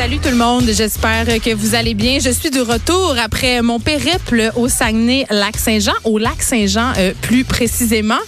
Salut 0.00 0.18
tout 0.18 0.30
le 0.30 0.36
monde, 0.36 0.64
j'espère 0.66 1.26
que 1.26 1.52
vous 1.52 1.74
allez 1.74 1.92
bien. 1.92 2.20
Je 2.20 2.30
suis 2.30 2.48
de 2.48 2.60
retour 2.60 3.16
après 3.22 3.60
mon 3.60 3.78
périple 3.78 4.50
au 4.56 4.66
Saguenay-Lac-Saint-Jean, 4.66 5.92
au 6.04 6.16
Lac-Saint-Jean 6.16 6.94
euh, 6.96 7.12
plus 7.20 7.44
précisément, 7.44 8.18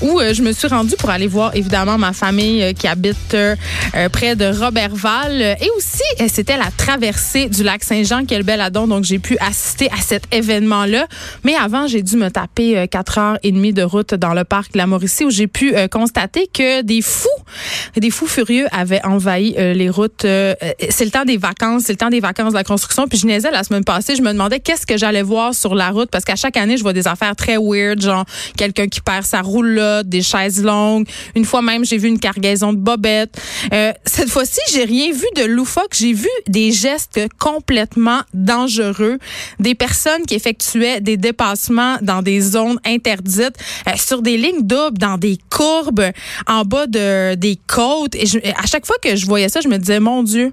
où 0.00 0.18
euh, 0.18 0.34
je 0.34 0.42
me 0.42 0.50
suis 0.50 0.66
rendue 0.66 0.96
pour 0.98 1.10
aller 1.10 1.28
voir 1.28 1.54
évidemment 1.54 1.96
ma 1.96 2.12
famille 2.12 2.64
euh, 2.64 2.72
qui 2.72 2.88
habite 2.88 3.36
près 4.10 4.34
de 4.34 4.46
Robertval. 4.46 5.56
Et 5.60 5.70
aussi, 5.76 6.02
c'était 6.28 6.56
la 6.56 6.72
traversée 6.76 7.48
du 7.48 7.62
Lac-Saint-Jean, 7.62 8.24
quel 8.26 8.42
bel 8.42 8.60
adon, 8.60 8.88
donc 8.88 9.04
j'ai 9.04 9.20
pu 9.20 9.38
assister 9.38 9.88
à 9.96 10.02
cet 10.02 10.24
événement-là. 10.34 11.06
Mais 11.44 11.54
avant, 11.54 11.86
j'ai 11.86 12.02
dû 12.02 12.16
me 12.16 12.30
taper 12.30 12.88
quatre 12.88 13.18
heures 13.18 13.38
et 13.44 13.52
demie 13.52 13.72
de 13.72 13.84
route 13.84 14.14
dans 14.14 14.34
le 14.34 14.42
parc 14.42 14.72
de 14.72 14.78
la 14.78 14.88
Mauricie, 14.88 15.24
où 15.24 15.30
j'ai 15.30 15.46
pu 15.46 15.72
constater 15.88 16.48
que 16.52 16.82
des 16.82 17.00
fous, 17.00 17.28
des 17.96 18.10
fous 18.10 18.26
furieux 18.26 18.66
avaient 18.72 19.04
envahi 19.04 19.54
les 19.56 19.88
routes. 19.88 20.26
C'est 20.90 21.11
temps 21.12 21.24
des 21.24 21.36
vacances, 21.36 21.84
c'est 21.84 21.92
le 21.92 21.98
temps 21.98 22.10
des 22.10 22.20
vacances 22.20 22.52
de 22.52 22.58
la 22.58 22.64
construction. 22.64 23.06
Puis 23.06 23.18
je 23.18 23.26
niaisais 23.26 23.50
la 23.50 23.62
semaine 23.62 23.84
passée, 23.84 24.16
je 24.16 24.22
me 24.22 24.32
demandais 24.32 24.60
qu'est-ce 24.60 24.86
que 24.86 24.96
j'allais 24.96 25.22
voir 25.22 25.54
sur 25.54 25.74
la 25.74 25.90
route 25.90 26.10
parce 26.10 26.24
qu'à 26.24 26.36
chaque 26.36 26.56
année, 26.56 26.76
je 26.76 26.82
vois 26.82 26.92
des 26.92 27.06
affaires 27.06 27.36
très 27.36 27.56
weird, 27.56 28.00
genre 28.00 28.24
quelqu'un 28.56 28.88
qui 28.88 29.00
perd 29.00 29.24
sa 29.24 29.42
roulotte, 29.42 30.08
des 30.08 30.22
chaises 30.22 30.62
longues. 30.62 31.06
Une 31.36 31.44
fois 31.44 31.62
même, 31.62 31.84
j'ai 31.84 31.98
vu 31.98 32.08
une 32.08 32.18
cargaison 32.18 32.72
de 32.72 32.78
bobettes. 32.78 33.40
Euh, 33.72 33.92
cette 34.04 34.30
fois-ci, 34.30 34.60
j'ai 34.72 34.84
rien 34.84 35.12
vu 35.12 35.26
de 35.36 35.44
loufoque. 35.44 35.94
J'ai 35.94 36.12
vu 36.12 36.28
des 36.48 36.72
gestes 36.72 37.20
complètement 37.38 38.20
dangereux, 38.34 39.18
des 39.60 39.74
personnes 39.74 40.24
qui 40.26 40.34
effectuaient 40.34 41.00
des 41.00 41.16
dépassements 41.16 41.96
dans 42.02 42.22
des 42.22 42.40
zones 42.40 42.78
interdites, 42.84 43.56
euh, 43.88 43.92
sur 43.96 44.22
des 44.22 44.36
lignes 44.36 44.62
doubles, 44.62 44.98
dans 44.98 45.18
des 45.18 45.38
courbes, 45.50 46.10
en 46.46 46.64
bas 46.64 46.86
de 46.86 47.34
des 47.34 47.58
côtes. 47.66 48.14
Et 48.14 48.26
à 48.56 48.66
chaque 48.66 48.86
fois 48.86 48.96
que 49.02 49.16
je 49.16 49.26
voyais 49.26 49.48
ça, 49.48 49.60
je 49.60 49.68
me 49.68 49.78
disais, 49.78 50.00
mon 50.00 50.22
Dieu, 50.22 50.52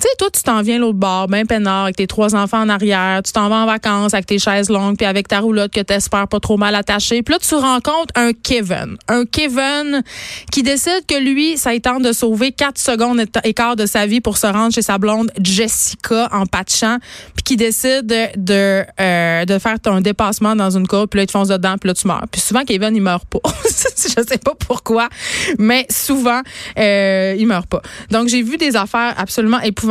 tu 0.00 0.08
sais, 0.08 0.14
toi, 0.16 0.28
tu 0.32 0.42
t'en 0.42 0.62
viens 0.62 0.78
l'autre 0.78 0.98
bord, 0.98 1.28
ben 1.28 1.46
peinard, 1.46 1.84
avec 1.84 1.96
tes 1.96 2.06
trois 2.06 2.34
enfants 2.34 2.62
en 2.62 2.70
arrière. 2.70 3.20
Tu 3.22 3.32
t'en 3.32 3.50
vas 3.50 3.56
en 3.56 3.66
vacances 3.66 4.14
avec 4.14 4.24
tes 4.24 4.38
chaises 4.38 4.70
longues, 4.70 4.96
puis 4.96 5.04
avec 5.04 5.28
ta 5.28 5.40
roulotte 5.40 5.74
que 5.74 5.80
t'espères 5.80 6.26
pas 6.26 6.40
trop 6.40 6.56
mal 6.56 6.74
attachée. 6.74 7.22
Puis 7.22 7.34
là, 7.34 7.38
tu 7.38 7.54
rencontres 7.54 8.12
un 8.14 8.32
Kevin. 8.32 8.96
Un 9.08 9.26
Kevin 9.26 10.02
qui 10.50 10.62
décide 10.62 11.04
que 11.06 11.20
lui, 11.20 11.58
ça 11.58 11.74
est 11.74 11.80
temps 11.80 12.00
de 12.00 12.12
sauver 12.12 12.52
quatre 12.52 12.78
secondes 12.78 13.22
et 13.44 13.52
quart 13.52 13.76
de 13.76 13.84
sa 13.84 14.06
vie 14.06 14.22
pour 14.22 14.38
se 14.38 14.46
rendre 14.46 14.72
chez 14.72 14.80
sa 14.80 14.96
blonde 14.96 15.30
Jessica 15.38 16.30
en 16.32 16.46
patchant, 16.46 16.96
puis 17.34 17.42
qui 17.44 17.56
décide 17.56 18.06
de, 18.06 18.84
euh, 18.98 19.44
de 19.44 19.58
faire 19.58 19.78
ton 19.80 20.00
dépassement 20.00 20.56
dans 20.56 20.70
une 20.70 20.86
cour, 20.86 21.08
puis 21.08 21.18
là, 21.18 21.24
il 21.24 21.26
te 21.26 21.32
fonce 21.32 21.48
dedans, 21.48 21.76
puis 21.78 21.88
là, 21.88 21.94
tu 21.94 22.06
meurs. 22.06 22.24
Puis 22.32 22.40
souvent, 22.40 22.64
Kevin, 22.64 22.96
il 22.96 23.02
meurt 23.02 23.26
pas. 23.26 23.40
Je 23.64 24.22
sais 24.26 24.38
pas 24.38 24.54
pourquoi, 24.58 25.10
mais 25.58 25.86
souvent, 25.90 26.40
euh, 26.78 27.36
il 27.38 27.46
meurt 27.46 27.66
pas. 27.66 27.82
Donc, 28.10 28.28
j'ai 28.28 28.40
vu 28.40 28.56
des 28.56 28.76
affaires 28.76 29.14
absolument 29.18 29.60
épouvantables 29.60 29.89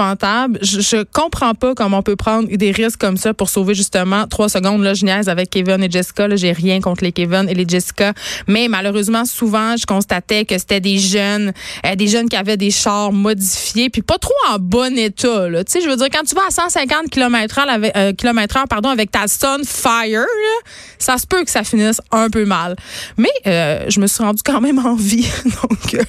je, 0.62 0.82
je 0.82 1.04
comprends 1.04 1.54
pas 1.54 1.76
comment 1.76 2.00
on 2.00 2.04
peut 2.04 2.16
prendre 2.16 2.48
des 2.50 2.72
risques 2.72 3.00
comme 3.00 3.18
ça 3.18 3.34
pour 3.34 3.50
sauver 3.50 3.74
justement 3.74 4.28
trois 4.28 4.50
secondes. 4.50 4.84
Là, 4.84 4.94
je 4.94 5.06
niaise 5.06 5.30
avec 5.30 5.50
Kevin 5.50 5.84
et 5.84 5.90
Jessica. 5.90 6.28
Là, 6.28 6.36
j'ai 6.36 6.52
rien 6.52 6.82
contre 6.82 7.04
les 7.04 7.12
Kevin 7.12 7.48
et 7.50 7.54
les 7.54 7.68
Jessica. 7.68 8.14
Mais 8.48 8.68
malheureusement, 8.68 9.26
souvent, 9.26 9.76
je 9.78 9.86
constatais 9.86 10.46
que 10.46 10.58
c'était 10.58 10.80
des 10.80 10.98
jeunes, 10.98 11.54
euh, 11.86 11.96
des 11.96 12.08
jeunes 12.08 12.30
qui 12.30 12.36
avaient 12.36 12.58
des 12.58 12.72
chars 12.72 13.12
modifiés, 13.12 13.90
puis 13.90 14.02
pas 14.02 14.18
trop 14.18 14.34
en 14.50 14.58
bon 14.60 14.98
état. 14.98 15.48
Tu 15.50 15.64
sais, 15.68 15.82
je 15.82 15.90
veux 15.90 15.96
dire, 15.96 16.08
quand 16.12 16.24
tu 16.24 16.36
vas 16.36 16.48
à 16.48 16.52
150 16.52 17.10
km 17.10 17.60
h 17.60 17.68
avec, 17.68 17.96
euh, 17.98 18.66
pardon, 18.70 18.90
avec 18.90 19.12
ta 19.12 19.28
Sunfire, 19.28 20.20
là, 20.20 20.72
ça 20.98 21.18
se 21.18 21.26
peut 21.26 21.44
que 21.44 21.52
ça 21.52 21.64
finisse 21.64 22.02
un 22.12 22.30
peu 22.30 22.46
mal. 22.46 22.76
Mais 23.18 23.30
euh, 23.48 23.86
je 23.90 24.00
me 24.00 24.08
suis 24.08 24.24
rendue 24.24 24.42
quand 24.44 24.62
même 24.62 24.80
en 24.80 24.96
vie. 24.96 25.28
Donc, 25.46 26.06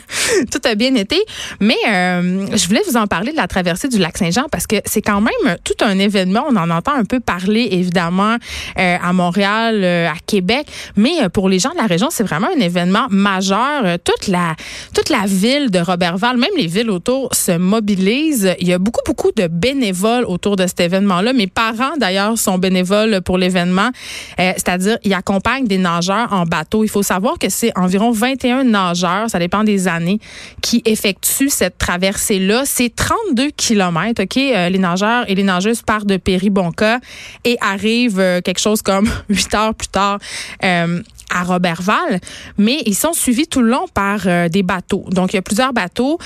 tout 0.51 0.61
a 0.65 0.75
bien 0.75 0.95
été. 0.95 1.21
Mais 1.61 1.77
je 1.85 2.67
voulais 2.67 2.83
vous 2.87 2.97
en 2.97 3.07
parler 3.07 3.33
de 3.33 3.37
la 3.37 3.49
traversée 3.49 3.80
du 3.89 3.99
lac 3.99 4.19
Saint-Jean 4.19 4.47
parce 4.51 4.67
que 4.67 4.77
c'est 4.85 5.03
quand 5.03 5.21
même 5.21 5.57
tout 5.65 5.85
un 5.85 5.99
événement. 5.99 6.45
On 6.49 6.57
en 6.57 6.71
entend 6.71 6.95
un 6.95 7.05
peu 7.05 7.21
parler, 7.21 7.69
évidemment, 7.73 8.37
euh, 8.79 8.97
à 9.03 9.13
Montréal, 9.13 9.81
euh, 9.83 10.09
à 10.09 10.15
Québec, 10.27 10.67
mais 10.97 11.23
euh, 11.23 11.29
pour 11.29 11.49
les 11.49 11.59
gens 11.59 11.71
de 11.71 11.77
la 11.77 11.87
région, 11.87 12.09
c'est 12.11 12.25
vraiment 12.25 12.49
un 12.55 12.61
événement 12.61 13.07
majeur. 13.11 13.99
toute 14.05 14.29
la 14.29 14.55
toute 14.95 15.09
la 15.09 15.27
ville 15.27 15.71
de 15.71 15.79
Robertval, 15.79 16.37
même 16.37 16.51
les 16.57 16.67
villes 16.67 16.91
autour, 16.91 17.35
se 17.35 17.57
mobilisent. 17.57 18.55
Il 18.61 18.69
y 18.69 18.73
a 18.73 18.79
beaucoup 18.79 19.01
beaucoup 19.07 19.31
de 19.37 19.47
bénévoles 19.47 20.25
autour 20.25 20.57
de 20.57 20.67
cet 20.67 20.81
événement-là. 20.81 21.33
Mes 21.33 21.47
parents, 21.47 21.97
d'ailleurs, 21.99 22.37
sont 22.39 22.59
bénévoles 22.59 23.21
pour 23.23 23.39
l'événement, 23.39 23.91
c'est-à-dire 24.37 24.99
ils 25.05 25.15
accompagnent 25.15 25.67
des 25.67 25.79
nageurs 25.79 26.33
en 26.33 26.45
bateau. 26.45 26.85
Il 26.85 26.91
faut 26.91 27.03
savoir 27.03 27.39
que 27.39 27.49
c'est 27.49 27.77
environ 27.79 28.11
21 28.11 28.65
nageurs, 28.65 29.31
ça 29.31 29.39
dépend 29.39 29.65
des 29.65 29.89
années, 29.89 30.19
qui 30.63 30.83
effectuent 30.85 31.51
cette 31.51 31.79
traversée-là. 31.79 32.63
C'est 32.67 32.95
32 32.95 33.51
kilomètres 33.51 33.70
OK, 33.77 34.37
euh, 34.37 34.69
les 34.69 34.79
nageurs 34.79 35.29
et 35.29 35.35
les 35.35 35.43
nageuses 35.43 35.83
partent 35.83 36.07
de 36.07 36.17
Péribonca 36.17 36.99
et 37.45 37.57
arrivent 37.61 38.21
euh, 38.21 38.41
quelque 38.41 38.61
chose 38.61 38.83
comme 38.83 39.09
huit 39.29 39.55
heures 39.55 39.75
plus 39.75 39.89
tard 39.89 40.19
euh, 40.65 41.03
à 41.33 41.45
Robertval, 41.45 42.21
mais 42.59 42.83
ils 42.87 42.95
sont 42.95 43.13
suivis 43.13 43.47
tout 43.47 43.61
le 43.61 43.71
long 43.71 43.87
par 43.95 44.27
des 44.51 44.65
bateaux. 44.65 45.05
Donc, 45.11 45.33
il 45.33 45.37
y 45.37 45.39
a 45.39 45.43
plusieurs 45.43 45.73
bateaux 45.73 46.19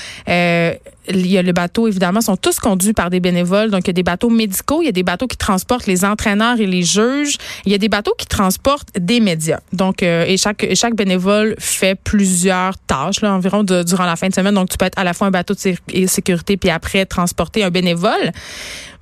il 1.09 1.27
y 1.27 1.37
a 1.37 1.41
le 1.41 1.51
bateau, 1.51 1.87
évidemment, 1.87 2.21
sont 2.21 2.37
tous 2.37 2.59
conduits 2.59 2.93
par 2.93 3.09
des 3.09 3.19
bénévoles. 3.19 3.69
Donc, 3.69 3.81
il 3.81 3.87
y 3.87 3.89
a 3.91 3.93
des 3.93 4.03
bateaux 4.03 4.29
médicaux, 4.29 4.81
il 4.81 4.85
y 4.85 4.89
a 4.89 4.91
des 4.91 5.03
bateaux 5.03 5.27
qui 5.27 5.37
transportent 5.37 5.87
les 5.87 6.05
entraîneurs 6.05 6.59
et 6.59 6.65
les 6.65 6.83
juges. 6.83 7.37
Il 7.65 7.71
y 7.71 7.75
a 7.75 7.77
des 7.77 7.89
bateaux 7.89 8.13
qui 8.17 8.25
transportent 8.25 8.89
des 8.97 9.19
médias. 9.19 9.59
Donc, 9.73 10.03
euh, 10.03 10.25
et 10.27 10.37
chaque 10.37 10.65
chaque 10.73 10.95
bénévole 10.95 11.55
fait 11.59 11.95
plusieurs 11.95 12.77
tâches, 12.87 13.21
là, 13.21 13.33
environ 13.33 13.63
durant 13.63 14.05
la 14.05 14.15
fin 14.15 14.27
de 14.29 14.33
semaine. 14.33 14.55
Donc, 14.55 14.69
tu 14.69 14.77
peux 14.77 14.85
être 14.85 14.99
à 14.99 15.03
la 15.03 15.13
fois 15.13 15.27
un 15.27 15.31
bateau 15.31 15.53
de 15.53 16.07
sécurité 16.07 16.57
puis 16.57 16.69
après 16.69 17.05
transporter 17.05 17.63
un 17.63 17.69
bénévole. 17.69 18.31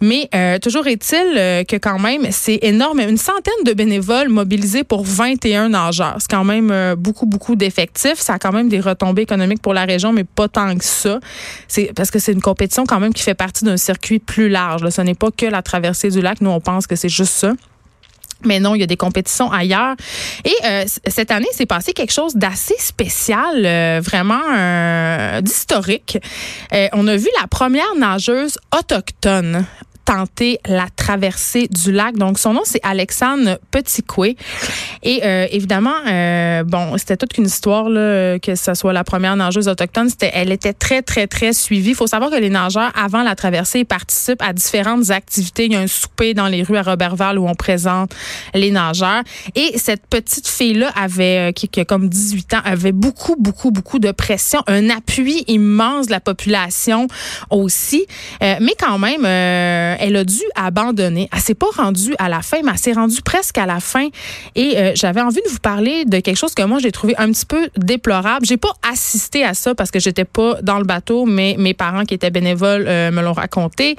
Mais 0.01 0.27
euh, 0.35 0.59
toujours 0.59 0.85
est-il 0.87 1.37
euh, 1.37 1.63
que 1.63 1.77
quand 1.77 1.97
même, 1.97 2.27
c'est 2.31 2.59
énorme. 2.61 2.99
Une 2.99 3.17
centaine 3.17 3.53
de 3.65 3.71
bénévoles 3.71 4.27
mobilisés 4.27 4.83
pour 4.83 5.05
21 5.05 5.69
nageurs. 5.69 6.17
C'est 6.19 6.29
quand 6.29 6.43
même 6.43 6.95
beaucoup, 6.97 7.25
beaucoup 7.25 7.55
d'effectifs. 7.55 8.19
Ça 8.19 8.33
a 8.33 8.39
quand 8.39 8.51
même 8.51 8.67
des 8.67 8.81
retombées 8.81 9.21
économiques 9.21 9.61
pour 9.61 9.73
la 9.73 9.85
région, 9.85 10.11
mais 10.11 10.25
pas 10.25 10.49
tant 10.49 10.75
que 10.77 10.83
ça. 10.83 11.19
C'est 11.67 11.92
parce 11.95 12.11
que 12.11 12.19
c'est 12.19 12.31
une 12.31 12.41
compétition 12.41 12.85
quand 12.85 12.99
même 12.99 13.13
qui 13.13 13.23
fait 13.23 13.33
partie 13.33 13.65
d'un 13.65 13.77
circuit 13.77 14.19
plus 14.19 14.49
large. 14.49 14.87
Ce 14.89 15.01
n'est 15.01 15.15
pas 15.15 15.31
que 15.31 15.45
la 15.45 15.61
traversée 15.61 16.09
du 16.09 16.21
lac. 16.21 16.41
Nous, 16.41 16.49
on 16.49 16.59
pense 16.59 16.87
que 16.87 16.95
c'est 16.95 17.09
juste 17.09 17.33
ça. 17.33 17.53
Mais 18.45 18.59
non, 18.59 18.75
il 18.75 18.81
y 18.81 18.83
a 18.83 18.87
des 18.87 18.97
compétitions 18.97 19.51
ailleurs. 19.51 19.95
Et 20.43 20.53
euh, 20.65 20.83
cette 21.07 21.31
année, 21.31 21.47
c'est 21.53 21.65
passé 21.65 21.93
quelque 21.93 22.11
chose 22.11 22.35
d'assez 22.35 22.75
spécial, 22.77 23.65
euh, 23.65 24.01
vraiment 24.03 24.41
euh, 24.55 25.41
d'historique. 25.41 26.17
on 26.93 27.07
a 27.07 27.15
vu 27.15 27.29
la 27.39 27.47
première 27.47 27.95
nageuse 27.97 28.57
autochtone 28.77 29.65
tenter 30.05 30.59
la 30.67 30.87
traversée 30.95 31.67
du 31.67 31.91
lac. 31.91 32.15
Donc, 32.15 32.39
son 32.39 32.53
nom, 32.53 32.61
c'est 32.63 32.81
Alexandre 32.83 33.59
Petitcoué. 33.71 34.35
Et 35.01 35.21
euh, 35.23 35.47
évidemment, 35.51 35.95
euh, 36.07 36.63
bon, 36.63 36.97
c'était 36.97 37.17
toute 37.17 37.37
une 37.37 37.45
histoire, 37.45 37.89
là, 37.89 38.39
que 38.39 38.55
ce 38.55 38.73
soit 38.73 38.93
la 38.93 39.03
première 39.03 39.35
nageuse 39.35 39.67
autochtone. 39.67 40.09
C'était, 40.09 40.31
elle 40.33 40.51
était 40.51 40.73
très, 40.73 41.01
très, 41.01 41.27
très 41.27 41.53
suivie. 41.53 41.91
Il 41.91 41.95
faut 41.95 42.07
savoir 42.07 42.31
que 42.31 42.35
les 42.35 42.49
nageurs, 42.49 42.91
avant 42.95 43.23
la 43.23 43.35
traversée, 43.35 43.83
participent 43.83 44.41
à 44.41 44.53
différentes 44.53 45.09
activités. 45.09 45.65
Il 45.65 45.73
y 45.73 45.75
a 45.75 45.79
un 45.79 45.87
souper 45.87 46.33
dans 46.33 46.47
les 46.47 46.63
rues 46.63 46.77
à 46.77 46.83
Robertval 46.83 47.39
où 47.39 47.47
on 47.47 47.55
présente 47.55 48.13
les 48.53 48.71
nageurs. 48.71 49.23
Et 49.55 49.77
cette 49.77 50.07
petite 50.07 50.47
fille-là 50.47 50.91
avait, 50.95 51.49
euh, 51.49 51.51
qui, 51.51 51.67
qui, 51.67 51.79
a 51.79 51.85
comme 51.85 52.09
18 52.09 52.53
ans, 52.55 52.61
avait 52.65 52.91
beaucoup, 52.91 53.35
beaucoup, 53.37 53.71
beaucoup 53.71 53.99
de 53.99 54.11
pression, 54.11 54.61
un 54.67 54.89
appui 54.89 55.43
immense 55.47 56.07
de 56.07 56.11
la 56.11 56.19
population 56.19 57.07
aussi. 57.49 58.05
Euh, 58.41 58.55
mais 58.61 58.73
quand 58.79 58.97
même, 58.97 59.25
euh, 59.93 59.97
elle 59.99 60.15
a 60.15 60.23
dû 60.23 60.41
abandonner. 60.55 61.29
Elle 61.31 61.39
s'est 61.39 61.53
pas 61.55 61.67
rendue 61.75 62.15
à 62.19 62.29
la 62.29 62.41
fin, 62.41 62.57
mais 62.63 62.71
elle 62.71 62.77
s'est 62.77 62.93
rendue 62.93 63.21
presque 63.21 63.57
à 63.57 63.65
la 63.65 63.79
fin. 63.79 64.07
Et 64.55 64.77
euh, 64.77 64.91
j'avais 64.95 65.21
envie 65.21 65.41
de 65.45 65.49
vous 65.49 65.59
parler 65.59 66.05
de 66.05 66.19
quelque 66.19 66.37
chose 66.37 66.53
que 66.53 66.63
moi 66.63 66.79
j'ai 66.79 66.91
trouvé 66.91 67.15
un 67.17 67.31
petit 67.31 67.45
peu 67.45 67.69
déplorable. 67.77 68.45
J'ai 68.45 68.57
pas 68.57 68.73
assisté 68.91 69.43
à 69.43 69.53
ça 69.53 69.75
parce 69.75 69.91
que 69.91 69.99
j'étais 69.99 70.25
pas 70.25 70.61
dans 70.61 70.77
le 70.77 70.85
bateau, 70.85 71.25
mais 71.25 71.55
mes 71.57 71.73
parents 71.73 72.03
qui 72.03 72.13
étaient 72.13 72.31
bénévoles 72.31 72.85
euh, 72.87 73.11
me 73.11 73.21
l'ont 73.21 73.33
raconté. 73.33 73.95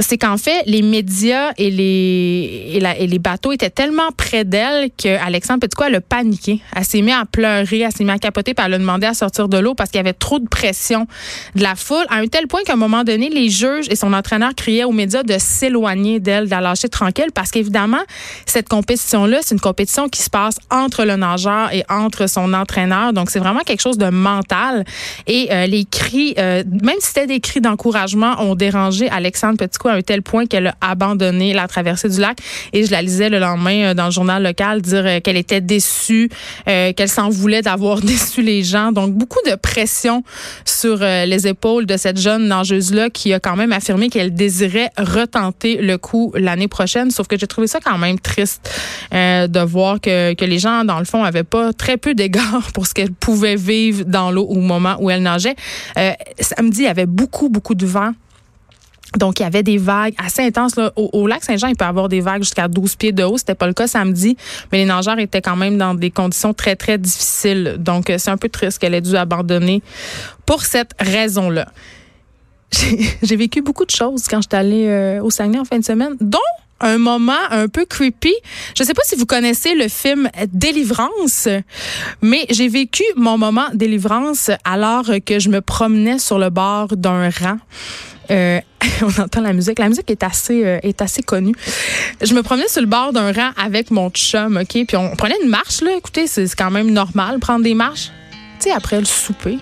C'est 0.00 0.18
qu'en 0.18 0.36
fait, 0.36 0.62
les 0.66 0.82
médias 0.82 1.52
et 1.58 1.70
les 1.70 2.80
et, 2.98 3.06
les 3.06 3.18
bateaux 3.18 3.52
étaient 3.52 3.70
tellement 3.70 4.10
près 4.16 4.44
d'elle 4.44 4.90
que 4.90 5.08
Alexandre 5.24 5.60
Petitco 5.60 5.84
elle 5.84 5.96
a 5.96 6.00
paniqué. 6.00 6.60
Elle 6.74 6.84
s'est 6.84 7.02
mise 7.02 7.14
à 7.14 7.24
pleurer, 7.24 7.80
elle 7.80 7.92
s'est 7.92 8.04
mise 8.04 8.14
à 8.14 8.18
capoter, 8.18 8.54
puis 8.54 8.64
elle 8.64 8.74
a 8.74 8.78
demandé 8.78 9.06
à 9.06 9.14
sortir 9.14 9.48
de 9.48 9.58
l'eau 9.58 9.74
parce 9.74 9.90
qu'il 9.90 9.98
y 9.98 10.00
avait 10.00 10.12
trop 10.12 10.38
de 10.38 10.48
pression 10.48 11.06
de 11.54 11.62
la 11.62 11.74
foule 11.74 12.04
à 12.08 12.16
un 12.16 12.26
tel 12.26 12.46
point 12.46 12.62
qu'à 12.64 12.74
un 12.74 12.76
moment 12.76 13.04
donné, 13.04 13.28
les 13.28 13.48
juges 13.48 13.86
et 13.90 13.96
son 13.96 14.12
entraîneur 14.12 14.54
criaient 14.54 14.75
criait 14.76 14.84
aux 14.84 14.92
médias 14.92 15.22
de 15.22 15.36
s'éloigner 15.38 16.20
d'elle, 16.20 16.46
de 16.46 16.50
la 16.50 16.60
lâcher 16.60 16.88
tranquille, 16.88 17.30
parce 17.32 17.50
qu'évidemment, 17.50 18.02
cette 18.44 18.68
compétition-là, 18.68 19.38
c'est 19.42 19.54
une 19.54 19.60
compétition 19.60 20.08
qui 20.08 20.22
se 20.22 20.28
passe 20.28 20.56
entre 20.70 21.04
le 21.04 21.16
nageur 21.16 21.72
et 21.72 21.82
entre 21.88 22.28
son 22.28 22.52
entraîneur. 22.52 23.12
Donc, 23.12 23.30
c'est 23.30 23.38
vraiment 23.38 23.60
quelque 23.60 23.80
chose 23.80 23.96
de 23.96 24.10
mental. 24.10 24.84
Et 25.26 25.48
euh, 25.50 25.66
les 25.66 25.84
cris, 25.84 26.34
euh, 26.38 26.62
même 26.82 26.96
si 27.00 27.08
c'était 27.08 27.26
des 27.26 27.40
cris 27.40 27.60
d'encouragement, 27.60 28.34
ont 28.42 28.54
dérangé 28.54 29.08
Alexandre 29.08 29.56
Petitcou 29.56 29.88
à 29.88 29.92
un 29.92 30.02
tel 30.02 30.22
point 30.22 30.46
qu'elle 30.46 30.66
a 30.66 30.74
abandonné 30.80 31.54
la 31.54 31.68
traversée 31.68 32.08
du 32.08 32.20
lac. 32.20 32.38
Et 32.72 32.84
je 32.84 32.90
la 32.90 33.00
lisais 33.00 33.30
le 33.30 33.38
lendemain 33.38 33.94
dans 33.94 34.06
le 34.06 34.10
journal 34.10 34.42
local 34.42 34.82
dire 34.82 35.22
qu'elle 35.22 35.36
était 35.36 35.60
déçue, 35.60 36.28
qu'elle 36.66 37.08
s'en 37.08 37.30
voulait 37.30 37.62
d'avoir 37.62 38.00
déçu 38.02 38.42
les 38.42 38.62
gens. 38.62 38.92
Donc, 38.92 39.12
beaucoup 39.12 39.40
de 39.46 39.54
pression 39.54 40.22
sur 40.64 40.98
les 40.98 41.46
épaules 41.46 41.86
de 41.86 41.96
cette 41.96 42.18
jeune 42.18 42.48
nageuse-là 42.48 43.10
qui 43.10 43.32
a 43.32 43.40
quand 43.40 43.56
même 43.56 43.72
affirmé 43.72 44.08
qu'elle 44.10 44.34
désirait 44.34 44.65
retenter 44.98 45.76
le 45.76 45.98
coup 45.98 46.32
l'année 46.34 46.68
prochaine. 46.68 47.10
Sauf 47.10 47.26
que 47.26 47.38
j'ai 47.38 47.46
trouvé 47.46 47.66
ça 47.66 47.80
quand 47.80 47.98
même 47.98 48.18
triste 48.18 48.70
euh, 49.14 49.46
de 49.46 49.60
voir 49.60 50.00
que, 50.00 50.34
que 50.34 50.44
les 50.44 50.58
gens, 50.58 50.84
dans 50.84 50.98
le 50.98 51.04
fond, 51.04 51.24
avaient 51.24 51.44
pas 51.44 51.72
très 51.72 51.96
peu 51.96 52.14
d'égards 52.14 52.70
pour 52.74 52.86
ce 52.86 52.94
qu'elle 52.94 53.12
pouvait 53.12 53.56
vivre 53.56 54.04
dans 54.04 54.30
l'eau 54.30 54.44
au 54.44 54.60
moment 54.60 54.96
où 55.00 55.10
elle 55.10 55.22
nageait. 55.22 55.56
Euh, 55.98 56.12
samedi, 56.40 56.80
il 56.80 56.84
y 56.84 56.88
avait 56.88 57.06
beaucoup, 57.06 57.48
beaucoup 57.48 57.74
de 57.74 57.86
vent. 57.86 58.12
Donc, 59.16 59.40
il 59.40 59.44
y 59.44 59.46
avait 59.46 59.62
des 59.62 59.78
vagues 59.78 60.14
assez 60.18 60.42
intenses. 60.42 60.76
Là. 60.76 60.92
Au, 60.96 61.26
lac 61.26 61.42
Saint-Jean, 61.42 61.68
il 61.68 61.76
peut 61.76 61.84
y 61.84 61.88
avoir 61.88 62.08
des 62.08 62.20
vagues 62.20 62.42
jusqu'à 62.42 62.68
12 62.68 62.96
pieds 62.96 63.12
de 63.12 63.22
haut. 63.22 63.38
C'était 63.38 63.54
pas 63.54 63.66
le 63.66 63.72
cas 63.72 63.86
samedi, 63.86 64.36
mais 64.70 64.78
les 64.78 64.84
nageurs 64.84 65.18
étaient 65.18 65.40
quand 65.40 65.56
même 65.56 65.78
dans 65.78 65.94
des 65.94 66.10
conditions 66.10 66.52
très, 66.52 66.76
très 66.76 66.98
difficiles. 66.98 67.76
Donc, 67.78 68.12
c'est 68.18 68.30
un 68.30 68.36
peu 68.36 68.48
triste 68.48 68.78
qu'elle 68.78 68.94
ait 68.94 69.00
dû 69.00 69.16
abandonner 69.16 69.82
pour 70.44 70.64
cette 70.64 70.92
raison-là. 71.00 71.66
J'ai 73.22 73.36
vécu 73.36 73.62
beaucoup 73.62 73.84
de 73.84 73.90
choses 73.90 74.24
quand 74.28 74.42
j'étais 74.42 74.56
allée 74.56 74.86
euh, 74.86 75.22
au 75.22 75.30
Saguenay 75.30 75.58
en 75.58 75.64
fin 75.64 75.78
de 75.78 75.84
semaine, 75.84 76.16
dont 76.20 76.38
un 76.80 76.98
moment 76.98 77.32
un 77.50 77.68
peu 77.68 77.84
creepy. 77.84 78.34
Je 78.76 78.82
ne 78.82 78.86
sais 78.86 78.94
pas 78.94 79.02
si 79.04 79.16
vous 79.16 79.26
connaissez 79.26 79.74
le 79.74 79.88
film 79.88 80.28
Délivrance, 80.52 81.48
mais 82.22 82.46
j'ai 82.50 82.68
vécu 82.68 83.02
mon 83.16 83.38
moment 83.38 83.66
délivrance 83.72 84.50
alors 84.64 85.06
que 85.24 85.38
je 85.38 85.48
me 85.48 85.60
promenais 85.60 86.18
sur 86.18 86.38
le 86.38 86.50
bord 86.50 86.88
d'un 86.96 87.30
rang. 87.30 87.58
Euh, 88.30 88.60
on 89.02 89.20
entend 89.20 89.40
la 89.40 89.52
musique. 89.52 89.78
La 89.78 89.88
musique 89.88 90.10
est 90.10 90.22
assez 90.22 90.64
euh, 90.64 90.78
est 90.82 91.00
assez 91.00 91.22
connue. 91.22 91.54
Je 92.22 92.34
me 92.34 92.42
promenais 92.42 92.68
sur 92.68 92.80
le 92.80 92.88
bord 92.88 93.12
d'un 93.12 93.32
rang 93.32 93.50
avec 93.56 93.90
mon 93.90 94.10
chum, 94.10 94.58
ok, 94.60 94.86
puis 94.86 94.96
on 94.96 95.16
prenait 95.16 95.36
une 95.42 95.48
marche 95.48 95.80
là. 95.80 95.92
Écoutez, 95.96 96.26
c'est 96.26 96.46
quand 96.54 96.70
même 96.70 96.90
normal 96.90 97.38
prendre 97.38 97.64
des 97.64 97.74
marches. 97.74 98.10
Tu 98.58 98.68
sais, 98.68 98.72
après 98.72 98.98
le 98.98 99.04
souper. 99.04 99.58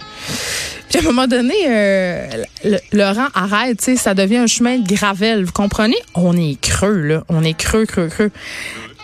À 0.95 0.99
un 0.99 1.03
moment 1.03 1.27
donné, 1.27 1.55
euh, 1.67 2.45
rang 2.95 3.27
arrête, 3.35 3.79
tu 3.79 3.85
sais, 3.85 3.97
ça 3.97 4.15
devient 4.15 4.37
un 4.37 4.47
chemin 4.47 4.79
de 4.79 4.87
gravelle. 4.87 5.45
Vous 5.45 5.53
comprenez? 5.53 5.97
On 6.15 6.37
est 6.37 6.61
creux, 6.61 7.01
là. 7.01 7.25
On 7.29 7.43
est 7.43 7.57
creux, 7.57 7.85
creux, 7.85 8.09
creux. 8.09 8.31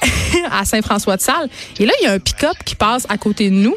à 0.53 0.65
Saint-François-de-Salle. 0.65 1.49
Et 1.79 1.87
là, 1.87 1.93
il 2.01 2.05
y 2.05 2.07
a 2.07 2.13
un 2.13 2.19
pick-up 2.19 2.57
qui 2.65 2.77
passe 2.77 3.07
à 3.09 3.19
côté 3.19 3.51
de 3.51 3.57
nous. 3.57 3.75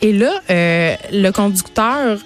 Et 0.00 0.12
là, 0.12 0.40
euh, 0.50 0.94
le 1.12 1.30
conducteur 1.30 2.18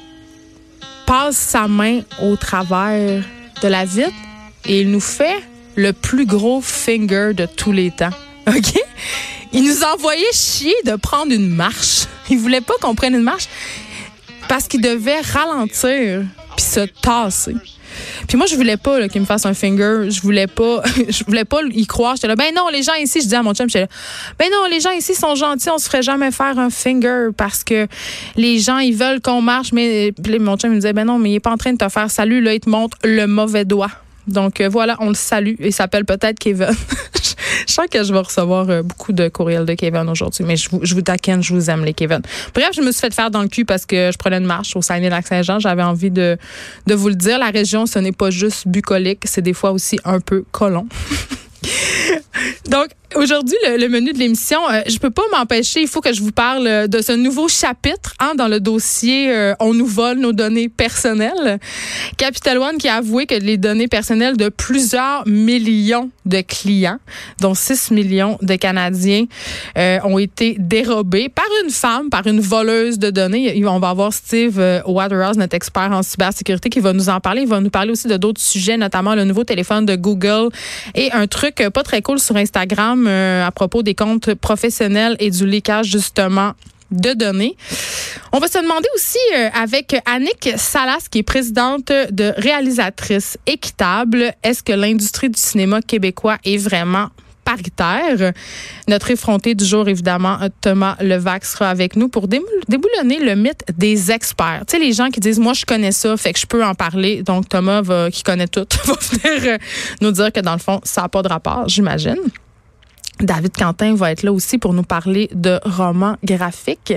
passe 1.06 1.36
sa 1.36 1.66
main 1.66 2.00
au 2.22 2.36
travers 2.36 3.22
de 3.62 3.68
la 3.68 3.84
vitre 3.84 4.12
et 4.66 4.80
il 4.82 4.90
nous 4.90 5.00
fait 5.00 5.42
le 5.76 5.92
plus 5.92 6.26
gros 6.26 6.60
finger 6.60 7.32
de 7.34 7.46
tous 7.46 7.72
les 7.72 7.90
temps. 7.90 8.10
OK? 8.46 8.74
Il 9.52 9.64
nous 9.64 9.82
envoyait 9.82 10.32
chier 10.32 10.74
de 10.84 10.96
prendre 10.96 11.32
une 11.32 11.48
marche. 11.48 12.06
Il 12.28 12.38
voulait 12.38 12.60
pas 12.60 12.74
qu'on 12.80 12.94
prenne 12.94 13.14
une 13.14 13.22
marche 13.22 13.48
parce 14.50 14.66
qu'il 14.66 14.80
devait 14.80 15.20
ralentir 15.20 16.24
puis 16.56 16.64
se 16.64 16.80
tasser. 16.80 17.54
Puis 18.26 18.36
moi, 18.36 18.46
je 18.46 18.56
voulais 18.56 18.76
pas 18.76 19.08
qu'il 19.08 19.20
me 19.20 19.26
fasse 19.26 19.46
un 19.46 19.54
finger. 19.54 20.10
Je 20.10 20.20
voulais 20.22 20.48
pas, 20.48 20.82
je 21.08 21.22
voulais 21.24 21.44
pas 21.44 21.60
y 21.70 21.86
croire. 21.86 22.16
J'étais 22.16 22.26
là, 22.26 22.34
ben 22.34 22.52
non, 22.52 22.66
les 22.68 22.82
gens 22.82 22.94
ici, 22.94 23.20
je 23.22 23.28
dis 23.28 23.34
à 23.36 23.44
mon 23.44 23.54
chum, 23.54 23.68
j'étais 23.68 23.82
là, 23.82 23.86
ben 24.40 24.48
non, 24.50 24.66
les 24.68 24.80
gens 24.80 24.90
ici 24.90 25.14
sont 25.14 25.36
gentils, 25.36 25.70
on 25.70 25.78
se 25.78 25.86
ferait 25.86 26.02
jamais 26.02 26.32
faire 26.32 26.58
un 26.58 26.68
finger 26.68 27.28
parce 27.36 27.62
que 27.62 27.86
les 28.34 28.58
gens, 28.58 28.78
ils 28.78 28.96
veulent 28.96 29.20
qu'on 29.20 29.40
marche. 29.40 29.72
Mais 29.72 30.12
mon 30.40 30.56
chum 30.56 30.70
me 30.70 30.76
disait, 30.76 30.94
ben 30.94 31.04
non, 31.04 31.20
mais 31.20 31.30
il 31.30 31.34
est 31.36 31.40
pas 31.40 31.52
en 31.52 31.56
train 31.56 31.72
de 31.72 31.78
te 31.78 31.88
faire 31.88 32.10
salut, 32.10 32.40
là, 32.40 32.52
il 32.52 32.60
te 32.60 32.68
montre 32.68 32.98
le 33.04 33.26
mauvais 33.26 33.64
doigt. 33.64 33.92
Donc 34.26 34.60
euh, 34.60 34.68
voilà, 34.68 34.96
on 35.00 35.08
le 35.08 35.14
salue. 35.14 35.54
Il 35.60 35.72
s'appelle 35.72 36.04
peut-être 36.04 36.38
Kevin. 36.38 36.68
je 37.66 37.72
sens 37.72 37.86
que 37.90 38.02
je 38.02 38.12
vais 38.12 38.20
recevoir 38.20 38.68
euh, 38.70 38.82
beaucoup 38.82 39.12
de 39.12 39.28
courriels 39.28 39.64
de 39.64 39.74
Kevin 39.74 40.08
aujourd'hui, 40.08 40.44
mais 40.44 40.56
je 40.56 40.70
vous, 40.70 40.80
je 40.82 40.94
vous 40.94 41.02
taquine, 41.02 41.42
je 41.42 41.54
vous 41.54 41.70
aime 41.70 41.84
les 41.84 41.94
Kevin. 41.94 42.20
Bref, 42.54 42.70
je 42.74 42.80
me 42.80 42.92
suis 42.92 43.00
fait 43.00 43.14
faire 43.14 43.30
dans 43.30 43.42
le 43.42 43.48
cul 43.48 43.64
parce 43.64 43.86
que 43.86 44.10
je 44.12 44.18
prenais 44.18 44.38
une 44.38 44.46
marche 44.46 44.76
au 44.76 44.82
Saguenay-Lac-Saint-Jean. 44.82 45.58
J'avais 45.58 45.82
envie 45.82 46.10
de, 46.10 46.36
de 46.86 46.94
vous 46.94 47.08
le 47.08 47.14
dire. 47.14 47.38
La 47.38 47.50
région, 47.50 47.86
ce 47.86 47.98
n'est 47.98 48.12
pas 48.12 48.30
juste 48.30 48.68
bucolique, 48.68 49.22
c'est 49.24 49.42
des 49.42 49.54
fois 49.54 49.72
aussi 49.72 49.98
un 50.04 50.20
peu 50.20 50.44
colon. 50.50 50.86
Donc, 52.70 52.88
Aujourd'hui, 53.16 53.56
le, 53.66 53.88
menu 53.88 54.12
de 54.12 54.18
l'émission, 54.18 54.60
euh, 54.70 54.82
je 54.86 54.96
peux 54.98 55.10
pas 55.10 55.24
m'empêcher, 55.32 55.80
il 55.82 55.88
faut 55.88 56.00
que 56.00 56.12
je 56.12 56.22
vous 56.22 56.30
parle 56.30 56.66
euh, 56.68 56.86
de 56.86 57.02
ce 57.02 57.10
nouveau 57.10 57.48
chapitre 57.48 58.14
hein, 58.20 58.34
dans 58.36 58.46
le 58.46 58.60
dossier 58.60 59.34
euh, 59.34 59.52
On 59.58 59.74
nous 59.74 59.86
vole 59.86 60.18
nos 60.18 60.32
données 60.32 60.68
personnelles. 60.68 61.58
Capital 62.16 62.58
One 62.58 62.78
qui 62.78 62.88
a 62.88 62.96
avoué 62.96 63.26
que 63.26 63.34
les 63.34 63.56
données 63.56 63.88
personnelles 63.88 64.36
de 64.36 64.48
plusieurs 64.48 65.26
millions 65.26 66.10
de 66.24 66.40
clients, 66.40 66.98
dont 67.40 67.54
6 67.54 67.90
millions 67.90 68.38
de 68.42 68.54
Canadiens, 68.54 69.24
ont 69.76 70.18
été 70.18 70.54
dérobées 70.58 71.28
par 71.28 71.46
une 71.64 71.70
femme, 71.70 72.10
par 72.10 72.26
une 72.28 72.40
voleuse 72.40 72.98
de 73.00 73.10
données. 73.10 73.60
On 73.66 73.80
va 73.80 73.88
avoir 73.88 74.12
Steve 74.12 74.82
Waterhouse, 74.86 75.36
notre 75.36 75.56
expert 75.56 75.90
en 75.90 76.02
cybersécurité, 76.02 76.70
qui 76.70 76.80
va 76.80 76.92
nous 76.92 77.08
en 77.08 77.18
parler. 77.18 77.42
Il 77.42 77.48
va 77.48 77.60
nous 77.60 77.70
parler 77.70 77.90
aussi 77.90 78.06
de 78.06 78.16
d'autres 78.16 78.40
sujets, 78.40 78.76
notamment 78.76 79.14
le 79.14 79.24
nouveau 79.24 79.42
téléphone 79.42 79.86
de 79.86 79.96
Google 79.96 80.50
et 80.94 81.10
un 81.12 81.26
truc 81.26 81.56
pas 81.72 81.82
très 81.82 82.02
cool 82.02 82.20
sur 82.20 82.36
Instagram 82.36 82.99
euh, 83.06 83.46
à 83.46 83.50
propos 83.50 83.82
des 83.82 83.94
comptes 83.94 84.34
professionnels 84.34 85.16
et 85.18 85.30
du 85.30 85.46
leakage 85.46 85.86
justement 85.86 86.54
de 86.90 87.12
données. 87.12 87.56
On 88.32 88.38
va 88.38 88.48
se 88.48 88.58
demander 88.58 88.88
aussi 88.94 89.18
euh, 89.36 89.48
avec 89.54 89.96
Annick 90.06 90.50
Salas, 90.56 91.06
qui 91.10 91.18
est 91.18 91.22
présidente 91.22 91.92
de 92.10 92.32
Réalisatrice 92.36 93.38
Équitable, 93.46 94.32
est-ce 94.42 94.62
que 94.62 94.72
l'industrie 94.72 95.30
du 95.30 95.40
cinéma 95.40 95.82
québécois 95.82 96.38
est 96.44 96.58
vraiment 96.58 97.08
paritaire? 97.44 98.32
Notre 98.88 99.10
effronté 99.10 99.54
du 99.54 99.64
jour, 99.64 99.88
évidemment, 99.88 100.38
Thomas 100.60 100.96
Levac 101.00 101.44
sera 101.44 101.70
avec 101.70 101.96
nous 101.96 102.08
pour 102.08 102.28
déboulonner 102.28 103.18
le 103.20 103.34
mythe 103.34 103.64
des 103.76 104.10
experts. 104.10 104.64
Tu 104.66 104.76
sais, 104.76 104.82
les 104.82 104.92
gens 104.92 105.08
qui 105.08 105.20
disent, 105.20 105.38
moi, 105.38 105.52
je 105.52 105.64
connais 105.64 105.92
ça, 105.92 106.16
fait 106.16 106.32
que 106.32 106.38
je 106.40 106.46
peux 106.46 106.64
en 106.64 106.74
parler. 106.74 107.22
Donc, 107.22 107.48
Thomas, 107.48 107.82
qui 108.10 108.22
connaît 108.22 108.48
tout, 108.48 108.66
va 108.84 108.94
venir 108.94 109.54
euh, 109.54 109.58
nous 110.00 110.12
dire 110.12 110.32
que, 110.32 110.40
dans 110.40 110.52
le 110.52 110.58
fond, 110.58 110.80
ça 110.84 111.02
n'a 111.02 111.08
pas 111.08 111.22
de 111.22 111.28
rapport, 111.28 111.68
j'imagine. 111.68 112.18
David 113.22 113.56
Quentin 113.56 113.94
va 113.94 114.12
être 114.12 114.22
là 114.22 114.32
aussi 114.32 114.58
pour 114.58 114.72
nous 114.74 114.82
parler 114.82 115.28
de 115.34 115.60
romans 115.64 116.16
graphiques. 116.24 116.94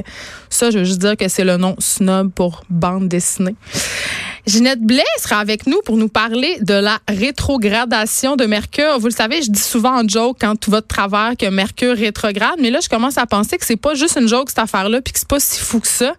Ça, 0.50 0.72
je 0.72 0.80
veux 0.80 0.86
juste 0.86 1.00
dire 1.00 1.18
que 1.18 1.28
c'est 1.28 1.44
le 1.44 1.58
nom 1.58 1.76
snob 1.80 2.32
pour 2.32 2.64
bande 2.70 3.08
dessinée. 3.08 3.56
Ginette 4.46 4.82
Blais 4.82 5.04
sera 5.22 5.38
avec 5.38 5.68
nous 5.68 5.80
pour 5.86 5.96
nous 5.96 6.10
parler 6.10 6.58
de 6.60 6.74
la 6.74 7.00
rétrogradation 7.08 8.36
de 8.36 8.46
Mercure. 8.46 9.00
Vous 9.00 9.08
le 9.08 9.14
savez, 9.14 9.42
je 9.42 9.50
dis 9.50 9.62
souvent 9.62 10.02
en 10.02 10.06
joke 10.06 10.38
quand 10.42 10.58
tout 10.58 10.70
va 10.70 10.82
de 10.82 10.86
travers 10.86 11.36
que 11.40 11.50
Mercure 11.50 11.96
rétrograde, 11.96 12.56
mais 12.60 12.70
là, 12.70 12.80
je 12.84 12.90
commence 12.90 13.18
à 13.18 13.26
penser 13.26 13.58
que 13.58 13.66
c'est 13.66 13.78
pas 13.78 13.94
juste 13.94 14.18
une 14.20 14.28
joke 14.28 14.50
cette 14.50 14.60
affaire-là, 14.60 15.00
puis 15.02 15.14
que 15.14 15.20
c'est 15.20 15.28
pas 15.28 15.40
si 15.40 15.62
fou 15.62 15.80
que 15.80 15.88
ça. 15.88 16.14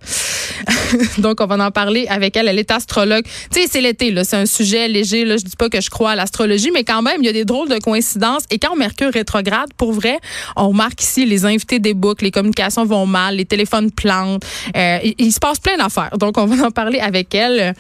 Donc, 1.19 1.43
on 1.43 1.47
va 1.47 1.67
en 1.67 1.71
parler 1.71 2.07
avec 2.09 2.35
elle. 2.37 2.49
Elle 2.49 2.59
est 2.59 2.71
astrologue. 2.71 3.25
Tu 3.53 3.61
sais, 3.61 3.69
c'est 3.71 3.81
l'été, 3.83 4.11
là. 4.11 4.25
C'est 4.25 4.37
un 4.37 4.47
sujet 4.47 4.89
léger, 4.89 5.27
là. 5.27 5.37
Je 5.37 5.45
dis 5.45 5.57
pas 5.57 5.69
que 5.69 5.83
je 5.83 5.91
crois 5.91 6.13
à 6.13 6.17
l'astrologie, 6.17 6.71
mais 6.73 6.85
quand 6.85 7.03
même, 7.03 7.17
il 7.21 7.27
y 7.27 7.29
a 7.29 7.33
des 7.33 7.45
drôles 7.45 7.69
de 7.69 7.79
coïncidences. 7.79 8.45
Et 8.51 8.59
quand 8.59 8.75
Mercure 8.75 9.13
rétrograde, 9.13 9.69
pour 9.77 9.93
vrai, 9.93 10.19
on 10.57 10.69
remarque 10.69 11.03
ici 11.03 11.27
les 11.27 11.45
invités 11.45 11.79
des 11.79 11.93
boucles, 11.93 12.25
les 12.25 12.31
communications 12.31 12.87
vont 12.87 13.05
mal, 13.05 13.37
les 13.37 13.45
téléphones 13.45 13.91
plantent. 13.91 14.45
Euh, 14.77 14.99
il, 15.19 15.33
se 15.33 15.41
passe 15.41 15.59
plein 15.59 15.77
d'affaires. 15.77 16.17
Donc, 16.19 16.39
on 16.39 16.47
va 16.47 16.69
en 16.69 16.71
parler 16.71 17.01
avec 17.01 17.35
elle. 17.35 17.75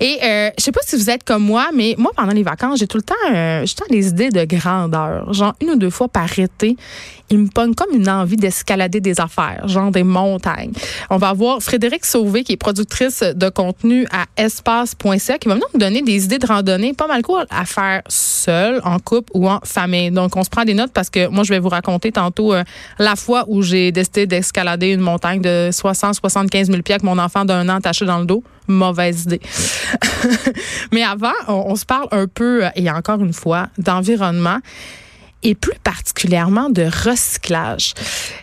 Et 0.00 0.18
euh, 0.22 0.50
je 0.58 0.64
sais 0.64 0.72
pas 0.72 0.80
si 0.84 0.96
vous 0.96 1.10
êtes 1.10 1.24
comme 1.24 1.44
moi, 1.44 1.68
mais 1.74 1.94
moi, 1.98 2.12
pendant 2.16 2.32
les 2.32 2.42
vacances, 2.42 2.78
j'ai 2.78 2.86
tout 2.86 2.98
le 2.98 3.02
temps, 3.02 3.14
euh, 3.30 3.64
j'ai 3.64 3.74
tout 3.74 3.84
le 3.84 3.88
temps 3.88 3.94
des 3.94 4.08
idées 4.08 4.30
de 4.30 4.44
grandeur. 4.44 5.32
Genre, 5.32 5.54
une 5.60 5.70
ou 5.70 5.76
deux 5.76 5.90
fois 5.90 6.08
par 6.08 6.38
été, 6.38 6.76
il 7.30 7.38
me 7.38 7.48
pogne 7.48 7.74
comme 7.74 7.94
une 7.94 8.08
envie 8.10 8.36
d'escalader 8.36 9.00
des 9.00 9.18
affaires, 9.20 9.66
genre 9.66 9.90
des 9.90 10.02
montagnes. 10.02 10.72
On 11.08 11.16
va 11.16 11.32
voir 11.32 11.62
Frédéric 11.62 12.04
Sauvé, 12.04 12.44
qui 12.44 12.52
est 12.52 12.56
productrice 12.56 13.22
de 13.22 13.48
contenu 13.48 14.06
à 14.12 14.26
espace.ca, 14.36 15.38
qui 15.38 15.48
va 15.48 15.54
nous 15.54 15.78
donner 15.78 16.02
des 16.02 16.24
idées 16.24 16.38
de 16.38 16.46
randonnée 16.46 16.92
pas 16.92 17.06
mal 17.06 17.22
cool 17.22 17.46
à 17.48 17.64
faire 17.64 18.02
seul, 18.08 18.80
en 18.84 18.98
couple 18.98 19.30
ou 19.34 19.48
en 19.48 19.60
famille. 19.64 20.10
Donc, 20.10 20.36
on 20.36 20.44
se 20.44 20.50
prend 20.50 20.64
des 20.64 20.74
notes 20.74 20.92
parce 20.92 21.08
que 21.08 21.28
moi, 21.28 21.42
je 21.44 21.50
vais 21.54 21.58
vous 21.58 21.70
raconter 21.70 22.12
tantôt 22.12 22.52
euh, 22.52 22.64
la 22.98 23.16
fois 23.16 23.44
où 23.48 23.62
j'ai 23.62 23.92
décidé 23.92 24.26
d'escalader 24.26 24.88
une 24.88 25.00
montagne 25.00 25.40
de 25.40 25.70
60-75 25.70 26.66
000 26.66 26.82
pieds 26.82 26.94
avec 26.94 27.02
mon 27.02 27.18
enfant 27.18 27.44
d'un 27.44 27.68
an 27.68 27.76
attaché 27.76 28.04
dans 28.04 28.18
le 28.18 28.26
dos. 28.26 28.42
Mauvaise 28.68 29.24
idée. 29.24 29.40
Mais 30.92 31.02
avant, 31.02 31.32
on, 31.48 31.74
se 31.76 31.84
parle 31.84 32.08
un 32.10 32.26
peu, 32.26 32.64
euh, 32.64 32.70
et 32.76 32.90
encore 32.90 33.20
une 33.20 33.32
fois, 33.32 33.68
d'environnement 33.78 34.58
et 35.42 35.54
plus 35.54 35.78
particulièrement 35.82 36.70
de 36.70 36.82
recyclage. 36.82 37.94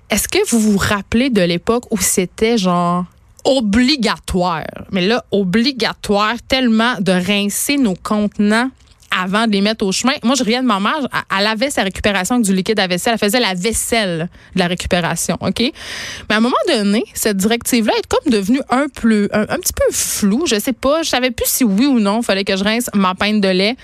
Est-ce 0.09 0.27
que 0.27 0.39
vous 0.49 0.59
vous 0.59 0.77
rappelez 0.77 1.29
de 1.29 1.41
l'époque 1.41 1.85
où 1.91 1.97
c'était 1.97 2.57
genre 2.57 3.05
obligatoire? 3.45 4.65
Mais 4.91 5.07
là, 5.07 5.23
obligatoire, 5.31 6.35
tellement 6.47 6.95
de 6.99 7.11
rincer 7.11 7.77
nos 7.77 7.95
contenants 7.95 8.69
avant 9.17 9.47
de 9.47 9.51
les 9.51 9.61
mettre 9.61 9.85
au 9.85 9.91
chemin. 9.91 10.13
Moi, 10.23 10.35
je 10.35 10.43
riais 10.43 10.61
de 10.61 10.65
ma 10.65 10.79
mère. 10.79 11.07
Elle 11.37 11.47
avait 11.47 11.69
sa 11.69 11.83
récupération 11.83 12.35
avec 12.35 12.45
du 12.45 12.53
liquide 12.53 12.79
à 12.79 12.87
vaisselle. 12.87 13.13
Elle 13.13 13.19
faisait 13.19 13.39
la 13.39 13.53
vaisselle 13.53 14.29
de 14.55 14.59
la 14.59 14.67
récupération, 14.67 15.37
OK? 15.41 15.59
Mais 15.59 16.35
à 16.35 16.37
un 16.37 16.41
moment 16.41 16.55
donné, 16.67 17.03
cette 17.13 17.37
directive-là 17.37 17.93
est 17.97 18.07
comme 18.07 18.31
devenue 18.31 18.61
un, 18.69 18.87
peu, 18.89 19.29
un, 19.31 19.45
petit 19.45 19.73
peu 19.73 19.91
floue. 19.91 20.45
Je 20.47 20.59
sais 20.59 20.73
pas. 20.73 21.03
Je 21.03 21.09
savais 21.09 21.31
plus 21.31 21.47
si 21.47 21.63
oui 21.63 21.85
ou 21.85 21.99
non 21.99 22.21
fallait 22.21 22.43
que 22.43 22.55
je 22.55 22.63
rince 22.63 22.89
ma 22.93 23.15
peine 23.15 23.41
de 23.41 23.49
lait. 23.49 23.75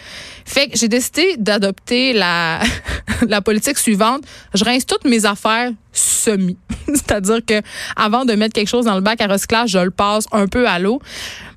Fait 0.45 0.67
que 0.67 0.77
j'ai 0.77 0.87
décidé 0.87 1.35
d'adopter 1.37 2.13
la, 2.13 2.59
la 3.27 3.41
politique 3.41 3.77
suivante. 3.77 4.23
Je 4.53 4.63
rince 4.63 4.85
toutes 4.85 5.05
mes 5.05 5.25
affaires 5.25 5.71
semi. 5.97 6.57
C'est-à-dire 6.87 7.39
que 7.45 7.61
avant 7.95 8.25
de 8.25 8.33
mettre 8.33 8.53
quelque 8.53 8.67
chose 8.67 8.85
dans 8.85 8.95
le 8.95 9.01
bac 9.01 9.21
à 9.21 9.27
recyclage, 9.27 9.71
je 9.71 9.79
le 9.79 9.91
passe 9.91 10.25
un 10.31 10.47
peu 10.47 10.67
à 10.67 10.79
l'eau. 10.79 11.01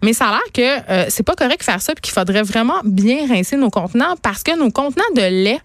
Mais 0.02 0.12
ça 0.12 0.26
a 0.26 0.30
l'air 0.30 0.52
que 0.54 0.90
euh, 0.90 1.06
c'est 1.08 1.22
pas 1.22 1.34
correct 1.34 1.60
de 1.60 1.64
faire 1.64 1.82
ça, 1.82 1.94
puis 1.94 2.02
qu'il 2.02 2.14
faudrait 2.14 2.42
vraiment 2.42 2.80
bien 2.84 3.26
rincer 3.28 3.56
nos 3.56 3.70
contenants 3.70 4.14
parce 4.22 4.42
que 4.42 4.56
nos 4.56 4.70
contenants 4.70 5.04
de 5.14 5.22
lait 5.22 5.60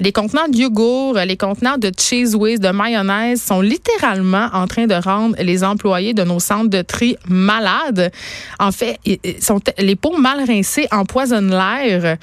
les 0.00 0.12
contenants 0.12 0.48
de 0.48 0.56
yogourt, 0.56 1.14
les 1.14 1.36
contenants 1.36 1.78
de 1.78 1.90
cheese 1.96 2.34
whiz, 2.34 2.60
de 2.60 2.68
mayonnaise 2.70 3.42
sont 3.42 3.60
littéralement 3.60 4.48
en 4.52 4.66
train 4.66 4.86
de 4.86 4.94
rendre 4.94 5.36
les 5.40 5.64
employés 5.64 6.14
de 6.14 6.22
nos 6.22 6.40
centres 6.40 6.70
de 6.70 6.82
tri 6.82 7.16
malades. 7.26 8.12
En 8.58 8.72
fait, 8.72 8.98
sont, 9.40 9.60
les 9.78 9.96
pots 9.96 10.16
mal 10.16 10.44
rincés 10.46 10.86
empoisonnent 10.90 11.50
l'air. 11.50 12.16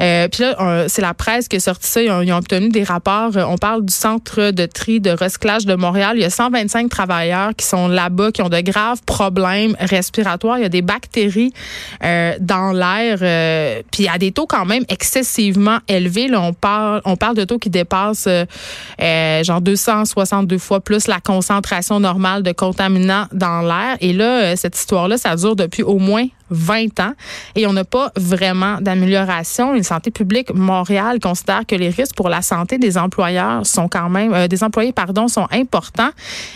Euh, 0.00 0.28
puis 0.28 0.42
là, 0.42 0.88
c'est 0.88 1.02
la 1.02 1.14
presse 1.14 1.48
qui 1.48 1.56
a 1.56 1.60
sorti 1.60 1.88
ça. 1.88 2.02
Ils 2.02 2.32
ont, 2.32 2.36
obtenu 2.36 2.68
des 2.68 2.82
rapports. 2.84 3.36
On 3.36 3.56
parle 3.56 3.84
du 3.84 3.94
centre 3.94 4.50
de 4.50 4.66
tri 4.66 5.00
de 5.00 5.10
recyclage 5.10 5.66
de 5.66 5.74
Montréal. 5.74 6.16
Il 6.16 6.22
y 6.22 6.24
a 6.24 6.30
125 6.30 6.88
travailleurs 6.88 7.54
qui 7.56 7.66
sont 7.66 7.88
là-bas, 7.88 8.32
qui 8.32 8.42
ont 8.42 8.48
de 8.48 8.60
graves 8.60 9.02
problèmes 9.04 9.76
respiratoires. 9.78 10.58
Il 10.58 10.62
y 10.62 10.66
a 10.66 10.70
des 10.70 10.82
bactéries 10.82 11.52
euh, 12.02 12.34
dans 12.40 12.72
l'air. 12.72 13.18
Euh, 13.22 13.82
puis 13.90 14.08
à 14.08 14.18
des 14.18 14.32
taux 14.32 14.46
quand 14.46 14.64
même 14.64 14.84
excessivement 14.88 15.78
élevés. 15.88 16.28
Là, 16.28 16.40
on 16.40 16.52
parle, 16.52 17.00
on 17.04 17.16
parle 17.22 17.36
de 17.36 17.44
taux 17.44 17.60
qui 17.60 17.70
dépassent 17.70 18.26
euh, 18.26 18.44
euh, 19.00 19.44
genre 19.44 19.60
262 19.60 20.58
fois 20.58 20.80
plus 20.80 21.06
la 21.06 21.20
concentration 21.20 22.00
normale 22.00 22.42
de 22.42 22.50
contaminants 22.50 23.26
dans 23.32 23.60
l'air. 23.60 23.96
Et 24.00 24.12
là, 24.12 24.42
euh, 24.42 24.54
cette 24.56 24.76
histoire-là, 24.76 25.16
ça 25.18 25.36
dure 25.36 25.54
depuis 25.54 25.84
au 25.84 25.98
moins 26.00 26.26
20 26.50 26.98
ans 26.98 27.12
et 27.54 27.68
on 27.68 27.72
n'a 27.74 27.84
pas 27.84 28.10
vraiment 28.16 28.78
d'amélioration. 28.80 29.72
Une 29.76 29.84
santé 29.84 30.10
publique 30.10 30.52
Montréal 30.52 31.20
considère 31.20 31.64
que 31.64 31.76
les 31.76 31.90
risques 31.90 32.16
pour 32.16 32.28
la 32.28 32.42
santé 32.42 32.78
des 32.78 32.98
employeurs 32.98 33.64
sont 33.64 33.86
quand 33.86 34.10
même 34.10 34.48
des 34.48 34.64
employés 34.64 34.92
pardon 34.92 35.28
sont 35.28 35.46
importants. 35.52 36.10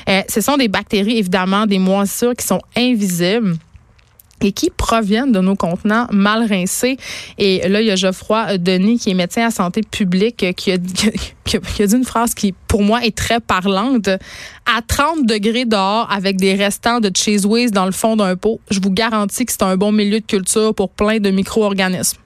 ce 0.06 0.40
sont 0.40 0.56
des 0.56 0.68
bactéries 0.68 1.16
évidemment 1.16 1.66
des 1.66 1.78
moisissures 1.78 2.35
qui 2.35 2.44
sont 2.44 2.61
invisibles 2.76 3.56
et 4.40 4.52
qui 4.52 4.71
proviennent 4.71 5.33
de 5.33 5.40
nos 5.40 5.57
contenants 5.57 6.07
mal 6.11 6.47
rincés. 6.47 6.97
Et 7.38 7.69
là, 7.69 7.81
il 7.81 7.87
y 7.87 7.90
a 7.90 7.97
Geoffroy 7.97 8.59
Denis, 8.59 8.99
qui 8.99 9.11
est 9.11 9.14
médecin 9.14 9.47
à 9.47 9.50
santé 9.50 9.81
publique, 9.83 10.37
qui 10.57 10.73
a, 10.73 10.78
qui 10.78 11.57
a, 11.83 11.87
dit 11.87 11.95
une 11.95 12.05
phrase 12.05 12.35
qui, 12.35 12.55
pour 12.69 12.83
moi, 12.83 13.05
est 13.05 13.16
très 13.16 13.40
parlante. 13.40 14.09
À 14.09 14.83
30 14.87 15.26
degrés 15.26 15.64
dehors, 15.64 16.11
avec 16.11 16.37
des 16.37 16.55
restants 16.55 17.00
de 17.00 17.11
cheese 17.14 17.47
dans 17.73 17.87
le 17.87 17.93
fond 17.93 18.16
d'un 18.16 18.37
pot, 18.37 18.61
je 18.71 18.81
vous 18.81 18.90
garantis 18.90 19.47
que 19.47 19.52
c'est 19.52 19.62
un 19.62 19.76
bon 19.76 19.93
milieu 19.93 20.21
de 20.21 20.26
culture 20.26 20.75
pour 20.75 20.90
plein 20.90 21.19
de 21.19 21.31
micro-organismes 21.31 22.19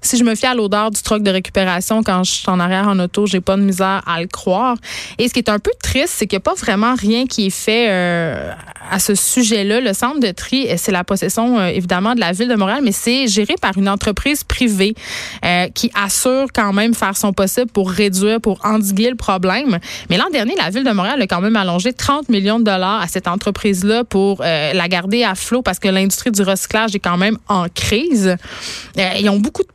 si 0.00 0.16
je 0.16 0.24
me 0.24 0.34
fie 0.34 0.46
à 0.46 0.54
l'odeur 0.54 0.90
du 0.90 1.02
truck 1.02 1.22
de 1.22 1.30
récupération 1.30 2.02
quand 2.02 2.24
je 2.24 2.30
suis 2.32 2.48
en 2.48 2.60
arrière 2.60 2.88
en 2.88 2.98
auto, 2.98 3.26
j'ai 3.26 3.40
pas 3.40 3.56
de 3.56 3.62
misère 3.62 4.02
à 4.06 4.20
le 4.20 4.26
croire. 4.26 4.76
Et 5.18 5.28
ce 5.28 5.32
qui 5.32 5.40
est 5.40 5.50
un 5.50 5.58
peu 5.58 5.72
triste, 5.82 6.14
c'est 6.16 6.26
qu'il 6.26 6.36
n'y 6.36 6.42
a 6.42 6.44
pas 6.44 6.54
vraiment 6.54 6.94
rien 6.94 7.26
qui 7.26 7.46
est 7.46 7.50
fait 7.50 7.86
euh, 7.88 8.52
à 8.90 8.98
ce 8.98 9.14
sujet-là. 9.14 9.80
Le 9.80 9.92
centre 9.92 10.20
de 10.20 10.30
tri, 10.30 10.68
c'est 10.76 10.92
la 10.92 11.04
possession 11.04 11.58
euh, 11.58 11.66
évidemment 11.66 12.14
de 12.14 12.20
la 12.20 12.32
ville 12.32 12.48
de 12.48 12.54
Montréal, 12.54 12.80
mais 12.82 12.92
c'est 12.92 13.26
géré 13.26 13.54
par 13.60 13.76
une 13.76 13.88
entreprise 13.88 14.44
privée 14.44 14.94
euh, 15.44 15.68
qui 15.74 15.90
assure 15.94 16.46
quand 16.54 16.72
même 16.72 16.94
faire 16.94 17.16
son 17.16 17.32
possible 17.32 17.70
pour 17.70 17.90
réduire, 17.90 18.40
pour 18.40 18.64
endiguer 18.64 19.10
le 19.10 19.16
problème. 19.16 19.78
Mais 20.10 20.16
l'an 20.16 20.30
dernier, 20.32 20.54
la 20.56 20.70
ville 20.70 20.84
de 20.84 20.92
Montréal 20.92 21.20
a 21.20 21.26
quand 21.26 21.40
même 21.40 21.56
allongé 21.56 21.92
30 21.92 22.28
millions 22.28 22.58
de 22.58 22.64
dollars 22.64 23.00
à 23.00 23.08
cette 23.08 23.26
entreprise-là 23.28 24.04
pour 24.04 24.42
la 24.42 24.88
garder 24.88 25.24
à 25.24 25.34
flot 25.34 25.62
parce 25.62 25.78
que 25.78 25.88
l'industrie 25.88 26.30
du 26.30 26.42
recyclage 26.42 26.94
est 26.94 27.00
quand 27.00 27.16
même 27.16 27.38
en 27.48 27.66
crise. 27.68 28.36
ils 28.96 29.28
ont 29.28 29.38
beaucoup 29.38 29.62
de 29.62 29.68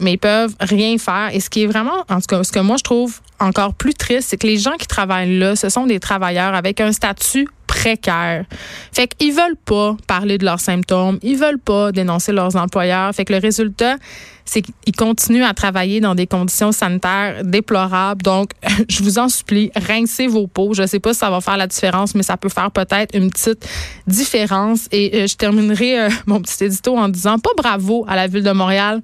mais 0.00 0.14
ils 0.14 0.18
peuvent 0.18 0.54
rien 0.60 0.96
faire. 0.98 1.30
Et 1.32 1.40
ce 1.40 1.50
qui 1.50 1.64
est 1.64 1.66
vraiment, 1.66 2.04
en 2.08 2.20
tout 2.20 2.26
cas, 2.28 2.44
ce 2.44 2.52
que 2.52 2.60
moi 2.60 2.76
je 2.76 2.84
trouve 2.84 3.20
encore 3.40 3.74
plus 3.74 3.94
triste, 3.94 4.28
c'est 4.30 4.36
que 4.36 4.46
les 4.46 4.58
gens 4.58 4.76
qui 4.78 4.86
travaillent 4.86 5.38
là, 5.38 5.56
ce 5.56 5.68
sont 5.68 5.86
des 5.86 6.00
travailleurs 6.00 6.54
avec 6.54 6.80
un 6.80 6.92
statut 6.92 7.48
précaire. 7.66 8.44
Fait 8.92 9.06
qu'ils 9.06 9.32
veulent 9.32 9.56
pas 9.64 9.96
parler 10.06 10.38
de 10.38 10.44
leurs 10.44 10.60
symptômes, 10.60 11.18
ils 11.22 11.36
veulent 11.36 11.60
pas 11.60 11.92
dénoncer 11.92 12.32
leurs 12.32 12.56
employeurs. 12.56 13.14
Fait 13.14 13.24
que 13.24 13.32
le 13.32 13.38
résultat, 13.38 13.96
c'est 14.44 14.62
qu'ils 14.62 14.96
continuent 14.96 15.44
à 15.44 15.54
travailler 15.54 16.00
dans 16.00 16.14
des 16.14 16.26
conditions 16.26 16.72
sanitaires 16.72 17.44
déplorables. 17.44 18.22
Donc, 18.22 18.50
je 18.88 19.02
vous 19.02 19.18
en 19.18 19.28
supplie, 19.28 19.70
rincez 19.76 20.26
vos 20.26 20.46
peaux. 20.46 20.74
Je 20.74 20.86
sais 20.86 20.98
pas 20.98 21.12
si 21.12 21.20
ça 21.20 21.30
va 21.30 21.40
faire 21.40 21.56
la 21.56 21.66
différence, 21.66 22.14
mais 22.14 22.22
ça 22.22 22.36
peut 22.36 22.48
faire 22.48 22.70
peut-être 22.70 23.14
une 23.14 23.30
petite 23.30 23.64
différence. 24.06 24.88
Et 24.90 25.22
euh, 25.22 25.26
je 25.26 25.36
terminerai 25.36 26.00
euh, 26.00 26.10
mon 26.26 26.40
petit 26.40 26.64
édito 26.64 26.96
en 26.96 27.08
disant 27.08 27.38
pas 27.38 27.50
bravo 27.56 28.04
à 28.08 28.16
la 28.16 28.26
ville 28.26 28.42
de 28.42 28.52
Montréal 28.52 29.02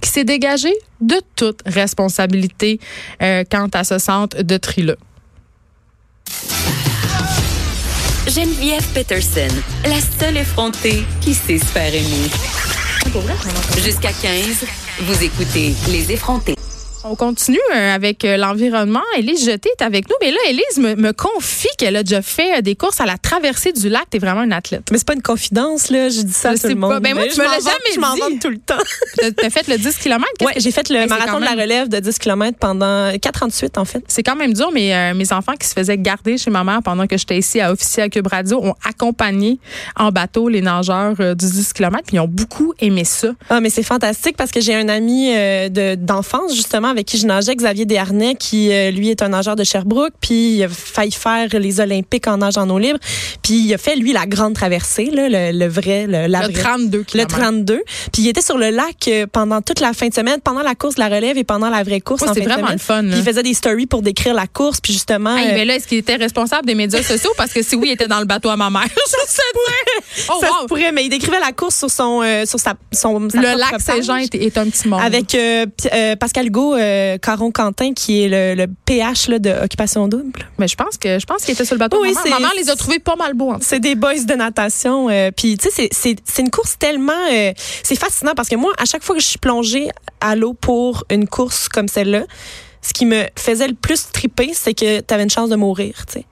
qui 0.00 0.10
s'est 0.10 0.24
dégagé 0.24 0.72
de 1.00 1.20
toute 1.36 1.60
responsabilité 1.66 2.80
euh, 3.22 3.44
quant 3.50 3.68
à 3.72 3.84
ce 3.84 3.98
centre 3.98 4.42
de 4.42 4.56
tri-là. 4.56 4.94
Geneviève 8.26 8.86
Peterson, 8.94 9.54
la 9.84 10.00
seule 10.00 10.38
effrontée 10.38 11.04
qui 11.20 11.34
sait 11.34 11.58
se 11.58 11.66
faire 11.66 11.94
aimer. 11.94 12.30
Jusqu'à 13.82 14.12
15, 14.12 14.64
vous 15.02 15.22
écoutez 15.22 15.74
Les 15.88 16.10
effrontés. 16.10 16.56
On 17.06 17.16
continue 17.16 17.58
euh, 17.74 17.94
avec 17.94 18.24
euh, 18.24 18.38
l'environnement. 18.38 19.02
Élise 19.18 19.44
Jeté 19.44 19.68
est 19.78 19.84
avec 19.84 20.08
nous. 20.08 20.16
Mais 20.22 20.30
là, 20.30 20.38
Élise 20.48 20.78
me, 20.78 21.12
confie 21.12 21.68
qu'elle 21.76 21.96
a 21.96 22.02
déjà 22.02 22.22
fait 22.22 22.58
euh, 22.58 22.60
des 22.62 22.76
courses 22.76 22.98
à 22.98 23.04
la 23.04 23.18
traversée 23.18 23.72
du 23.72 23.90
lac. 23.90 24.08
T'es 24.08 24.18
vraiment 24.18 24.42
une 24.42 24.54
athlète. 24.54 24.88
Mais 24.90 24.96
c'est 24.96 25.06
pas 25.06 25.12
une 25.12 25.20
confidence, 25.20 25.90
là. 25.90 26.08
Je 26.08 26.22
dis 26.22 26.32
ça 26.32 26.50
à 26.50 26.56
tout 26.56 26.66
le 26.66 26.76
monde. 26.76 27.02
Ben 27.02 27.14
moi, 27.14 27.26
tu 27.26 27.38
me 27.38 27.44
l'as 27.44 27.58
jamais 27.58 27.90
dit. 27.90 27.94
Je 27.96 28.00
m'en 28.00 28.16
vante 28.16 28.40
tout 28.40 28.48
le 28.48 28.56
temps. 28.56 28.78
T'as 29.36 29.50
fait 29.50 29.68
le 29.68 29.76
10 29.76 29.98
km? 29.98 30.24
Ouais, 30.40 30.54
j'ai 30.56 30.70
fait 30.70 30.88
le 30.88 31.06
marathon 31.06 31.40
de 31.40 31.44
la 31.44 31.52
relève 31.52 31.88
de 31.88 32.00
10 32.00 32.18
km 32.18 32.56
pendant 32.58 33.10
4,38 33.10 33.78
en 33.78 33.84
fait. 33.84 34.02
C'est 34.08 34.22
quand 34.22 34.36
même 34.36 34.54
dur, 34.54 34.70
mais 34.72 35.12
mes 35.12 35.30
enfants 35.32 35.54
qui 35.60 35.68
se 35.68 35.74
faisaient 35.74 35.98
garder 35.98 36.38
chez 36.38 36.50
ma 36.50 36.64
mère 36.64 36.80
pendant 36.82 37.06
que 37.06 37.18
j'étais 37.18 37.38
ici 37.38 37.60
à 37.60 37.70
officier 37.70 38.04
à 38.04 38.08
Cube 38.08 38.26
Radio 38.28 38.64
ont 38.64 38.74
accompagné 38.82 39.58
en 39.96 40.10
bateau 40.10 40.48
les 40.48 40.62
nageurs 40.62 41.16
du 41.16 41.46
10 41.46 41.72
km. 41.74 42.02
Puis 42.06 42.16
ils 42.16 42.20
ont 42.20 42.28
beaucoup 42.28 42.72
aimé 42.80 43.04
ça. 43.04 43.28
Ah, 43.50 43.60
mais 43.60 43.68
c'est 43.68 43.82
fantastique 43.82 44.38
parce 44.38 44.50
que 44.50 44.62
j'ai 44.62 44.74
un 44.74 44.88
ami 44.88 45.34
d'enfance, 45.98 46.54
justement, 46.54 46.93
avec 46.94 47.06
qui 47.06 47.18
je 47.18 47.26
nageais, 47.26 47.54
Xavier 47.56 47.86
Desharnais, 47.86 48.36
qui 48.36 48.72
euh, 48.72 48.90
lui 48.90 49.10
est 49.10 49.20
un 49.20 49.28
nageur 49.28 49.56
de 49.56 49.64
Sherbrooke, 49.64 50.14
puis 50.20 50.56
il 50.56 50.62
a 50.62 50.68
failli 50.68 51.10
faire 51.10 51.48
les 51.52 51.80
Olympiques 51.80 52.28
en 52.28 52.38
nage 52.38 52.56
en 52.56 52.70
eau 52.70 52.78
libre, 52.78 52.98
puis 53.42 53.54
il 53.54 53.74
a 53.74 53.78
fait 53.78 53.96
lui 53.96 54.12
la 54.12 54.26
grande 54.26 54.54
traversée, 54.54 55.10
là, 55.12 55.28
le, 55.52 55.66
vrai, 55.66 56.06
le, 56.06 56.26
la 56.28 56.46
le 56.46 56.52
32 56.52 57.04
Le 57.14 57.24
32. 57.24 57.82
Puis 58.12 58.22
il 58.22 58.28
était 58.28 58.40
sur 58.40 58.58
le 58.58 58.70
lac 58.70 59.08
euh, 59.08 59.26
pendant 59.30 59.60
toute 59.60 59.80
la 59.80 59.92
fin 59.92 60.08
de 60.08 60.14
semaine, 60.14 60.40
pendant 60.42 60.62
la 60.62 60.74
course 60.74 60.94
de 60.94 61.00
la 61.00 61.08
relève 61.08 61.36
et 61.36 61.44
pendant 61.44 61.68
la 61.68 61.82
vraie 61.82 62.00
course. 62.00 62.22
c'est 62.32 62.40
vraiment 62.40 62.70
le 62.70 62.78
fun. 62.78 63.02
il 63.04 63.22
faisait 63.22 63.42
des 63.42 63.54
stories 63.54 63.86
pour 63.86 64.02
décrire 64.02 64.34
la 64.34 64.46
course, 64.46 64.80
puis 64.80 64.92
justement. 64.92 65.36
Euh, 65.36 65.52
mais 65.54 65.64
là, 65.64 65.74
est-ce 65.74 65.88
qu'il 65.88 65.98
était 65.98 66.16
responsable 66.16 66.66
des 66.66 66.74
médias 66.74 67.02
sociaux? 67.02 67.32
Parce 67.36 67.52
que 67.52 67.62
si 67.62 67.74
oui, 67.74 67.88
il 67.88 67.92
était 67.92 68.06
dans 68.06 68.20
le 68.20 68.26
bateau 68.26 68.50
à 68.50 68.56
ma 68.56 68.70
mère. 68.70 68.84
ça 69.06 69.42
oh, 70.30 70.38
ça 70.40 70.46
se 70.46 70.66
pourrait, 70.66 70.92
mais 70.92 71.04
il 71.04 71.08
décrivait 71.08 71.40
la 71.40 71.52
course 71.52 71.76
sur 71.76 71.90
son 71.90 72.22
sur 72.46 72.60
sa 72.60 72.74
son 72.92 73.18
le 73.18 73.58
lac 73.58 73.80
Saint-Jean 73.80 74.16
est, 74.16 74.58
un 74.58 74.68
petit 74.68 74.88
monde. 74.88 75.00
Avec 75.02 75.36
Pascal 76.18 76.50
Go 76.50 76.76
Caron 77.18 77.50
Quentin, 77.50 77.92
qui 77.94 78.22
est 78.22 78.56
le, 78.56 78.66
PH 78.86 79.28
là, 79.28 79.38
de 79.38 79.50
Occupation 79.50 80.08
Double. 80.08 80.46
Mais 80.58 80.68
je 80.68 80.76
pense 80.76 80.96
que 80.96 81.18
je 81.18 81.26
pense 81.26 81.44
qu'il 81.44 81.54
était 81.54 81.64
sur 81.64 81.74
le 81.74 81.78
bateau. 81.78 82.00
Oui, 82.00 82.12
maman. 82.12 82.40
maman 82.40 82.52
les 82.56 82.70
a 82.70 82.76
trouvés 82.76 82.98
pas 82.98 83.16
mal 83.16 83.34
beaux. 83.34 83.54
C'est 83.60 83.80
des 83.80 83.94
boys 83.94 84.24
de 84.24 84.34
natation. 84.34 85.08
Euh, 85.08 85.30
puis 85.30 85.56
tu 85.56 85.70
sais, 85.70 85.88
c'est 85.92 86.18
une 86.38 86.50
course 86.50 86.78
tellement, 86.78 87.12
euh, 87.32 87.52
c'est 87.82 87.98
fascinant 87.98 88.34
parce 88.34 88.48
que 88.48 88.56
moi, 88.56 88.72
à 88.78 88.84
chaque 88.84 89.02
fois 89.02 89.14
que 89.14 89.22
je 89.22 89.26
suis 89.26 89.38
plongée 89.38 89.88
à 90.20 90.36
l'eau 90.36 90.54
pour 90.54 91.04
une 91.10 91.28
course 91.28 91.68
comme 91.68 91.88
celle-là, 91.88 92.24
ce 92.82 92.92
qui 92.92 93.06
me 93.06 93.24
faisait 93.38 93.68
le 93.68 93.74
plus 93.74 94.10
triper, 94.12 94.52
c'est 94.52 94.74
que 94.74 95.00
tu 95.00 95.14
avais 95.14 95.22
une 95.22 95.30
chance 95.30 95.48
de 95.48 95.56
mourir. 95.56 96.04
Tu 96.06 96.20
sais. 96.20 96.26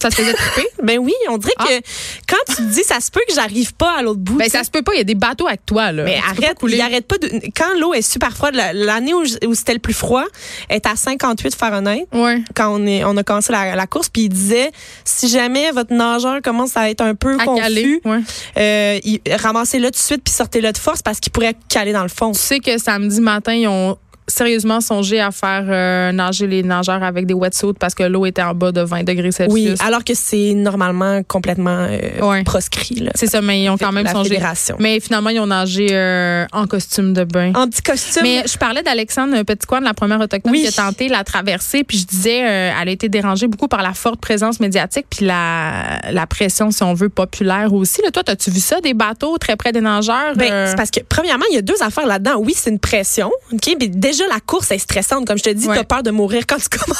Ça 0.00 0.08
te 0.08 0.14
faisait 0.14 0.32
triper? 0.32 0.66
ben 0.82 0.98
oui, 0.98 1.12
on 1.28 1.38
dirait 1.38 1.52
que 1.58 1.78
ah. 1.78 1.80
quand 2.26 2.54
tu 2.54 2.56
te 2.56 2.62
dis 2.62 2.82
ça 2.82 3.00
se 3.00 3.10
peut 3.10 3.20
que 3.28 3.34
j'arrive 3.34 3.74
pas 3.74 3.98
à 3.98 4.02
l'autre 4.02 4.20
bout. 4.20 4.36
Ben 4.36 4.48
ça 4.48 4.64
se 4.64 4.70
peut 4.70 4.82
pas, 4.82 4.94
il 4.94 4.98
y 4.98 5.00
a 5.00 5.04
des 5.04 5.14
bateaux 5.14 5.46
avec 5.46 5.66
toi 5.66 5.92
là. 5.92 6.04
Mais 6.04 6.18
arrête, 6.18 6.56
il 6.66 6.80
arrête 6.80 7.06
pas 7.06 7.18
de 7.18 7.28
quand 7.54 7.78
l'eau 7.78 7.92
est 7.92 8.02
super 8.02 8.36
froide, 8.36 8.54
l'année 8.54 9.14
où, 9.14 9.24
c'était 9.54 9.74
le 9.74 9.78
plus 9.78 9.94
froid 9.94 10.24
est 10.68 10.86
à 10.86 10.96
58 10.96 11.54
Fahrenheit. 11.54 12.06
Ouais. 12.12 12.42
Quand 12.54 12.74
on 12.74 12.86
est 12.86 13.04
on 13.04 13.16
a 13.16 13.22
commencé 13.22 13.52
la, 13.52 13.86
course 13.86 14.08
puis 14.08 14.22
il 14.22 14.28
disait 14.28 14.70
si 15.04 15.28
jamais 15.28 15.70
votre 15.72 15.92
nageur 15.92 16.40
commence 16.42 16.76
à 16.76 16.90
être 16.90 17.00
un 17.00 17.14
peu 17.14 17.36
confus, 17.38 18.00
euh, 18.56 18.98
ramassez-le 19.30 19.86
tout 19.86 19.92
de 19.92 19.96
suite 19.96 20.22
puis 20.24 20.32
sortez-le 20.32 20.72
de 20.72 20.78
force 20.78 21.02
parce 21.02 21.20
qu'il 21.20 21.32
pourrait 21.32 21.54
caler 21.68 21.92
dans 21.92 22.02
le 22.02 22.08
fond. 22.08 22.32
Tu 22.32 22.40
sais 22.40 22.60
que 22.60 22.78
samedi 22.78 23.20
matin 23.20 23.52
ils 23.52 23.68
ont 23.68 23.98
sérieusement 24.30 24.80
songé 24.80 25.20
à 25.20 25.30
faire 25.30 25.64
euh, 25.68 26.12
nager 26.12 26.46
les 26.46 26.62
nageurs 26.62 27.02
avec 27.02 27.26
des 27.26 27.34
wetsuits 27.34 27.74
parce 27.78 27.94
que 27.94 28.02
l'eau 28.04 28.24
était 28.26 28.42
en 28.42 28.54
bas 28.54 28.72
de 28.72 28.80
20 28.80 29.04
degrés 29.04 29.32
Celsius. 29.32 29.52
Oui, 29.52 29.74
alors 29.84 30.04
que 30.04 30.14
c'est 30.14 30.54
normalement 30.54 31.22
complètement 31.24 31.86
euh, 31.90 31.98
Ouais. 32.20 32.42
proscrit. 32.44 33.08
C'est 33.14 33.26
ça, 33.26 33.40
mais 33.40 33.62
ils 33.62 33.68
ont 33.68 33.76
quand 33.76 33.92
même 33.92 34.04
la 34.04 34.12
songé. 34.12 34.30
fédération. 34.30 34.76
Mais 34.78 35.00
finalement, 35.00 35.30
ils 35.30 35.40
ont 35.40 35.46
nagé 35.46 35.88
euh, 35.90 36.46
en 36.52 36.66
costume 36.66 37.12
de 37.12 37.24
bain. 37.24 37.52
En 37.54 37.68
petit 37.68 37.82
costume. 37.82 38.22
Mais 38.22 38.42
je 38.46 38.56
parlais 38.56 38.82
d'Alexandre 38.82 39.42
Petitcoin, 39.42 39.80
la 39.80 39.94
première 39.94 40.20
autochtone 40.20 40.52
Oui. 40.52 40.62
qui 40.62 40.68
a 40.68 40.72
tenté 40.72 41.08
la 41.08 41.24
traversée, 41.24 41.84
puis 41.84 41.98
je 41.98 42.06
disais, 42.06 42.38
elle 42.38 42.88
a 42.88 42.90
été 42.90 43.08
dérangée 43.08 43.46
beaucoup 43.48 43.68
par 43.68 43.82
la 43.82 43.92
forte 43.92 44.20
présence 44.20 44.60
médiatique, 44.60 45.06
puis 45.10 45.26
la, 45.26 46.00
la 46.10 46.26
pression, 46.26 46.70
si 46.70 46.82
on 46.82 46.94
veut, 46.94 47.08
populaire 47.08 47.72
aussi. 47.74 48.00
Là, 48.02 48.10
toi, 48.10 48.22
as-tu 48.28 48.50
vu 48.50 48.60
ça, 48.60 48.80
des 48.80 48.94
bateaux 48.94 49.36
très 49.38 49.56
près 49.56 49.72
des 49.72 49.80
nageurs? 49.80 50.34
Ben, 50.36 50.66
c'est 50.68 50.76
parce 50.76 50.90
que, 50.90 51.00
premièrement, 51.08 51.44
il 51.50 51.54
y 51.56 51.58
a 51.58 51.62
deux 51.62 51.82
affaires 51.82 52.06
là-dedans. 52.06 52.36
Oui, 52.38 52.52
c'est 52.56 52.70
une 52.70 52.78
pression. 52.78 53.30
OK? 53.52 53.76
Mais 53.80 53.88
déjà, 53.88 54.19
la 54.28 54.40
course 54.40 54.70
est 54.70 54.78
stressante. 54.78 55.26
Comme 55.26 55.38
je 55.38 55.42
te 55.44 55.50
dis, 55.50 55.66
Ouais. 55.68 55.76
t'as 55.76 55.84
peur 55.84 56.02
de 56.02 56.10
mourir 56.10 56.44
quand 56.46 56.56
tu 56.58 56.68
commences. 56.78 56.98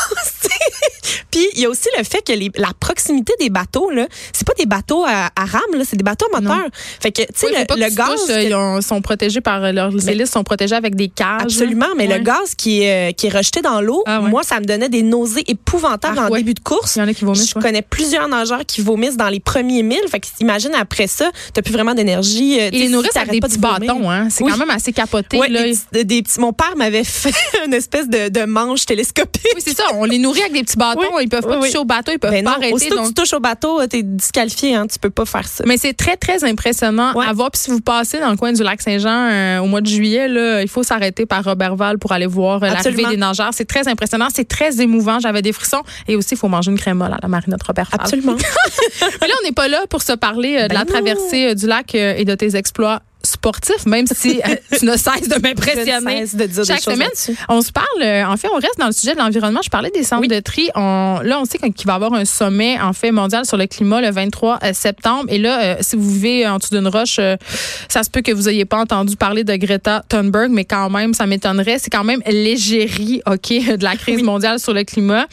Puis, 1.30 1.46
il 1.54 1.60
y 1.60 1.66
a 1.66 1.68
aussi 1.70 1.88
le 1.96 2.04
fait 2.04 2.22
que 2.26 2.32
les- 2.32 2.50
la 2.56 2.70
proximité 2.78 3.32
des 3.40 3.50
bateaux, 3.50 3.90
là, 3.90 4.06
c'est 4.32 4.46
pas 4.46 4.52
des 4.58 4.66
bateaux 4.66 5.04
à, 5.06 5.30
à 5.36 5.44
rame, 5.44 5.60
là, 5.74 5.84
c'est 5.88 5.96
des 5.96 6.02
bateaux 6.02 6.26
à 6.34 6.40
moteur. 6.40 6.66
Fait 7.00 7.12
que, 7.12 7.22
tu 7.22 7.28
sais, 7.34 7.46
oui, 7.46 7.52
le, 7.58 7.64
que 7.64 7.78
le 7.80 7.88
tu 7.88 7.94
gaz. 7.94 8.08
touches, 8.08 8.26
que- 8.26 8.44
ils 8.46 8.54
ont- 8.54 8.80
sont 8.80 9.00
protégés 9.00 9.40
par 9.40 9.64
euh, 9.64 9.72
leurs 9.72 10.08
hélices 10.08 10.30
sont 10.30 10.42
protégés 10.44 10.74
avec 10.74 10.94
des 10.96 11.08
cages. 11.08 11.42
Absolument, 11.42 11.86
mais 11.96 12.08
Ouais. 12.08 12.18
le 12.18 12.24
gaz 12.24 12.54
qui 12.56 12.82
est, 12.82 13.10
euh, 13.10 13.12
qui 13.12 13.26
est 13.28 13.30
rejeté 13.36 13.60
dans 13.62 13.80
l'eau, 13.80 14.02
Ah 14.06 14.20
ouais. 14.20 14.28
moi, 14.28 14.42
ça 14.42 14.58
me 14.60 14.64
donnait 14.64 14.88
des 14.88 15.02
nausées 15.02 15.44
épouvantables 15.46 16.18
Ah 16.20 16.26
en 16.26 16.30
ouais. 16.30 16.38
début 16.40 16.54
de 16.54 16.60
course. 16.60 16.96
Il 16.96 16.98
y 17.00 17.02
en 17.02 17.08
a 17.08 17.14
qui 17.14 17.24
vomissent. 17.24 17.48
Je 17.50 17.54
connais 17.54 17.82
plusieurs 17.82 18.28
nageurs 18.28 18.66
qui 18.66 18.80
vomissent 18.80 19.16
dans 19.16 19.28
les 19.28 19.40
premiers 19.40 19.82
milles. 19.82 20.00
Fait 20.10 20.20
que 20.20 20.26
imagine 20.40 20.74
après 20.74 21.06
ça, 21.06 21.30
t'as 21.54 21.62
plus 21.62 21.72
vraiment 21.72 21.94
d'énergie. 21.94 22.58
euh, 22.60 22.64
sais, 22.64 22.70
les 22.70 22.88
nourrissent 22.88 23.16
avec 23.16 23.30
des 23.32 23.40
petits 23.40 23.58
vomir. 23.58 23.78
bâtons, 23.80 24.10
hein. 24.10 24.28
C'est 24.30 24.42
Oui. 24.44 24.50
quand 24.52 24.58
même 24.58 24.70
assez 24.70 24.92
capoté. 24.92 25.38
Là. 25.38 25.62
des 25.64 25.72
petits- 25.72 26.04
des 26.04 26.22
petits- 26.22 26.40
mon 26.40 26.52
père 26.52 26.74
m'avait 26.76 27.04
fait 27.10 27.34
une 27.66 27.74
espèce 27.74 28.08
de, 28.08 28.28
de 28.28 28.44
manche 28.44 28.86
télescopique. 28.86 29.42
Oui, 29.54 29.62
c'est 29.64 29.76
ça. 29.76 29.84
On 29.94 30.04
les 30.04 30.18
nourrit 30.18 30.40
avec 30.40 30.52
des 30.52 30.62
petits 30.62 30.76
bâtons. 30.76 31.00
Oui. 31.14 31.24
Ils 31.24 31.28
peuvent 31.28 31.42
pas 31.42 31.50
Oui, 31.50 31.56
oui. 31.62 31.68
toucher 31.68 31.78
au 31.78 31.84
bateau. 31.84 32.12
Ils 32.12 32.18
peuvent 32.18 32.30
Ben 32.30 32.44
pas 32.44 32.50
non, 32.50 32.56
arrêter. 32.56 32.72
aussitôt 32.74 32.94
que 32.96 33.00
donc- 33.00 33.08
tu 33.08 33.14
touches 33.14 33.32
au 33.34 33.40
bateau, 33.40 33.86
t'es 33.86 34.02
disqualifié, 34.02 34.74
hein, 34.74 34.86
tu 34.86 34.98
peux 34.98 35.10
pas 35.10 35.24
faire 35.24 35.46
ça. 35.48 35.64
Mais 35.66 35.76
c'est 35.76 35.92
très, 35.94 36.16
très 36.16 36.44
impressionnant 36.44 37.12
Ouais. 37.14 37.26
à 37.26 37.32
voir. 37.32 37.50
Puis 37.50 37.60
si 37.62 37.70
vous 37.70 37.80
passez 37.80 38.18
dans 38.20 38.30
le 38.30 38.36
coin 38.36 38.52
du 38.52 38.62
lac 38.62 38.80
Saint-Jean 38.80 39.28
euh, 39.30 39.58
au 39.58 39.66
mois 39.66 39.80
de 39.80 39.86
juillet, 39.86 40.28
là, 40.28 40.62
il 40.62 40.68
faut 40.68 40.82
s'arrêter 40.82 41.26
par 41.26 41.44
Robertval 41.44 41.98
pour 41.98 42.12
aller 42.12 42.26
voir 42.26 42.62
euh, 42.62 42.68
l'arrivée 42.68 43.04
des 43.10 43.16
nageurs. 43.16 43.50
C'est 43.52 43.64
très 43.66 43.86
impressionnant. 43.88 44.28
C'est 44.34 44.48
très 44.48 44.80
émouvant. 44.80 45.18
J'avais 45.20 45.42
des 45.42 45.52
frissons. 45.52 45.82
Et 46.08 46.16
aussi, 46.16 46.34
il 46.34 46.38
faut 46.38 46.48
manger 46.48 46.70
une 46.70 46.78
crème 46.78 46.98
molle 46.98 47.12
à 47.12 47.18
la 47.22 47.28
marinette 47.28 47.62
Robertval. 47.62 48.00
Absolument. 48.00 48.36
Mais 49.20 49.28
là, 49.28 49.34
on 49.40 49.46
n'est 49.46 49.52
pas 49.52 49.68
là 49.68 49.82
pour 49.88 50.02
se 50.02 50.12
parler 50.12 50.56
euh, 50.56 50.62
de 50.64 50.68
Ben 50.68 50.74
la 50.74 50.80
non. 50.80 50.86
traversée 50.86 51.46
euh, 51.48 51.54
du 51.54 51.66
lac 51.66 51.94
euh, 51.94 52.14
et 52.16 52.24
de 52.24 52.34
tes 52.34 52.56
exploits 52.56 53.00
sportifs, 53.30 53.86
même 53.86 54.06
si 54.06 54.40
euh, 54.46 54.54
tu 54.78 54.84
ne 54.84 54.96
cesses 54.96 55.28
de 55.28 55.40
m'impressionner. 55.40 56.20
ne 56.20 56.26
cesse 56.26 56.34
de 56.36 56.46
dire 56.46 56.64
Chaque 56.64 56.80
semaine, 56.80 57.08
on 57.48 57.62
se 57.62 57.72
parle, 57.72 57.86
euh, 58.02 58.26
en 58.26 58.36
fait, 58.36 58.48
on 58.52 58.56
reste 58.56 58.78
dans 58.78 58.86
le 58.86 58.92
sujet 58.92 59.14
de 59.14 59.18
l'environnement. 59.18 59.60
Je 59.62 59.70
parlais 59.70 59.90
des 59.90 60.02
centres 60.04 60.26
de 60.28 60.40
tri. 60.40 60.68
On, 60.74 61.20
là, 61.22 61.38
on 61.40 61.44
sait 61.44 61.58
qu'il 61.58 61.86
va 61.86 61.92
y 61.92 61.96
avoir 61.96 62.14
un 62.14 62.24
sommet, 62.24 62.78
en 62.80 62.92
fait, 62.92 63.10
mondial 63.12 63.44
sur 63.44 63.56
le 63.56 63.66
climat 63.66 64.00
le 64.00 64.10
23 64.10 64.58
euh, 64.62 64.72
septembre. 64.72 65.24
Et 65.28 65.38
là, 65.38 65.62
euh, 65.62 65.76
si 65.80 65.96
vous 65.96 66.10
vivez 66.10 66.46
en 66.48 66.58
dessous 66.58 66.74
d'une 66.74 66.88
roche, 66.88 67.16
euh, 67.18 67.36
ça 67.88 68.02
se 68.02 68.10
peut 68.10 68.22
que 68.22 68.32
vous 68.32 68.42
n'ayez 68.44 68.64
pas 68.64 68.78
entendu 68.78 69.16
parler 69.16 69.44
de 69.44 69.54
Greta 69.56 70.02
Thunberg, 70.08 70.50
mais 70.50 70.64
quand 70.64 70.90
même, 70.90 71.14
ça 71.14 71.26
m'étonnerait. 71.26 71.78
C'est 71.78 71.90
quand 71.90 72.04
même 72.04 72.20
l'égérie, 72.26 73.22
OK, 73.26 73.48
de 73.78 73.84
la 73.84 73.96
crise 73.96 74.16
Oui. 74.16 74.22
mondiale 74.22 74.58
sur 74.58 74.72
le 74.74 74.84
climat. 74.84 75.26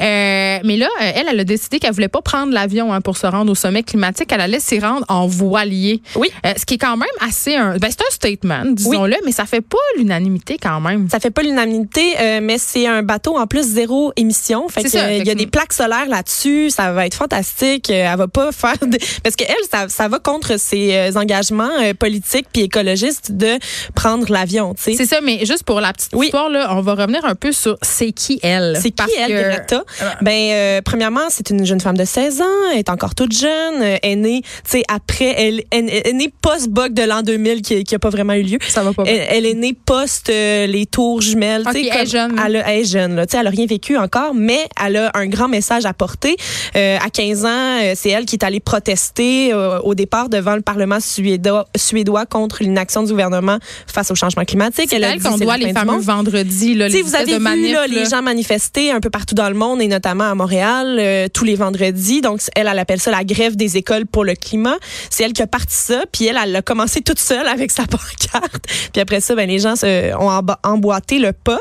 Euh, 0.00 0.58
mais 0.64 0.76
là, 0.76 0.88
elle, 1.00 1.26
elle 1.30 1.40
a 1.40 1.44
décidé 1.44 1.78
qu'elle 1.78 1.92
voulait 1.92 2.08
pas 2.08 2.22
prendre 2.22 2.52
l'avion 2.52 2.92
hein, 2.92 3.00
pour 3.00 3.16
se 3.16 3.26
rendre 3.26 3.50
au 3.50 3.54
sommet 3.54 3.82
climatique. 3.82 4.30
Elle 4.32 4.40
allait 4.40 4.60
s'y 4.60 4.78
rendre 4.78 5.04
en 5.08 5.26
voilier. 5.26 6.02
Oui. 6.16 6.30
Ce 6.56 6.64
qui 6.64 6.74
est 6.74 6.78
quand 6.78 6.96
même 6.96 7.08
assez 7.20 7.33
un, 7.56 7.76
ben, 7.78 7.90
c'est 7.90 8.00
un 8.02 8.10
statement, 8.10 8.62
disons-le, 8.66 9.16
mais 9.24 9.32
ça 9.32 9.44
fait 9.46 9.60
pas 9.60 9.76
l'unanimité 9.96 10.56
quand 10.60 10.80
même. 10.80 11.08
Ça 11.10 11.20
fait 11.20 11.30
pas 11.30 11.42
l'unanimité, 11.42 12.14
euh, 12.20 12.40
mais 12.42 12.58
c'est 12.58 12.86
un 12.86 13.02
bateau 13.02 13.36
en 13.38 13.46
plus 13.46 13.62
zéro 13.64 14.12
émission. 14.16 14.68
Fait 14.68 14.82
que, 14.82 14.96
euh, 14.96 15.12
il 15.18 15.26
y 15.26 15.30
a 15.30 15.34
des 15.34 15.46
plaques 15.46 15.72
solaires 15.72 16.06
là-dessus. 16.08 16.70
Ça 16.70 16.92
va 16.92 17.06
être 17.06 17.14
fantastique. 17.14 17.90
Euh, 17.90 18.08
Elle 18.12 18.18
va 18.18 18.28
pas 18.28 18.52
faire 18.52 18.78
de- 18.86 18.98
parce 19.22 19.36
que 19.36 19.44
elle, 19.44 19.54
ça, 19.70 19.88
ça 19.88 20.08
va 20.08 20.18
contre 20.18 20.58
ses 20.58 20.94
euh, 20.94 21.12
engagements 21.18 21.70
politiques 21.98 22.46
puis 22.52 22.62
écologistes 22.62 23.32
de 23.32 23.58
prendre 23.94 24.30
l'avion. 24.30 24.74
Tu 24.74 24.82
sais. 24.82 24.94
C'est 24.94 25.06
ça, 25.06 25.20
mais 25.22 25.44
juste 25.44 25.64
pour 25.64 25.80
la 25.80 25.92
petite 25.92 26.10
Oui. 26.14 26.26
histoire, 26.26 26.48
là, 26.48 26.74
on 26.76 26.80
va 26.80 26.94
revenir 26.94 27.24
un 27.24 27.34
peu 27.34 27.52
sur 27.52 27.76
c'est 27.82 28.12
qui 28.12 28.38
elle? 28.42 28.76
C'est 28.76 28.90
qui 28.90 28.96
Parce 28.96 29.12
elle, 29.18 29.28
que- 29.28 29.50
Greta? 29.56 29.84
Ben, 30.22 30.50
euh, 30.52 30.80
premièrement, 30.84 31.28
c'est 31.30 31.50
une 31.50 31.64
jeune 31.66 31.80
femme 31.80 31.96
de 31.96 32.04
16 32.04 32.40
ans, 32.40 32.44
elle 32.72 32.78
est 32.78 32.88
encore 32.90 33.14
toute 33.14 33.32
jeune, 33.32 33.82
elle 33.82 33.98
est 34.02 34.16
née, 34.16 34.42
tu 34.42 34.48
sais, 34.64 34.82
après, 34.88 35.34
elle, 35.36 35.62
elle, 35.70 35.88
elle 35.90 36.06
est 36.06 36.12
née 36.12 36.32
post-bug 36.42 36.92
de 36.94 37.02
l'an 37.02 37.22
2000 37.24 37.62
qui, 37.62 37.82
qui 37.84 37.94
a 37.94 37.98
pas 37.98 38.10
vraiment 38.10 38.34
eu 38.34 38.42
lieu. 38.42 38.58
Ça 38.68 38.82
va 38.82 38.92
pas. 38.92 39.04
Elle, 39.06 39.26
elle 39.30 39.46
est 39.46 39.54
née 39.54 39.74
post 39.74 40.30
euh, 40.30 40.66
les 40.66 40.86
tours 40.86 41.20
jumelles. 41.20 41.64
elle 41.74 41.76
est 42.06 42.06
jeune. 42.06 42.40
Elle, 42.44 42.56
a- 42.56 42.70
elle 42.70 42.80
est 42.80 42.84
jeune. 42.84 43.16
Là, 43.16 43.26
elle 43.32 43.46
a 43.46 43.50
rien 43.50 43.66
vécu 43.66 43.96
encore, 43.96 44.34
mais 44.34 44.58
elle 44.84 44.96
a 44.96 45.10
un 45.14 45.26
grand 45.26 45.48
message 45.48 45.84
à 45.86 45.92
porter. 45.92 46.36
Euh, 46.76 46.96
à 47.04 47.10
15 47.10 47.44
ans, 47.44 47.48
euh, 47.82 47.92
c'est 47.96 48.10
elle 48.10 48.24
qui 48.26 48.36
est 48.36 48.44
allée 48.44 48.60
protester 48.60 49.52
euh, 49.52 49.78
au 49.80 49.94
départ 49.94 50.28
devant 50.28 50.54
le 50.54 50.62
Parlement 50.62 51.00
suédois, 51.00 51.66
suédois 51.76 52.26
contre 52.26 52.62
l'inaction 52.62 53.02
du 53.02 53.10
gouvernement 53.10 53.58
face 53.92 54.10
au 54.10 54.14
changement 54.14 54.44
climatique. 54.44 54.86
C'est 54.90 54.96
Elle 55.00 55.20
qu'on 55.22 55.38
doit 55.38 55.56
les 55.56 55.72
fameux 55.72 55.98
vendredis, 56.00 56.74
là, 56.74 56.88
les 56.88 57.02
vous 57.02 57.14
avez 57.14 57.32
de 57.32 57.38
vu 57.38 57.72
là, 57.72 57.86
les 57.86 58.04
gens 58.06 58.22
manifester 58.22 58.90
un 58.90 59.00
peu 59.00 59.10
partout 59.10 59.34
dans 59.34 59.48
le 59.48 59.54
monde 59.54 59.80
et 59.82 59.88
notamment 59.88 60.24
à 60.30 60.34
Montréal 60.34 61.28
tous 61.32 61.44
les 61.44 61.54
vendredis. 61.56 62.20
Donc 62.20 62.40
elle, 62.54 62.68
elle 62.70 62.78
appelle 62.78 63.00
ça 63.00 63.10
la 63.10 63.24
grève 63.24 63.56
des 63.56 63.76
écoles 63.76 64.06
pour 64.06 64.24
le 64.24 64.34
climat. 64.34 64.76
C'est 65.10 65.24
elle 65.24 65.32
qui 65.32 65.42
a 65.42 65.46
parti 65.46 65.74
ça. 65.76 66.04
Puis 66.12 66.26
elle, 66.26 66.38
elle 66.42 66.54
a 66.56 66.62
commencé 66.62 67.00
seule 67.18 67.46
avec 67.48 67.70
sa 67.70 67.86
pancarte. 67.86 68.66
Puis 68.92 69.00
après 69.00 69.20
ça, 69.20 69.34
ben 69.34 69.48
les 69.48 69.58
gens 69.58 69.74
ont 70.18 70.42
emboîté 70.62 71.18
le 71.18 71.32
pas. 71.32 71.60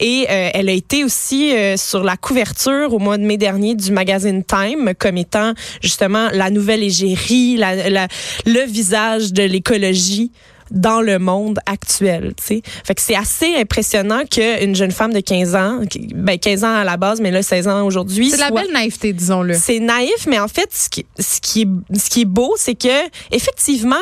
Et 0.00 0.26
euh, 0.30 0.50
elle 0.54 0.68
a 0.68 0.72
été 0.72 1.04
aussi 1.04 1.54
euh, 1.54 1.76
sur 1.76 2.02
la 2.04 2.16
couverture 2.16 2.92
au 2.92 2.98
mois 2.98 3.18
de 3.18 3.24
mai 3.24 3.36
dernier 3.36 3.74
du 3.74 3.90
magazine 3.92 4.42
Time 4.44 4.92
comme 4.98 5.16
étant 5.16 5.52
justement 5.82 6.28
la 6.32 6.50
nouvelle 6.50 6.82
égérie, 6.82 7.56
la, 7.56 7.88
la- 7.90 8.08
le 8.46 8.66
visage 8.66 9.32
de 9.32 9.42
l'écologie 9.42 10.32
dans 10.72 11.00
le 11.00 11.18
monde 11.18 11.58
actuel, 11.66 12.32
tu 12.36 12.44
sais. 12.56 12.62
Fait 12.84 12.94
que 12.94 13.00
c'est 13.00 13.14
assez 13.14 13.54
impressionnant 13.56 14.22
qu'une 14.30 14.74
jeune 14.74 14.90
femme 14.90 15.12
de 15.12 15.20
15 15.20 15.54
ans, 15.54 15.80
ben 16.14 16.38
15 16.38 16.64
ans 16.64 16.74
à 16.74 16.84
la 16.84 16.96
base, 16.96 17.20
mais 17.20 17.30
là 17.30 17.42
16 17.42 17.68
ans 17.68 17.84
aujourd'hui, 17.86 18.30
C'est 18.30 18.36
de 18.36 18.40
la 18.40 18.50
belle 18.50 18.72
naïveté, 18.72 19.12
disons-le. 19.12 19.54
c'est 19.54 19.78
naïf, 19.80 20.26
mais 20.26 20.38
en 20.38 20.48
fait, 20.48 20.68
ce 20.72 20.88
qui, 20.88 21.06
ce 21.18 21.40
qui, 21.40 21.62
est, 21.62 21.98
ce 21.98 22.10
qui 22.10 22.22
est 22.22 22.26
beau, 22.26 22.54
c'est 22.56 22.74
que 22.74 22.88
effectivement, 23.30 23.96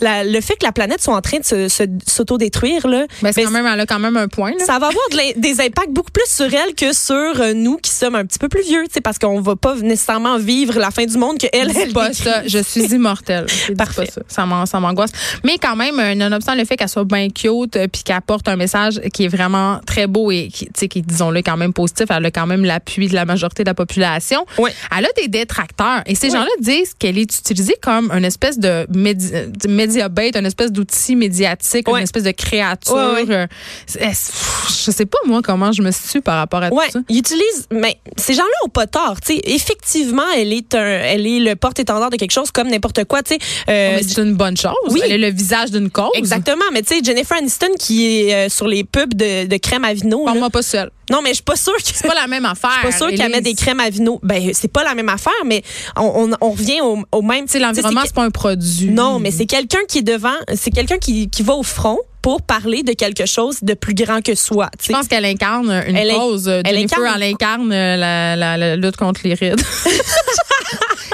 la- 0.00 0.24
le 0.24 0.40
fait 0.40 0.54
que 0.56 0.64
la 0.64 0.72
planète 0.72 1.02
soit 1.02 1.14
en 1.14 1.20
train 1.20 1.38
de 1.38 1.44
se- 1.44 1.68
se- 1.68 1.82
s'autodétruire, 2.06 2.86
là, 2.86 3.06
Ben, 3.22 3.32
c'est 3.32 3.42
ben, 3.42 3.46
quand 3.46 3.52
même, 3.52 3.66
elle 3.66 3.80
a 3.80 3.86
quand 3.86 3.98
même 3.98 4.16
un 4.16 4.28
point. 4.28 4.50
Là. 4.52 4.64
ça 4.64 4.78
va 4.78 4.88
avoir 4.88 5.08
de 5.10 5.40
des 5.40 5.60
impacts 5.60 5.90
beaucoup 5.90 6.10
plus 6.10 6.26
sur 6.28 6.46
elle 6.46 6.74
que 6.74 6.92
sur 6.92 7.14
euh, 7.40 7.52
nous 7.54 7.76
qui 7.78 7.90
sommes 7.90 8.14
un 8.14 8.24
petit 8.24 8.38
peu 8.38 8.48
plus 8.48 8.62
vieux, 8.62 8.84
parce 9.02 9.18
qu'on 9.18 9.40
va 9.40 9.56
pas 9.56 9.74
nécessairement 9.76 10.38
vivre 10.38 10.78
la 10.78 10.90
fin 10.90 11.04
du 11.04 11.16
monde 11.18 11.38
que 11.38 11.46
elle, 11.52 11.70
elle 11.76 11.92
pas 11.92 12.08
décrit. 12.08 12.24
ça. 12.24 12.42
Je 12.46 12.58
suis 12.62 12.84
immortelle. 12.94 13.46
Pas 13.68 13.84
Parfait. 13.84 14.06
ça. 14.12 14.22
Ça 14.28 14.46
m'an- 14.46 14.66
ça 14.66 14.80
m'angoisse. 14.80 15.10
Mais 15.44 15.58
quand 15.58 15.76
même, 15.76 15.98
nonobstant 16.14 16.54
le 16.54 16.64
fait 16.64 16.76
qu'elle 16.76 16.88
soit 16.88 17.04
bien 17.04 17.28
cute 17.28 17.76
euh, 17.76 17.86
puis 17.88 18.02
qu'elle 18.04 18.16
apporte 18.16 18.48
un 18.48 18.56
message 18.56 19.00
qui 19.12 19.24
est 19.24 19.28
vraiment 19.28 19.80
très 19.86 20.06
beau 20.06 20.30
et 20.30 20.48
qui, 20.48 20.68
qui 20.88 21.02
disons-le, 21.02 21.42
quand 21.42 21.56
même 21.56 21.72
positif, 21.72 22.06
elle 22.10 22.24
a 22.24 22.30
quand 22.30 22.46
même 22.46 22.64
l'appui 22.64 23.08
de 23.08 23.14
la 23.14 23.24
majorité 23.24 23.64
de 23.64 23.68
la 23.70 23.74
population. 23.74 24.46
Ouais. 24.58 24.72
Elle 24.96 25.04
a 25.06 25.08
des 25.16 25.28
détracteurs. 25.28 26.02
Et 26.06 26.14
ces 26.14 26.30
gens-là 26.30 26.50
disent 26.60 26.94
qu'elle 26.98 27.18
est 27.18 27.38
utilisée 27.38 27.76
comme 27.82 28.10
une 28.12 28.24
espèce 28.24 28.58
de 28.58 28.86
médi 28.94 29.30
de 29.30 29.68
média 29.68 30.08
bait, 30.08 30.30
une 30.34 30.46
espèce 30.46 30.72
d'outil 30.72 31.16
médiatique, 31.16 31.88
une 31.88 31.96
espèce 31.96 32.22
de 32.24 32.30
créature. 32.30 32.94
Euh, 32.96 33.46
je 33.88 34.90
sais 34.90 35.06
pas, 35.06 35.18
moi, 35.26 35.40
comment 35.42 35.72
je 35.72 35.82
me 35.82 35.90
situe 35.90 36.20
par 36.20 36.36
rapport 36.36 36.62
à 36.62 36.70
tout 36.70 36.78
ça. 36.90 37.00
ils 37.08 37.18
utilisent, 37.18 37.66
mais 37.70 37.98
ces 38.16 38.34
gens-là 38.34 38.48
ont 38.64 38.68
pas 38.68 38.86
tort. 38.86 39.16
Tu 39.20 39.34
sais, 39.34 39.40
effectivement, 39.44 40.22
elle 40.36 40.52
est 40.52 40.74
un, 40.74 40.84
elle 40.84 41.26
est 41.26 41.40
le 41.40 41.56
porte-étendard 41.56 42.10
de 42.10 42.16
quelque 42.16 42.32
chose 42.32 42.50
comme 42.50 42.68
n'importe 42.68 43.04
quoi. 43.04 43.22
Tu 43.22 43.34
sais, 43.34 43.38
Euh, 43.68 43.96
Mais 43.96 44.02
c'est 44.02 44.22
une 44.22 44.34
bonne 44.34 44.56
chose. 44.56 44.72
oui. 44.90 45.00
Elle 45.04 45.12
est 45.12 45.18
le 45.18 45.30
visage 45.36 45.70
d'une 45.70 45.85
cause. 45.88 46.10
exactement. 46.14 46.64
Mais 46.72 46.82
tu 46.82 46.94
sais, 46.94 47.00
Jennifer 47.02 47.36
Aniston 47.36 47.74
qui 47.78 48.06
est 48.28 48.34
euh, 48.34 48.48
sur 48.48 48.66
les 48.66 48.84
pubs 48.84 49.14
de, 49.14 49.46
de 49.46 49.56
crème 49.56 49.84
à 49.84 49.92
vino. 49.94 50.24
Parle-moi 50.24 50.50
pas 50.50 50.62
seule. 50.62 50.90
Non, 51.10 51.20
mais 51.22 51.30
je 51.30 51.34
suis 51.36 51.42
pas 51.44 51.56
sûre 51.56 51.76
que 51.76 51.82
C'est 51.84 52.06
pas 52.06 52.14
la 52.14 52.26
même 52.26 52.44
affaire. 52.44 52.70
Je 52.82 52.88
suis 52.90 52.90
pas 52.90 52.96
sûre 53.08 53.16
qu'elle 53.16 53.30
met 53.30 53.40
des 53.40 53.54
crèmes 53.54 53.80
à 53.80 53.90
vino. 53.90 54.18
Ben, 54.22 54.50
c'est 54.54 54.68
pas 54.72 54.84
la 54.84 54.94
même 54.94 55.08
affaire, 55.08 55.32
mais 55.44 55.62
on, 55.96 56.30
on, 56.32 56.36
on 56.40 56.50
revient 56.50 56.80
au, 56.82 56.98
au 57.12 57.22
même. 57.22 57.46
Tu 57.46 57.58
l'environnement, 57.58 58.02
c'est 58.04 58.14
pas 58.14 58.24
un 58.24 58.30
produit. 58.30 58.90
Non, 58.90 59.18
mais 59.18 59.30
c'est 59.30 59.46
quelqu'un 59.46 59.80
qui 59.88 59.98
est 59.98 60.02
devant, 60.02 60.34
c'est 60.54 60.70
quelqu'un 60.70 60.98
qui, 60.98 61.28
qui 61.30 61.42
va 61.42 61.54
au 61.54 61.62
front 61.62 61.98
pour 62.22 62.42
parler 62.42 62.82
de 62.82 62.92
quelque 62.92 63.24
chose 63.24 63.58
de 63.62 63.74
plus 63.74 63.94
grand 63.94 64.20
que 64.20 64.34
soi. 64.34 64.68
Je 64.84 64.90
pense 64.92 65.06
qu'elle 65.06 65.24
incarne 65.24 65.70
une 65.86 65.96
Elle 65.96 66.12
cause. 66.12 66.48
elle 66.48 66.66
Jennifer, 66.66 66.98
incarne- 66.98 67.14
elle 67.22 67.32
incarne 67.34 67.72
euh, 67.72 67.96
la, 67.96 68.34
la- 68.34 68.56
la 68.56 68.74
lutte 68.76 68.96
contre 68.96 69.20
les 69.24 69.34
rides. 69.34 69.60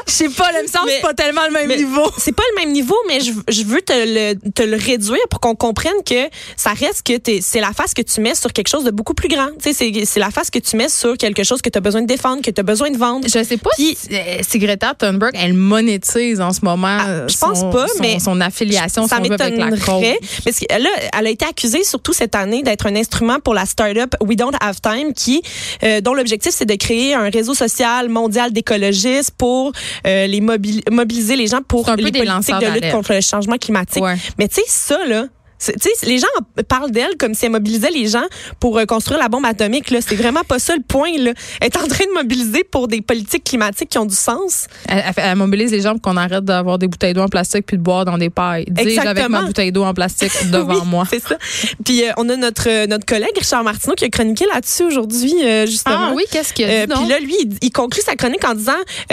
Je 0.07 0.13
sais 0.13 0.29
pas, 0.29 0.51
le 0.53 0.63
me 0.65 0.69
semble 0.69 0.91
pas 1.01 1.15
tellement 1.15 1.43
le 1.47 1.53
même 1.53 1.69
mais 1.69 1.77
niveau. 1.77 2.11
C'est 2.19 2.33
pas 2.35 2.43
le 2.55 2.61
même 2.61 2.73
niveau, 2.73 2.97
mais 3.09 3.21
je, 3.21 3.33
je 3.49 3.63
veux 3.63 3.81
te 3.81 3.93
le, 3.95 4.35
te 4.51 4.63
le 4.63 4.77
réduire 4.77 5.21
pour 5.31 5.41
qu'on 5.41 5.55
comprenne 5.55 5.93
que 6.05 6.29
ça 6.57 6.73
reste 6.75 7.03
que 7.07 7.17
t'es- 7.17 7.41
c'est 7.43 7.61
la 7.61 7.73
face 7.73 7.95
que 7.95 8.03
tu 8.03 8.21
mets 8.21 8.35
sur 8.35 8.53
quelque 8.53 8.69
chose 8.69 8.85
de 8.85 8.91
beaucoup 8.91 9.15
plus 9.15 9.29
grand. 9.29 9.49
Tu 9.63 9.63
sais, 9.63 9.73
c'est 10.05 10.21
la 10.21 10.31
face 10.31 10.51
que 10.51 10.59
tu 10.59 10.77
mets 10.77 10.89
sur 10.89 11.17
quelque 11.17 11.43
chose 11.45 11.61
que 11.63 11.69
tu 11.71 11.79
as 11.79 11.81
besoin 11.81 12.03
de 12.03 12.07
défendre, 12.07 12.43
que 12.43 12.51
tu 12.51 12.61
as 12.61 12.65
besoin 12.65 12.91
de 12.91 12.97
vendre. 12.99 13.27
Je 13.27 13.43
sais 13.43 13.57
pas 13.57 13.71
Puis- 13.77 13.97
si, 14.01 14.15
euh, 14.15 14.39
si 14.49 14.59
Greta 14.59 14.95
Thunberg, 14.95 15.33
elle 15.35 15.55
monétise 15.55 16.41
en 16.41 16.53
ce 16.53 16.61
moment 16.65 16.99
Ah, 17.01 17.27
je 17.29 17.35
son- 17.35 17.47
pense 17.49 17.61
pas, 17.73 17.87
son- 17.89 18.03
mais 18.03 18.19
son 18.21 18.41
affiliation 18.41 19.07
ça 19.09 19.17
si 19.17 19.27
avec 19.33 19.39
la 19.39 19.71
cause. 19.71 20.05
Parce 20.45 20.59
que 20.59 20.67
là, 20.71 20.89
elle 21.19 21.27
a 21.27 21.31
été 21.31 21.45
accusée 21.45 21.85
surtout 21.85 22.13
cette 22.13 22.35
année 22.35 22.63
d'être 22.63 22.87
un 22.87 22.97
instrument 22.97 23.39
pour 23.41 23.55
la 23.55 23.67
start-up 23.67 24.15
We 24.21 24.37
Don't 24.37 24.57
Have 24.61 24.81
Time, 24.81 25.13
qui 25.15 25.43
euh, 25.83 26.01
dont 26.01 26.15
l'objectif 26.15 26.53
c'est 26.55 26.67
de 26.67 26.75
créer 26.75 27.15
un 27.15 27.29
réseau 27.31 27.55
social 27.55 28.09
mondial 28.09 28.53
d'écologistes 28.53 29.33
pour 29.37 29.73
euh, 30.07 30.27
les 30.27 30.41
mobili- 30.41 30.83
mobiliser 30.91 31.37
les 31.37 31.47
gens 31.47 31.61
pour 31.67 31.89
les 31.97 32.11
politiques 32.13 32.55
de 32.61 32.75
lutte 32.75 32.91
contre 32.93 33.13
le 33.15 33.21
changement 33.21 33.57
climatique. 33.59 34.03
Ouais. 34.03 34.17
Mais 34.39 34.49
tu 34.49 34.57
sais 34.57 34.63
ça 34.67 34.99
là. 35.07 35.27
C'est- 35.63 35.79
Tu 35.81 35.89
sais, 35.95 36.07
les 36.07 36.19
gens 36.19 36.27
en 36.39 36.63
parlent 36.63 36.91
d'elle 36.91 37.17
comme 37.19 37.35
si 37.35 37.47
elle 37.47 37.53
mobilisait 37.53 37.91
les 37.91 38.07
gens 38.09 38.25
pour 38.61 38.79
euh, 38.79 38.85
construire 38.85 39.19
la 39.21 39.29
bombe 39.29 39.45
atomique. 39.47 39.91
Là, 39.91 40.01
c'est 40.01 40.15
vraiment 40.17 40.43
pas 40.43 40.59
ça 40.59 40.75
le 40.77 40.83
point. 40.83 41.13
Là. 41.19 41.33
Elle 41.61 41.67
est 41.69 41.77
en 41.77 41.87
train 41.87 42.05
de 42.05 42.13
mobiliser 42.15 42.65
pour 42.65 42.89
des 42.89 43.01
politiques 43.01 43.45
climatiques 43.45 43.89
qui 43.91 43.99
ont 43.99 44.05
du 44.07 44.15
sens. 44.15 44.67
Elle, 44.89 45.03
elle 45.07 45.13
fait- 45.15 45.21
elle 45.25 45.37
mobilise 45.37 45.71
les 45.71 45.81
gens 45.81 45.93
pour 45.93 46.03
qu'on 46.03 46.17
arrête 46.17 46.45
d'avoir 46.45 46.79
des 46.79 46.89
bouteilles 46.89 47.15
d'eau 47.15 47.23
en 47.23 47.29
plastique 47.29 47.67
puis 47.67 47.77
de 47.77 47.83
boire 47.83 48.05
dans 48.05 48.19
des 48.19 48.31
pailles. 48.31 48.65
Dis-je 48.69 49.01
avec 49.01 49.29
ma 49.29 49.43
bouteille 49.43 49.73
d'eau 49.73 49.85
en 49.85 49.95
plastique 49.95 50.33
devant 50.51 50.75
Oui, 50.75 50.81
moi. 50.87 51.05
C'est 51.09 51.21
ça. 51.23 51.37
Puis 51.85 52.05
euh, 52.05 52.13
on 52.17 52.29
a 52.29 52.37
notre 52.37 52.69
euh, 52.69 52.87
notre 52.87 53.07
collègue 53.07 53.31
Richard 53.39 53.63
Martineau 53.65 53.95
qui 53.95 54.05
a 54.05 54.09
chroniqué 54.09 54.45
là-dessus 54.53 54.83
aujourd'hui 54.85 55.35
euh, 55.45 55.67
justement. 55.67 55.97
Ah 56.09 56.13
oui, 56.15 56.25
qu'est-ce 56.31 56.53
qu'il 56.53 56.65
a 56.67 56.87
dit 56.87 56.93
puis 56.93 57.09
là, 57.09 57.19
lui, 57.21 57.35
il, 57.41 57.57
il 57.63 57.71
conclut 57.71 58.03
sa 58.03 58.15
chronique 58.17 58.45
en 58.45 58.55
disant 58.55 58.73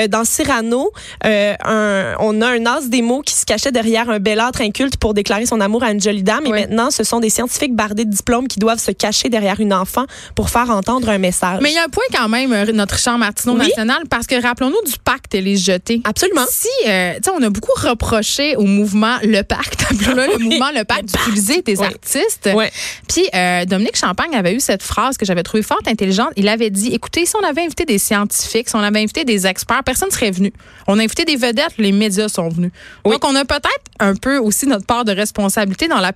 dans 0.10 0.24
Cyrano, 0.26 0.92
un- 1.24 2.16
on 2.20 2.42
a 2.42 2.48
un 2.48 2.66
as 2.66 2.88
des 2.90 3.02
mots 3.02 3.22
qui 3.22 3.34
se 3.34 3.46
cachait 3.46 3.72
derrière 3.72 4.10
un 4.10 4.20
belâtre 4.20 4.62
inculte 4.62 4.98
pour 4.98 5.14
déclarer 5.14 5.46
son 5.46 5.62
amour 5.62 5.84
à 5.84 5.92
une 5.92 6.00
jolie 6.40 6.44
dame. 6.44 6.46
Et 6.46 6.52
Oui. 6.52 6.68
maintenant, 6.68 6.92
ce 6.92 7.04
sont 7.04 7.20
des 7.20 7.30
scientifiques 7.30 7.76
bardés 7.76 8.06
de 8.06 8.12
diplômes 8.12 8.48
qui 8.48 8.60
doivent 8.60 8.80
se 8.80 8.92
cacher 8.92 9.30
derrière 9.30 9.60
une 9.60 9.74
enfant 9.74 10.06
pour 10.36 10.50
faire 10.50 10.70
entendre 10.70 11.10
un 11.10 11.18
message. 11.18 11.60
Mais 11.62 11.72
il 11.72 11.76
y 11.76 11.78
a 11.78 11.84
un 11.84 11.90
point 11.90 12.04
quand 12.14 12.28
même, 12.30 12.54
euh, 12.54 12.72
notre 12.74 12.98
champ 12.98 13.18
Martineau 13.18 13.54
Oui. 13.56 13.68
national, 13.68 14.04
parce 14.10 14.28
que 14.28 14.42
rappelons-nous 14.42 14.90
du 14.90 14.98
pacte 15.04 15.36
et 15.36 15.42
les 15.42 15.58
jetés. 15.58 16.02
Absolument. 16.04 16.46
Si, 16.50 16.68
euh, 16.88 17.14
tu 17.16 17.24
sais, 17.24 17.32
on 17.38 17.42
a 17.44 17.50
beaucoup 17.50 17.72
reproché 17.82 18.56
au 18.56 18.64
mouvement 18.64 19.18
Le 19.24 19.42
Pacte, 19.44 19.86
le 19.92 20.38
mouvement 20.40 20.72
Le 20.74 20.84
Pacte, 20.84 21.06
d'utiliser 21.06 21.62
des 21.62 21.80
Oui. 21.80 21.86
artistes. 21.86 22.50
Puis 23.08 23.28
euh, 23.34 23.66
Dominique 23.66 23.96
Champagne 23.98 24.36
avait 24.36 24.54
eu 24.54 24.60
cette 24.60 24.84
phrase 24.84 25.18
que 25.18 25.26
j'avais 25.26 25.44
trouvée 25.44 25.64
fort 25.64 25.80
intelligente. 25.88 26.30
Il 26.36 26.48
avait 26.48 26.70
dit, 26.70 26.94
écoutez, 26.94 27.26
si 27.26 27.34
on 27.42 27.46
avait 27.46 27.62
invité 27.64 27.86
des 27.86 27.98
scientifiques, 27.98 28.70
si 28.70 28.76
on 28.76 28.80
avait 28.80 29.00
invité 29.02 29.26
des 29.26 29.48
experts, 29.48 29.84
personne 29.84 30.10
ne 30.10 30.14
serait 30.14 30.32
venu. 30.32 30.54
On 30.88 30.98
a 31.00 31.04
invité 31.04 31.26
des 31.26 31.36
vedettes, 31.36 31.74
les 31.78 31.92
médias 31.92 32.30
sont 32.30 32.50
venus. 32.50 32.72
Oui. 33.06 33.14
Donc, 33.14 33.26
on 33.26 33.36
a 33.36 33.46
peut-être 33.46 33.68
un 34.00 34.16
peu 34.16 34.38
aussi 34.38 34.66
notre 34.68 34.86
part 34.86 35.06
de 35.06 35.12
responsabilité 35.12 35.88
dans 35.88 36.00
la 36.00 36.14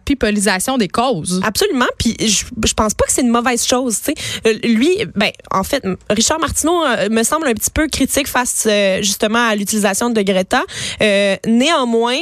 des 0.78 0.88
causes. 0.88 1.42
Absolument. 1.44 1.88
Puis 1.98 2.16
je, 2.20 2.46
je 2.66 2.74
pense 2.74 2.94
pas 2.94 3.06
que 3.06 3.12
c'est 3.12 3.22
une 3.22 3.30
mauvaise 3.30 3.66
chose. 3.66 4.00
tu 4.00 4.14
sais. 4.14 4.16
Euh, 4.48 4.54
lui, 4.68 4.98
ben 5.16 5.32
en 5.52 5.64
fait, 5.64 5.84
Richard 6.10 6.40
Martineau 6.40 6.84
euh, 6.84 7.10
me 7.10 7.24
semble 7.24 7.48
un 7.48 7.54
petit 7.54 7.72
peu 7.72 7.88
critique 7.88 8.28
face 8.28 8.66
euh, 8.68 9.02
justement 9.02 9.48
à 9.48 9.56
l'utilisation 9.56 10.10
de 10.10 10.22
Greta. 10.22 10.64
Euh, 11.02 11.36
néanmoins. 11.46 12.20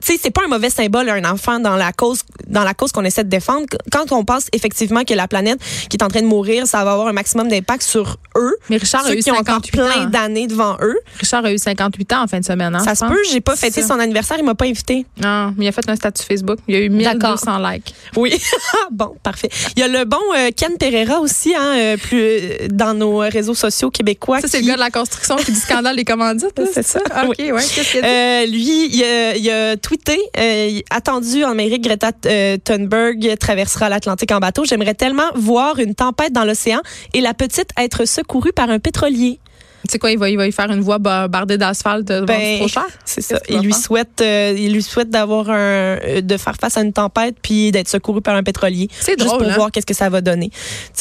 Tu 0.00 0.12
sais, 0.12 0.20
c'est 0.22 0.30
pas 0.30 0.42
un 0.44 0.48
mauvais 0.48 0.70
symbole 0.70 1.08
un 1.08 1.24
enfant 1.24 1.58
dans 1.58 1.76
la 1.76 1.92
cause 1.92 2.20
dans 2.46 2.62
la 2.64 2.74
cause 2.74 2.92
qu'on 2.92 3.04
essaie 3.04 3.24
de 3.24 3.28
défendre. 3.30 3.66
Quand 3.90 4.12
on 4.12 4.24
pense 4.24 4.46
effectivement 4.52 5.02
que 5.04 5.14
la 5.14 5.26
planète 5.26 5.58
qui 5.88 5.96
est 5.96 6.02
en 6.02 6.08
train 6.08 6.20
de 6.20 6.26
mourir, 6.26 6.66
ça 6.66 6.84
va 6.84 6.92
avoir 6.92 7.08
un 7.08 7.12
maximum 7.12 7.48
d'impact 7.48 7.82
sur 7.82 8.18
eux, 8.36 8.54
Mais 8.70 8.76
Richard 8.76 9.06
a 9.06 9.12
eu 9.14 9.18
qui 9.20 9.30
ont 9.30 9.34
encore 9.34 9.60
58 9.64 9.70
plein 9.72 10.06
ans. 10.06 10.10
d'années 10.10 10.46
devant 10.46 10.76
eux. 10.82 10.96
Richard 11.18 11.44
a 11.44 11.52
eu 11.52 11.58
58 11.58 12.12
ans 12.12 12.22
en 12.24 12.26
fin 12.26 12.38
de 12.40 12.44
semaine. 12.44 12.74
hein, 12.74 12.80
ça 12.84 12.94
se 12.94 13.04
peut, 13.04 13.18
j'ai 13.30 13.40
pas 13.40 13.56
fêté 13.56 13.82
ça. 13.82 13.88
son 13.88 13.98
anniversaire, 14.00 14.36
il 14.38 14.44
m'a 14.44 14.54
pas 14.54 14.66
invité. 14.66 15.06
Non, 15.20 15.54
mais 15.56 15.64
il 15.64 15.68
a 15.68 15.72
fait 15.72 15.88
un 15.88 15.96
statut 15.96 16.22
Facebook. 16.24 16.58
Il 16.68 16.74
y 16.74 16.78
a 16.78 16.80
eu 16.82 16.88
D'accord. 16.88 17.36
1200 17.38 17.58
likes. 17.70 17.94
Oui, 18.16 18.38
bon, 18.90 19.16
parfait. 19.22 19.48
Il 19.76 19.80
y 19.80 19.82
a 19.82 19.88
le 19.88 20.04
bon 20.04 20.18
euh, 20.36 20.50
Ken 20.54 20.76
Pereira 20.78 21.20
aussi, 21.20 21.54
hein, 21.54 21.74
euh, 21.76 21.96
plus 21.96 22.20
euh, 22.20 22.68
dans 22.70 22.94
nos 22.94 23.18
réseaux 23.18 23.54
sociaux 23.54 23.90
québécois. 23.90 24.40
Ça, 24.40 24.48
c'est 24.48 24.60
le 24.60 24.66
gars 24.66 24.74
de 24.74 24.80
la 24.80 24.90
construction 24.90 25.36
qui 25.36 25.52
dit 25.52 25.58
scandale 25.60 25.96
des 25.96 26.04
commandites. 26.04 26.60
C'est 26.72 26.82
ça. 26.86 27.00
Ah, 27.10 27.26
OK, 27.26 27.36
ouais. 27.38 27.50
Qu'est-ce 27.52 27.92
qu'il 27.92 28.04
a 28.04 28.44
dit? 28.46 28.52
Lui, 28.52 28.88
il 28.94 29.04
a, 29.04 29.36
il 29.36 29.50
a 29.50 29.76
tweeté, 29.86 30.18
euh, 30.36 30.80
attendu 30.90 31.44
en 31.44 31.50
Amérique, 31.50 31.84
Greta 31.84 32.10
euh, 32.26 32.56
Thunberg 32.56 33.36
traversera 33.38 33.88
l'Atlantique 33.88 34.32
en 34.32 34.40
bateau. 34.40 34.64
J'aimerais 34.64 34.94
tellement 34.94 35.30
voir 35.36 35.78
une 35.78 35.94
tempête 35.94 36.32
dans 36.32 36.44
l'océan 36.44 36.80
et 37.14 37.20
la 37.20 37.34
petite 37.34 37.70
être 37.78 38.04
secourue 38.04 38.52
par 38.52 38.68
un 38.68 38.80
pétrolier. 38.80 39.38
Tu 39.86 39.92
sais 39.92 39.98
quoi, 39.98 40.10
il 40.10 40.18
va, 40.18 40.28
il 40.30 40.36
va 40.36 40.46
y 40.46 40.52
faire 40.52 40.70
une 40.70 40.80
voie 40.80 40.98
ba- 40.98 41.28
bardée 41.28 41.58
d'asphalte 41.58 42.06
devant 42.06 42.26
Ben, 42.26 42.58
trop 42.58 42.68
cher? 42.68 42.86
C'est 43.04 43.20
ça. 43.20 43.40
Il 43.48 43.60
lui 43.60 43.72
souhaite, 43.72 44.20
euh, 44.20 44.54
il 44.56 44.72
lui 44.72 44.82
souhaite 44.82 45.10
d'avoir 45.10 45.50
un, 45.50 45.54
euh, 45.56 46.20
de 46.20 46.36
faire 46.36 46.54
face 46.60 46.76
à 46.76 46.82
une 46.82 46.92
tempête 46.92 47.36
puis 47.42 47.70
d'être 47.72 47.88
secouru 47.88 48.20
par 48.20 48.34
un 48.36 48.42
pétrolier. 48.42 48.88
C'est 49.00 49.12
Juste 49.18 49.26
drôle, 49.26 49.42
pour 49.42 49.50
hein? 49.50 49.54
voir 49.56 49.70
qu'est-ce 49.70 49.86
que 49.86 49.94
ça 49.94 50.08
va 50.08 50.20
donner. 50.20 50.50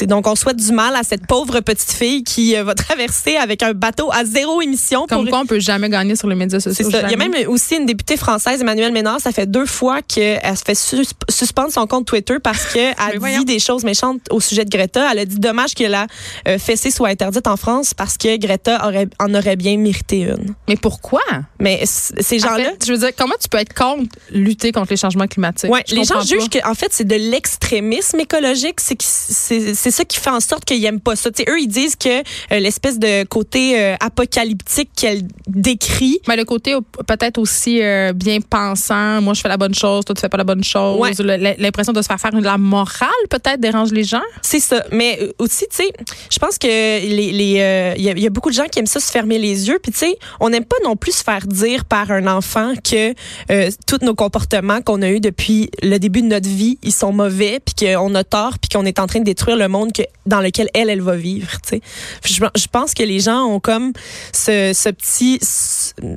Donc 0.03 0.27
on 0.27 0.35
souhaite 0.35 0.57
du 0.57 0.71
mal 0.71 0.95
à 0.95 1.03
cette 1.03 1.25
pauvre 1.27 1.59
petite 1.61 1.91
fille 1.91 2.23
qui 2.23 2.55
euh, 2.55 2.63
va 2.63 2.75
traverser 2.75 3.35
avec 3.37 3.63
un 3.63 3.73
bateau 3.73 4.09
à 4.11 4.23
zéro 4.25 4.61
émission. 4.61 5.05
Comme 5.07 5.21
pour- 5.23 5.29
quoi, 5.29 5.39
on 5.41 5.45
peut 5.45 5.59
jamais 5.59 5.89
gagner 5.89 6.15
sur 6.15 6.27
les 6.27 6.35
médias 6.35 6.59
sociaux. 6.59 6.89
Il 6.89 7.11
y 7.11 7.13
a 7.13 7.17
même 7.17 7.33
aussi 7.47 7.75
une 7.75 7.85
députée 7.85 8.17
française, 8.17 8.61
Emmanuelle 8.61 8.91
Ménard, 8.93 9.19
ça 9.19 9.31
fait 9.31 9.45
deux 9.49 9.65
fois 9.65 10.01
qu'elle 10.01 10.39
se 10.57 10.63
fait 10.63 10.75
sus- 10.75 11.05
suspendre 11.29 11.71
son 11.71 11.87
compte 11.87 12.05
Twitter 12.05 12.35
parce 12.43 12.71
qu'elle 12.73 12.93
voyons. 13.19 13.39
dit 13.39 13.45
des 13.45 13.59
choses 13.59 13.83
méchantes 13.83 14.21
au 14.29 14.39
sujet 14.39 14.65
de 14.65 14.69
Greta. 14.69 15.07
Elle 15.11 15.19
a 15.19 15.25
dit 15.25 15.39
dommage 15.39 15.73
que 15.73 15.83
la 15.83 16.07
euh, 16.47 16.57
fessée 16.57 16.91
soit 16.91 17.09
interdite 17.09 17.47
en 17.47 17.57
France 17.57 17.93
parce 17.93 18.17
que 18.17 18.37
Greta 18.37 18.74
en 19.19 19.33
aurait 19.33 19.55
bien 19.55 19.77
mérité 19.77 20.21
une. 20.21 20.55
Mais 20.67 20.75
pourquoi? 20.75 21.21
Mais 21.59 21.83
ces 21.85 22.43
En 22.43 22.49
gens-là, 22.49 22.71
fait, 22.71 22.85
je 22.85 22.93
veux 22.93 22.99
dire, 22.99 23.11
comment 23.17 23.35
tu 23.41 23.47
peux 23.49 23.57
être 23.57 23.73
contre 23.73 24.15
lutter 24.31 24.71
contre 24.71 24.91
les 24.91 24.97
changements 24.97 25.27
climatiques? 25.27 25.69
Ouais, 25.71 25.83
les 25.91 26.03
gens 26.03 26.21
jugent 26.21 26.49
que 26.49 26.65
en 26.69 26.73
fait 26.73 26.89
c'est 26.91 27.07
de 27.07 27.15
l'extrémisme 27.15 28.19
écologique, 28.19 28.79
c'est 28.79 29.91
ça 29.91 30.05
qui 30.05 30.17
fait 30.19 30.29
en 30.29 30.39
sorte 30.39 30.65
qu'ils 30.65 30.83
aiment 30.85 30.99
pas 30.99 31.15
ça. 31.15 31.31
Tu 31.31 31.43
sais, 31.43 31.49
eux 31.49 31.59
ils 31.59 31.67
disent 31.67 31.95
que 31.95 32.19
euh, 32.19 32.59
l'espèce 32.59 32.99
de 32.99 33.23
côté 33.25 33.79
euh, 33.79 33.95
apocalyptique 33.99 34.89
qu'elle 34.95 35.23
décrit 35.47 36.19
Mais 36.27 36.35
le 36.35 36.45
côté 36.45 36.75
peut-être 37.07 37.37
aussi 37.37 37.81
euh, 37.81 38.13
bien 38.13 38.39
pensant, 38.41 39.21
moi 39.21 39.33
je 39.33 39.41
fais 39.41 39.49
la 39.49 39.57
bonne 39.57 39.75
chose, 39.75 40.05
toi 40.05 40.15
tu 40.15 40.21
fais 40.21 40.29
pas 40.29 40.37
la 40.37 40.43
bonne 40.43 40.63
chose. 40.63 40.99
Ouais. 40.99 41.55
L'impression 41.57 41.93
de 41.93 42.01
se 42.01 42.07
faire 42.07 42.19
faire 42.19 42.31
de 42.31 42.41
la 42.41 42.57
morale 42.57 43.09
peut-être 43.29 43.59
dérange 43.59 43.91
les 43.91 44.03
gens? 44.03 44.21
C'est 44.41 44.59
ça. 44.59 44.83
Mais 44.91 45.19
aussi, 45.39 45.65
tu 45.69 45.77
sais, 45.77 45.91
je 46.29 46.39
pense 46.39 46.57
que 46.57 46.67
les, 46.67 47.31
les, 47.31 47.95
il 47.97 48.03
y, 48.03 48.21
y 48.21 48.27
a 48.27 48.29
beaucoup 48.29 48.49
de 48.49 48.55
gens 48.55 48.64
qui 48.67 48.79
aiment 48.79 48.85
ça 48.85 48.99
se 48.99 49.11
fermer 49.11 49.37
les 49.37 49.67
yeux. 49.67 49.79
Puis 49.81 49.91
tu 49.91 49.99
sais, 49.99 50.17
on 50.39 50.49
n'aime 50.49 50.65
pas 50.65 50.77
non 50.83 50.95
plus 50.95 51.11
se 51.11 51.23
faire 51.23 51.47
dire 51.47 51.85
par 51.85 52.11
un 52.11 52.27
enfant 52.27 52.73
que 52.83 53.13
euh, 53.51 53.69
tous 53.87 54.03
nos 54.03 54.15
comportements 54.15 54.81
qu'on 54.81 55.01
a 55.01 55.09
eus 55.09 55.19
depuis 55.19 55.69
le 55.81 55.97
début 55.97 56.21
de 56.21 56.27
notre 56.27 56.49
vie, 56.49 56.77
ils 56.83 56.93
sont 56.93 57.11
mauvais, 57.11 57.59
puis 57.59 57.87
qu'on 57.87 58.15
a 58.15 58.23
tort, 58.23 58.59
puis 58.59 58.69
qu'on 58.69 58.85
est 58.85 58.99
en 58.99 59.07
train 59.07 59.19
de 59.19 59.25
détruire 59.25 59.57
le 59.57 59.67
monde 59.67 59.91
que, 59.93 60.03
dans 60.25 60.41
lequel 60.41 60.69
elle, 60.73 60.89
elle 60.89 61.01
va 61.01 61.15
vivre. 61.15 61.49
Tu 61.61 61.77
sais, 61.77 61.81
je, 62.23 62.43
je 62.55 62.67
pense 62.67 62.93
que 62.93 63.03
les 63.03 63.19
gens 63.19 63.45
ont 63.45 63.59
comme 63.59 63.93
ce, 64.33 64.71
ce 64.73 64.89
petit, 64.89 65.39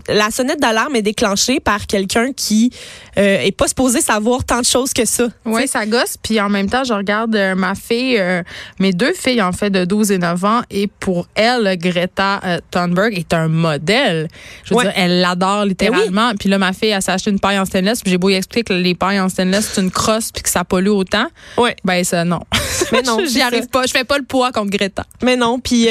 la 0.09 0.31
sonnette 0.31 0.61
d'alarme 0.61 0.97
est 0.97 1.03
déclenchée 1.03 1.61
par 1.61 1.87
quelqu'un 1.87 2.33
qui 2.33 2.71
euh, 3.19 3.41
est 3.41 3.53
pas 3.57 3.69
supposé 3.69 4.01
savoir 4.01 4.45
tant 4.45 4.61
de 4.61 4.65
choses 4.67 4.93
que 4.93 5.05
ça. 5.05 5.29
Oui, 5.45 5.67
ça 5.69 5.87
gosse. 5.87 6.17
Puis 6.23 6.41
en 6.41 6.49
même 6.49 6.69
temps, 6.71 6.85
je 6.85 6.93
regarde 6.93 7.35
euh, 7.37 7.55
ma 7.55 7.75
fille, 7.75 8.17
euh, 8.19 8.43
mes 8.79 8.93
deux 8.93 9.13
filles 9.13 9.43
en 9.43 9.53
fait 9.53 9.71
de 9.71 9.85
12 9.85 10.13
et 10.13 10.19
9 10.19 10.45
ans. 10.45 10.63
Et 10.71 10.87
pour 10.87 11.27
elle, 11.35 11.77
Greta 11.79 12.41
euh, 12.45 12.59
Thunberg 12.71 13.17
est 13.19 13.33
un 13.35 13.49
modèle. 13.49 14.29
Je 14.65 14.71
veux 14.71 14.77
Ouais. 14.79 14.85
dire, 14.85 14.93
elle 14.97 15.21
l'adore 15.21 15.65
littéralement. 15.65 16.33
Puis 16.39 16.49
là, 16.49 16.59
ma 16.59 16.73
fille, 16.73 16.91
elle 16.91 17.03
s'est 17.03 17.11
acheté 17.13 17.31
une 17.31 17.41
paille 17.41 17.59
en 17.59 17.65
stainless. 17.65 18.01
Puis 18.03 18.11
j'ai 18.13 18.19
beau 18.19 18.29
y 18.31 18.35
expliquer 18.35 18.65
que 18.65 18.73
les 18.73 18.95
pailles 18.95 19.19
en 19.21 19.29
stainless, 19.29 19.71
c'est 19.75 19.81
une 19.81 19.91
crosse 19.91 20.31
puis 20.33 20.43
que 20.43 20.49
ça 20.49 20.65
pollue 20.65 20.89
autant. 20.89 21.27
Ouais. 21.57 21.75
Ben 21.85 22.05
ça, 22.05 22.25
non. 22.25 22.41
Mais 22.93 23.03
non, 23.03 23.19
J'y 23.27 23.41
arrive 23.43 23.63
ça. 23.63 23.69
pas. 23.73 23.87
Je 23.87 23.93
fais 23.93 24.05
pas 24.05 24.19
le 24.19 24.25
poids 24.25 24.53
contre 24.53 24.71
Greta. 24.71 25.05
Mais 25.23 25.37
non, 25.37 25.59
puis 25.59 25.85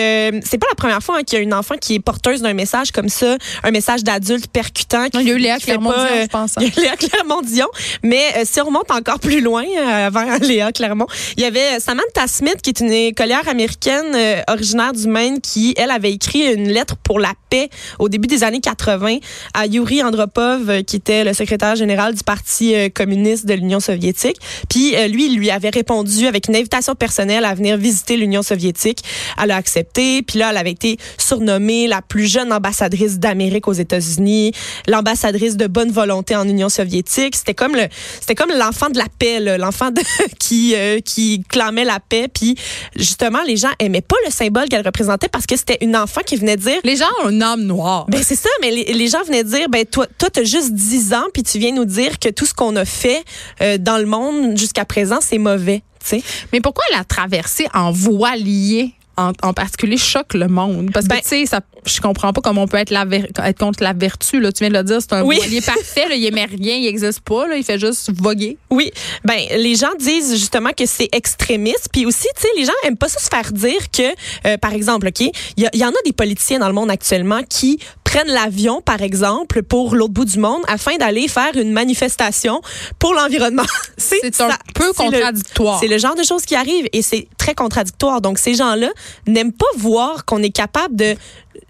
c'est 0.44 0.58
pas 0.58 0.68
la 0.70 0.76
première 0.76 1.02
fois 1.04 1.18
hein, 1.20 1.24
qu'il 1.24 1.38
y 1.38 1.40
a 1.40 1.44
une 1.44 1.54
enfant 1.54 1.76
qui 1.80 1.96
est 1.96 2.00
porteuse 2.00 2.42
d'un 2.42 2.54
message 2.54 2.92
comme 2.92 3.10
ça, 3.10 3.38
un 3.68 3.72
message 3.72 4.04
d'adulte 4.04 4.48
percutant. 4.48 5.10
Qui, 5.10 5.20
Il 5.20 5.28
y 5.28 5.32
a 5.32 5.36
eu 5.36 5.38
Léa 5.38 5.60
Clermont-Dion, 5.60 6.02
pas, 6.02 6.12
euh, 6.12 6.22
je 6.24 6.28
pense, 6.28 6.58
hein. 6.58 6.62
Il 6.62 6.68
y 6.68 6.80
a 6.80 6.82
Léa 6.82 6.96
Clermont-Dion. 6.96 7.68
Mais 8.02 8.24
euh, 8.38 8.42
si 8.46 8.62
on 8.62 8.66
remonte 8.66 8.90
encore 8.92 9.20
plus 9.20 9.42
loin, 9.42 9.64
euh, 9.64 10.08
avant 10.08 10.38
Léa 10.42 10.72
Clermont, 10.72 11.08
il 11.36 11.44
y 11.44 11.46
avait 11.46 11.80
Samantha 11.80 12.28
Smith, 12.28 12.62
qui 12.62 12.70
est 12.70 12.80
une 12.80 12.92
écolière 12.92 13.48
américaine 13.48 14.16
originaire 14.48 14.94
du 14.94 15.08
Maine, 15.08 15.42
qui, 15.42 15.74
elle, 15.78 15.92
avait 15.92 16.14
écrit 16.14 16.54
une 16.54 16.70
lettre 16.70 16.96
pour 16.96 17.20
la 17.20 17.34
paix 17.50 17.70
au 18.00 18.10
début 18.10 18.28
des 18.28 18.44
années 18.44 18.60
80 18.60 19.18
à 19.54 19.66
Yuri 19.66 20.04
Andropov, 20.04 20.70
euh, 20.70 20.82
qui 20.82 20.96
était 20.96 21.24
le 21.24 21.34
secrétaire 21.34 21.76
général 21.76 22.14
du 22.14 22.24
Parti 22.24 22.76
euh, 22.76 22.90
communiste 22.90 23.46
de 23.46 23.54
l'Union 23.54 23.80
soviétique. 23.80 24.38
Puis 24.70 24.96
euh, 24.96 25.08
lui, 25.08 25.28
il 25.28 25.38
lui 25.38 25.50
avait 25.52 25.70
répondu 25.70 26.28
avec 26.28 26.48
une 26.48 26.56
invitation 26.56 26.96
personnelle 26.96 27.46
à 27.46 27.54
venir 27.54 27.78
visiter 27.78 28.18
l'Union 28.18 28.42
soviétique. 28.42 29.04
Elle 29.42 29.52
a 29.52 29.56
accepté. 29.56 30.22
Puis 30.22 30.40
là, 30.40 30.50
elle 30.52 30.58
avait 30.58 30.72
été 30.72 30.98
surnommée 31.18 31.88
la 31.88 32.02
plus 32.02 32.26
jeune 32.28 32.52
ambassadrice 32.52 33.20
d'Amérique 33.20 33.68
aux 33.68 33.74
États-Unis, 33.74 34.52
l'ambassadrice 34.88 35.58
de 35.58 35.68
bonne 35.68 35.92
volonté 35.92 36.36
en 36.36 36.48
Union 36.48 36.70
soviétique. 36.70 37.36
C'était 37.36 37.54
comme 37.54 37.76
le, 37.76 37.88
c'était 38.20 38.36
comme 38.36 38.52
l'enfant 38.58 38.90
de 38.90 38.98
la 38.98 39.08
paix, 39.20 39.40
l'enfant 39.58 39.90
qui 40.40 40.76
qui 41.06 41.44
clamait 41.48 41.86
la 41.86 42.00
paix. 42.00 42.28
Puis 42.34 42.56
justement, 42.96 43.42
les 43.46 43.58
gens 43.58 43.72
aimaient 43.80 44.02
pas 44.02 44.16
le 44.26 44.32
symbole 44.32 44.68
qu'elle 44.68 44.86
représentait 44.86 45.30
parce 45.30 45.46
que 45.46 45.56
c'était 45.56 45.78
une 45.82 45.96
enfant 45.96 46.22
qui 46.26 46.36
venait 46.36 46.58
dire 46.58 46.80
Les 46.84 46.96
gens 46.96 47.06
ont 47.24 47.37
un 47.38 47.54
homme 47.54 47.64
noir. 47.64 48.06
Ben 48.10 48.22
c'est 48.24 48.36
ça, 48.36 48.50
mais 48.62 48.72
les, 48.72 48.94
les 48.94 49.08
gens 49.08 49.24
venaient 49.24 49.44
dire, 49.44 49.70
ben 49.70 49.86
toi, 49.86 50.08
toi 50.18 50.30
t'as 50.30 50.44
juste 50.44 50.74
10 50.74 51.14
ans, 51.14 51.26
puis 51.34 51.44
tu 51.44 51.60
viens 51.60 51.74
nous 51.74 51.86
dire 51.86 52.20
que 52.20 52.30
tout 52.30 52.46
ce 52.46 52.54
qu'on 52.54 52.76
a 52.76 52.86
fait 52.86 53.24
euh, 53.62 53.78
dans 53.78 53.98
le 53.98 54.06
monde 54.06 54.58
jusqu'à 54.58 54.86
présent, 54.86 55.20
c'est 55.22 55.38
mauvais. 55.38 55.82
tu 56.00 56.20
sais. 56.20 56.24
Mais 56.54 56.62
pourquoi 56.62 56.84
la 56.96 57.04
traversée 57.04 57.68
en 57.74 57.92
voilier? 57.92 58.94
En, 59.18 59.32
en 59.44 59.54
particulier 59.54 59.98
choque 59.98 60.34
le 60.34 60.48
monde? 60.48 60.92
Parce 60.94 61.06
que, 61.08 61.10
Ben- 61.16 61.22
tu 61.22 61.28
sais, 61.30 61.46
ça, 61.46 61.62
je 61.86 62.00
comprends 62.02 62.34
pas 62.34 62.42
comment 62.42 62.64
on 62.64 62.68
peut 62.68 62.78
être, 62.78 62.90
la 62.92 63.06
ver- 63.06 63.28
être 63.44 63.60
contre 63.60 63.84
la 63.84 63.94
vertu. 63.94 64.40
Là. 64.40 64.52
Tu 64.52 64.60
viens 64.64 64.70
de 64.70 64.78
le 64.78 64.84
dire, 64.84 64.98
c'est 65.02 65.14
un 65.14 65.24
Oui. 65.24 65.38
voilier 65.38 65.62
parfait. 65.62 66.08
Là, 66.10 66.16
il 66.16 66.26
émet 66.26 66.46
rien, 66.46 66.76
il 66.76 66.88
existe 66.88 67.22
pas. 67.22 67.48
Là, 67.48 67.56
il 67.58 67.64
fait 67.64 67.80
juste 67.80 68.12
voguer. 68.16 68.58
Oui, 68.70 68.92
ben 69.24 69.38
les 69.58 69.76
gens 69.76 69.94
disent 70.00 70.32
justement 70.38 70.70
que 70.78 70.86
c'est 70.86 71.10
extrémiste, 71.14 71.90
puis 71.92 72.06
aussi, 72.06 72.28
tu 72.36 72.42
sais, 72.42 72.48
les 72.58 72.66
gens 72.66 72.72
aiment 72.84 72.98
pas 72.98 73.10
ça 73.10 73.20
se 73.20 73.28
faire 73.28 73.52
dire 73.52 73.90
que, 73.92 74.04
euh, 74.48 74.58
par 74.58 74.74
exemple, 74.74 75.08
ok, 75.08 75.22
il 75.22 75.64
y, 75.64 75.66
a- 75.66 75.70
il 75.74 75.80
y 75.80 75.86
en 75.86 75.90
a 75.90 76.02
des 76.06 76.14
politiciens 76.14 76.60
dans 76.60 76.68
le 76.68 76.74
monde 76.74 76.92
actuellement 76.92 77.42
qui 77.50 77.80
prennent 78.08 78.30
l'avion, 78.30 78.82
par 78.82 79.02
exemple, 79.02 79.64
pour 79.64 79.94
l'autre 79.94 80.14
bout 80.14 80.24
du 80.24 80.40
monde 80.40 80.62
afin 80.70 80.96
d'aller 80.96 81.28
faire 81.28 81.58
une 81.58 81.74
manifestation 81.74 82.62
pour 83.00 83.14
l'environnement. 83.14 83.66
C'est 83.98 84.28
un 84.40 84.50
ça- 84.50 84.58
peu 84.74 84.94
contradictoire. 84.94 85.80
C'est 85.82 85.90
le 85.90 85.98
genre 85.98 86.16
de 86.16 86.24
choses 86.24 86.46
qui 86.46 86.56
arrivent 86.56 86.88
et 86.94 87.02
c'est 87.02 87.28
très 87.38 87.54
contradictoire. 87.54 88.22
Donc 88.22 88.38
ces 88.38 88.54
gens-là 88.54 88.90
n'aiment 89.28 89.52
pas 89.52 89.66
voir 89.76 90.24
qu'on 90.24 90.42
est 90.42 90.56
capable 90.56 90.96
de 90.96 91.16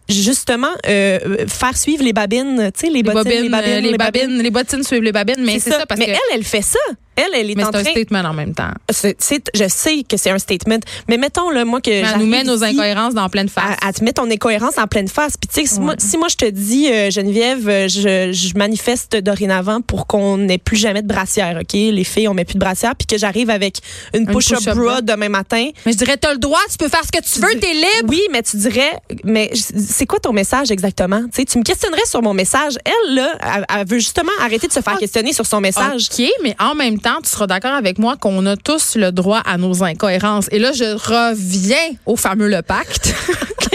justement 0.10 0.68
euh, 0.88 1.48
faire 1.48 1.76
suivre 1.76 2.04
les 2.04 2.14
babines, 2.14 2.72
tu 2.74 2.82
sais, 2.82 2.88
les, 2.88 3.02
les 3.02 3.04
bottines, 3.04 3.24
bobines, 3.24 3.42
les 3.42 3.50
babines, 3.50 3.72
euh, 3.72 3.92
les, 3.92 3.98
babines, 3.98 4.42
les 4.44 4.52
bottines 4.52 4.84
suivent 4.84 5.02
les 5.02 5.12
babines. 5.12 5.44
Mais 5.44 5.60
c'est 5.60 5.72
ça. 5.72 5.86
parce 5.88 6.00
mais 6.00 6.06
que, 6.06 6.12
elle, 6.12 6.36
elle 6.36 6.44
fait 6.44 6.62
ça. 6.62 6.80
Elle, 7.18 7.26
elle 7.34 7.52
est 7.52 7.56
mais 7.56 7.64
en 7.66 7.72
c'est 7.72 7.78
un 7.80 7.84
train 7.84 7.92
statement 7.92 8.20
en 8.20 8.34
même 8.34 8.54
temps. 8.54 8.72
je 8.90 9.68
sais 9.68 10.04
que 10.08 10.18
c'est 10.18 10.30
un 10.30 10.40
statement, 10.40 10.80
mais 11.10 11.18
mettons 11.18 11.50
là, 11.50 11.66
moi 11.66 11.82
que 11.82 11.90
Mais 11.90 12.04
elle 12.14 12.20
nous 12.20 12.28
met 12.28 12.44
nos 12.44 12.64
incohérences 12.64 13.14
dans 13.14 13.28
pleine 13.30 13.50
face. 13.50 13.78
À, 13.82 13.88
à 13.88 13.94
te 13.94 14.04
mettre 14.04 14.22
ton 14.24 14.30
incohérence 14.32 14.78
en 14.78 14.88
pleine 14.88 15.08
face. 15.08 15.34
Puis 15.38 15.50
tu 15.54 15.62
sais, 15.68 15.74
si, 15.76 15.80
moi, 15.80 15.96
si 15.98 16.18
moi 16.18 16.28
je 16.30 16.36
te 16.36 16.46
dis 16.50 16.88
euh, 16.92 17.10
Geneviève, 17.12 17.68
euh, 17.68 17.88
je, 17.88 18.32
je 18.32 18.58
manifeste 18.58 19.16
dorénavant 19.18 19.82
pour 19.82 20.08
qu'on 20.08 20.38
n'ait 20.38 20.58
plus 20.58 20.78
jamais 20.78 21.02
de 21.02 21.08
brassière, 21.08 21.58
ok? 21.62 21.74
Les 21.74 22.04
filles, 22.04 22.28
on 22.28 22.34
met 22.34 22.46
plus 22.46 22.54
de 22.56 22.60
brassière, 22.60 22.96
puis 22.96 23.08
que 23.08 23.18
j'arrive 23.18 23.50
avec 23.50 23.80
une, 24.14 24.22
Une 24.22 24.28
push-up 24.28 24.60
push-up 24.60 24.78
bra 24.78 25.02
demain 25.02 25.30
matin. 25.30 25.70
Mais 25.86 25.92
je 25.94 25.98
dirais, 25.98 26.18
t'as 26.18 26.32
le 26.34 26.38
droit, 26.40 26.60
tu 26.70 26.78
peux 26.78 26.88
faire 26.90 27.04
ce 27.04 27.12
que 27.12 27.24
tu 27.24 27.40
veux, 27.40 27.60
t'es 27.60 27.74
libre. 27.74 28.10
Oui, 28.10 28.22
mais 28.32 28.44
tu 28.44 28.58
dirais, 28.58 28.92
mais 29.24 29.52
c'est 29.56 30.06
quoi 30.06 30.20
ton 30.20 30.34
message 30.34 30.72
exactement? 30.72 31.22
Tu 31.34 31.46
tu 31.46 31.58
me 31.58 31.64
questionnerais 31.64 32.06
sur 32.06 32.22
mon 32.22 32.34
message. 32.34 32.78
Elle 32.86 33.16
là, 33.16 33.34
elle, 33.42 33.66
elle 33.80 33.88
veut 33.88 34.00
justement 34.00 34.32
arrêter 34.42 34.68
de 34.68 34.74
se 34.74 34.82
faire 34.82 34.94
Ah. 34.96 35.00
questionner 35.00 35.34
sur 35.34 35.46
son 35.46 35.62
message. 35.62 36.10
OK, 36.12 36.26
mais 36.44 36.56
en 36.60 36.76
même 36.76 37.00
tu 37.24 37.30
seras 37.30 37.48
d'accord 37.48 37.74
avec 37.74 38.00
moi 38.00 38.16
qu'on 38.18 38.46
a 38.46 38.56
tous 38.56 38.96
le 38.96 39.12
droit 39.12 39.40
à 39.46 39.58
nos 39.58 39.84
incohérences. 39.84 40.48
Et 40.52 40.60
là, 40.60 40.72
je 40.74 40.84
reviens 40.84 41.96
au 42.06 42.16
fameux 42.16 42.50
le 42.50 42.62
pacte. 42.62 43.14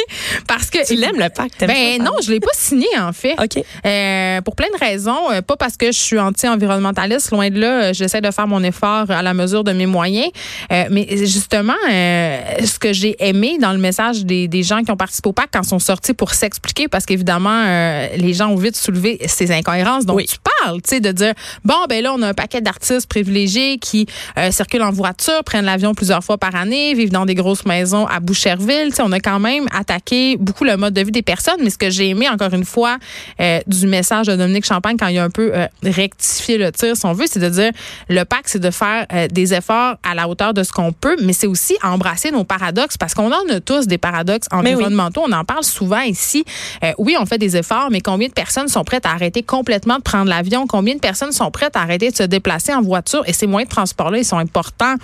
Parce 0.46 0.70
que. 0.70 0.86
Tu 0.86 0.94
l'aimes 0.96 1.18
le 1.18 1.28
pacte? 1.28 1.64
Ben 1.66 1.98
ça, 1.98 2.02
non, 2.04 2.12
je 2.22 2.30
l'ai 2.30 2.40
pas 2.40 2.50
signé 2.54 2.86
en 2.98 3.12
fait. 3.12 3.34
OK. 3.42 3.62
Euh, 3.86 4.40
pour 4.42 4.56
plein 4.56 4.68
de 4.72 4.78
raisons, 4.84 5.30
Euh, 5.30 5.42
pas 5.42 5.56
parce 5.56 5.76
que 5.76 5.86
je 5.86 5.98
suis 5.98 6.18
anti-environnementaliste, 6.18 7.30
loin 7.30 7.50
de 7.50 7.58
là, 7.60 7.82
Euh, 7.82 7.92
j'essaie 7.92 8.20
de 8.20 8.30
faire 8.30 8.46
mon 8.46 8.62
effort 8.62 9.10
à 9.10 9.22
la 9.22 9.34
mesure 9.34 9.64
de 9.64 9.72
mes 9.72 9.86
moyens, 9.86 10.30
Euh, 10.70 10.84
mais 10.90 11.06
justement, 11.26 11.74
euh, 11.90 12.40
ce 12.64 12.78
que 12.78 12.92
j'ai 12.92 13.16
aimé 13.18 13.58
dans 13.60 13.72
le 13.72 13.78
message 13.78 14.24
des, 14.24 14.48
des 14.48 14.62
gens 14.62 14.82
qui 14.82 14.90
ont 14.90 14.96
participé 14.96 15.28
au 15.28 15.32
pacte 15.32 15.50
quand 15.52 15.62
ils 15.62 15.68
sont 15.68 15.78
sortis 15.78 16.14
pour 16.14 16.32
s'expliquer, 16.34 16.88
parce 16.88 17.06
qu'évidemment, 17.06 17.64
euh, 17.66 18.08
les 18.16 18.32
gens 18.34 18.48
ont 18.48 18.56
vite 18.56 18.76
soulevé 18.76 19.18
ces 19.26 19.50
incohérences 19.52 20.06
dont 20.06 20.14
Oui. 20.14 20.26
tu 20.26 20.36
parles, 20.60 20.80
tu 20.82 20.90
sais, 20.90 21.00
de 21.00 21.12
dire, 21.12 21.34
bon, 21.64 21.74
ben 21.88 22.02
là, 22.02 22.12
on 22.14 22.22
a 22.22 22.28
un 22.28 22.34
paquet 22.34 22.60
d'artistes 22.60 23.06
privilégiés 23.08 23.78
qui 23.78 24.06
euh, 24.38 24.50
circulent 24.50 24.82
en 24.82 24.90
voiture, 24.92 25.42
prennent 25.44 25.64
l'avion 25.64 25.94
plusieurs 25.94 26.22
fois 26.24 26.38
par 26.38 26.54
année, 26.54 26.94
vivent 26.94 27.10
dans 27.12 27.26
des 27.26 27.34
grosses 27.34 27.64
maisons 27.66 28.06
à 28.06 28.20
Boucherville, 28.20 28.88
tu 28.90 28.96
sais, 28.96 29.02
on 29.04 29.12
a 29.12 29.20
quand 29.20 29.40
même 29.40 29.66
attaqué 29.74 30.31
beaucoup 30.36 30.64
le 30.64 30.76
mode 30.76 30.94
de 30.94 31.02
vie 31.02 31.10
des 31.10 31.22
personnes, 31.22 31.60
mais 31.62 31.70
ce 31.70 31.78
que 31.78 31.90
j'ai 31.90 32.08
aimé, 32.08 32.28
encore 32.28 32.52
une 32.52 32.64
fois, 32.64 32.98
euh, 33.40 33.60
du 33.66 33.86
message 33.86 34.26
de 34.26 34.36
Dominique 34.36 34.64
Champagne 34.64 34.96
quand 34.98 35.08
il 35.08 35.18
a 35.18 35.24
un 35.24 35.30
peu 35.30 35.52
euh, 35.54 35.66
rectifié 35.82 36.58
le 36.58 36.72
tir, 36.72 36.96
si 36.96 37.06
on 37.06 37.12
veut, 37.12 37.26
c'est 37.26 37.40
de 37.40 37.48
dire 37.48 37.70
le 38.08 38.24
pacte, 38.24 38.46
c'est 38.48 38.58
de 38.58 38.70
faire 38.70 39.06
euh, 39.12 39.28
des 39.28 39.54
efforts 39.54 39.96
à 40.02 40.14
la 40.14 40.28
hauteur 40.28 40.54
de 40.54 40.62
ce 40.62 40.72
qu'on 40.72 40.92
peut, 40.92 41.16
mais 41.22 41.32
c'est 41.32 41.46
aussi 41.46 41.76
embrasser 41.82 42.30
nos 42.30 42.44
paradoxes 42.44 42.96
parce 42.96 43.14
qu'on 43.14 43.32
en 43.32 43.48
a 43.50 43.60
tous 43.60 43.86
des 43.86 43.98
paradoxes 43.98 44.46
Mais 44.52 44.70
oui. 44.70 44.74
environnementaux. 44.74 45.22
On 45.26 45.32
en 45.32 45.44
parle 45.44 45.64
souvent 45.64 46.00
ici. 46.00 46.44
Euh, 46.84 46.92
oui, 46.98 47.16
on 47.18 47.26
fait 47.26 47.38
des 47.38 47.56
efforts, 47.56 47.88
mais 47.90 48.00
combien 48.00 48.28
de 48.28 48.32
personnes 48.32 48.68
sont 48.68 48.84
prêtes 48.84 49.06
à 49.06 49.10
arrêter 49.10 49.42
complètement 49.42 49.96
de 49.96 50.02
prendre 50.02 50.28
l'avion? 50.28 50.66
Combien 50.66 50.94
de 50.94 51.00
personnes 51.00 51.32
sont 51.32 51.50
prêtes 51.50 51.76
à 51.76 51.80
arrêter 51.80 52.10
de 52.10 52.16
se 52.16 52.22
déplacer 52.22 52.74
en 52.74 52.82
voiture? 52.82 53.22
Et 53.26 53.32
ces 53.32 53.46
moyens 53.46 53.68
de 53.68 53.74
transport-là, 53.74 54.18
ils 54.18 54.24
sont 54.24 54.38
importants 54.38 54.94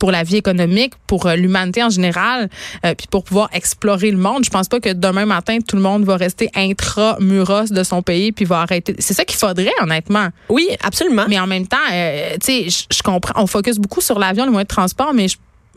pour 0.00 0.10
la 0.10 0.22
vie 0.22 0.36
économique, 0.36 0.94
pour 1.06 1.28
l'humanité 1.28 1.82
en 1.82 1.90
général, 1.90 2.48
puis 2.82 3.06
pour 3.10 3.24
pouvoir 3.24 3.48
explorer 3.52 4.10
le 4.10 4.18
monde. 4.18 4.44
Je 4.44 4.50
pense 4.50 4.68
pas 4.68 4.73
que 4.80 4.92
demain 4.92 5.26
matin, 5.26 5.58
tout 5.66 5.76
le 5.76 5.82
monde 5.82 6.04
va 6.04 6.16
rester 6.16 6.50
intramuros 6.54 7.70
de 7.70 7.82
son 7.82 8.02
pays 8.02 8.32
puis 8.32 8.44
va 8.44 8.60
arrêter. 8.60 8.94
C'est 8.98 9.14
ça 9.14 9.24
qu'il 9.24 9.38
faudrait, 9.38 9.72
honnêtement. 9.82 10.28
Oui, 10.48 10.68
absolument. 10.82 11.24
Mais 11.28 11.38
en 11.38 11.46
même 11.46 11.66
temps, 11.66 11.76
euh, 11.92 12.34
tu 12.42 12.68
sais, 12.70 12.86
je- 12.90 13.02
comprends. 13.02 13.40
On 13.42 13.46
focus 13.46 13.78
beaucoup 13.78 14.00
sur 14.00 14.18
l'avion, 14.18 14.44
les 14.44 14.50
moyens 14.50 14.68
de 14.68 14.74
transport, 14.74 15.12
mais 15.14 15.28
je- 15.28 15.36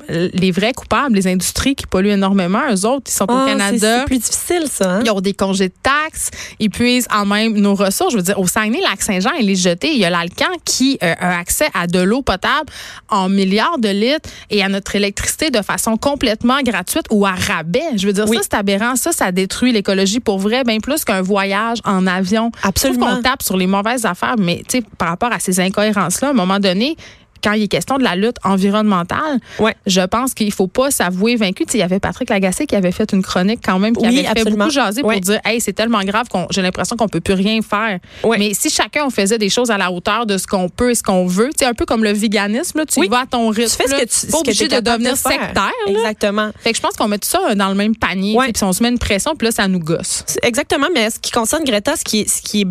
les 0.10 0.52
vrais 0.52 0.74
coupables, 0.74 1.16
les 1.16 1.28
industries 1.28 1.76
qui 1.76 1.86
polluent 1.88 2.12
énormément, 2.12 2.62
eux 2.72 2.86
autres, 2.86 3.06
ils 3.08 3.12
sont 3.14 3.26
Ah, 3.28 3.34
au 3.34 3.46
c'est- 3.48 3.52
Canada. 3.58 4.00
c'est 4.00 4.06
plus 4.06 4.18
difficile 4.20 4.64
ça. 4.72 4.92
hein? 4.96 5.02
Ils 5.04 5.12
ont 5.12 5.22
des 5.22 5.34
congés 5.34 5.70
de 5.70 5.74
taxes, 5.84 6.30
ils 6.60 6.70
puisent 6.70 7.08
en 7.14 7.26
même 7.26 7.54
nos 7.58 7.76
ressources. 7.76 8.12
Je 8.14 8.18
veux 8.18 8.24
dire, 8.24 8.40
au 8.40 8.48
Saguenay-Lac-Saint-Jean, 8.48 9.32
il 9.40 9.50
est 9.50 9.56
jeté. 9.56 9.92
Il 9.92 9.98
y 9.98 10.06
a 10.06 10.10
l'Alcan 10.10 10.46
qui 10.66 10.98
euh, 11.04 11.14
a 11.20 11.38
accès 11.40 11.68
à 11.74 11.88
de 11.88 12.00
l'eau 12.00 12.22
potable 12.22 12.70
en 13.10 13.30
milliards 13.30 13.80
de 13.80 13.90
litres 13.90 14.30
et 14.50 14.64
à 14.64 14.70
notre 14.70 14.96
électricité 14.96 15.50
de 15.50 15.62
façon 15.62 15.98
complètement 15.98 16.62
gratuite 16.64 17.06
ou 17.12 17.26
à 17.26 17.32
rabais. 17.32 17.82
Je 17.98 18.08
veux 18.08 18.14
dire, 18.14 18.26
Oui. 18.30 18.38
ça, 18.38 18.44
c'est 18.44 18.54
aberrant. 18.56 18.96
Ça, 18.96 19.12
ça 19.12 19.32
détruit 19.32 19.72
l'écologie 19.72 20.20
pour 20.20 20.40
vrai, 20.40 20.64
bien 20.64 20.80
plus 20.80 21.04
qu'un 21.04 21.22
voyage 21.22 21.80
en 21.86 22.08
avion. 22.08 22.52
Absolument. 22.64 23.00
Je 23.00 23.06
trouve 23.06 23.16
qu'on 23.18 23.22
tape 23.24 23.44
sur 23.44 23.58
les 23.58 23.68
mauvaises 23.68 24.06
affaires, 24.06 24.36
mais 24.38 24.64
tu 24.68 24.78
sais, 24.80 24.84
par 24.98 25.10
rapport 25.10 25.32
à 25.32 25.40
ces 25.40 25.60
incohérences-là, 25.60 26.30
à 26.30 26.32
un 26.32 26.34
moment 26.34 26.60
donné, 26.60 26.96
quand 27.44 27.54
il 27.54 27.64
est 27.64 27.68
question 27.68 27.98
de 27.98 28.04
la 28.04 28.16
lutte 28.16 28.38
environnementale, 28.44 29.40
Ouais. 29.60 29.76
je 29.86 30.02
pense 30.02 30.34
qu'il 30.34 30.52
faut 30.52 30.68
pas 30.68 30.92
s'avouer 30.92 31.36
vaincu. 31.36 31.66
Tu 31.66 31.72
sais, 31.74 31.78
il 31.78 31.82
y 31.82 31.84
avait 31.84 32.00
Patrick 32.00 32.30
Lagacé 32.30 32.66
qui 32.66 32.76
avait 32.76 32.92
fait 32.92 33.12
une 33.14 33.22
chronique 33.24 33.60
quand 33.64 33.80
même, 33.80 33.96
qui 33.96 34.06
Oui, 34.08 34.26
avait 34.26 34.42
fait 34.44 34.50
beaucoup 34.50 34.70
jaser 34.70 35.02
Ouais. 35.04 35.16
pour 35.16 35.22
dire, 35.22 35.40
hey, 35.46 35.60
c'est 35.62 35.74
tellement 35.74 36.02
grave 36.04 36.28
qu'on 36.30 36.48
j'ai 36.52 36.62
l'impression 36.62 36.96
qu'on 36.98 37.08
peut 37.08 37.22
plus 37.22 37.34
rien 37.34 37.62
faire. 37.62 38.00
Ouais. 38.24 38.38
Mais 38.38 38.54
si 38.54 38.70
chacun 38.70 39.06
on 39.06 39.10
faisait 39.10 39.38
des 39.38 39.50
choses 39.50 39.72
à 39.72 39.78
la 39.78 39.92
hauteur 39.92 40.26
de 40.26 40.38
ce 40.38 40.48
qu'on 40.48 40.70
peut 40.70 40.92
et 40.92 40.96
ce 40.96 41.04
qu'on 41.04 41.26
veut, 41.26 41.50
tu 41.50 41.60
sais, 41.60 41.66
un 41.66 41.74
peu 41.74 41.86
comme 41.86 42.04
le 42.04 42.12
véganisme, 42.14 42.80
là, 42.80 42.86
tu 42.86 43.00
Oui. 43.00 43.08
vas 43.10 43.22
à 43.22 43.26
ton 43.26 43.50
rythme. 43.50 43.70
Tu 43.72 43.78
fais 43.78 43.88
ce 43.88 43.92
là. 43.92 44.00
que 44.00 44.06
tu 44.06 44.28
Pas 44.32 44.38
obligé 44.40 44.68
de 44.68 44.80
devenir 44.80 45.18
faire. 45.18 45.32
sectaire. 45.32 45.72
là. 45.86 45.92
Exactement. 45.92 46.50
Fait 46.60 46.72
que 46.72 46.78
je 46.78 46.82
pense 46.82 46.94
qu'on 46.96 47.08
met 47.08 47.18
tout 47.20 47.30
ça 47.30 47.56
dans 47.56 47.70
le 47.70 47.76
même 47.76 47.96
panier. 47.96 48.38
Puis 48.54 48.64
on 48.64 48.74
se 48.74 48.82
met 48.84 48.90
une 48.90 49.00
pression, 49.00 49.36
puis 49.36 49.48
là, 49.48 49.52
ça 49.52 49.68
nous 49.68 49.80
gosse. 49.80 50.24
Exactement, 50.44 50.88
mais 50.94 51.10
ce 51.10 51.20
qui 51.20 51.32
concerne 51.32 51.64
Greta, 51.64 51.96
ce 51.96 52.04
qui 52.04 52.28
ce 52.28 52.42
qui 52.42 52.62
est 52.62 52.68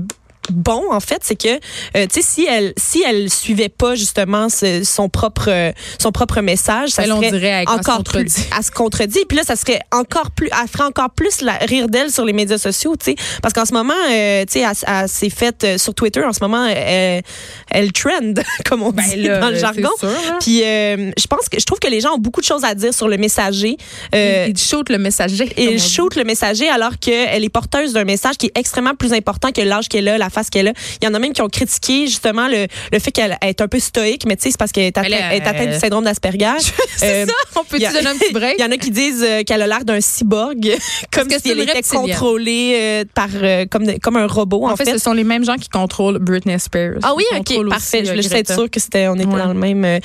bon 0.50 0.82
en 0.92 1.00
fait, 1.00 1.18
c'est 1.22 1.37
que 1.40 1.48
euh, 1.96 2.06
tu 2.06 2.20
sais 2.20 2.22
si 2.22 2.46
elle 2.46 2.72
si 2.76 3.02
elle 3.06 3.30
suivait 3.30 3.68
pas 3.68 3.94
justement 3.94 4.48
ce- 4.48 4.85
son 4.85 5.09
propre 5.09 5.46
euh, 5.48 5.72
son 6.00 6.12
propre 6.12 6.40
message, 6.40 6.90
ça 6.90 7.02
Elle, 7.04 7.12
on 7.12 7.20
serait 7.20 7.30
dirait, 7.32 7.48
elle- 7.62 7.68
encore 7.68 8.02
plus 8.04 8.32
elle 8.56 8.64
se 8.64 8.70
contredit 8.70 9.20
puis 9.28 9.37
là 9.38 9.44
ça 9.44 9.56
serait 9.56 9.80
encore 9.92 10.30
plus 10.30 10.48
elle 10.52 10.68
ferait 10.68 10.85
encore 10.85 11.11
plus 11.11 11.40
la, 11.42 11.54
rire 11.54 11.88
d'elle 11.88 12.11
sur 12.11 12.24
les 12.24 12.32
médias 12.32 12.59
sociaux, 12.59 12.94
tu 12.96 13.12
sais 13.12 13.16
parce 13.42 13.52
qu'en 13.54 13.64
ce 13.64 13.72
moment 13.72 13.94
euh, 14.11 14.44
tu 14.46 14.54
sais 14.54 14.61
elle, 14.61 14.72
elle 14.87 15.09
s'est 15.09 15.30
faite 15.30 15.64
euh, 15.64 15.78
sur 15.78 15.94
Twitter 15.94 16.22
en 16.24 16.32
ce 16.32 16.40
moment 16.42 16.66
elle, 16.66 17.92
trend 17.92 18.35
comme 18.64 18.82
on 18.82 18.90
Ben 18.92 19.02
dit 19.04 19.22
là, 19.22 19.38
dans 19.38 19.50
le 19.50 19.56
jargon. 19.59 19.90
sûr. 19.98 20.09
Puis 20.40 20.61
je 20.61 21.26
pense 21.28 21.48
que 21.48 21.59
je 21.61 21.64
trouve 21.64 21.78
que 21.78 21.88
les 21.88 22.00
gens 22.00 22.14
ont 22.14 22.18
beaucoup 22.18 22.40
de 22.40 22.46
choses 22.46 22.64
à 22.64 22.74
dire 22.74 22.92
sur 22.94 23.09
le 23.09 23.16
messager. 23.16 23.76
Euh, 24.14 24.46
il 24.48 24.59
shoot 24.59 24.88
le 24.88 24.98
messager. 24.98 25.44
et 25.44 25.48
comme 25.54 25.64
on 25.68 25.70
il 25.72 25.76
dit. 25.76 25.88
shoot 25.88 26.14
le 26.16 26.24
messager 26.24 26.68
alors 26.68 26.98
qu'elle 26.98 27.44
est 27.44 27.48
porteuse 27.48 27.92
d'un 27.92 28.04
message 28.04 28.37
qui 28.37 28.46
est 28.46 28.59
extrêmement 28.59 28.94
plus 28.94 29.12
important 29.12 29.52
que 29.52 29.61
l'âge 29.61 29.88
qu'elle 29.88 30.09
a, 30.09 30.18
la 30.18 30.30
face 30.37 30.51
qu'elle 30.51 30.68
a. 30.68 30.72
Il 31.01 31.05
y 31.05 31.09
en 31.09 31.14
a 31.14 31.18
même 31.18 31.33
qui 31.33 31.42
ont 31.42 31.49
critiqué 31.49 32.07
justement 32.07 32.46
le, 32.49 32.66
le 32.92 32.99
fait 32.99 33.11
qu'elle 33.11 33.37
est 33.42 33.61
un 33.61 33.68
peu 33.68 33.79
stoïque, 33.81 34.25
mais 34.27 34.37
tu 34.37 34.44
sais, 34.44 34.51
c'est 34.53 34.59
parce 34.59 34.72
qu'elle 34.72 34.85
est, 34.85 34.99
atteinte- 34.99 35.07
elle 35.09 35.42
est 35.42 35.46
atteinte 35.46 35.68
euh, 35.68 35.72
du 35.75 35.79
syndrome 35.79 36.05
d'Asperger. 36.05 36.53
C'est 36.96 37.22
Euh, 37.22 37.27
ça. 37.27 37.33
On 37.61 37.64
peut 37.64 37.77
a- 37.85 37.92
donner 37.92 38.07
un 38.09 38.16
petit 38.16 38.33
break? 38.33 38.55
Il 38.59 38.62
y 38.62 38.64
en 38.64 38.70
a 38.70 38.77
qui 38.77 38.90
disent 38.90 39.22
euh, 39.27 39.42
qu'elle 39.42 39.62
a 39.62 39.66
l'air 39.66 39.85
d'un 39.85 40.01
cyborg, 40.01 40.77
comme 41.12 41.29
si 41.31 41.51
elle 41.51 41.61
était 41.61 41.83
contrôlée 41.83 42.77
euh, 42.81 43.05
par 43.14 43.29
euh, 43.35 43.64
comme, 43.70 43.87
comme 44.01 44.16
un 44.16 44.27
robot, 44.27 44.64
en, 44.66 44.72
En 44.72 44.77
fait, 44.77 44.90
ce 44.90 44.99
sont 44.99 45.12
les 45.12 45.25
mêmes 45.25 45.44
gens 45.44 45.57
qui 45.57 45.68
contrôlent 45.68 46.18
Britney 46.18 46.59
Spears. 46.59 46.99
ah 47.03 47.14
oui, 47.16 47.25
ok, 47.38 47.68
parfait. 47.68 48.01
Je 48.03 48.09
euh, 48.09 48.11
voulais 48.12 48.22
juste 48.22 48.35
être 48.35 48.53
sûre 48.53 48.70
que 48.70 48.81
c'était, 48.81 49.09
on 49.09 49.14
était 49.16 49.27
Ouais. 49.27 49.38
dans 49.38 49.49
le 49.49 49.55
même. 49.55 49.85
euh. 49.85 49.99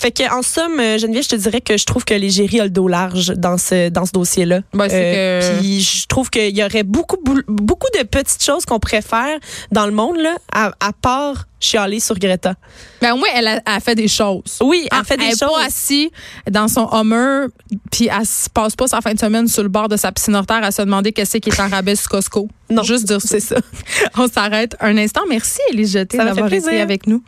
Fait 0.00 0.10
que, 0.12 0.22
en 0.32 0.42
somme, 0.42 0.78
euh, 0.80 0.98
Geneviève, 0.98 1.24
je 1.24 1.28
te 1.30 1.36
dirais 1.36 1.60
que 1.60 1.76
je 1.76 1.84
trouve 1.84 2.04
que 2.04 2.14
l'égérie 2.14 2.60
a 2.60 2.64
le 2.64 2.70
dos 2.70 2.88
large 2.88 3.28
dans 3.36 3.58
ce, 3.58 3.88
dans 3.88 4.06
ce 4.06 4.12
dossier-là. 4.12 4.56
Euh, 4.56 4.60
Ben, 4.74 4.88
c'est 4.88 5.54
que- 5.54 5.60
Puis 5.60 5.80
je 5.80 6.06
trouve 6.06 6.30
qu'il 6.30 6.56
y 6.56 6.62
aurait 6.62 6.82
beaucoup, 6.84 7.16
beaucoup 7.48 7.86
de 7.98 8.04
petites 8.04 8.42
choses 8.44 8.64
qu'on 8.64 8.78
pourrait 8.78 9.02
faire 9.02 9.38
dans 9.78 9.86
le 9.86 9.92
monde, 9.92 10.16
là, 10.18 10.34
à, 10.52 10.72
à 10.80 10.92
part 10.92 11.44
chialer 11.60 12.00
sur 12.00 12.18
Greta. 12.18 12.54
Ben, 13.00 13.12
au 13.12 13.16
moins, 13.16 13.28
elle 13.34 13.46
a, 13.46 13.60
elle 13.64 13.80
fait 13.80 13.94
des 13.94 14.08
choses. 14.08 14.58
Oui, 14.60 14.88
elle 14.90 14.98
Ah, 15.00 15.04
fait 15.04 15.16
des 15.16 15.24
elle 15.26 15.32
est 15.34 15.38
choses. 15.38 15.50
pas 15.56 15.64
assise 15.66 16.08
dans 16.50 16.66
son 16.66 16.88
Hummer, 16.92 17.46
puis 17.92 18.08
elle 18.12 18.26
se 18.26 18.48
passe 18.50 18.74
pas 18.74 18.88
sa 18.88 19.00
fin 19.00 19.14
de 19.14 19.18
semaine 19.20 19.46
sur 19.46 19.62
le 19.62 19.68
bord 19.68 19.88
de 19.88 19.96
sa 19.96 20.10
piscine 20.10 20.34
hors 20.34 20.46
terre 20.46 20.64
à 20.64 20.72
se 20.72 20.82
demander 20.82 21.12
qu'est-ce 21.12 21.36
qui 21.38 21.48
est 21.50 21.60
en 21.60 21.68
rabais 21.68 21.94
sur 21.96 22.08
Costco. 22.10 22.48
Non, 22.70 22.82
Juste 22.82 23.04
dire 23.06 23.20
ça. 23.22 23.28
c'est 23.28 23.40
ça. 23.40 23.56
On 24.18 24.26
s'arrête 24.28 24.76
un 24.80 24.96
instant. 24.98 25.22
Merci, 25.28 25.58
Élise 25.72 25.92
Jeté, 25.92 26.16
Ça 26.16 26.24
m'a 26.24 26.30
fait 26.30 26.34
d'avoir 26.36 26.52
été 26.52 26.62
plaisir. 26.66 26.82
avec 26.82 27.06
nous. 27.06 27.22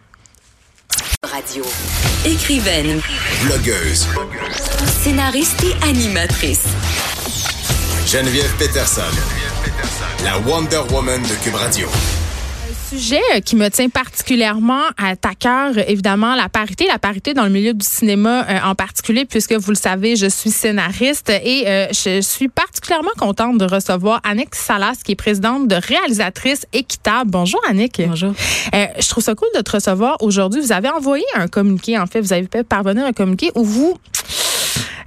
Radio. 1.22 1.64
Écrivaine, 2.24 3.00
Blogueuse. 3.44 4.06
scénariste 5.02 5.62
et 5.64 5.84
animatrice. 5.88 6.64
Geneviève 8.06 8.52
Peterson. 8.58 9.02
La 10.24 10.38
Wonder 10.40 10.82
Woman 10.92 11.22
de 11.22 11.34
Cube 11.44 11.54
Radio 11.54 11.88
sujet 12.90 13.40
qui 13.44 13.54
me 13.54 13.68
tient 13.68 13.88
particulièrement 13.88 14.82
à 14.98 15.14
cœur, 15.34 15.78
évidemment, 15.88 16.34
la 16.34 16.48
parité, 16.48 16.86
la 16.86 16.98
parité 16.98 17.34
dans 17.34 17.44
le 17.44 17.50
milieu 17.50 17.72
du 17.72 17.86
cinéma 17.86 18.44
euh, 18.48 18.58
en 18.64 18.74
particulier, 18.74 19.24
puisque 19.24 19.52
vous 19.52 19.70
le 19.70 19.76
savez, 19.76 20.16
je 20.16 20.26
suis 20.26 20.50
scénariste 20.50 21.30
et 21.30 21.68
euh, 21.68 21.86
je 21.92 22.20
suis 22.20 22.48
particulièrement 22.48 23.10
contente 23.16 23.58
de 23.58 23.64
recevoir 23.64 24.20
Annick 24.24 24.56
Salas, 24.56 25.00
qui 25.04 25.12
est 25.12 25.16
présidente 25.16 25.68
de 25.68 25.76
Réalisatrice 25.76 26.66
Équitable. 26.72 27.30
Bonjour 27.30 27.60
Annick. 27.68 28.02
Bonjour. 28.04 28.32
Euh, 28.74 28.86
je 28.98 29.08
trouve 29.08 29.22
ça 29.22 29.36
cool 29.36 29.48
de 29.54 29.60
te 29.60 29.70
recevoir 29.70 30.16
aujourd'hui. 30.20 30.60
Vous 30.60 30.72
avez 30.72 30.88
envoyé 30.88 31.24
un 31.36 31.46
communiqué, 31.46 31.96
en 31.96 32.06
fait, 32.06 32.20
vous 32.20 32.32
avez 32.32 32.48
fait 32.52 32.64
parvenir 32.64 33.06
un 33.06 33.12
communiqué 33.12 33.52
où 33.54 33.62
vous 33.62 33.96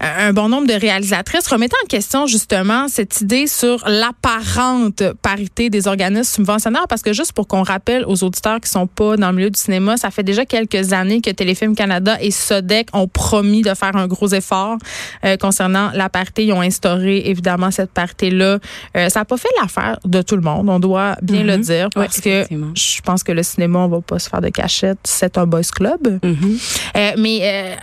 un 0.04 0.34
bon 0.34 0.50
nombre 0.50 0.68
de 0.68 0.74
réalisatrices 0.74 1.48
remettant 1.48 1.78
en 1.84 1.88
question 1.88 2.28
justement 2.28 2.88
cette 2.88 3.22
idée 3.22 3.48
sur 3.48 3.84
l'apparente 3.88 5.04
parité 5.22 5.70
des 5.70 5.88
organismes 5.88 6.34
subventionnaires 6.44 6.88
parce 6.90 7.02
que 7.02 7.14
juste 7.14 7.34
pour 7.34 7.48
qu'on 7.48 7.64
rappelle 7.64 8.04
aux 8.06 8.24
auditeurs 8.24 8.60
qui 8.60 8.70
sont 8.70 8.88
pas 8.88 9.16
dans 9.18 9.30
le 9.30 9.36
milieu 9.38 9.50
du 9.50 9.60
cinéma, 9.60 9.98
ça 9.98 10.12
fait 10.12 10.24
déjà 10.24 10.46
quelques 10.46 10.94
années 10.94 11.22
que 11.22 11.30
Téléfilm 11.30 11.76
Canada 11.76 12.18
et 12.22 12.32
Sodec 12.32 12.90
ont 12.94 13.08
promis 13.08 13.62
de 13.62 13.74
faire 13.74 13.96
un 13.96 14.08
gros 14.08 14.28
effort 14.30 14.78
euh, 15.26 15.38
concernant 15.38 15.92
la 15.94 16.10
parité. 16.10 16.46
Ils 16.46 16.54
ont 16.54 16.62
instauré 16.62 17.24
évidemment 17.26 17.72
cette 17.72 17.92
parité-là. 17.92 18.60
Euh, 18.98 19.10
ça 19.10 19.22
n'a 19.22 19.26
pas 19.26 19.38
fait 19.38 19.50
l'affaire 19.62 20.00
de 20.06 20.22
tout 20.22 20.36
le 20.36 20.42
monde, 20.42 20.70
on 20.70 20.80
doit 20.80 21.16
bien 21.22 21.44
le 21.44 21.54
Mhm. 21.58 21.62
dire, 21.62 21.90
parce 21.94 22.20
que 22.20 22.44
je 22.76 23.02
pense 23.02 23.24
que 23.24 23.32
le 23.32 23.44
cinéma, 23.44 23.80
on 23.80 23.88
va 23.88 24.02
pas 24.02 24.20
se 24.20 24.28
faire 24.30 24.42
de 24.42 24.50
cachette. 24.50 24.98
C'est 25.04 25.38
un 25.38 25.46
boys 25.46 25.62
club. 25.74 26.20
Mhm. 26.24 26.58
Euh, 26.98 27.12
mais 27.18 27.40
euh, 27.44 27.76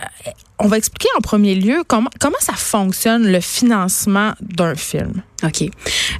on 0.59 0.67
va 0.67 0.77
expliquer 0.77 1.07
en 1.17 1.21
premier 1.21 1.55
lieu 1.55 1.81
comment, 1.87 2.09
comment 2.19 2.39
ça 2.39 2.53
fonctionne 2.53 3.31
le 3.31 3.39
financement 3.39 4.33
d'un 4.41 4.75
film? 4.75 5.23
OK. 5.43 5.63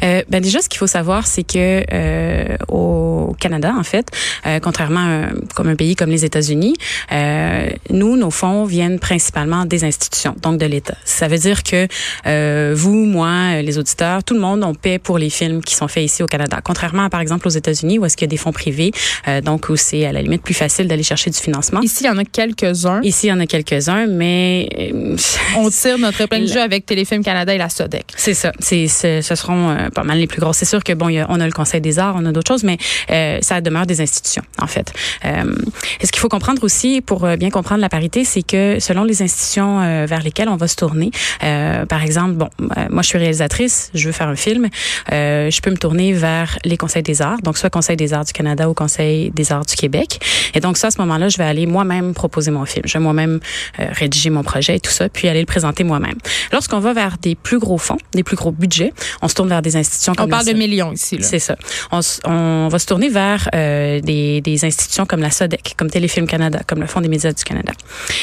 Euh, 0.01 0.23
ben 0.29 0.41
déjà, 0.41 0.61
ce 0.61 0.69
qu'il 0.69 0.79
faut 0.79 0.87
savoir, 0.87 1.27
c'est 1.27 1.43
que 1.43 1.83
euh, 1.93 2.57
au 2.69 3.35
Canada, 3.39 3.71
en 3.77 3.83
fait, 3.83 4.07
euh, 4.47 4.59
contrairement 4.59 4.99
à 4.99 5.03
un, 5.03 5.29
comme 5.53 5.67
un 5.67 5.75
pays 5.75 5.95
comme 5.95 6.09
les 6.09 6.25
États-Unis, 6.25 6.73
euh, 7.11 7.69
nous, 7.91 8.17
nos 8.17 8.31
fonds 8.31 8.65
viennent 8.65 8.97
principalement 8.97 9.65
des 9.65 9.83
institutions, 9.83 10.35
donc 10.41 10.57
de 10.57 10.65
l'État. 10.65 10.95
Ça 11.05 11.27
veut 11.27 11.37
dire 11.37 11.61
que 11.61 11.87
euh, 12.25 12.73
vous, 12.75 12.95
moi, 13.05 13.61
les 13.61 13.77
auditeurs, 13.77 14.23
tout 14.23 14.33
le 14.33 14.39
monde, 14.39 14.63
on 14.63 14.73
paie 14.73 14.97
pour 14.97 15.19
les 15.19 15.29
films 15.29 15.61
qui 15.61 15.75
sont 15.75 15.87
faits 15.87 16.05
ici 16.05 16.23
au 16.23 16.27
Canada. 16.27 16.59
Contrairement, 16.63 17.03
à, 17.03 17.09
par 17.09 17.21
exemple, 17.21 17.47
aux 17.47 17.51
États-Unis, 17.51 17.99
où 17.99 18.05
est-ce 18.05 18.17
qu'il 18.17 18.25
y 18.25 18.29
a 18.29 18.35
des 18.35 18.37
fonds 18.37 18.53
privés, 18.53 18.91
euh, 19.27 19.41
donc 19.41 19.69
où 19.69 19.75
c'est 19.75 20.05
à 20.05 20.13
la 20.13 20.23
limite 20.23 20.41
plus 20.41 20.55
facile 20.55 20.87
d'aller 20.87 21.03
chercher 21.03 21.29
du 21.29 21.37
financement. 21.37 21.81
Ici, 21.81 22.05
il 22.05 22.07
y 22.07 22.09
en 22.09 22.17
a 22.17 22.25
quelques-uns. 22.25 23.01
Ici, 23.03 23.27
il 23.27 23.29
y 23.29 23.33
en 23.33 23.39
a 23.39 23.45
quelques-uns, 23.45 24.07
mais 24.07 24.67
euh, 24.79 25.15
On 25.57 25.69
notre 25.99 26.21
épingle 26.21 26.45
du 26.45 26.53
jeu 26.53 26.61
avec 26.61 26.85
Téléfilm 26.85 27.23
Canada 27.23 27.53
et 27.53 27.57
la 27.57 27.69
Sodec. 27.69 28.05
C'est 28.15 28.33
ça. 28.33 28.51
C'est, 28.59 28.87
ce 28.87 29.21
ce 29.21 29.35
seront 29.35 29.69
euh, 29.69 29.89
pas 29.89 30.03
mal 30.03 30.17
les 30.17 30.27
plus 30.27 30.39
grosses. 30.41 30.57
C'est 30.57 30.65
sûr 30.65 30.83
que 30.83 30.93
bon, 30.93 31.07
a- 31.15 31.25
on 31.29 31.39
a 31.39 31.45
le 31.45 31.51
Conseil 31.51 31.81
des 31.81 31.99
arts, 31.99 32.15
on 32.17 32.25
a 32.25 32.31
d'autres 32.31 32.47
choses, 32.51 32.63
mais 32.63 32.77
euh, 33.09 33.39
ça 33.41 33.61
demeure 33.61 33.85
des 33.85 34.01
institutions 34.01 34.43
en 34.59 34.67
fait. 34.67 34.91
Euh, 35.25 35.55
ce 36.03 36.11
qu'il 36.11 36.19
faut 36.19 36.29
comprendre 36.29 36.63
aussi 36.63 37.01
pour 37.01 37.25
euh, 37.25 37.35
bien 37.35 37.49
comprendre 37.49 37.81
la 37.81 37.89
parité, 37.89 38.23
c'est 38.25 38.41
que 38.43 38.77
selon 38.79 39.03
les 39.03 39.21
institutions 39.21 39.79
vers 40.05 40.21
lesquelles 40.21 40.49
on 40.49 40.55
va 40.57 40.67
se 40.67 40.75
tourner, 40.75 41.11
par 41.39 42.03
exemple, 42.03 42.33
bon, 42.33 42.49
moi 42.89 43.01
je 43.01 43.07
suis 43.07 43.17
réalisatrice, 43.17 43.89
je 43.93 44.05
veux 44.07 44.11
faire 44.11 44.27
un 44.27 44.35
film, 44.35 44.69
je 45.09 45.61
peux 45.61 45.71
me 45.71 45.77
tourner 45.77 46.13
vers 46.13 46.57
les 46.65 46.77
Conseils 46.77 47.03
des 47.03 47.21
arts, 47.21 47.41
donc 47.41 47.57
soit 47.57 47.69
Conseil 47.69 47.95
des 47.97 48.13
arts 48.13 48.25
du 48.25 48.33
Canada 48.33 48.69
ou 48.69 48.73
Conseil 48.73 49.31
des 49.31 49.51
arts 49.51 49.65
du 49.65 49.75
Québec. 49.75 50.19
Et 50.53 50.59
donc 50.59 50.77
ça, 50.77 50.87
à 50.87 50.91
ce 50.91 50.99
moment-là, 50.99 51.29
je 51.29 51.37
vais 51.37 51.43
aller 51.43 51.65
moi-même 51.65 52.13
proposer 52.13 52.51
mon 52.51 52.65
film. 52.65 52.83
Je 52.85 52.93
vais 52.93 53.03
moi-même 53.03 53.39
rédiger 53.77 54.29
mon 54.29 54.43
projet 54.43 54.75
et 54.75 54.79
tout 54.79 54.91
ça, 54.91 55.09
puis 55.09 55.27
aller 55.27 55.39
le 55.39 55.45
présenter 55.45 55.60
moi-même. 55.83 56.17
Lorsqu'on 56.51 56.79
va 56.79 56.93
vers 56.93 57.17
des 57.17 57.35
plus 57.35 57.59
gros 57.59 57.77
fonds, 57.77 57.97
des 58.13 58.23
plus 58.23 58.35
gros 58.35 58.51
budgets, 58.51 58.93
on 59.21 59.27
se 59.27 59.35
tourne 59.35 59.49
vers 59.49 59.61
des 59.61 59.75
institutions 59.75 60.13
comme 60.13 60.27
On 60.27 60.29
parle 60.29 60.45
la 60.45 60.53
de 60.53 60.57
millions 60.57 60.91
ici. 60.91 61.17
C'est 61.21 61.39
ça. 61.39 61.55
On, 61.91 62.67
va 62.69 62.79
se 62.79 62.85
tourner 62.85 63.09
vers 63.09 63.49
euh, 63.53 63.99
des, 64.01 64.41
des 64.41 64.65
institutions 64.65 65.05
comme 65.05 65.21
la 65.21 65.31
SODEC, 65.31 65.75
comme 65.77 65.89
Téléfilm 65.89 66.27
Canada, 66.27 66.61
comme 66.67 66.79
le 66.79 66.87
Fonds 66.87 67.01
des 67.01 67.07
médias 67.07 67.33
du 67.33 67.43
Canada. 67.43 67.73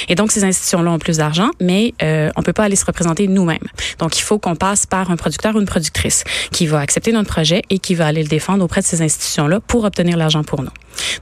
Et 0.09 0.15
donc, 0.15 0.33
ces 0.33 0.45
institutions-là 0.45 0.91
ont 0.91 0.99
plus 0.99 1.19
d'argent, 1.19 1.51
mais 1.61 1.95
euh, 2.03 2.31
on 2.37 2.43
peut 2.43 2.53
pas 2.53 2.65
aller 2.65 2.77
se 2.77 2.85
représenter 2.85 3.29
nous-mêmes. 3.29 3.59
Donc, 3.99 4.19
il 4.19 4.23
faut 4.23 4.39
qu'on 4.39 4.57
passe 4.57 4.87
par 4.87 5.11
un 5.11 5.17
producteur 5.17 5.55
ou 5.57 5.61
une 5.61 5.67
productrice 5.67 6.25
qui 6.53 6.67
va 6.67 6.81
accepter 6.81 7.13
notre 7.13 7.29
projet 7.29 7.63
et 7.71 7.79
qui 7.79 7.95
va 7.95 8.07
aller 8.07 8.23
le 8.23 8.29
défendre 8.29 8.65
auprès 8.65 8.81
de 8.81 8.87
ces 8.87 9.03
institutions-là 9.03 9.61
pour 9.61 9.85
obtenir 9.85 10.17
l'argent 10.17 10.45
pour 10.45 10.63
nous. 10.63 10.71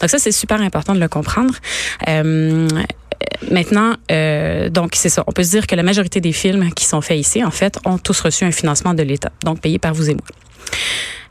Donc, 0.00 0.10
ça, 0.10 0.18
c'est 0.18 0.32
super 0.32 0.60
important 0.60 0.94
de 0.94 1.00
le 1.00 1.08
comprendre. 1.08 1.54
Euh, 2.08 2.68
Maintenant, 3.50 3.94
euh, 4.10 4.68
donc 4.68 4.92
c'est 4.94 5.08
ça. 5.08 5.24
On 5.26 5.32
peut 5.32 5.44
se 5.44 5.50
dire 5.50 5.66
que 5.66 5.74
la 5.74 5.82
majorité 5.82 6.20
des 6.20 6.32
films 6.32 6.70
qui 6.72 6.84
sont 6.84 7.00
faits 7.00 7.18
ici, 7.18 7.44
en 7.44 7.50
fait, 7.50 7.78
ont 7.84 7.98
tous 7.98 8.20
reçu 8.20 8.44
un 8.44 8.52
financement 8.52 8.94
de 8.94 9.02
l'État, 9.02 9.30
donc 9.44 9.60
payé 9.60 9.78
par 9.78 9.94
vous 9.94 10.10
et 10.10 10.14
moi. 10.14 10.26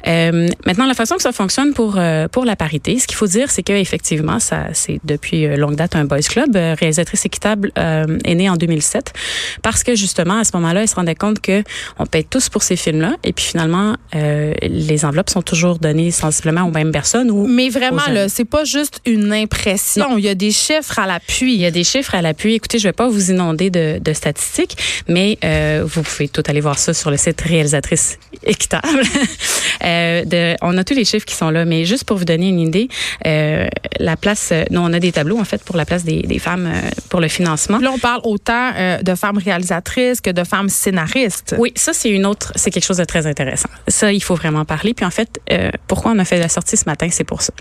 Euh, 0.07 0.47
maintenant, 0.65 0.85
la 0.85 0.93
façon 0.93 1.15
que 1.15 1.21
ça 1.21 1.31
fonctionne 1.31 1.73
pour 1.73 1.95
euh, 1.97 2.27
pour 2.27 2.45
la 2.45 2.55
parité, 2.55 2.99
ce 2.99 3.07
qu'il 3.07 3.17
faut 3.17 3.27
dire, 3.27 3.49
c'est 3.49 3.63
que 3.63 3.73
effectivement, 3.73 4.39
ça 4.39 4.67
c'est 4.73 4.99
depuis 5.03 5.45
euh, 5.45 5.57
longue 5.57 5.75
date 5.75 5.95
un 5.95 6.05
boys 6.05 6.19
club. 6.19 6.55
Réalisatrice 6.55 7.25
équitable 7.25 7.71
euh, 7.77 8.17
est 8.23 8.35
née 8.35 8.49
en 8.49 8.55
2007 8.55 9.13
parce 9.61 9.83
que 9.83 9.95
justement 9.95 10.39
à 10.39 10.43
ce 10.43 10.51
moment-là, 10.55 10.81
elle 10.81 10.87
se 10.87 10.95
rendait 10.95 11.15
compte 11.15 11.39
que 11.39 11.63
on 11.99 12.05
paye 12.05 12.25
tous 12.25 12.49
pour 12.49 12.63
ces 12.63 12.75
films-là 12.75 13.15
et 13.23 13.33
puis 13.33 13.45
finalement 13.45 13.95
euh, 14.15 14.53
les 14.61 15.05
enveloppes 15.05 15.29
sont 15.29 15.41
toujours 15.41 15.79
données 15.79 16.11
sensiblement 16.11 16.63
aux 16.63 16.71
mêmes 16.71 16.91
personnes 16.91 17.31
ou 17.31 17.47
Mais 17.47 17.69
vraiment, 17.69 18.07
là, 18.09 18.29
c'est 18.29 18.45
pas 18.45 18.63
juste 18.63 19.01
une 19.05 19.33
impression. 19.33 20.17
Il 20.17 20.23
y 20.23 20.29
a 20.29 20.35
des 20.35 20.51
chiffres 20.51 20.99
à 20.99 21.07
l'appui. 21.07 21.53
Il 21.53 21.61
y 21.61 21.65
a 21.65 21.71
des 21.71 21.83
chiffres 21.83 22.15
à 22.15 22.21
l'appui. 22.21 22.53
Écoutez, 22.53 22.79
je 22.79 22.87
vais 22.87 22.93
pas 22.93 23.07
vous 23.07 23.31
inonder 23.31 23.69
de, 23.69 23.99
de 23.99 24.13
statistiques, 24.13 24.77
mais 25.07 25.37
euh, 25.43 25.83
vous 25.85 26.01
pouvez 26.01 26.27
tout 26.27 26.43
aller 26.47 26.61
voir 26.61 26.77
ça 26.77 26.93
sur 26.93 27.11
le 27.11 27.17
site 27.17 27.41
réalisatrice 27.41 28.17
équitable. 28.43 28.87
Euh, 29.95 30.25
de, 30.25 30.55
on 30.61 30.77
a 30.77 30.83
tous 30.83 30.93
les 30.93 31.05
chiffres 31.05 31.25
qui 31.25 31.35
sont 31.35 31.49
là, 31.49 31.63
mais 31.65 31.85
juste 31.85 32.03
pour 32.03 32.17
vous 32.17 32.25
donner 32.25 32.49
une 32.49 32.59
idée, 32.59 32.87
euh, 33.25 33.67
la 33.99 34.17
place, 34.17 34.49
euh, 34.51 34.63
nous 34.71 34.81
on 34.81 34.91
a 34.93 34.99
des 34.99 35.11
tableaux 35.11 35.39
en 35.39 35.45
fait 35.45 35.63
pour 35.63 35.77
la 35.77 35.85
place 35.85 36.03
des, 36.03 36.21
des 36.21 36.39
femmes 36.39 36.67
euh, 36.67 36.89
pour 37.09 37.21
le 37.21 37.29
financement. 37.29 37.79
Là, 37.79 37.91
on 37.91 37.99
parle 37.99 38.21
autant 38.23 38.71
euh, 38.75 39.01
de 39.01 39.15
femmes 39.15 39.37
réalisatrices 39.37 40.19
que 40.21 40.31
de 40.31 40.43
femmes 40.43 40.69
scénaristes. 40.69 41.55
Oui, 41.57 41.71
ça 41.75 41.93
c'est 41.93 42.09
une 42.09 42.25
autre, 42.25 42.51
c'est 42.55 42.71
quelque 42.71 42.85
chose 42.85 42.97
de 42.97 43.05
très 43.05 43.25
intéressant. 43.25 43.69
Ça, 43.87 44.11
il 44.11 44.21
faut 44.21 44.35
vraiment 44.35 44.65
parler. 44.65 44.93
Puis 44.93 45.05
en 45.05 45.11
fait, 45.11 45.39
euh, 45.51 45.71
pourquoi 45.87 46.11
on 46.11 46.19
a 46.19 46.25
fait 46.25 46.39
la 46.39 46.49
sortie 46.49 46.77
ce 46.77 46.85
matin, 46.85 47.07
c'est 47.11 47.23
pour 47.23 47.41
ça. 47.41 47.53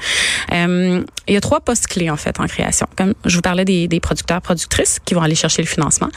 Euh, 0.52 1.02
il 1.28 1.34
y 1.34 1.36
a 1.36 1.40
trois 1.40 1.60
postes 1.60 1.86
clés 1.86 2.10
en 2.10 2.16
fait 2.16 2.40
en 2.40 2.46
création. 2.46 2.86
Comme 2.96 3.14
je 3.24 3.36
vous 3.36 3.42
parlais 3.42 3.64
des, 3.64 3.86
des 3.88 4.00
producteurs, 4.00 4.40
productrices 4.42 4.98
qui 5.04 5.14
vont 5.14 5.22
aller 5.22 5.34
chercher 5.34 5.62
le 5.62 5.68
financement. 5.68 6.10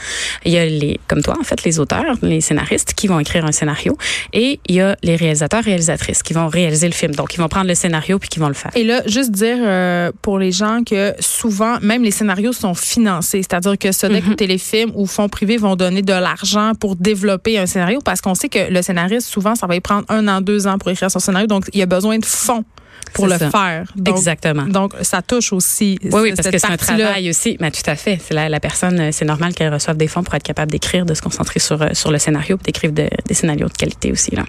Il 0.44 0.52
y 0.52 0.58
a 0.58 0.64
les, 0.66 0.98
comme 1.06 1.22
toi 1.22 1.36
en 1.40 1.44
fait, 1.44 1.62
les 1.64 1.78
auteurs, 1.78 2.16
les 2.22 2.40
scénaristes 2.40 2.94
qui 2.94 3.06
vont 3.06 3.20
écrire 3.20 3.44
un 3.44 3.52
scénario, 3.52 3.96
et 4.32 4.60
il 4.66 4.74
y 4.74 4.80
a 4.80 4.96
les 5.02 5.16
réalisateurs, 5.16 5.62
réalisatrices 5.62 6.07
qui 6.22 6.32
vont 6.32 6.48
réaliser 6.48 6.86
le 6.86 6.94
film. 6.94 7.14
Donc 7.14 7.34
ils 7.34 7.38
vont 7.38 7.48
prendre 7.48 7.68
le 7.68 7.74
scénario 7.74 8.18
puis 8.18 8.28
qui 8.28 8.38
vont 8.38 8.48
le 8.48 8.54
faire. 8.54 8.70
Et 8.74 8.84
là, 8.84 9.02
juste 9.06 9.30
dire 9.30 9.58
euh, 9.60 10.10
pour 10.22 10.38
les 10.38 10.52
gens 10.52 10.82
que 10.84 11.14
souvent, 11.20 11.78
même 11.80 12.02
les 12.02 12.10
scénarios 12.10 12.52
sont 12.52 12.74
financés. 12.74 13.42
C'est-à-dire 13.42 13.78
que 13.78 13.92
Sodec 13.92 14.26
ou 14.26 14.34
Téléfilm 14.34 14.92
ou 14.94 15.06
fonds 15.06 15.28
privés 15.28 15.56
vont 15.56 15.76
donner 15.76 16.02
de 16.02 16.12
l'argent 16.12 16.72
pour 16.78 16.96
développer 16.96 17.58
un 17.58 17.66
scénario 17.66 18.00
parce 18.04 18.20
qu'on 18.20 18.34
sait 18.34 18.48
que 18.48 18.70
le 18.70 18.82
scénariste, 18.82 19.28
souvent, 19.28 19.54
ça 19.54 19.66
va 19.66 19.76
y 19.76 19.80
prendre 19.80 20.04
un 20.08 20.26
an, 20.28 20.40
deux 20.40 20.66
ans 20.66 20.78
pour 20.78 20.90
écrire 20.90 21.10
son 21.10 21.18
scénario. 21.18 21.46
Donc, 21.46 21.64
il 21.72 21.80
y 21.80 21.82
a 21.82 21.86
besoin 21.86 22.18
de 22.18 22.24
fonds 22.24 22.64
pour 23.14 23.26
le 23.26 23.38
ça. 23.38 23.50
faire. 23.50 23.84
Donc, 23.96 24.16
Exactement. 24.16 24.64
Donc, 24.66 24.92
ça 25.02 25.22
touche 25.22 25.52
aussi. 25.52 25.98
Oui, 26.04 26.10
oui, 26.22 26.32
parce 26.36 26.48
que 26.48 26.58
c'est 26.58 26.66
un 26.70 26.76
travail 26.76 27.30
aussi. 27.30 27.56
Mais 27.60 27.70
tout 27.70 27.82
à 27.86 27.96
fait. 27.96 28.18
C'est 28.24 28.34
la, 28.34 28.48
la 28.48 28.60
personne, 28.60 29.00
euh, 29.00 29.08
c'est 29.12 29.24
normal 29.24 29.54
qu'elle 29.54 29.72
reçoive 29.72 29.96
des 29.96 30.08
fonds 30.08 30.22
pour 30.22 30.34
être 30.34 30.42
capable 30.42 30.70
d'écrire, 30.70 31.04
de 31.06 31.14
se 31.14 31.22
concentrer 31.22 31.58
sur, 31.60 31.80
euh, 31.82 31.88
sur 31.94 32.10
le 32.12 32.18
scénario, 32.18 32.56
puis 32.56 32.64
d'écrire 32.72 32.92
de- 32.92 33.08
des 33.26 33.34
scénarios 33.34 33.68
de 33.68 33.72
qualité 33.72 34.12
aussi. 34.12 34.34
Là. 34.34 34.44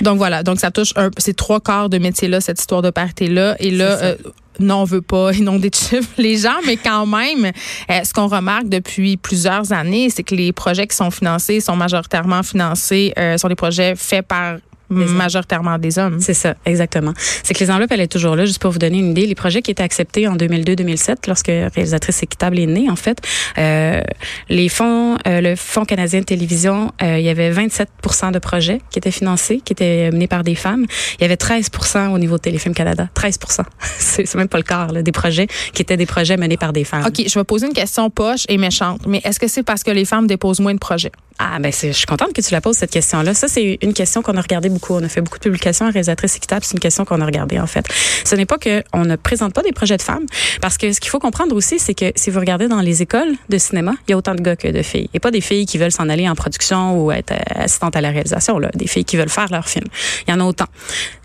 Donc 0.00 0.16
voilà, 0.18 0.42
donc 0.42 0.58
ça 0.60 0.70
touche 0.70 0.92
un, 0.96 1.10
ces 1.18 1.34
trois 1.34 1.60
quarts 1.60 1.88
de 1.90 1.98
métier-là, 1.98 2.40
cette 2.40 2.60
histoire 2.60 2.80
de 2.82 2.90
parité-là. 2.90 3.56
Et 3.58 3.70
là, 3.70 3.98
euh, 4.02 4.16
non, 4.58 4.76
on 4.76 4.84
veut 4.84 5.02
pas 5.02 5.32
inonder 5.34 5.68
de 5.70 5.74
chiffres 5.74 6.08
les 6.16 6.38
gens, 6.38 6.56
mais 6.66 6.76
quand 6.76 7.06
même, 7.06 7.46
euh, 7.90 8.00
ce 8.04 8.12
qu'on 8.14 8.28
remarque 8.28 8.68
depuis 8.68 9.16
plusieurs 9.16 9.72
années, 9.72 10.08
c'est 10.10 10.22
que 10.22 10.34
les 10.34 10.52
projets 10.52 10.86
qui 10.86 10.96
sont 10.96 11.10
financés 11.10 11.60
sont 11.60 11.76
majoritairement 11.76 12.42
financés, 12.42 13.12
euh, 13.18 13.36
sont 13.36 13.48
des 13.48 13.54
projets 13.56 13.94
faits 13.96 14.26
par 14.26 14.56
Des 14.90 15.04
hommes. 15.04 15.16
majoritairement 15.16 15.78
des 15.78 15.98
hommes. 15.98 16.20
C'est 16.20 16.34
ça, 16.34 16.54
exactement. 16.66 17.12
C'est 17.42 17.54
que 17.54 17.60
les 17.60 17.70
enveloppes, 17.70 17.92
elle 17.92 18.00
est 18.00 18.10
toujours 18.10 18.36
là. 18.36 18.44
Juste 18.44 18.60
pour 18.60 18.70
vous 18.70 18.78
donner 18.78 18.98
une 18.98 19.10
idée, 19.10 19.26
les 19.26 19.34
projets 19.34 19.62
qui 19.62 19.70
étaient 19.70 19.82
acceptés 19.82 20.26
en 20.26 20.36
2002-2007, 20.36 21.28
lorsque 21.28 21.46
Réalisatrice 21.46 22.22
Équitable 22.22 22.58
est 22.58 22.66
née, 22.66 22.90
en 22.90 22.96
fait, 22.96 23.18
euh, 23.58 24.02
les 24.48 24.68
fonds, 24.68 25.16
euh, 25.26 25.40
le 25.40 25.56
Fonds 25.56 25.84
canadien 25.84 26.20
de 26.20 26.24
télévision, 26.24 26.92
euh, 27.02 27.18
il 27.18 27.24
y 27.24 27.28
avait 27.28 27.50
27 27.50 27.88
de 28.32 28.38
projets 28.38 28.80
qui 28.90 28.98
étaient 28.98 29.10
financés, 29.10 29.60
qui 29.64 29.72
étaient 29.72 30.10
menés 30.10 30.26
par 30.26 30.42
des 30.42 30.54
femmes. 30.54 30.86
Il 31.18 31.22
y 31.22 31.24
avait 31.24 31.36
13 31.36 31.70
au 32.12 32.18
niveau 32.18 32.36
de 32.36 32.42
Téléfilm 32.42 32.74
Canada. 32.74 33.08
13 33.14 33.38
C'est 33.98 34.26
c'est 34.26 34.38
même 34.38 34.48
pas 34.48 34.58
le 34.58 34.64
quart, 34.64 34.92
là, 34.92 35.02
des 35.02 35.12
projets 35.12 35.46
qui 35.72 35.82
étaient 35.82 35.96
des 35.96 36.06
projets 36.06 36.36
menés 36.36 36.56
par 36.56 36.72
des 36.72 36.84
femmes. 36.84 37.04
OK, 37.06 37.22
je 37.26 37.38
vais 37.38 37.44
poser 37.44 37.66
une 37.66 37.72
question 37.72 38.10
poche 38.10 38.44
et 38.48 38.58
méchante, 38.58 39.02
mais 39.06 39.20
est-ce 39.24 39.38
que 39.38 39.48
c'est 39.48 39.62
parce 39.62 39.82
que 39.82 39.90
les 39.90 40.04
femmes 40.04 40.26
déposent 40.26 40.60
moins 40.60 40.74
de 40.74 40.78
projets? 40.78 41.12
Ah 41.42 41.58
ben 41.58 41.72
je 41.72 41.92
suis 41.92 42.04
contente 42.04 42.34
que 42.34 42.42
tu 42.42 42.52
la 42.52 42.60
poses 42.60 42.76
cette 42.76 42.90
question-là. 42.90 43.32
Ça 43.32 43.48
c'est 43.48 43.78
une 43.80 43.94
question 43.94 44.20
qu'on 44.20 44.36
a 44.36 44.42
regardé 44.42 44.68
beaucoup. 44.68 44.92
On 44.92 45.02
a 45.02 45.08
fait 45.08 45.22
beaucoup 45.22 45.38
de 45.38 45.44
publications 45.44 45.86
à 45.86 45.90
réalisatrice 45.90 46.36
équitable. 46.36 46.66
C'est 46.66 46.74
une 46.74 46.80
question 46.80 47.06
qu'on 47.06 47.18
a 47.22 47.24
regardée 47.24 47.58
en 47.58 47.66
fait. 47.66 47.86
Ce 48.26 48.34
n'est 48.34 48.44
pas 48.44 48.58
que 48.58 48.84
on 48.92 49.06
ne 49.06 49.16
présente 49.16 49.54
pas 49.54 49.62
des 49.62 49.72
projets 49.72 49.96
de 49.96 50.02
femmes, 50.02 50.26
parce 50.60 50.76
que 50.76 50.92
ce 50.92 51.00
qu'il 51.00 51.08
faut 51.08 51.18
comprendre 51.18 51.56
aussi, 51.56 51.78
c'est 51.78 51.94
que 51.94 52.12
si 52.14 52.28
vous 52.28 52.40
regardez 52.40 52.68
dans 52.68 52.82
les 52.82 53.00
écoles 53.00 53.32
de 53.48 53.56
cinéma, 53.56 53.94
il 54.06 54.10
y 54.10 54.14
a 54.14 54.18
autant 54.18 54.34
de 54.34 54.42
gars 54.42 54.54
que 54.54 54.68
de 54.68 54.82
filles. 54.82 55.08
Et 55.14 55.18
pas 55.18 55.30
des 55.30 55.40
filles 55.40 55.64
qui 55.64 55.78
veulent 55.78 55.92
s'en 55.92 56.10
aller 56.10 56.28
en 56.28 56.34
production 56.34 57.02
ou 57.02 57.10
être 57.10 57.32
euh, 57.32 57.64
assistantes 57.64 57.96
à 57.96 58.02
la 58.02 58.10
réalisation. 58.10 58.58
Là, 58.58 58.68
des 58.74 58.86
filles 58.86 59.06
qui 59.06 59.16
veulent 59.16 59.30
faire 59.30 59.48
leur 59.50 59.66
film. 59.66 59.86
Il 60.28 60.32
y 60.32 60.34
en 60.34 60.40
a 60.40 60.44
autant. 60.44 60.68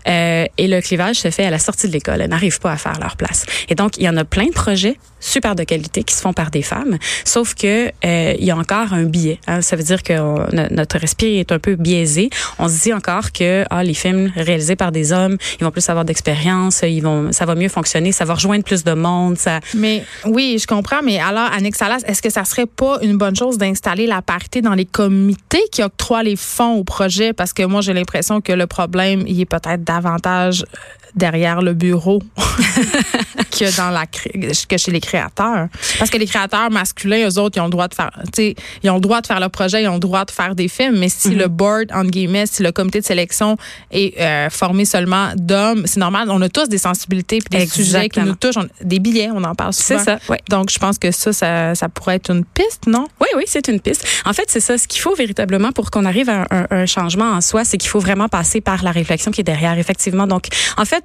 Euh, 0.08 0.46
et 0.56 0.66
le 0.66 0.80
clivage 0.80 1.16
se 1.16 1.30
fait 1.30 1.44
à 1.44 1.50
la 1.50 1.58
sortie 1.58 1.88
de 1.88 1.92
l'école. 1.92 2.22
Elles 2.22 2.30
n'arrivent 2.30 2.60
pas 2.60 2.72
à 2.72 2.78
faire 2.78 2.98
leur 3.00 3.18
place. 3.18 3.44
Et 3.68 3.74
donc 3.74 3.98
il 3.98 4.04
y 4.04 4.08
en 4.08 4.16
a 4.16 4.24
plein 4.24 4.46
de 4.46 4.52
projets 4.52 4.96
super 5.26 5.54
de 5.54 5.64
qualité 5.64 6.04
qui 6.04 6.14
se 6.14 6.20
font 6.20 6.32
par 6.32 6.50
des 6.50 6.62
femmes, 6.62 6.98
sauf 7.24 7.54
que 7.54 7.88
euh, 8.04 8.34
il 8.38 8.44
y 8.44 8.50
a 8.50 8.56
encore 8.56 8.92
un 8.92 9.04
biais. 9.04 9.38
Hein. 9.46 9.60
Ça 9.60 9.76
veut 9.76 9.82
dire 9.82 10.02
que 10.02 10.14
notre 10.72 11.02
esprit 11.02 11.38
est 11.38 11.52
un 11.52 11.58
peu 11.58 11.74
biaisé. 11.74 12.30
On 12.58 12.68
se 12.68 12.82
dit 12.82 12.92
encore 12.92 13.32
que 13.32 13.64
ah, 13.70 13.82
les 13.82 13.94
films 13.94 14.32
réalisés 14.36 14.76
par 14.76 14.92
des 14.92 15.12
hommes, 15.12 15.36
ils 15.60 15.64
vont 15.64 15.70
plus 15.70 15.88
avoir 15.88 16.04
d'expérience, 16.04 16.82
ils 16.82 17.00
vont, 17.00 17.32
ça 17.32 17.44
va 17.44 17.54
mieux 17.54 17.68
fonctionner, 17.68 18.12
ça 18.12 18.24
va 18.24 18.34
rejoindre 18.34 18.64
plus 18.64 18.84
de 18.84 18.92
monde. 18.92 19.36
Ça... 19.36 19.60
Mais 19.74 20.04
oui, 20.24 20.58
je 20.60 20.66
comprends. 20.66 21.02
Mais 21.02 21.18
alors, 21.18 21.50
Annick 21.52 21.74
Salas, 21.74 22.02
est-ce 22.06 22.22
que 22.22 22.30
ça 22.30 22.44
serait 22.44 22.66
pas 22.66 22.98
une 23.02 23.16
bonne 23.16 23.36
chose 23.36 23.58
d'installer 23.58 24.06
la 24.06 24.22
parité 24.22 24.62
dans 24.62 24.74
les 24.74 24.86
comités 24.86 25.62
qui 25.72 25.82
octroient 25.82 26.22
les 26.22 26.36
fonds 26.36 26.74
au 26.74 26.84
projet? 26.84 27.32
Parce 27.32 27.52
que 27.52 27.64
moi, 27.64 27.80
j'ai 27.80 27.92
l'impression 27.92 28.40
que 28.40 28.52
le 28.52 28.66
problème, 28.66 29.24
il 29.26 29.40
est 29.40 29.46
peut-être 29.46 29.82
davantage 29.82 30.64
derrière 31.16 31.62
le 31.62 31.74
bureau 31.74 32.22
que 33.50 33.76
dans 33.76 33.90
la 33.90 34.04
que 34.06 34.76
chez 34.76 34.90
les 34.92 35.00
créateurs. 35.00 35.68
Parce 35.98 36.10
que 36.10 36.18
les 36.18 36.26
créateurs 36.26 36.70
masculins 36.70 37.28
eux 37.28 37.38
autres 37.38 37.56
ils 37.56 37.60
ont 37.60 37.64
le 37.66 37.70
droit 37.70 37.88
de 37.88 37.94
faire 37.94 38.10
tu 38.26 38.30
sais 38.34 38.54
ils 38.82 38.90
ont 38.90 38.96
le 38.96 39.00
droit 39.00 39.20
de 39.20 39.26
faire 39.26 39.40
leur 39.40 39.50
projet 39.50 39.82
ils 39.82 39.88
ont 39.88 39.94
le 39.94 40.00
droit 40.00 40.24
de 40.24 40.30
faire 40.30 40.54
des 40.54 40.68
films 40.68 40.98
mais 40.98 41.08
si 41.08 41.30
le 41.30 41.48
board 41.48 41.90
entre 41.92 42.10
guillemets 42.10 42.46
si 42.46 42.62
le 42.62 42.70
comité 42.72 43.00
de 43.00 43.04
sélection 43.04 43.56
est 43.90 44.20
euh, 44.20 44.50
formé 44.50 44.84
seulement 44.84 45.30
d'hommes 45.36 45.86
c'est 45.86 46.00
normal 46.00 46.28
on 46.30 46.40
a 46.42 46.48
tous 46.48 46.68
des 46.68 46.78
sensibilités 46.78 47.38
puis 47.38 47.58
des 47.58 47.66
sujets 47.66 48.08
qui 48.08 48.20
nous 48.20 48.34
touchent 48.34 48.64
des 48.82 48.98
billets 48.98 49.30
on 49.32 49.42
en 49.44 49.54
parle 49.54 49.72
souvent. 49.72 49.98
c'est 49.98 50.04
ça 50.04 50.18
ouais. 50.28 50.40
donc 50.50 50.70
je 50.70 50.78
pense 50.78 50.98
que 50.98 51.10
ça, 51.10 51.32
ça, 51.32 51.74
ça 51.74 51.88
pourrait 51.88 52.16
être 52.16 52.30
une 52.30 52.44
piste 52.44 52.86
non? 52.86 53.08
Oui 53.20 53.28
oui 53.36 53.44
c'est 53.46 53.68
une 53.68 53.80
piste. 53.80 54.06
En 54.24 54.32
fait 54.32 54.44
c'est 54.48 54.60
ça 54.60 54.76
ce 54.76 54.86
qu'il 54.86 55.00
faut 55.00 55.14
véritablement 55.14 55.72
pour 55.72 55.90
qu'on 55.90 56.04
arrive 56.04 56.28
à 56.28 56.46
un, 56.50 56.66
un 56.70 56.86
changement 56.86 57.32
en 57.32 57.40
soi 57.40 57.64
c'est 57.64 57.78
qu'il 57.78 57.90
faut 57.90 58.00
vraiment 58.00 58.28
passer 58.28 58.60
par 58.60 58.82
la 58.82 58.90
réflexion 58.90 59.30
qui 59.30 59.40
est 59.40 59.44
derrière 59.44 59.78
effectivement. 59.78 60.26
Donc 60.26 60.48
en 60.76 60.84
fait 60.84 61.04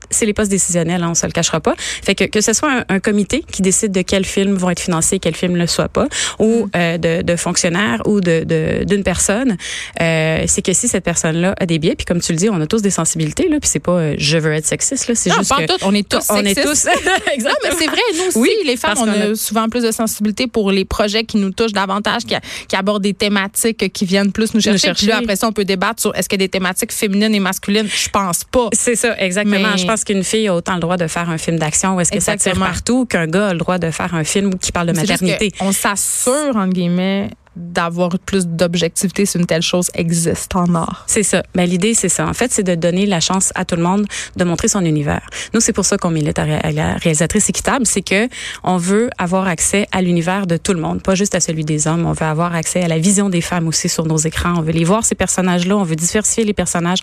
c'est 0.11 0.25
les 0.25 0.33
postes 0.33 0.51
décisionnels, 0.51 1.03
hein, 1.03 1.09
on 1.11 1.15
se 1.15 1.25
le 1.25 1.31
cachera 1.31 1.59
pas. 1.59 1.75
Fait 1.77 2.15
que 2.15 2.25
que 2.25 2.41
ce 2.41 2.53
soit 2.53 2.85
un, 2.87 2.99
comité 2.99 3.43
qui 3.51 3.61
décide 3.61 3.91
de 3.91 4.01
quels 4.03 4.25
films 4.25 4.55
vont 4.55 4.69
être 4.69 4.79
financés, 4.79 5.17
quels 5.19 5.35
films 5.35 5.53
ne 5.53 5.59
le 5.59 5.67
soient 5.67 5.89
pas, 5.89 6.07
ou 6.39 6.65
mm. 6.65 6.69
euh, 6.75 6.97
de, 6.97 7.21
de, 7.23 7.35
fonctionnaires 7.35 8.01
ou 8.05 8.21
de 8.21 8.43
d'une 8.83 9.03
personne, 9.03 9.57
euh, 10.01 10.43
c'est 10.47 10.61
que 10.61 10.73
si 10.73 10.87
cette 10.87 11.03
personne-là 11.03 11.55
a 11.59 11.65
des 11.65 11.79
biais, 11.79 11.95
puis 11.95 12.05
comme 12.05 12.21
tu 12.21 12.31
le 12.31 12.37
dis, 12.37 12.49
on 12.49 12.61
a 12.61 12.67
tous 12.67 12.81
des 12.81 12.89
sensibilités 12.91 13.47
là, 13.49 13.59
puis 13.59 13.69
c'est 13.69 13.79
pas 13.79 13.93
euh, 13.93 14.15
je 14.17 14.37
veux 14.37 14.53
être 14.53 14.65
sexiste 14.65 15.07
là, 15.07 15.15
c'est 15.15 15.31
juste 15.31 15.51
que 15.51 15.65
tout, 15.65 15.83
on 15.83 15.93
est 15.93 16.07
tous 16.07 16.27
on 16.29 16.43
est 16.45 16.55
tous 16.55 16.87
exactement. 17.33 17.55
mais 17.63 17.69
c'est 17.77 17.87
vrai, 17.87 18.01
nous 18.17 18.27
aussi, 18.27 18.37
oui, 18.37 18.51
les 18.65 18.77
femmes, 18.77 18.97
on 18.99 19.07
a, 19.07 19.35
souvent 19.35 19.69
plus 19.69 19.83
de 19.83 19.91
sensibilité 19.91 20.47
pour 20.47 20.71
les 20.71 20.85
projets 20.85 21.23
qui 21.23 21.37
nous 21.37 21.51
touchent 21.51 21.73
davantage, 21.73 22.23
qui, 22.23 22.35
qui 22.67 22.75
abordent 22.75 23.03
des 23.03 23.13
thématiques 23.13 23.91
qui 23.91 24.05
viennent 24.05 24.31
plus 24.31 24.53
nous 24.53 24.61
chercher. 24.61 24.93
Puis 24.93 25.07
là, 25.07 25.17
après 25.17 25.35
ça, 25.35 25.47
on 25.47 25.51
peut 25.51 25.65
débattre 25.65 26.01
sur 26.01 26.15
est-ce 26.15 26.29
qu'il 26.29 26.39
y 26.39 26.43
a 26.43 26.47
des 26.47 26.49
thématiques 26.49 26.91
féminines 26.91 27.33
et 27.33 27.39
masculines. 27.39 27.87
Je 27.87 28.09
pense 28.09 28.43
pas. 28.43 28.69
C'est 28.73 28.95
ça, 28.95 29.17
exactement. 29.19 29.77
Je 29.77 29.85
pense 29.85 30.00
qu'une 30.05 30.23
fille 30.23 30.47
a 30.47 30.55
autant 30.55 30.75
le 30.75 30.79
droit 30.79 30.97
de 30.97 31.07
faire 31.07 31.29
un 31.29 31.37
film 31.37 31.57
d'action 31.57 31.95
ou 31.95 31.99
est-ce 31.99 32.11
que 32.11 32.19
ça 32.19 32.37
tire 32.37 32.57
partout 32.57 33.05
qu'un 33.05 33.27
gars 33.27 33.49
a 33.49 33.53
le 33.53 33.59
droit 33.59 33.77
de 33.77 33.91
faire 33.91 34.13
un 34.13 34.23
film 34.23 34.57
qui 34.57 34.71
parle 34.71 34.87
de 34.87 34.93
maternité? 34.93 35.51
on 35.59 35.71
s'assure, 35.71 36.55
en 36.55 36.67
guillemets, 36.67 37.29
d'avoir 37.55 38.17
plus 38.19 38.47
d'objectivité 38.47 39.25
si 39.25 39.37
une 39.37 39.45
telle 39.45 39.61
chose 39.61 39.89
existe 39.93 40.55
en 40.55 40.73
art. 40.73 41.03
C'est 41.07 41.23
ça. 41.23 41.43
Mais 41.55 41.63
ben, 41.63 41.69
l'idée, 41.69 41.93
c'est 41.93 42.09
ça. 42.09 42.27
En 42.27 42.33
fait, 42.33 42.51
c'est 42.51 42.63
de 42.63 42.75
donner 42.75 43.05
la 43.05 43.19
chance 43.19 43.51
à 43.55 43.65
tout 43.65 43.75
le 43.75 43.83
monde 43.83 44.05
de 44.35 44.43
montrer 44.43 44.67
son 44.67 44.85
univers. 44.85 45.27
Nous, 45.53 45.59
c'est 45.59 45.73
pour 45.73 45.85
ça 45.85 45.97
qu'on 45.97 46.11
milite 46.11 46.39
à 46.39 46.45
la 46.45 46.93
réalisatrice 46.95 47.49
équitable, 47.49 47.85
c'est 47.85 48.01
que 48.01 48.29
on 48.63 48.77
veut 48.77 49.09
avoir 49.17 49.47
accès 49.47 49.87
à 49.91 50.01
l'univers 50.01 50.47
de 50.47 50.57
tout 50.57 50.73
le 50.73 50.79
monde, 50.79 51.01
pas 51.01 51.15
juste 51.15 51.35
à 51.35 51.39
celui 51.39 51.65
des 51.65 51.87
hommes. 51.87 52.05
On 52.05 52.13
veut 52.13 52.25
avoir 52.25 52.55
accès 52.55 52.83
à 52.83 52.87
la 52.87 52.99
vision 52.99 53.29
des 53.29 53.41
femmes 53.41 53.67
aussi 53.67 53.89
sur 53.89 54.05
nos 54.05 54.17
écrans. 54.17 54.53
On 54.57 54.61
veut 54.61 54.71
les 54.71 54.83
voir, 54.83 55.03
ces 55.03 55.15
personnages-là. 55.15 55.77
On 55.77 55.83
veut 55.83 55.95
diversifier 55.95 56.45
les 56.45 56.53
personnages. 56.53 56.99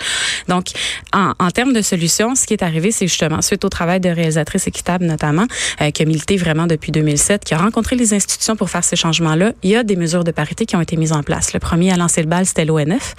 Donc, 0.48 0.68
en, 1.12 1.34
en 1.38 1.50
termes 1.50 1.72
de 1.72 1.82
solutions, 1.82 2.34
ce 2.34 2.46
qui 2.46 2.54
est 2.54 2.62
arrivé, 2.62 2.90
c'est 2.90 3.06
justement, 3.06 3.42
suite 3.42 3.64
au 3.64 3.68
travail 3.68 4.00
de 4.00 4.08
réalisatrice 4.08 4.66
équitable 4.66 5.04
notamment, 5.04 5.46
euh, 5.80 5.90
qui 5.90 6.02
a 6.02 6.04
milité 6.06 6.36
vraiment 6.36 6.66
depuis 6.66 6.92
2007, 6.92 7.44
qui 7.44 7.54
a 7.54 7.58
rencontré 7.58 7.96
les 7.96 8.14
institutions 8.14 8.56
pour 8.56 8.70
faire 8.70 8.84
ces 8.84 8.96
changements-là, 8.96 9.52
il 9.62 9.70
y 9.70 9.76
a 9.76 9.82
des 9.82 9.96
mesures 9.96 10.24
de 10.24 10.30
parité 10.38 10.66
qui 10.66 10.76
ont 10.76 10.80
été 10.80 10.96
mises 10.96 11.12
en 11.12 11.24
place. 11.24 11.52
Le 11.52 11.58
premier 11.58 11.90
à 11.90 11.96
lancer 11.96 12.20
le 12.20 12.28
bal, 12.28 12.46
c'était 12.46 12.64
l'ONF, 12.64 13.16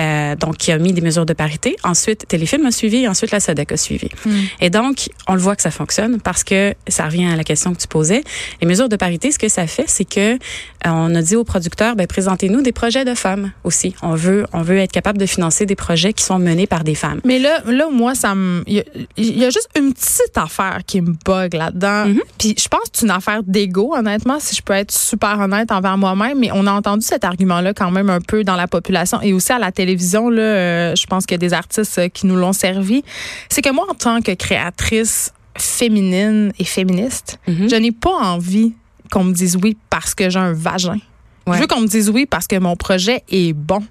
euh, 0.00 0.34
donc 0.34 0.56
qui 0.56 0.72
a 0.72 0.78
mis 0.78 0.92
des 0.92 1.00
mesures 1.00 1.24
de 1.24 1.32
parité. 1.32 1.76
Ensuite, 1.84 2.26
Téléfilm 2.26 2.66
a 2.66 2.72
suivi, 2.72 3.04
et 3.04 3.08
ensuite 3.08 3.30
la 3.30 3.38
SEDEC 3.38 3.70
a 3.70 3.76
suivi. 3.76 4.08
Hmm. 4.24 4.30
Et 4.60 4.68
donc, 4.68 5.08
on 5.28 5.34
le 5.34 5.40
voit 5.40 5.54
que 5.54 5.62
ça 5.62 5.70
fonctionne 5.70 6.20
parce 6.20 6.42
que 6.42 6.74
ça 6.88 7.04
revient 7.04 7.26
à 7.26 7.36
la 7.36 7.44
question 7.44 7.72
que 7.72 7.78
tu 7.78 7.86
posais. 7.86 8.24
Les 8.60 8.66
mesures 8.66 8.88
de 8.88 8.96
parité, 8.96 9.30
ce 9.30 9.38
que 9.38 9.48
ça 9.48 9.68
fait, 9.68 9.84
c'est 9.86 10.04
que 10.04 10.34
euh, 10.34 10.38
on 10.84 11.14
a 11.14 11.22
dit 11.22 11.36
aux 11.36 11.44
producteurs, 11.44 11.94
ben 11.94 12.08
présentez-nous 12.08 12.62
des 12.62 12.72
projets 12.72 13.04
de 13.04 13.14
femmes 13.14 13.52
aussi. 13.62 13.94
On 14.02 14.16
veut, 14.16 14.46
on 14.52 14.62
veut 14.62 14.78
être 14.78 14.92
capable 14.92 15.18
de 15.18 15.26
financer 15.26 15.66
des 15.66 15.76
projets 15.76 16.12
qui 16.12 16.24
sont 16.24 16.40
menés 16.40 16.66
par 16.66 16.82
des 16.82 16.96
femmes. 16.96 17.20
Mais 17.24 17.38
là, 17.38 17.62
là, 17.66 17.88
moi, 17.92 18.16
ça 18.16 18.34
me, 18.34 18.64
il 18.66 18.82
y, 19.16 19.44
a 19.44 19.50
juste 19.50 19.68
une 19.78 19.92
petite 19.92 20.36
affaire 20.36 20.80
qui 20.84 21.00
me 21.00 21.14
bug 21.24 21.54
là-dedans. 21.54 22.06
Mm-hmm. 22.06 22.20
Puis 22.38 22.54
je 22.58 22.68
pense 22.68 22.80
que 22.80 22.90
c'est 22.94 23.06
une 23.06 23.12
affaire 23.12 23.42
d'ego, 23.44 23.94
honnêtement, 23.94 24.38
si 24.40 24.56
je 24.56 24.62
peux 24.62 24.72
être 24.72 24.92
super 24.92 25.38
honnête 25.38 25.70
envers 25.70 25.96
moi-même. 25.96 26.40
Mais 26.40 26.50
on 26.56 26.66
a 26.66 26.72
entendu 26.72 27.04
cet 27.04 27.24
argument-là 27.24 27.74
quand 27.74 27.90
même 27.90 28.10
un 28.10 28.20
peu 28.20 28.44
dans 28.44 28.56
la 28.56 28.66
population 28.66 29.20
et 29.20 29.32
aussi 29.32 29.52
à 29.52 29.58
la 29.58 29.72
télévision. 29.72 30.30
Là, 30.30 30.42
euh, 30.42 30.96
je 30.96 31.06
pense 31.06 31.26
qu'il 31.26 31.34
y 31.34 31.36
a 31.36 31.46
des 31.48 31.52
artistes 31.52 31.98
euh, 31.98 32.08
qui 32.08 32.26
nous 32.26 32.36
l'ont 32.36 32.52
servi. 32.52 33.04
C'est 33.48 33.62
que 33.62 33.70
moi, 33.70 33.86
en 33.88 33.94
tant 33.94 34.20
que 34.22 34.32
créatrice 34.32 35.32
féminine 35.56 36.52
et 36.58 36.64
féministe, 36.64 37.38
mhm. 37.46 37.68
je 37.68 37.76
n'ai 37.76 37.92
pas 37.92 38.14
envie 38.14 38.74
qu'on 39.10 39.24
me 39.24 39.32
dise 39.32 39.56
oui 39.62 39.76
parce 39.90 40.14
que 40.14 40.30
j'ai 40.30 40.38
un 40.38 40.52
vagin. 40.52 40.98
Je 41.46 41.60
veux 41.60 41.68
qu'on 41.68 41.80
me 41.80 41.86
dise 41.86 42.10
oui 42.10 42.26
parce 42.26 42.48
que 42.48 42.56
mon 42.56 42.74
projet 42.74 43.22
est 43.30 43.52
bon. 43.52 43.82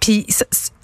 Puis 0.00 0.26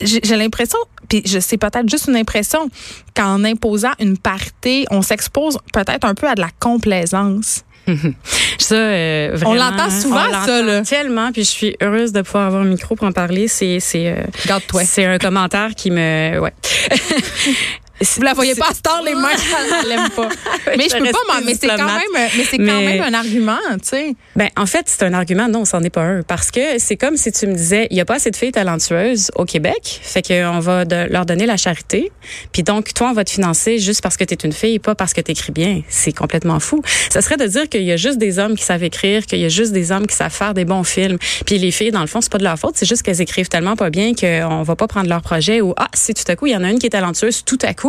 j'ai 0.01 0.36
l'impression, 0.36 0.78
puis 1.09 1.22
je 1.24 1.39
sais 1.39 1.57
peut-être 1.57 1.89
juste 1.89 2.09
une 2.09 2.16
impression 2.16 2.68
qu'en 3.14 3.45
imposant 3.45 3.93
une 4.01 4.18
parité, 4.18 4.86
on 4.91 5.03
s'expose 5.03 5.59
peut-être 5.72 6.05
un 6.05 6.14
peu 6.14 6.28
à 6.28 6.34
de 6.34 6.41
la 6.41 6.51
complaisance. 6.59 7.64
ça, 8.59 8.74
euh, 8.74 9.30
vraiment, 9.34 9.51
on 9.51 9.55
l'entend 9.55 9.91
souvent, 9.91 10.24
on 10.28 10.47
ça. 10.47 10.62
Là. 10.62 10.82
Tellement, 10.82 11.32
puis 11.32 11.45
je 11.45 11.51
suis 11.51 11.76
heureuse 11.82 12.12
de 12.12 12.22
pouvoir 12.22 12.47
avoir 12.47 12.62
un 12.62 12.66
micro 12.66 12.95
pour 12.97 13.07
en 13.07 13.12
parler. 13.12 13.49
C'est, 13.49 13.80
c'est, 13.80 14.09
euh, 14.09 14.22
c'est 14.84 15.05
un 15.05 15.18
commentaire 15.18 15.74
qui 15.74 15.91
me, 15.91 16.39
ouais. 16.39 16.53
Vous 18.01 18.22
la 18.22 18.34
voyez 18.34 18.55
pas 18.55 18.68
à 18.70 18.74
temps, 18.74 19.03
les 19.05 19.14
mains, 19.14 19.28
elle 19.82 19.88
l'aime 19.88 20.11
pas. 20.11 20.28
mais 20.76 20.88
je 20.88 20.96
peux 20.96 21.11
pas, 21.11 21.40
mais 21.44 21.55
c'est 21.55 21.66
quand 21.66 21.76
même, 21.76 22.30
mais 22.36 22.44
c'est 22.44 22.59
quand 22.59 22.80
même 22.80 23.03
un 23.03 23.14
argument, 23.14 23.59
tu 23.72 23.88
sais. 23.88 24.14
Ben, 24.36 24.49
en 24.57 24.66
fait, 24.66 24.84
c'est 24.86 25.03
un 25.03 25.14
argument, 25.14 25.49
non, 25.49 25.64
c'en 25.64 25.82
est 25.82 25.90
pas 25.90 26.03
un. 26.03 26.22
Parce 26.22 26.51
que 26.51 26.78
c'est 26.78 26.96
comme 26.96 27.16
si 27.16 27.32
tu 27.32 27.46
me 27.46 27.55
disais, 27.55 27.88
il 27.90 27.96
y 27.96 28.01
a 28.01 28.05
pas 28.05 28.16
assez 28.16 28.30
de 28.30 28.36
filles 28.36 28.53
talentueuses 28.53 29.30
au 29.34 29.44
Québec, 29.44 30.01
fait 30.03 30.22
qu'on 30.22 30.61
va 30.61 30.84
leur 30.84 31.26
donner 31.26 31.46
la 31.46 31.57
charité. 31.57 32.12
Puis 32.53 32.62
donc, 32.62 32.94
toi, 32.94 33.09
on 33.11 33.14
va 33.14 33.24
te 33.24 33.30
financer 33.30 33.78
juste 33.78 34.03
parce 34.03 34.16
que 34.16 34.24
tu 34.24 34.34
es 34.34 34.38
une 34.44 34.53
fille, 34.53 34.78
pas 34.78 34.94
parce 34.94 35.12
que 35.12 35.20
tu 35.20 35.32
écris 35.32 35.53
bien. 35.53 35.82
C'est 35.88 36.12
complètement 36.12 36.61
fou. 36.61 36.82
Ça 37.11 37.22
serait 37.22 37.36
de 37.36 37.46
dire 37.46 37.68
qu'il 37.68 37.82
y 37.82 37.92
a 37.92 37.96
juste 37.96 38.18
des 38.18 38.38
hommes 38.38 38.57
qui 38.57 38.64
savent 38.64 38.84
écrire, 38.84 39.26
qu'il 39.26 39.38
y 39.40 39.44
a 39.44 39.49
juste 39.49 39.72
des 39.72 39.92
hommes 39.92 40.07
qui 40.07 40.14
savent 40.14 40.32
faire 40.32 40.55
des 40.55 40.64
bons 40.64 40.84
films. 40.84 41.18
Puis 41.46 41.59
les 41.59 41.70
filles, 41.70 41.90
dans 41.90 42.01
le 42.01 42.07
fond, 42.07 42.20
c'est 42.20 42.32
pas 42.32 42.38
de 42.38 42.44
leur 42.44 42.59
faute, 42.59 42.74
c'est 42.76 42.88
juste 42.88 43.03
qu'elles 43.03 43.20
écrivent 43.20 43.49
tellement 43.49 43.76
pas 43.76 43.90
bien 43.90 44.12
qu'on 44.14 44.62
va 44.62 44.76
pas 44.76 44.86
prendre 44.86 45.09
leur 45.09 45.22
projet 45.22 45.61
ou, 45.61 45.74
ah, 45.76 45.88
si 45.94 46.14
tout 46.14 46.24
à 46.28 46.36
coup, 46.36 46.46
il 46.46 46.53
y 46.53 46.57
en 46.57 46.64
a 46.64 46.70
une 46.70 46.78
qui 46.78 46.86
est 46.86 46.90
talentueuse, 46.90 47.44
tout 47.44 47.59
à 47.62 47.74
coup, 47.74 47.88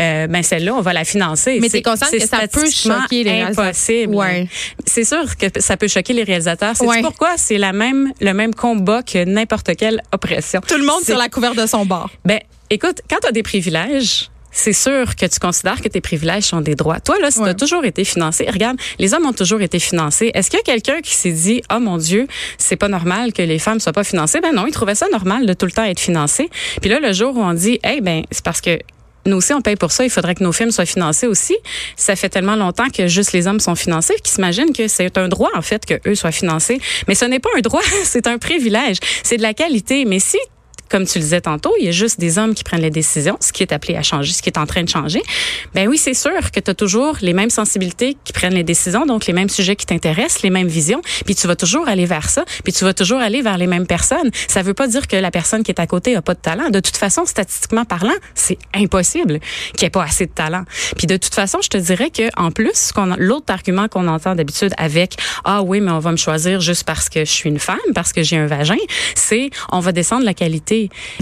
euh, 0.00 0.26
ben 0.26 0.42
celle-là, 0.42 0.74
on 0.74 0.80
va 0.80 0.92
la 0.92 1.04
financer. 1.04 1.58
Mais 1.60 1.68
c'est 1.68 1.82
consciente 1.82 2.10
que 2.10 2.26
ça 2.26 2.46
peut 2.48 2.70
choquer 2.70 3.24
les 3.24 3.42
impossible. 3.42 4.14
Ouais. 4.14 4.48
C'est 4.86 5.04
sûr 5.04 5.36
que 5.36 5.46
ça 5.60 5.76
peut 5.76 5.88
choquer 5.88 6.12
les 6.12 6.24
réalisateurs. 6.24 6.74
C'est 6.76 7.02
pourquoi? 7.02 7.36
C'est 7.36 7.58
la 7.58 7.72
même 7.72 8.12
le 8.20 8.32
même 8.32 8.54
combat 8.54 9.02
que 9.02 9.24
n'importe 9.24 9.76
quelle 9.76 10.02
oppression. 10.12 10.60
Tout 10.66 10.78
le 10.78 10.86
monde 10.86 11.02
sur 11.02 11.18
la 11.18 11.28
couverture 11.28 11.62
de 11.62 11.66
son 11.68 11.86
bord. 11.86 12.10
Ben 12.24 12.40
écoute, 12.70 13.00
quand 13.08 13.18
tu 13.20 13.28
as 13.28 13.32
des 13.32 13.42
privilèges, 13.42 14.30
c'est 14.50 14.72
sûr 14.72 15.14
que 15.14 15.26
tu 15.26 15.38
considères 15.38 15.80
que 15.80 15.88
tes 15.88 16.00
privilèges 16.00 16.44
sont 16.44 16.60
des 16.60 16.74
droits. 16.74 17.00
Toi, 17.00 17.16
là, 17.20 17.30
si 17.30 17.38
tu 17.38 17.46
as 17.48 17.54
toujours 17.54 17.84
été 17.84 18.04
financé, 18.04 18.46
regarde, 18.50 18.76
les 18.98 19.14
hommes 19.14 19.26
ont 19.26 19.32
toujours 19.32 19.60
été 19.60 19.78
financés. 19.78 20.30
Est-ce 20.34 20.50
qu'il 20.50 20.58
y 20.58 20.60
a 20.60 20.64
quelqu'un 20.64 21.00
qui 21.00 21.14
s'est 21.14 21.32
dit, 21.32 21.62
oh 21.72 21.78
mon 21.78 21.96
Dieu, 21.96 22.26
c'est 22.56 22.76
pas 22.76 22.88
normal 22.88 23.32
que 23.32 23.42
les 23.42 23.58
femmes 23.58 23.78
soient 23.78 23.92
pas 23.92 24.04
financées? 24.04 24.40
Ben 24.40 24.52
non, 24.52 24.66
ils 24.66 24.72
trouvaient 24.72 24.94
ça 24.94 25.06
normal 25.12 25.46
de 25.46 25.52
tout 25.52 25.66
le 25.66 25.72
temps 25.72 25.84
être 25.84 26.00
financés. 26.00 26.50
Puis 26.80 26.90
là, 26.90 26.98
le 26.98 27.12
jour 27.12 27.36
où 27.36 27.40
on 27.40 27.54
dit, 27.54 27.78
hey, 27.84 28.00
ben, 28.00 28.24
c'est 28.30 28.44
parce 28.44 28.60
que 28.60 28.78
nous 29.28 29.36
aussi, 29.36 29.52
on 29.52 29.60
paye 29.60 29.76
pour 29.76 29.92
ça. 29.92 30.04
Il 30.04 30.10
faudrait 30.10 30.34
que 30.34 30.42
nos 30.42 30.52
films 30.52 30.70
soient 30.70 30.86
financés 30.86 31.26
aussi. 31.26 31.56
Ça 31.96 32.16
fait 32.16 32.28
tellement 32.28 32.56
longtemps 32.56 32.88
que 32.88 33.06
juste 33.06 33.32
les 33.32 33.46
hommes 33.46 33.60
sont 33.60 33.74
financés 33.74 34.14
qu'ils 34.16 34.32
s'imaginent 34.32 34.72
que 34.72 34.88
c'est 34.88 35.16
un 35.18 35.28
droit, 35.28 35.50
en 35.54 35.62
fait, 35.62 35.86
que 35.86 35.94
eux 36.08 36.14
soient 36.14 36.32
financés. 36.32 36.80
Mais 37.06 37.14
ce 37.14 37.24
n'est 37.24 37.40
pas 37.40 37.50
un 37.56 37.60
droit, 37.60 37.82
c'est 38.04 38.26
un 38.26 38.38
privilège. 38.38 38.98
C'est 39.22 39.36
de 39.36 39.42
la 39.42 39.54
qualité. 39.54 40.04
Mais 40.04 40.18
si 40.18 40.38
comme 40.88 41.06
tu 41.06 41.18
le 41.18 41.24
disais 41.24 41.40
tantôt, 41.40 41.74
il 41.78 41.86
y 41.86 41.88
a 41.88 41.92
juste 41.92 42.18
des 42.20 42.38
hommes 42.38 42.54
qui 42.54 42.64
prennent 42.64 42.82
les 42.82 42.90
décisions, 42.90 43.36
ce 43.40 43.52
qui 43.52 43.62
est 43.62 43.72
appelé 43.72 43.96
à 43.96 44.02
changer, 44.02 44.32
ce 44.32 44.42
qui 44.42 44.48
est 44.48 44.58
en 44.58 44.66
train 44.66 44.82
de 44.82 44.88
changer. 44.88 45.22
Ben 45.74 45.88
oui, 45.88 45.98
c'est 45.98 46.14
sûr 46.14 46.50
que 46.50 46.60
tu 46.60 46.70
as 46.70 46.74
toujours 46.74 47.16
les 47.20 47.32
mêmes 47.32 47.50
sensibilités 47.50 48.16
qui 48.24 48.32
prennent 48.32 48.54
les 48.54 48.64
décisions, 48.64 49.06
donc 49.06 49.26
les 49.26 49.32
mêmes 49.32 49.48
sujets 49.48 49.76
qui 49.76 49.86
t'intéressent, 49.86 50.42
les 50.42 50.50
mêmes 50.50 50.68
visions, 50.68 51.02
puis 51.24 51.34
tu 51.34 51.46
vas 51.46 51.56
toujours 51.56 51.88
aller 51.88 52.06
vers 52.06 52.28
ça, 52.28 52.44
puis 52.64 52.72
tu 52.72 52.84
vas 52.84 52.94
toujours 52.94 53.20
aller 53.20 53.42
vers 53.42 53.58
les 53.58 53.66
mêmes 53.66 53.86
personnes. 53.86 54.30
Ça 54.48 54.62
veut 54.62 54.74
pas 54.74 54.86
dire 54.86 55.06
que 55.06 55.16
la 55.16 55.30
personne 55.30 55.62
qui 55.62 55.70
est 55.70 55.80
à 55.80 55.86
côté 55.86 56.16
a 56.16 56.22
pas 56.22 56.34
de 56.34 56.40
talent. 56.40 56.70
De 56.70 56.80
toute 56.80 56.96
façon, 56.96 57.24
statistiquement 57.26 57.84
parlant, 57.84 58.14
c'est 58.34 58.58
impossible 58.74 59.40
qu'il 59.76 59.86
ait 59.86 59.90
pas 59.90 60.04
assez 60.04 60.26
de 60.26 60.32
talent. 60.32 60.64
Puis 60.96 61.06
de 61.06 61.16
toute 61.16 61.34
façon, 61.34 61.58
je 61.62 61.68
te 61.68 61.78
dirais 61.78 62.10
que 62.10 62.28
en 62.36 62.50
plus, 62.50 62.92
l'autre 63.18 63.52
argument 63.52 63.88
qu'on 63.88 64.08
entend 64.08 64.34
d'habitude 64.34 64.72
avec 64.76 65.14
ah 65.44 65.62
oui, 65.62 65.80
mais 65.80 65.90
on 65.90 65.98
va 65.98 66.12
me 66.12 66.16
choisir 66.16 66.60
juste 66.60 66.84
parce 66.84 67.08
que 67.08 67.20
je 67.20 67.30
suis 67.30 67.48
une 67.48 67.58
femme, 67.58 67.78
parce 67.94 68.12
que 68.12 68.22
j'ai 68.22 68.36
un 68.36 68.46
vagin, 68.46 68.76
c'est 69.14 69.50
on 69.70 69.80
va 69.80 69.92
descendre 69.92 70.24
la 70.24 70.34
qualité. 70.34 70.77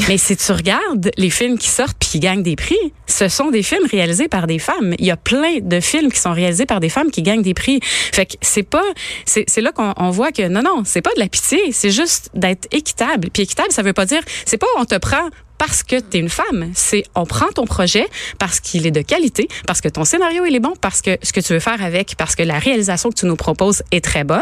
Mais 0.08 0.18
si 0.18 0.36
tu 0.36 0.52
regardes 0.52 1.10
les 1.16 1.30
films 1.30 1.58
qui 1.58 1.68
sortent 1.68 1.96
puis 1.98 2.08
qui 2.10 2.20
gagnent 2.20 2.42
des 2.42 2.56
prix, 2.56 2.76
ce 3.06 3.28
sont 3.28 3.50
des 3.50 3.62
films 3.62 3.86
réalisés 3.90 4.28
par 4.28 4.46
des 4.46 4.58
femmes. 4.58 4.94
Il 4.98 5.06
y 5.06 5.10
a 5.10 5.16
plein 5.16 5.58
de 5.60 5.80
films 5.80 6.12
qui 6.12 6.20
sont 6.20 6.32
réalisés 6.32 6.66
par 6.66 6.80
des 6.80 6.88
femmes 6.88 7.10
qui 7.10 7.22
gagnent 7.22 7.42
des 7.42 7.54
prix. 7.54 7.80
Fait 7.82 8.26
que 8.26 8.34
c'est 8.42 8.62
pas 8.62 8.84
c'est 9.24 9.60
là 9.60 9.72
qu'on 9.72 10.10
voit 10.10 10.32
que 10.32 10.46
non 10.48 10.62
non, 10.62 10.82
c'est 10.84 11.02
pas 11.02 11.14
de 11.14 11.20
la 11.20 11.28
pitié, 11.28 11.72
c'est 11.72 11.90
juste 11.90 12.30
d'être 12.34 12.68
équitable. 12.72 13.28
Puis 13.32 13.44
équitable, 13.44 13.72
ça 13.72 13.82
veut 13.82 13.92
pas 13.92 14.06
dire 14.06 14.22
c'est 14.44 14.58
pas 14.58 14.66
on 14.78 14.84
te 14.84 14.96
prend 14.96 15.30
parce 15.58 15.82
que 15.82 15.96
tu 15.96 16.16
es 16.16 16.20
une 16.20 16.28
femme. 16.28 16.70
C'est 16.74 17.04
on 17.14 17.24
prend 17.24 17.48
ton 17.48 17.64
projet 17.64 18.06
parce 18.38 18.60
qu'il 18.60 18.86
est 18.86 18.90
de 18.90 19.02
qualité, 19.02 19.48
parce 19.66 19.80
que 19.80 19.88
ton 19.88 20.04
scénario 20.04 20.44
il 20.44 20.54
est 20.54 20.60
bon, 20.60 20.74
parce 20.80 21.02
que 21.02 21.16
ce 21.22 21.32
que 21.32 21.40
tu 21.40 21.52
veux 21.52 21.60
faire 21.60 21.82
avec, 21.82 22.14
parce 22.16 22.34
que 22.34 22.42
la 22.42 22.58
réalisation 22.58 23.10
que 23.10 23.14
tu 23.14 23.26
nous 23.26 23.36
proposes 23.36 23.82
est 23.90 24.04
très 24.04 24.24
bonne, 24.24 24.40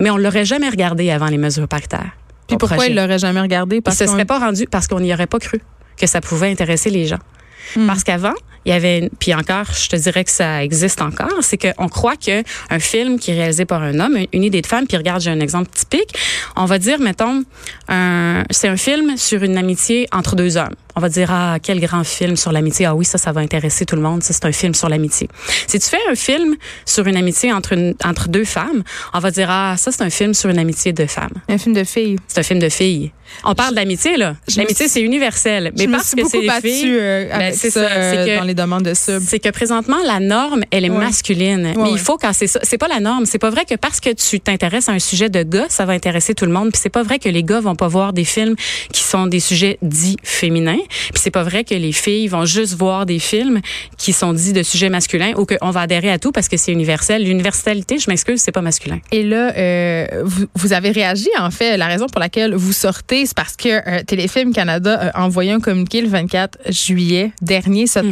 mais 0.00 0.10
on 0.10 0.16
l'aurait 0.16 0.44
jamais 0.44 0.68
regardé 0.68 1.10
avant 1.10 1.26
les 1.26 1.38
mesures 1.38 1.68
paritaires. 1.68 2.12
Puis 2.48 2.56
pourquoi 2.56 2.86
il 2.86 2.96
l'aurait 2.96 3.18
jamais 3.18 3.40
regardé? 3.40 3.80
Parce 3.80 3.98
qu'il 3.98 4.06
se 4.06 4.12
serait 4.12 4.24
pas 4.24 4.38
rendu 4.38 4.66
parce 4.70 4.88
qu'on 4.88 5.00
n'y 5.00 5.12
aurait 5.12 5.26
pas 5.26 5.38
cru 5.38 5.60
que 5.98 6.06
ça 6.06 6.20
pouvait 6.20 6.50
intéresser 6.50 6.90
les 6.90 7.06
gens. 7.06 7.18
Hmm. 7.76 7.86
Parce 7.86 8.04
qu'avant, 8.04 8.34
il 8.68 8.72
y 8.72 8.74
avait, 8.74 9.10
puis 9.18 9.32
encore, 9.32 9.64
je 9.72 9.88
te 9.88 9.96
dirais 9.96 10.24
que 10.24 10.30
ça 10.30 10.62
existe 10.62 11.00
encore, 11.00 11.38
c'est 11.40 11.56
qu'on 11.56 11.88
croit 11.88 12.16
que 12.16 12.42
un 12.68 12.78
film 12.78 13.18
qui 13.18 13.30
est 13.30 13.34
réalisé 13.34 13.64
par 13.64 13.82
un 13.82 13.98
homme, 13.98 14.18
une 14.34 14.44
idée 14.44 14.60
de 14.60 14.66
femme, 14.66 14.86
puis 14.86 14.98
regarde, 14.98 15.22
j'ai 15.22 15.30
un 15.30 15.40
exemple 15.40 15.70
typique, 15.72 16.14
on 16.54 16.66
va 16.66 16.78
dire, 16.78 16.98
mettons, 17.00 17.44
c'est 18.50 18.68
un 18.68 18.76
film 18.76 19.16
sur 19.16 19.42
une 19.42 19.56
amitié 19.56 20.06
entre 20.12 20.36
deux 20.36 20.58
hommes 20.58 20.74
on 20.98 21.00
va 21.00 21.08
dire 21.08 21.30
ah 21.30 21.58
quel 21.62 21.78
grand 21.78 22.02
film 22.02 22.36
sur 22.36 22.50
l'amitié. 22.50 22.86
Ah 22.86 22.94
oui, 22.94 23.04
ça 23.04 23.18
ça 23.18 23.30
va 23.30 23.40
intéresser 23.40 23.86
tout 23.86 23.94
le 23.94 24.02
monde, 24.02 24.24
ça 24.24 24.32
c'est 24.32 24.44
un 24.44 24.52
film 24.52 24.74
sur 24.74 24.88
l'amitié. 24.88 25.28
Si 25.68 25.78
tu 25.78 25.88
fais 25.88 26.00
un 26.10 26.16
film 26.16 26.56
sur 26.84 27.06
une 27.06 27.16
amitié 27.16 27.52
entre 27.52 27.72
une, 27.74 27.94
entre 28.04 28.28
deux 28.28 28.44
femmes, 28.44 28.82
on 29.14 29.20
va 29.20 29.30
dire 29.30 29.48
ah 29.48 29.76
ça 29.76 29.92
c'est 29.92 30.02
un 30.02 30.10
film 30.10 30.34
sur 30.34 30.50
une 30.50 30.58
amitié 30.58 30.92
de 30.92 31.06
femmes. 31.06 31.34
Un 31.48 31.56
film 31.56 31.72
de 31.72 31.84
filles. 31.84 32.16
C'est 32.26 32.40
un 32.40 32.42
film 32.42 32.58
de 32.58 32.68
filles. 32.68 33.12
On 33.44 33.54
parle 33.54 33.76
d'amitié 33.76 34.16
là. 34.16 34.34
L'amitié 34.56 34.88
c'est 34.88 35.02
universel, 35.02 35.72
mais 35.78 35.86
parce 35.86 36.16
que 36.16 36.26
c'est 36.26 36.40
des 36.40 36.50
filles. 36.60 36.96
Euh, 36.98 37.28
ben, 37.38 37.54
c'est 37.54 37.70
ça, 37.70 37.88
dans 38.36 38.44
les 38.44 38.54
demandes 38.58 38.82
de 38.82 38.94
sub. 38.94 39.22
C'est 39.24 39.38
que 39.38 39.48
présentement 39.50 39.96
la 40.06 40.20
norme 40.20 40.62
elle 40.70 40.84
est 40.84 40.90
masculine, 40.90 41.74
mais 41.76 41.92
il 41.92 41.98
faut 41.98 42.16
quand 42.16 42.32
c'est 42.32 42.46
ça. 42.46 42.60
C'est 42.62 42.78
pas 42.78 42.88
la 42.88 43.00
norme. 43.00 43.26
C'est 43.26 43.38
pas 43.38 43.50
vrai 43.50 43.64
que 43.64 43.74
parce 43.74 44.00
que 44.00 44.10
tu 44.10 44.40
t'intéresses 44.40 44.88
à 44.88 44.92
un 44.92 44.98
sujet 44.98 45.28
de 45.30 45.42
gars, 45.42 45.66
ça 45.68 45.84
va 45.84 45.92
intéresser 45.92 46.34
tout 46.34 46.44
le 46.44 46.52
monde. 46.52 46.70
Puis 46.70 46.80
c'est 46.82 46.88
pas 46.88 47.02
vrai 47.02 47.18
que 47.18 47.28
les 47.28 47.42
gars 47.42 47.60
vont 47.60 47.76
pas 47.76 47.88
voir 47.88 48.12
des 48.12 48.24
films 48.24 48.56
qui 48.92 49.02
sont 49.02 49.26
des 49.26 49.40
sujets 49.40 49.78
dits 49.82 50.16
féminins. 50.22 50.82
Puis 50.88 51.22
c'est 51.22 51.30
pas 51.30 51.42
vrai 51.42 51.64
que 51.64 51.74
les 51.74 51.92
filles 51.92 52.28
vont 52.28 52.44
juste 52.44 52.74
voir 52.74 53.06
des 53.06 53.18
films 53.18 53.60
qui 53.96 54.12
sont 54.12 54.32
dits 54.32 54.52
de 54.52 54.62
sujets 54.62 54.90
masculins 54.90 55.32
ou 55.36 55.46
qu'on 55.46 55.70
va 55.70 55.82
adhérer 55.82 56.10
à 56.10 56.18
tout 56.18 56.32
parce 56.32 56.48
que 56.48 56.56
c'est 56.56 56.72
universel. 56.72 57.24
L'universalité, 57.24 57.98
je 57.98 58.10
m'excuse, 58.10 58.40
c'est 58.40 58.52
pas 58.52 58.62
masculin. 58.62 58.98
Et 59.12 59.22
là, 59.22 59.52
euh, 59.56 60.06
vous, 60.24 60.46
vous, 60.54 60.72
avez 60.72 60.90
réagi 60.90 61.28
en 61.38 61.50
fait. 61.50 61.76
La 61.76 61.86
raison 61.86 62.06
pour 62.06 62.20
laquelle 62.20 62.54
vous 62.54 62.72
sortez, 62.72 63.26
c'est 63.26 63.36
parce 63.36 63.56
que 63.56 63.68
euh, 63.68 64.02
Téléfilm 64.06 64.52
Canada 64.52 65.10
a 65.14 65.24
envoyé 65.24 65.52
un 65.52 65.60
communiqué 65.60 66.00
le 66.00 66.08
24 66.08 66.58
juillet 66.70 67.32
dernier 67.40 67.86
se 67.86 67.98
mm-hmm. 67.98 68.10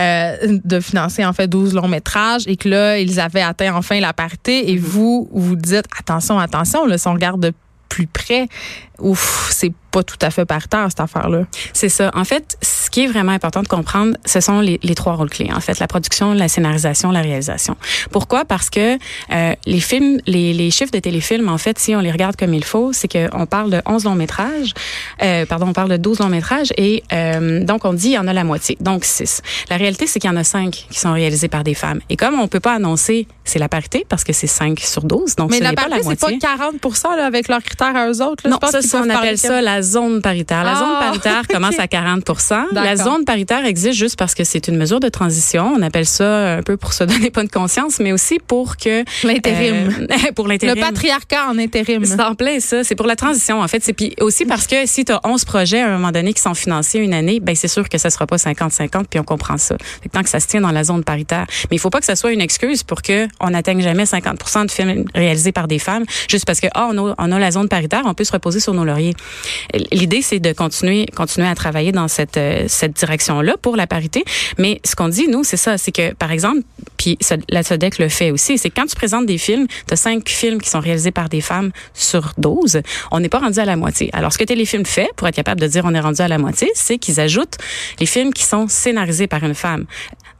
Euh, 0.00 0.58
de 0.64 0.80
financer 0.80 1.24
en 1.24 1.32
fait 1.32 1.48
12 1.48 1.74
longs 1.74 1.88
métrages 1.88 2.44
et 2.46 2.56
que 2.56 2.68
là, 2.68 2.98
ils 2.98 3.20
avaient 3.20 3.42
atteint 3.42 3.74
enfin 3.74 4.00
la 4.00 4.12
parité. 4.12 4.70
Et 4.70 4.76
mm-hmm. 4.76 4.80
vous, 4.80 5.28
vous 5.32 5.56
dites 5.56 5.86
attention, 5.98 6.38
attention, 6.38 6.86
là, 6.86 6.98
si 6.98 7.08
on 7.08 7.14
regarde 7.14 7.40
de 7.40 7.52
plus 7.88 8.06
près, 8.06 8.48
ouf, 8.98 9.48
c'est 9.50 9.72
pas 9.96 10.02
tout 10.02 10.18
à 10.20 10.30
fait 10.30 10.44
par 10.44 10.68
terre, 10.68 10.86
cette 10.90 11.00
affaire-là. 11.00 11.44
C'est 11.72 11.88
ça. 11.88 12.10
En 12.14 12.24
fait, 12.24 12.58
ce 12.60 12.90
qui 12.90 13.04
est 13.04 13.06
vraiment 13.06 13.32
important 13.32 13.62
de 13.62 13.68
comprendre, 13.68 14.14
ce 14.26 14.40
sont 14.40 14.60
les, 14.60 14.78
les, 14.82 14.94
trois 14.94 15.14
rôles 15.14 15.30
clés. 15.30 15.48
En 15.54 15.60
fait, 15.60 15.78
la 15.78 15.86
production, 15.86 16.34
la 16.34 16.48
scénarisation, 16.48 17.12
la 17.12 17.22
réalisation. 17.22 17.78
Pourquoi? 18.10 18.44
Parce 18.44 18.68
que 18.68 18.98
euh, 19.32 19.54
les 19.64 19.80
films, 19.80 20.20
les, 20.26 20.52
les, 20.52 20.70
chiffres 20.70 20.92
de 20.92 20.98
téléfilms, 20.98 21.48
en 21.48 21.56
fait, 21.56 21.78
si 21.78 21.96
on 21.96 22.00
les 22.00 22.12
regarde 22.12 22.36
comme 22.36 22.52
il 22.52 22.64
faut, 22.64 22.92
c'est 22.92 23.08
qu'on 23.08 23.46
parle 23.46 23.70
de 23.70 23.80
11 23.86 24.04
longs 24.04 24.14
métrages, 24.16 24.74
euh, 25.22 25.46
pardon, 25.46 25.68
on 25.68 25.72
parle 25.72 25.88
de 25.88 25.96
12 25.96 26.18
longs 26.18 26.28
métrages 26.28 26.74
et 26.76 27.02
euh, 27.14 27.64
donc 27.64 27.86
on 27.86 27.94
dit 27.94 28.08
il 28.08 28.14
y 28.14 28.18
en 28.18 28.28
a 28.28 28.34
la 28.34 28.44
moitié, 28.44 28.76
donc 28.80 29.06
6. 29.06 29.40
La 29.70 29.78
réalité, 29.78 30.06
c'est 30.06 30.20
qu'il 30.20 30.28
y 30.28 30.32
en 30.32 30.36
a 30.36 30.44
5 30.44 30.72
qui 30.90 31.00
sont 31.00 31.14
réalisés 31.14 31.48
par 31.48 31.64
des 31.64 31.74
femmes. 31.74 32.00
Et 32.10 32.16
comme 32.16 32.38
on 32.38 32.48
peut 32.48 32.60
pas 32.60 32.74
annoncer, 32.74 33.26
c'est 33.44 33.58
la 33.58 33.70
parité 33.70 34.04
parce 34.06 34.24
que 34.24 34.34
c'est 34.34 34.46
5 34.46 34.78
sur 34.80 35.04
12, 35.04 35.36
donc 35.36 35.52
Mais 35.52 35.60
la 35.60 35.72
parité, 35.72 36.00
c'est 36.02 36.20
pas 36.20 36.32
40 36.38 36.74
là, 37.16 37.26
avec 37.26 37.48
leurs 37.48 37.62
critères 37.62 37.96
à 37.96 38.08
eux 38.10 38.20
autres. 38.22 38.46
Là, 38.46 38.58
non, 38.60 38.68
ça, 38.68 39.00
on 39.02 39.08
appelle 39.08 39.38
ça 39.38 39.62
la 39.62 39.80
zone 39.86 40.20
paritaire. 40.20 40.64
La 40.64 40.74
zone 40.74 40.94
ah! 40.96 41.00
paritaire 41.00 41.42
commence 41.48 41.78
à 41.78 41.86
40% 41.86 42.66
La 42.72 42.96
zone 42.96 43.24
paritaire 43.24 43.64
existe 43.64 43.98
juste 43.98 44.18
parce 44.18 44.34
que 44.34 44.44
c'est 44.44 44.68
une 44.68 44.76
mesure 44.76 45.00
de 45.00 45.08
transition. 45.08 45.72
On 45.76 45.82
appelle 45.82 46.06
ça 46.06 46.56
un 46.56 46.62
peu 46.62 46.76
pour 46.76 46.92
se 46.92 47.04
donner 47.04 47.30
pas 47.30 47.42
de 47.42 47.48
conscience, 47.48 47.98
mais 48.00 48.12
aussi 48.12 48.38
pour 48.38 48.76
que 48.76 49.04
l'intérim, 49.24 50.06
euh, 50.10 50.32
pour 50.34 50.48
l'intérim, 50.48 50.74
le 50.74 50.80
patriarcat 50.80 51.48
en 51.48 51.58
intérim. 51.58 52.04
C'est 52.04 52.20
en 52.20 52.34
plein 52.34 52.60
ça. 52.60 52.84
C'est 52.84 52.94
pour 52.94 53.06
la 53.06 53.16
transition 53.16 53.60
en 53.60 53.68
fait. 53.68 53.82
C'est 53.82 53.92
puis 53.92 54.14
aussi 54.20 54.44
parce 54.44 54.66
que 54.66 54.86
si 54.86 55.04
tu 55.04 55.12
as 55.12 55.20
11 55.24 55.44
projets 55.44 55.80
à 55.80 55.88
un 55.88 55.92
moment 55.92 56.12
donné 56.12 56.32
qui 56.32 56.42
sont 56.42 56.54
financés 56.54 56.98
une 56.98 57.14
année, 57.14 57.40
ben 57.40 57.54
c'est 57.54 57.68
sûr 57.68 57.88
que 57.88 57.98
ça 57.98 58.10
sera 58.10 58.26
pas 58.26 58.36
50-50 58.36 59.04
puis 59.08 59.20
on 59.20 59.24
comprend 59.24 59.56
ça. 59.58 59.76
tant 60.12 60.22
que 60.22 60.28
ça 60.28 60.40
se 60.40 60.46
tient 60.46 60.60
dans 60.60 60.72
la 60.72 60.84
zone 60.84 61.04
paritaire, 61.04 61.46
mais 61.70 61.76
il 61.76 61.80
faut 61.80 61.90
pas 61.90 62.00
que 62.00 62.06
ça 62.06 62.16
soit 62.16 62.32
une 62.32 62.40
excuse 62.40 62.82
pour 62.82 63.02
que 63.02 63.26
on 63.40 63.50
n'atteigne 63.50 63.80
jamais 63.80 64.06
50 64.06 64.66
de 64.66 64.70
films 64.70 65.04
réalisés 65.14 65.52
par 65.52 65.68
des 65.68 65.78
femmes 65.78 66.04
juste 66.28 66.44
parce 66.44 66.60
que 66.60 66.66
ah 66.74 66.88
on 66.90 66.98
a, 67.10 67.14
on 67.18 67.32
a 67.32 67.38
la 67.38 67.50
zone 67.50 67.68
paritaire, 67.68 68.02
on 68.04 68.14
peut 68.14 68.24
se 68.24 68.32
reposer 68.32 68.60
sur 68.60 68.74
nos 68.74 68.84
lauriers. 68.84 69.14
L'idée, 69.92 70.22
c'est 70.22 70.40
de 70.40 70.52
continuer, 70.52 71.06
continuer 71.14 71.48
à 71.48 71.54
travailler 71.54 71.92
dans 71.92 72.08
cette, 72.08 72.36
euh, 72.36 72.64
cette 72.68 72.94
direction-là 72.94 73.56
pour 73.60 73.76
la 73.76 73.86
parité. 73.86 74.24
Mais 74.58 74.80
ce 74.84 74.94
qu'on 74.94 75.08
dit, 75.08 75.28
nous, 75.28 75.44
c'est 75.44 75.56
ça, 75.56 75.78
c'est 75.78 75.92
que, 75.92 76.14
par 76.14 76.32
exemple, 76.32 76.60
puis 76.96 77.18
la 77.48 77.62
SODEC 77.62 77.98
le 77.98 78.08
fait 78.08 78.30
aussi, 78.30 78.58
c'est 78.58 78.70
quand 78.70 78.86
tu 78.86 78.96
présentes 78.96 79.26
des 79.26 79.38
films, 79.38 79.66
tu 79.86 79.92
as 79.92 79.96
cinq 79.96 80.28
films 80.28 80.60
qui 80.60 80.70
sont 80.70 80.80
réalisés 80.80 81.10
par 81.10 81.28
des 81.28 81.40
femmes 81.40 81.70
sur 81.94 82.32
12, 82.38 82.80
on 83.10 83.20
n'est 83.20 83.28
pas 83.28 83.38
rendu 83.38 83.58
à 83.58 83.64
la 83.64 83.76
moitié. 83.76 84.10
Alors, 84.12 84.32
ce 84.32 84.38
que 84.38 84.44
Téléfilm 84.44 84.84
fait, 84.84 85.10
pour 85.16 85.28
être 85.28 85.34
capable 85.36 85.60
de 85.60 85.66
dire 85.66 85.82
on 85.84 85.94
est 85.94 86.00
rendu 86.00 86.20
à 86.20 86.28
la 86.28 86.38
moitié, 86.38 86.70
c'est 86.74 86.98
qu'ils 86.98 87.20
ajoutent 87.20 87.56
les 88.00 88.06
films 88.06 88.32
qui 88.32 88.44
sont 88.44 88.68
scénarisés 88.68 89.26
par 89.26 89.44
une 89.44 89.54
femme. 89.54 89.86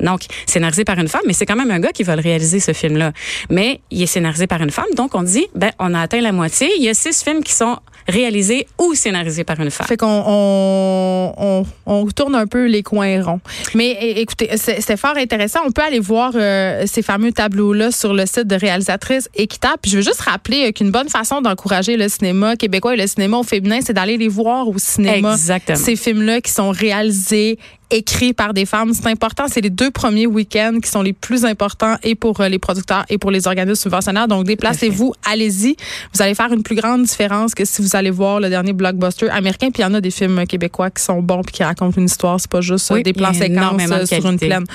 Donc, 0.01 0.23
scénarisé 0.47 0.85
par 0.85 0.99
une 0.99 1.09
femme, 1.09 1.23
mais 1.27 1.33
c'est 1.33 1.47
quand 1.47 1.57
même 1.57 1.71
un 1.71 1.81
gars 1.81 1.93
qui 1.93 2.03
va 2.03 2.17
le 2.17 2.23
réaliser, 2.23 2.61
ce 2.61 2.73
film-là. 2.73 3.13
Mais 3.51 3.81
il 3.91 4.03
est 4.03 4.07
scénarisé 4.07 4.47
par 4.47 4.61
une 4.61 4.71
femme, 4.71 4.93
donc 4.95 5.15
on 5.15 5.23
dit, 5.23 5.47
ben, 5.55 5.71
on 5.79 5.95
a 5.95 6.01
atteint 6.01 6.21
la 6.21 6.33
moitié. 6.33 6.69
Il 6.79 6.85
y 6.85 6.89
a 6.89 6.95
six 6.95 7.23
films 7.23 7.43
qui 7.43 7.53
sont 7.53 7.79
réalisé 8.09 8.67
ou 8.79 8.95
scénarisé 8.95 9.45
par 9.45 9.61
une 9.61 9.71
femme. 9.71 9.87
Fait 9.87 9.97
qu'on 9.97 10.23
on, 10.27 11.35
on, 11.37 11.67
on, 11.87 12.07
tourne 12.07 12.35
un 12.35 12.47
peu 12.47 12.67
les 12.67 12.83
coins 12.83 13.23
ronds. 13.23 13.41
Mais 13.75 14.15
écoutez, 14.17 14.51
c'est 14.57 14.97
fort 14.97 15.17
intéressant. 15.17 15.61
On 15.67 15.73
peut 15.73 15.83
aller 15.83 16.01
voir 16.01 16.33
euh, 16.35 16.85
ces 16.87 17.03
fameux 17.03 17.33
tableaux-là 17.33 17.91
sur 17.91 18.15
le 18.15 18.27
site 18.27 18.47
de 18.47 18.57
réalisatrice 18.57 19.29
Équitable. 19.35 19.79
Puis 19.83 19.91
je 19.91 19.97
veux 19.97 20.03
juste 20.03 20.21
rappeler 20.21 20.73
qu'une 20.73 20.91
bonne 20.91 21.09
façon 21.09 21.41
d'encourager 21.41 21.97
le 21.97 22.09
cinéma 22.09 22.57
québécois 22.57 22.95
et 22.95 22.97
le 22.97 23.07
cinéma 23.07 23.39
au 23.39 23.43
féminin, 23.43 23.81
c'est 23.85 23.93
d'aller 23.93 24.17
les 24.17 24.29
voir 24.29 24.69
au 24.69 24.79
cinéma. 24.79 25.33
Exactement. 25.33 25.79
Ces 25.79 25.97
films-là 25.97 26.41
qui 26.41 26.53
sont 26.53 26.71
réalisés 26.71 27.59
écrit 27.91 28.33
par 28.33 28.55
des 28.55 28.67
femmes. 28.67 28.93
C'est 28.95 29.07
important. 29.07 29.45
C'est 29.49 29.61
les 29.61 29.71
deux 29.71 29.91
premiers 29.91 30.27
week-ends 30.27 30.79
qui 30.83 30.91
sont 30.91 31.03
les 31.03 31.13
plus 31.13 31.45
importants 31.45 31.97
et 32.03 32.15
pour 32.15 32.41
euh, 32.41 32.49
les 32.49 32.59
producteurs 32.59 33.05
et 33.09 33.19
pour 33.19 33.31
les 33.31 33.47
organismes 33.47 33.75
subventionnaires. 33.83 34.29
Donc, 34.29 34.45
déplacez-vous, 34.45 35.15
allez-y. 35.25 35.77
Vous 36.13 36.23
allez 36.23 36.35
faire 36.35 36.53
une 36.53 36.63
plus 36.63 36.77
grande 36.77 37.05
différence 37.05 37.55
que 37.55 37.65
si 37.65 37.83
vous 37.83 37.97
allez 37.97 38.11
voir 38.11 38.41
le 38.41 38.49
dernier 38.49 38.73
blockbuster 38.73 39.31
américain. 39.31 39.71
Puis 39.71 39.83
il 39.83 39.87
y 39.87 39.89
en 39.89 39.95
a 39.95 40.01
des 40.01 40.11
films 40.11 40.47
québécois 40.47 40.91
qui 40.91 41.03
sont 41.03 41.23
bons 41.23 41.43
puis 41.43 41.55
qui 41.55 41.65
racontent 41.65 41.99
une 41.99 42.07
histoire. 42.07 42.41
C'est 42.41 42.51
pas 42.51 42.61
juste 42.61 42.91
euh, 42.91 43.03
des 43.03 43.13
plans 43.13 43.33
séquences 43.33 43.83
euh, 43.91 44.07
sur 44.07 44.27
une 44.27 44.39
plaine. 44.39 44.65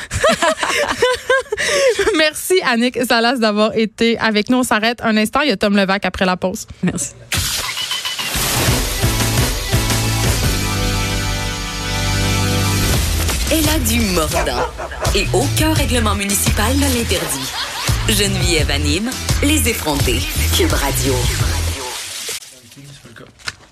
Merci, 2.18 2.60
Annick 2.66 2.98
Salas, 3.06 3.36
d'avoir 3.36 3.76
été 3.76 4.18
avec 4.18 4.50
nous. 4.50 4.58
On 4.60 4.64
s'arrête 4.64 5.00
un 5.04 5.18
instant. 5.18 5.42
Il 5.42 5.50
y 5.50 5.52
a 5.52 5.58
Tom 5.58 5.76
Levac 5.76 6.06
après 6.06 6.26
la 6.26 6.38
pause. 6.38 6.68
Merci. 6.84 7.12
A 13.74 13.80
du 13.80 14.02
mordant. 14.14 14.68
Et 15.16 15.26
aucun 15.34 15.74
règlement 15.74 16.16
municipal 16.16 16.76
ne 16.76 16.82
l'interdit. 16.82 17.50
Geneviève 18.10 18.70
anime 18.70 19.10
Les 19.44 19.70
effrontés. 19.70 20.20
Cube 20.58 20.74
Radio. 20.74 21.14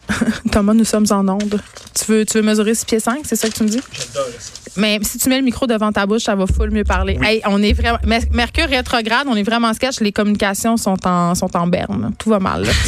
Thomas, 0.51 0.73
nous 0.73 0.85
sommes 0.85 1.05
en 1.09 1.27
onde. 1.27 1.61
Tu 1.93 2.05
veux, 2.11 2.25
tu 2.25 2.37
veux 2.37 2.43
mesurer 2.43 2.75
6 2.75 2.85
pieds 2.85 2.99
5, 2.99 3.19
c'est 3.25 3.35
ça 3.35 3.49
que 3.49 3.55
tu 3.55 3.63
me 3.63 3.69
dis? 3.69 3.81
J'adore 3.91 4.27
ça. 4.39 4.68
Mais 4.79 4.99
si 5.03 5.17
tu 5.17 5.29
mets 5.29 5.37
le 5.37 5.43
micro 5.43 5.67
devant 5.67 5.91
ta 5.91 6.05
bouche, 6.05 6.23
ça 6.23 6.35
va 6.35 6.45
full 6.47 6.71
mieux 6.71 6.83
parler. 6.83 7.17
Hey, 7.21 7.41
on 7.45 7.61
est 7.61 7.73
vraiment. 7.73 7.99
Mer- 8.05 8.21
Mercure 8.31 8.67
rétrograde, 8.67 9.27
on 9.27 9.35
est 9.35 9.43
vraiment 9.43 9.73
sketch. 9.73 9.99
Les 9.99 10.11
communications 10.11 10.77
sont 10.77 10.97
en, 11.05 11.35
sont 11.35 11.55
en 11.55 11.67
berne. 11.67 12.11
Tout 12.17 12.29
va 12.29 12.39
mal. 12.39 12.63
là. 12.63 12.71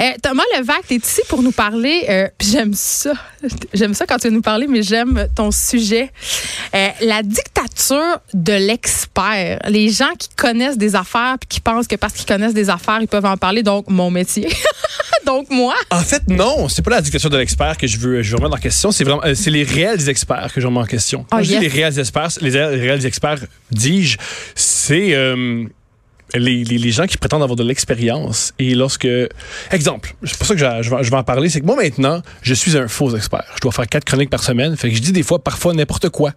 Euh, 0.00 0.10
Thomas 0.22 0.42
Levac, 0.58 0.86
t'es 0.88 0.96
ici 0.96 1.20
pour 1.28 1.40
nous 1.42 1.52
parler. 1.52 2.04
euh, 2.08 2.26
j'aime 2.40 2.72
ça. 2.74 3.12
J'aime 3.72 3.94
ça 3.94 4.06
quand 4.06 4.16
tu 4.18 4.26
veux 4.28 4.34
nous 4.34 4.42
parler, 4.42 4.66
mais 4.66 4.82
j'aime 4.82 5.28
ton 5.36 5.50
sujet. 5.52 6.10
Euh, 6.74 6.88
la 7.00 7.22
dictature 7.22 8.18
de 8.32 8.52
l'expert. 8.52 9.58
Les 9.68 9.88
gens 9.90 10.10
qui 10.18 10.28
connaissent 10.36 10.76
des 10.78 10.96
affaires 10.96 11.36
puis 11.38 11.48
qui 11.48 11.60
pensent 11.60 11.86
que 11.86 11.96
parce 11.96 12.14
qu'ils 12.14 12.26
connaissent 12.26 12.54
des 12.54 12.70
affaires, 12.70 12.98
ils 13.00 13.08
peuvent 13.08 13.24
en 13.24 13.36
parler. 13.36 13.62
Donc, 13.62 13.88
mon 13.88 14.10
métier. 14.10 14.48
donc, 15.26 15.48
moi. 15.50 15.74
En 15.90 16.00
fait, 16.00 16.22
non, 16.28 16.68
c'est 16.68 16.82
pas 16.82 16.90
la 16.92 17.00
dictature 17.00 17.30
de 17.30 17.36
l'expert 17.38 17.76
que 17.76 17.86
je 17.86 17.98
veux, 17.98 18.22
je 18.22 18.30
veux 18.32 18.36
remettre 18.36 18.56
en 18.56 18.60
question. 18.60 18.90
C'est 18.90 19.04
vraiment, 19.04 19.22
c'est 19.34 19.50
les 19.50 19.62
réels 19.62 20.08
experts 20.08 20.52
que 20.52 20.60
je 20.60 20.66
remets 20.66 20.80
en 20.80 20.84
question. 20.86 21.23
Oh, 21.32 21.36
je 21.38 21.42
dis 21.46 21.52
yes. 21.54 21.62
les 21.62 21.68
réels 21.68 21.98
experts, 21.98 22.28
les 22.40 22.50
réels, 22.50 23.06
experts, 23.06 23.38
dis-je, 23.70 24.18
c'est 24.54 25.14
euh, 25.14 25.64
les, 26.34 26.64
les- 26.64 26.78
les 26.78 26.90
gens 26.90 27.06
qui 27.06 27.16
prétendent 27.18 27.42
avoir 27.42 27.56
de 27.56 27.64
l'expérience. 27.64 28.52
Et 28.58 28.74
lorsque, 28.74 29.08
exemple, 29.70 30.14
c'est 30.24 30.36
pour 30.38 30.46
ça 30.46 30.54
que 30.54 30.60
je, 30.60 30.66
je 30.82 31.02
je 31.02 31.10
vais 31.10 31.16
en 31.16 31.24
parler, 31.24 31.48
c'est 31.48 31.60
que 31.60 31.66
moi 31.66 31.76
maintenant, 31.76 32.22
je 32.42 32.54
suis 32.54 32.76
un 32.76 32.88
faux 32.88 33.14
expert. 33.16 33.44
Je 33.56 33.60
dois 33.60 33.72
faire 33.72 33.86
quatre 33.86 34.04
chroniques 34.04 34.30
par 34.30 34.42
semaine, 34.42 34.76
fait 34.76 34.90
que 34.90 34.96
je 34.96 35.00
dis 35.00 35.12
des 35.12 35.22
fois, 35.22 35.42
parfois 35.42 35.74
n'importe 35.74 36.08
quoi. 36.08 36.32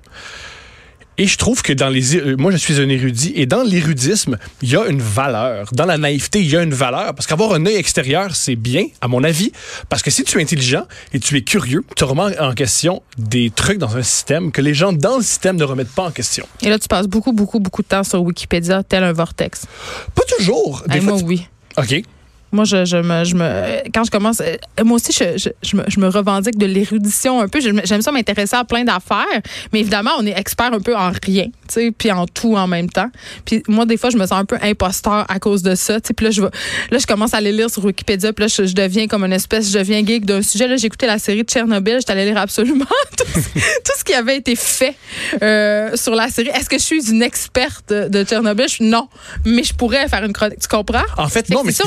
Et 1.20 1.26
je 1.28 1.38
trouve 1.38 1.62
que 1.64 1.74
dans 1.74 1.90
les... 1.90 2.16
euh, 2.16 2.36
Moi, 2.38 2.52
je 2.52 2.58
suis 2.58 2.80
un 2.80 2.88
érudit. 2.90 3.32
Et 3.36 3.46
dans 3.48 3.64
l'érudisme, 3.64 4.38
il 4.62 4.70
y 4.70 4.76
a 4.76 4.86
une 4.86 5.02
valeur. 5.02 5.68
Dans 5.74 5.86
la 5.86 5.98
naïveté, 5.98 6.40
il 6.42 6.50
y 6.50 6.56
a 6.56 6.62
une 6.62 6.74
valeur. 6.74 7.16
Parce 7.16 7.26
qu'avoir 7.26 7.54
un 7.54 7.66
œil 7.66 7.76
extérieur, 7.76 8.36
c'est 8.36 8.56
bien, 8.56 8.86
à 9.02 9.08
mon 9.08 9.24
avis. 9.24 9.52
Parce 9.90 10.02
que 10.04 10.12
si 10.12 10.24
tu 10.24 10.38
es 10.38 10.42
intelligent 10.44 10.86
et 11.14 11.20
tu 11.20 11.36
es 11.36 11.42
curieux, 11.42 11.84
tu 11.96 12.04
remets 12.04 12.38
en 12.40 12.54
question 12.54 13.02
des 13.18 13.50
trucs 13.50 13.80
dans 13.80 13.98
un 13.98 14.04
système 14.04 14.52
que 14.52 14.62
les 14.62 14.74
gens 14.76 14.94
dans 14.94 15.18
le 15.18 15.24
système 15.24 15.56
ne 15.58 15.64
remettent 15.64 15.94
pas 15.96 16.04
en 16.04 16.12
question. 16.12 16.46
Et 16.62 16.70
là, 16.70 16.78
tu 16.78 16.88
passes 16.88 17.08
beaucoup, 17.08 17.34
beaucoup, 17.34 17.60
beaucoup 17.60 17.82
de 17.82 17.88
temps 17.88 18.04
sur 18.04 18.22
Wikipédia, 18.22 18.84
tel 18.84 19.04
un 19.04 19.14
vortex. 19.14 19.66
Pas 20.14 20.24
toujours. 20.38 20.84
Des 20.88 20.98
Hey, 20.98 21.02
fois, 21.02 21.14
moi, 21.14 21.20
tu- 21.22 21.26
oui. 21.28 21.48
OK. 21.78 22.04
Moi, 22.52 22.64
je, 22.64 22.86
je 22.86 22.98
me, 22.98 23.24
je 23.26 23.36
me, 23.36 23.82
quand 23.94 24.04
je 24.06 24.12
commence, 24.12 24.40
euh, 24.42 24.56
moi 24.86 24.96
aussi, 24.96 25.12
je, 25.12 25.38
je, 25.38 25.50
je 25.62 25.76
me, 25.76 25.84
je 25.88 26.00
me 26.00 26.08
revendique 26.08 26.58
de 26.58 26.66
l'érudition 26.66 27.42
un 27.42 27.48
peu. 27.48 27.60
J'aime 27.60 28.02
ça 28.02 28.12
m'intéresser 28.12 28.56
à 28.56 28.64
plein 28.64 28.84
d'affaires, 28.86 29.26
mais 29.74 29.82
évidemment, 29.82 30.12
on 30.18 30.26
est 30.26 30.38
expert 30.38 30.72
un 30.74 30.80
peu 30.80 30.96
en 30.96 31.12
rien, 31.26 31.46
tu 31.46 31.52
sais, 31.68 31.92
puis 31.98 32.12
en 32.12 32.26
tout 32.26 32.56
en 32.56 32.68
même 32.68 32.90
temps. 32.90 33.10
Puis 33.46 33.64
moi, 33.68 33.86
des 33.86 33.98
fois, 33.98 34.10
je 34.10 34.18
me 34.18 34.26
sens 34.26 34.40
un 34.40 34.46
peu 34.46 34.58
imposteur 34.62 35.26
à 35.30 35.40
cause 35.40 35.62
de 35.62 35.76
ça, 35.76 36.00
tu 36.00 36.08
sais. 36.08 36.14
Puis 36.14 36.24
là, 36.26 36.32
je 36.32 36.42
vais, 36.42 36.50
là, 36.92 36.98
je 37.00 37.06
commence 37.06 37.34
à 37.34 37.38
aller 37.38 37.52
lire 37.52 37.70
sur 37.70 37.84
Wikipédia, 37.84 38.32
puis 38.32 38.46
là, 38.46 38.48
je, 38.48 38.74
deviens 38.74 39.08
comme 39.08 39.26
une 39.26 39.34
espèce, 39.34 39.70
je 39.72 39.78
deviens 39.78 40.06
geek 40.06 40.26
d'un 40.26 40.42
sujet. 40.42 40.68
Là, 40.68 40.78
j'ai 40.78 40.88
écouté 40.88 41.06
la 41.06 41.20
série 41.20 41.44
de 41.44 41.50
Tchernobyl, 41.50 41.98
j'étais 42.00 42.12
allée 42.14 42.26
lire 42.26 42.38
absolument 42.38 42.86
tout, 43.18 43.26
tout 43.26 43.92
ce 43.98 44.04
qui 44.06 44.14
avait 44.14 44.38
été 44.38 44.56
fait 44.56 44.96
euh, 45.44 45.96
sur 45.98 46.16
la 46.16 46.30
série. 46.30 46.50
Est-ce 46.50 46.70
que 46.70 46.78
je 46.78 46.84
suis 46.84 47.10
une 47.12 47.22
experte 47.24 47.90
de, 47.92 48.24
Tchernobyl? 48.24 48.68
Je- 48.70 48.84
Non, 48.84 49.10
mais 49.46 49.64
je 49.64 49.74
pourrais 49.74 50.08
faire 50.08 50.24
une 50.24 50.34
chronique. 50.34 50.60
Tu 50.60 50.68
comprends? 50.68 51.04
En 51.18 51.28
fait, 51.28 51.50
non, 51.50 51.64
mais 51.66 51.72
c'est 51.74 51.84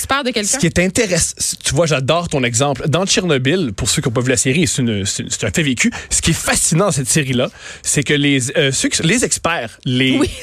ce 0.00 0.58
qui 0.58 0.66
est 0.66 0.70
Ce 0.70 0.76
qui 0.76 0.82
intéressant, 0.82 1.34
tu 1.64 1.74
vois, 1.74 1.86
j'adore 1.86 2.28
ton 2.28 2.42
exemple. 2.44 2.88
Dans 2.88 3.06
Tchernobyl, 3.06 3.72
pour 3.72 3.88
ceux 3.90 4.02
qui 4.02 4.08
n'ont 4.08 4.12
pas 4.12 4.20
vu 4.20 4.30
la 4.30 4.36
série, 4.36 4.66
c'est 4.66 4.82
un 4.82 5.50
fait 5.50 5.62
vécu. 5.62 5.90
Ce 6.10 6.20
qui 6.22 6.30
est 6.30 6.34
fascinant 6.34 6.86
dans 6.86 6.90
cette 6.92 7.08
série-là, 7.08 7.50
c'est 7.82 8.02
que 8.02 8.14
les, 8.14 8.56
euh, 8.56 8.72
ceux 8.72 8.88
qui- 8.88 9.02
les 9.02 9.24
experts, 9.24 9.78
les, 9.84 10.18
Oui, 10.18 10.30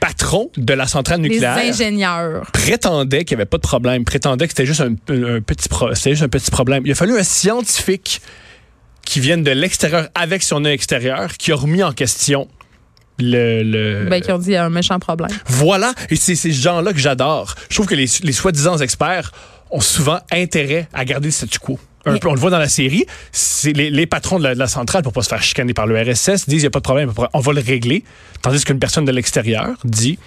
patrons 0.00 0.50
de 0.56 0.72
la 0.74 0.86
centrale 0.86 1.20
Les 1.22 1.28
nucléaire 1.28 1.56
ingénieurs. 1.56 2.50
prétendaient 2.52 3.24
qu'il 3.24 3.36
n'y 3.36 3.42
avait 3.42 3.48
pas 3.48 3.58
de 3.58 3.62
problème, 3.62 4.04
prétendaient 4.04 4.46
que 4.46 4.52
c'était 4.52 4.66
juste 4.66 4.80
un, 4.80 4.94
petit 4.94 5.68
juste 6.10 6.22
un 6.22 6.28
petit 6.28 6.50
problème. 6.50 6.82
Il 6.86 6.92
a 6.92 6.94
fallu 6.94 7.18
un 7.18 7.22
scientifique 7.24 8.20
qui 9.04 9.20
vienne 9.20 9.42
de 9.42 9.50
l'extérieur 9.50 10.08
avec 10.14 10.42
son 10.42 10.64
œil 10.64 10.74
extérieur, 10.74 11.36
qui 11.36 11.52
a 11.52 11.56
remis 11.56 11.82
en 11.82 11.92
question 11.92 12.48
le, 13.18 13.62
le- 13.62 14.06
Ben, 14.08 14.20
qui 14.20 14.32
ont 14.32 14.38
dit 14.38 14.50
il 14.50 14.52
y 14.54 14.56
a 14.56 14.64
un 14.64 14.70
méchant 14.70 14.98
problème. 14.98 15.30
voilà, 15.46 15.94
et 16.10 16.16
c'est 16.16 16.34
ces 16.34 16.52
gens-là 16.52 16.92
que 16.92 16.98
j'adore. 16.98 17.54
Je 17.68 17.74
trouve 17.76 17.86
que 17.86 17.94
les, 17.94 18.06
les 18.22 18.32
soi-disant 18.32 18.78
experts 18.78 19.32
ont 19.70 19.80
souvent 19.80 20.20
intérêt 20.30 20.88
à 20.92 21.04
garder 21.04 21.28
le 21.28 21.32
statu 21.32 21.58
quo. 21.58 21.78
Un 22.04 22.12
Mais- 22.14 22.18
peu, 22.18 22.28
on 22.28 22.34
le 22.34 22.40
voit 22.40 22.50
dans 22.50 22.58
la 22.58 22.68
série, 22.68 23.06
c'est 23.30 23.72
les, 23.72 23.88
les 23.90 24.06
patrons 24.06 24.38
de 24.38 24.42
la, 24.44 24.54
de 24.54 24.58
la 24.58 24.66
centrale, 24.66 25.02
pour 25.04 25.12
pas 25.12 25.22
se 25.22 25.28
faire 25.28 25.42
chicaner 25.42 25.72
par 25.72 25.86
le 25.86 25.94
RSS, 26.00 26.48
disent 26.48 26.54
il 26.54 26.56
n'y 26.62 26.66
a 26.66 26.70
pas 26.70 26.80
de 26.80 26.84
problème, 26.84 27.12
on 27.32 27.40
va 27.40 27.52
le 27.52 27.60
régler. 27.60 28.02
Tandis 28.42 28.64
qu'une 28.64 28.80
personne 28.80 29.04
de 29.04 29.12
l'extérieur 29.12 29.68
dit 29.84 30.18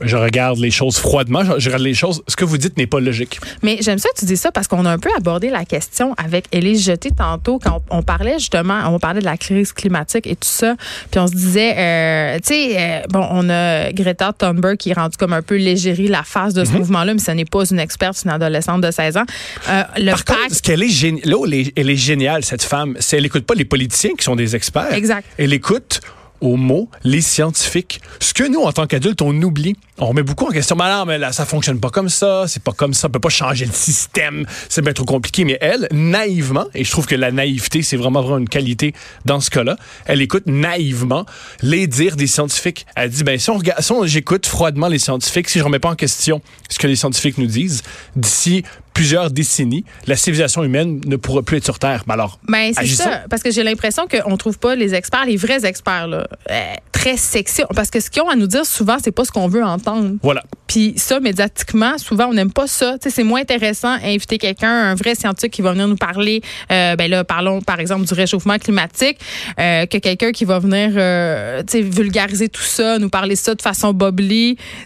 je 0.00 0.16
regarde 0.16 0.58
les 0.58 0.70
choses 0.70 0.96
froidement, 0.98 1.42
je, 1.58 1.68
regarde 1.68 1.82
les 1.82 1.94
choses, 1.94 2.22
ce 2.28 2.36
que 2.36 2.44
vous 2.44 2.58
dites 2.58 2.76
n'est 2.76 2.86
pas 2.86 3.00
logique. 3.00 3.40
Mais 3.62 3.78
j'aime 3.80 3.98
ça 3.98 4.08
que 4.14 4.18
tu 4.20 4.24
dis 4.26 4.36
ça 4.36 4.52
parce 4.52 4.68
qu'on 4.68 4.84
a 4.84 4.90
un 4.90 4.98
peu 4.98 5.10
abordé 5.16 5.50
la 5.50 5.64
question 5.64 6.14
avec 6.16 6.46
Élise 6.52 6.84
Jeté 6.84 7.10
tantôt 7.10 7.58
quand 7.58 7.82
on, 7.90 7.98
on 7.98 8.02
parlait 8.02 8.38
justement, 8.38 8.80
on 8.86 8.98
parlait 8.98 9.20
de 9.20 9.24
la 9.24 9.36
crise 9.36 9.72
climatique 9.72 10.26
et 10.26 10.36
tout 10.36 10.48
ça. 10.48 10.74
Puis 11.10 11.20
on 11.20 11.26
se 11.26 11.32
disait, 11.32 11.74
euh, 11.76 12.36
tu 12.38 12.54
sais, 12.54 12.76
euh, 12.78 13.00
bon, 13.08 13.26
on 13.30 13.48
a 13.50 13.92
Greta 13.92 14.32
Thunberg 14.32 14.76
qui 14.76 14.90
est 14.90 14.94
rendue 14.94 15.16
comme 15.16 15.32
un 15.32 15.42
peu 15.42 15.56
légérie 15.56 16.08
la 16.08 16.22
face 16.22 16.54
de 16.54 16.64
ce 16.64 16.72
mouvement-là, 16.72 17.14
mais 17.14 17.20
ce 17.20 17.30
n'est 17.30 17.44
pas 17.44 17.64
une 17.64 17.78
experte, 17.78 18.16
c'est 18.16 18.24
une 18.26 18.32
adolescente 18.34 18.80
de 18.80 18.90
16 18.90 19.16
ans. 19.16 19.24
Euh, 19.68 19.82
le 19.96 20.10
Par 20.10 20.24
contre, 20.24 20.54
ce 20.54 20.62
qu'elle 20.62 20.82
est, 20.82 20.88
géni- 20.88 21.24
là 21.24 21.38
où 21.38 21.46
elle 21.46 21.54
est, 21.54 21.72
elle 21.76 21.90
est 21.90 21.96
géniale, 21.96 22.44
cette 22.44 22.62
femme, 22.62 22.96
c'est 23.00 23.16
qu'elle 23.16 23.22
n'écoute 23.24 23.46
pas 23.46 23.54
les 23.54 23.64
politiciens 23.64 24.12
qui 24.18 24.24
sont 24.24 24.36
des 24.36 24.56
experts. 24.56 24.92
Exact. 24.92 25.24
Elle 25.38 25.52
écoute 25.52 26.00
au 26.44 26.56
mot 26.56 26.88
les 27.02 27.20
scientifiques. 27.20 28.00
Ce 28.20 28.34
que 28.34 28.44
nous, 28.44 28.60
en 28.60 28.72
tant 28.72 28.86
qu'adultes, 28.86 29.22
on 29.22 29.34
oublie. 29.42 29.76
On 29.98 30.06
remet 30.06 30.22
beaucoup 30.22 30.46
en 30.46 30.50
question. 30.50 30.76
Mais 30.76 30.84
non, 30.90 31.04
mais 31.04 31.18
là, 31.18 31.32
ça 31.32 31.46
fonctionne 31.46 31.80
pas 31.80 31.90
comme 31.90 32.08
ça. 32.08 32.44
C'est 32.48 32.62
pas 32.62 32.72
comme 32.72 32.94
ça. 32.94 33.08
On 33.08 33.10
peut 33.10 33.20
pas 33.20 33.28
changer 33.28 33.64
le 33.64 33.72
système. 33.72 34.46
C'est 34.68 34.82
bien 34.82 34.92
trop 34.92 35.04
compliqué. 35.04 35.44
Mais 35.44 35.58
elle, 35.60 35.88
naïvement, 35.92 36.66
et 36.74 36.84
je 36.84 36.90
trouve 36.90 37.06
que 37.06 37.14
la 37.14 37.30
naïveté, 37.30 37.82
c'est 37.82 37.96
vraiment, 37.96 38.20
vraiment 38.20 38.38
une 38.38 38.48
qualité 38.48 38.94
dans 39.24 39.40
ce 39.40 39.50
cas-là, 39.50 39.76
elle 40.06 40.20
écoute 40.20 40.44
naïvement 40.46 41.26
les 41.62 41.86
dires 41.86 42.16
des 42.16 42.26
scientifiques. 42.26 42.86
Elle 42.96 43.10
dit, 43.10 43.24
ben, 43.24 43.38
si 43.38 43.50
on 43.50 43.58
regarde, 43.58 43.80
si 43.80 43.94
j'écoute 44.04 44.46
froidement 44.46 44.88
les 44.88 44.98
scientifiques, 44.98 45.48
si 45.48 45.58
je 45.58 45.64
remets 45.64 45.78
pas 45.78 45.90
en 45.90 45.96
question 45.96 46.42
ce 46.68 46.78
que 46.78 46.86
les 46.86 46.96
scientifiques 46.96 47.38
nous 47.38 47.46
disent, 47.46 47.82
d'ici 48.16 48.64
plusieurs 48.94 49.30
décennies, 49.30 49.84
la 50.06 50.16
civilisation 50.16 50.62
humaine 50.62 51.00
ne 51.04 51.16
pourra 51.16 51.42
plus 51.42 51.56
être 51.58 51.64
sur 51.64 51.78
Terre. 51.78 52.04
Mais 52.06 52.14
alors, 52.14 52.38
Ben, 52.48 52.72
c'est 52.74 52.86
ça. 52.86 53.22
Parce 53.28 53.42
que 53.42 53.50
j'ai 53.50 53.62
l'impression 53.62 54.06
qu'on 54.06 54.36
trouve 54.36 54.58
pas 54.58 54.74
les 54.76 54.94
experts, 54.94 55.26
les 55.26 55.36
vrais 55.36 55.66
experts, 55.66 56.06
là, 56.06 56.26
euh, 56.50 56.74
très 56.92 57.16
sexy. 57.16 57.62
Parce 57.74 57.90
que 57.90 58.00
ce 58.00 58.08
qu'ils 58.08 58.22
ont 58.22 58.28
à 58.28 58.36
nous 58.36 58.46
dire 58.46 58.64
souvent, 58.64 58.96
c'est 59.02 59.10
pas 59.12 59.24
ce 59.24 59.32
qu'on 59.32 59.48
veut 59.48 59.64
entendre. 59.64 60.12
Voilà. 60.22 60.42
Puis 60.68 60.94
ça, 60.96 61.20
médiatiquement, 61.20 61.98
souvent, 61.98 62.26
on 62.28 62.34
n'aime 62.34 62.52
pas 62.52 62.66
ça. 62.66 62.94
Tu 63.00 63.08
sais, 63.08 63.16
c'est 63.16 63.24
moins 63.24 63.40
intéressant 63.40 63.88
inviter 64.02 64.38
quelqu'un, 64.38 64.70
un 64.70 64.94
vrai 64.94 65.14
scientifique 65.14 65.52
qui 65.52 65.62
va 65.62 65.72
venir 65.72 65.88
nous 65.88 65.96
parler. 65.96 66.40
euh, 66.70 66.96
ben 66.96 67.10
là, 67.10 67.24
parlons 67.24 67.60
par 67.60 67.80
exemple 67.80 68.06
du 68.06 68.14
réchauffement 68.14 68.58
climatique, 68.58 69.18
euh, 69.58 69.86
que 69.86 69.98
quelqu'un 69.98 70.30
qui 70.32 70.44
va 70.44 70.58
venir, 70.60 70.92
euh, 70.96 71.62
tu 71.66 71.78
sais, 71.78 71.80
vulgariser 71.82 72.48
tout 72.48 72.62
ça, 72.62 72.98
nous 72.98 73.10
parler 73.10 73.36
ça 73.36 73.54
de 73.54 73.62
façon 73.62 73.92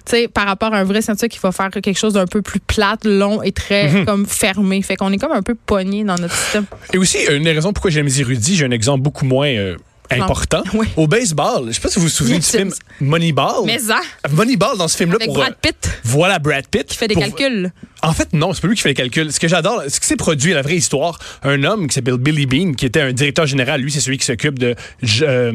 sais, 0.06 0.28
par 0.28 0.46
rapport 0.46 0.72
à 0.72 0.78
un 0.78 0.84
vrai 0.84 1.02
scientifique 1.02 1.32
qui 1.32 1.38
va 1.38 1.52
faire 1.52 1.70
quelque 1.70 1.98
chose 1.98 2.14
d'un 2.14 2.26
peu 2.26 2.42
plus 2.42 2.60
plate, 2.60 3.04
long 3.04 3.42
et 3.42 3.52
très 3.52 3.88
Mhm. 3.97 3.97
comme 4.06 4.26
fermé. 4.26 4.82
Fait 4.82 4.96
qu'on 4.96 5.12
est 5.12 5.18
comme 5.18 5.32
un 5.32 5.42
peu 5.42 5.54
pogné 5.54 6.04
dans 6.04 6.16
notre 6.16 6.34
système. 6.36 6.64
Et 6.92 6.98
aussi, 6.98 7.18
une 7.30 7.44
des 7.44 7.52
raisons 7.52 7.72
pourquoi 7.72 7.90
j'aime 7.90 8.06
les 8.06 8.20
érudits, 8.20 8.56
j'ai 8.56 8.64
un 8.64 8.70
exemple 8.70 9.02
beaucoup 9.02 9.24
moins 9.24 9.48
euh, 9.48 9.76
important. 10.10 10.62
Oui. 10.74 10.86
Au 10.96 11.06
baseball, 11.06 11.66
je 11.68 11.72
sais 11.72 11.80
pas 11.80 11.88
si 11.88 11.98
vous 11.98 12.04
vous 12.04 12.10
souvenez 12.10 12.38
du 12.38 12.44
film. 12.46 12.72
Moneyball. 13.00 13.64
Mais 13.66 13.78
ça, 13.78 14.00
Moneyball, 14.30 14.76
dans 14.78 14.88
ce 14.88 14.96
film-là, 14.96 15.16
avec 15.16 15.26
pour, 15.26 15.36
Brad 15.36 15.52
euh, 15.52 15.56
Pitt 15.60 15.90
voilà 16.04 16.38
Brad 16.38 16.66
Pitt. 16.66 16.86
qui 16.86 16.96
fait 16.96 17.08
des 17.08 17.14
Pour- 17.14 17.22
calculs. 17.24 17.72
En 18.02 18.12
fait, 18.12 18.32
non, 18.32 18.52
c'est 18.52 18.60
pas 18.60 18.68
lui 18.68 18.76
qui 18.76 18.82
fait 18.82 18.90
les 18.90 18.94
calculs. 18.94 19.32
Ce 19.32 19.40
que 19.40 19.48
j'adore, 19.48 19.82
ce 19.88 19.98
qui 20.00 20.06
s'est 20.06 20.16
produit, 20.16 20.52
la 20.52 20.62
vraie 20.62 20.76
histoire, 20.76 21.18
un 21.42 21.62
homme 21.64 21.88
qui 21.88 21.94
s'appelle 21.94 22.16
Billy 22.18 22.46
Bean, 22.46 22.72
qui 22.74 22.86
était 22.86 23.00
un 23.00 23.12
directeur 23.12 23.46
général, 23.46 23.80
lui, 23.80 23.90
c'est 23.90 24.00
celui 24.00 24.18
qui 24.18 24.24
s'occupe 24.26 24.58
de 24.58 24.74
euh, 25.22 25.52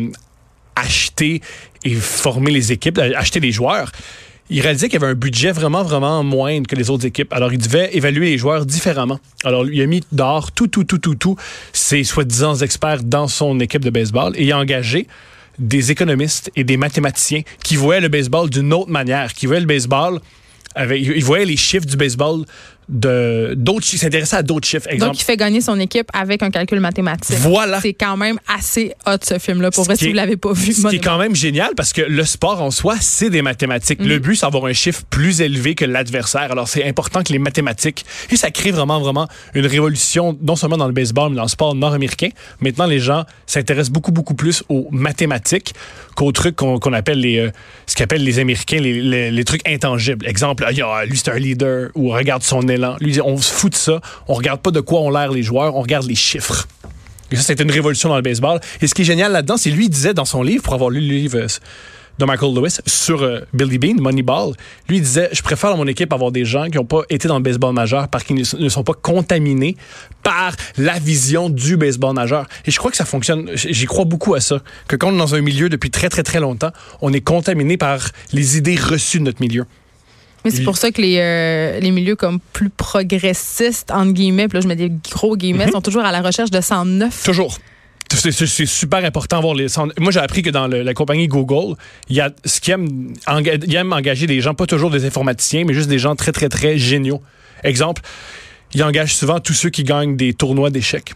acheter 0.75 1.41
et 1.85 1.93
former 1.95 2.51
les 2.51 2.71
équipes, 2.71 2.99
acheter 2.99 3.39
les 3.39 3.51
joueurs. 3.51 3.91
Il 4.49 4.61
réalisait 4.61 4.89
qu'il 4.89 4.97
avait 4.97 5.11
un 5.11 5.15
budget 5.15 5.51
vraiment, 5.51 5.83
vraiment 5.83 6.23
moindre 6.23 6.67
que 6.67 6.75
les 6.75 6.89
autres 6.89 7.05
équipes. 7.05 7.31
Alors, 7.33 7.53
il 7.53 7.59
devait 7.59 7.95
évaluer 7.95 8.31
les 8.31 8.37
joueurs 8.37 8.65
différemment. 8.65 9.19
Alors, 9.43 9.67
il 9.67 9.81
a 9.81 9.85
mis 9.85 10.01
dehors 10.11 10.51
tout, 10.51 10.67
tout, 10.67 10.83
tout, 10.83 10.97
tout, 10.97 11.15
tout 11.15 11.35
ses 11.71 12.03
soi-disant 12.03 12.55
experts 12.55 13.03
dans 13.03 13.27
son 13.27 13.59
équipe 13.59 13.83
de 13.83 13.89
baseball 13.89 14.33
et 14.35 14.43
il 14.43 14.51
a 14.51 14.59
engagé 14.59 15.07
des 15.59 15.91
économistes 15.91 16.51
et 16.55 16.63
des 16.63 16.77
mathématiciens 16.77 17.41
qui 17.63 17.75
voyaient 17.75 18.01
le 18.01 18.09
baseball 18.09 18.49
d'une 18.49 18.73
autre 18.73 18.89
manière, 18.89 19.33
qui 19.33 19.45
voyaient 19.45 19.61
le 19.61 19.67
baseball 19.67 20.19
avec, 20.75 21.01
ils 21.01 21.23
voyaient 21.23 21.45
les 21.45 21.57
chiffres 21.57 21.85
du 21.85 21.97
baseball 21.97 22.45
de 22.89 23.53
d'autres 23.57 23.85
chiffres, 23.85 24.03
s'intéressaient 24.03 24.35
à 24.37 24.43
d'autres 24.43 24.67
chiffres. 24.67 24.87
Exemple, 24.89 25.11
Donc, 25.11 25.21
il 25.21 25.23
fait 25.23 25.37
gagner 25.37 25.61
son 25.61 25.79
équipe 25.79 26.07
avec 26.13 26.43
un 26.43 26.51
calcul 26.51 26.79
mathématique. 26.79 27.35
Voilà. 27.39 27.79
C'est 27.81 27.93
quand 27.93 28.17
même 28.17 28.39
assez 28.47 28.93
hot, 29.05 29.17
ce 29.23 29.39
film-là. 29.39 29.71
Pour 29.71 29.83
vrai, 29.85 29.95
si 29.95 30.07
vous 30.09 30.13
l'avez 30.13 30.37
pas 30.37 30.53
vu. 30.53 30.73
Ce 30.73 30.87
qui 30.87 30.95
est 30.97 30.99
quand 30.99 31.17
même 31.17 31.35
génial 31.35 31.71
parce 31.75 31.93
que 31.93 32.01
le 32.01 32.23
sport 32.25 32.61
en 32.61 32.71
soi, 32.71 32.95
c'est 32.99 33.29
des 33.29 33.41
mathématiques. 33.41 33.99
Mm. 33.99 34.07
Le 34.07 34.19
but, 34.19 34.35
c'est 34.35 34.45
d'avoir 34.45 34.65
un 34.65 34.73
chiffre 34.73 35.01
plus 35.09 35.41
élevé 35.41 35.75
que 35.75 35.85
l'adversaire. 35.85 36.51
Alors, 36.51 36.67
c'est 36.67 36.83
important 36.85 37.23
que 37.23 37.31
les 37.33 37.39
mathématiques, 37.39 38.05
et 38.31 38.35
ça 38.37 38.51
crée 38.51 38.71
vraiment, 38.71 38.99
vraiment 38.99 39.27
une 39.53 39.65
révolution, 39.65 40.37
non 40.41 40.55
seulement 40.55 40.77
dans 40.77 40.87
le 40.87 40.93
baseball, 40.93 41.29
mais 41.31 41.37
dans 41.37 41.43
le 41.43 41.47
sport 41.49 41.75
nord-américain. 41.75 42.29
Maintenant, 42.59 42.85
les 42.85 42.99
gens 42.99 43.23
s'intéressent 43.45 43.91
beaucoup, 43.91 44.11
beaucoup 44.11 44.33
plus 44.35 44.63
aux 44.69 44.87
mathématiques 44.91 45.73
qu'aux 46.15 46.31
trucs 46.31 46.55
qu'on 46.55 46.93
appelle 46.93 47.19
les, 47.19 47.37
euh, 47.39 47.51
ce 47.87 47.95
qu'appellent 47.95 48.23
les 48.23 48.39
Américains 48.39 48.77
les, 48.79 49.01
les- 49.01 49.31
les 49.31 49.43
trucs 49.45 49.67
intangibles. 49.67 50.27
Exemple, 50.27 50.63
ah, 50.67 50.71
il 50.71 50.77
y 50.77 50.81
a- 50.81 51.05
lui, 51.05 51.17
c'est 51.17 51.29
un 51.31 51.39
leader, 51.39 51.89
ou 51.95 52.09
regarde 52.09 52.43
son 52.43 52.67
élan. 52.73 52.95
Lui, 52.99 53.19
on 53.21 53.37
se 53.37 53.51
fout 53.51 53.71
de 53.71 53.77
ça. 53.77 54.01
On 54.27 54.33
regarde 54.33 54.61
pas 54.61 54.71
de 54.71 54.79
quoi 54.79 55.01
ont 55.01 55.09
l'air 55.09 55.31
les 55.31 55.43
joueurs, 55.43 55.75
on 55.75 55.81
regarde 55.81 56.07
les 56.07 56.15
chiffres. 56.15 56.67
Et 57.31 57.35
ça, 57.35 57.41
c'était 57.41 57.63
une 57.63 57.71
révolution 57.71 58.09
dans 58.09 58.15
le 58.15 58.21
baseball. 58.21 58.59
Et 58.81 58.87
ce 58.87 58.93
qui 58.93 59.01
est 59.01 59.05
génial 59.05 59.31
là-dedans, 59.31 59.57
c'est 59.57 59.71
lui, 59.71 59.89
disait 59.89 60.13
dans 60.13 60.25
son 60.25 60.43
livre, 60.43 60.63
pour 60.63 60.75
avoir 60.75 60.91
lu 60.91 60.99
le 60.99 61.15
livre 61.15 61.37
euh, 61.39 61.47
de 62.19 62.25
Michael 62.25 62.53
Lewis 62.53 62.77
sur 62.85 63.23
euh, 63.23 63.39
Billy 63.53 63.79
Bean, 63.79 63.95
Moneyball, 63.99 64.53
lui, 64.87 65.01
disait 65.01 65.29
Je 65.31 65.41
préfère 65.41 65.71
dans 65.71 65.77
mon 65.77 65.87
équipe 65.87 66.13
avoir 66.13 66.31
des 66.31 66.45
gens 66.45 66.65
qui 66.69 66.77
n'ont 66.77 66.85
pas 66.85 67.01
été 67.09 67.27
dans 67.27 67.37
le 67.37 67.43
baseball 67.43 67.73
majeur 67.73 68.07
parce 68.07 68.23
qu'ils 68.23 68.45
ne 68.59 68.69
sont 68.69 68.83
pas 68.83 68.93
contaminés 68.93 69.75
par 70.21 70.55
la 70.77 70.99
vision 70.99 71.49
du 71.49 71.75
baseball 71.75 72.13
majeur. 72.13 72.45
Et 72.65 72.71
je 72.71 72.77
crois 72.77 72.91
que 72.91 72.97
ça 72.97 73.05
fonctionne. 73.05 73.49
J'y 73.55 73.85
crois 73.85 74.05
beaucoup 74.05 74.35
à 74.35 74.39
ça. 74.39 74.61
Que 74.87 74.95
quand 74.95 75.09
on 75.09 75.15
est 75.15 75.17
dans 75.17 75.35
un 75.35 75.41
milieu 75.41 75.69
depuis 75.69 75.89
très, 75.89 76.09
très, 76.09 76.23
très 76.23 76.39
longtemps, 76.39 76.71
on 77.01 77.11
est 77.13 77.21
contaminé 77.21 77.77
par 77.77 78.09
les 78.31 78.57
idées 78.57 78.75
reçues 78.75 79.19
de 79.19 79.23
notre 79.23 79.41
milieu. 79.41 79.65
Mais 80.43 80.51
c'est 80.51 80.63
pour 80.63 80.77
ça 80.77 80.91
que 80.91 81.01
les, 81.01 81.17
euh, 81.19 81.79
les 81.79 81.91
milieux 81.91 82.15
comme 82.15 82.39
plus 82.53 82.69
progressistes, 82.69 83.91
entre 83.91 84.11
guillemets, 84.13 84.47
puis 84.47 84.57
là 84.57 84.61
je 84.61 84.67
mets 84.67 84.75
des 84.75 84.91
gros 85.11 85.37
guillemets, 85.37 85.71
sont 85.71 85.81
toujours 85.81 86.03
à 86.03 86.11
la 86.11 86.21
recherche 86.21 86.51
de 86.51 86.59
109. 86.61 87.23
Toujours. 87.23 87.57
C'est- 88.15 88.65
super 88.67 89.03
important 89.05 89.41
voir 89.41 89.55
les. 89.55 89.65
Moi, 89.97 90.11
j'ai 90.11 90.19
appris 90.19 90.43
que 90.43 90.51
dans 90.51 90.67
le- 90.67 90.83
la 90.83 90.93
compagnie 90.93 91.27
Google, 91.27 91.75
il 92.09 92.15
y 92.15 92.21
a 92.21 92.29
ce 92.45 92.59
qui 92.61 92.69
aime, 92.69 93.11
enga- 93.25 93.57
ils 93.65 93.73
aiment 93.75 93.91
engager 93.93 94.27
des 94.27 94.39
gens, 94.39 94.53
pas 94.53 94.67
toujours 94.67 94.91
des 94.91 95.05
informaticiens, 95.05 95.63
mais 95.65 95.73
juste 95.73 95.89
des 95.89 95.97
gens 95.97 96.15
très, 96.15 96.31
très, 96.31 96.47
très 96.47 96.77
géniaux. 96.77 97.21
Exemple, 97.63 98.03
ils 98.75 98.83
engagent 98.83 99.15
souvent 99.15 99.39
tous 99.39 99.53
ceux 99.53 99.69
qui 99.71 99.83
gagnent 99.83 100.15
des 100.15 100.33
tournois 100.33 100.69
d'échecs. 100.69 101.13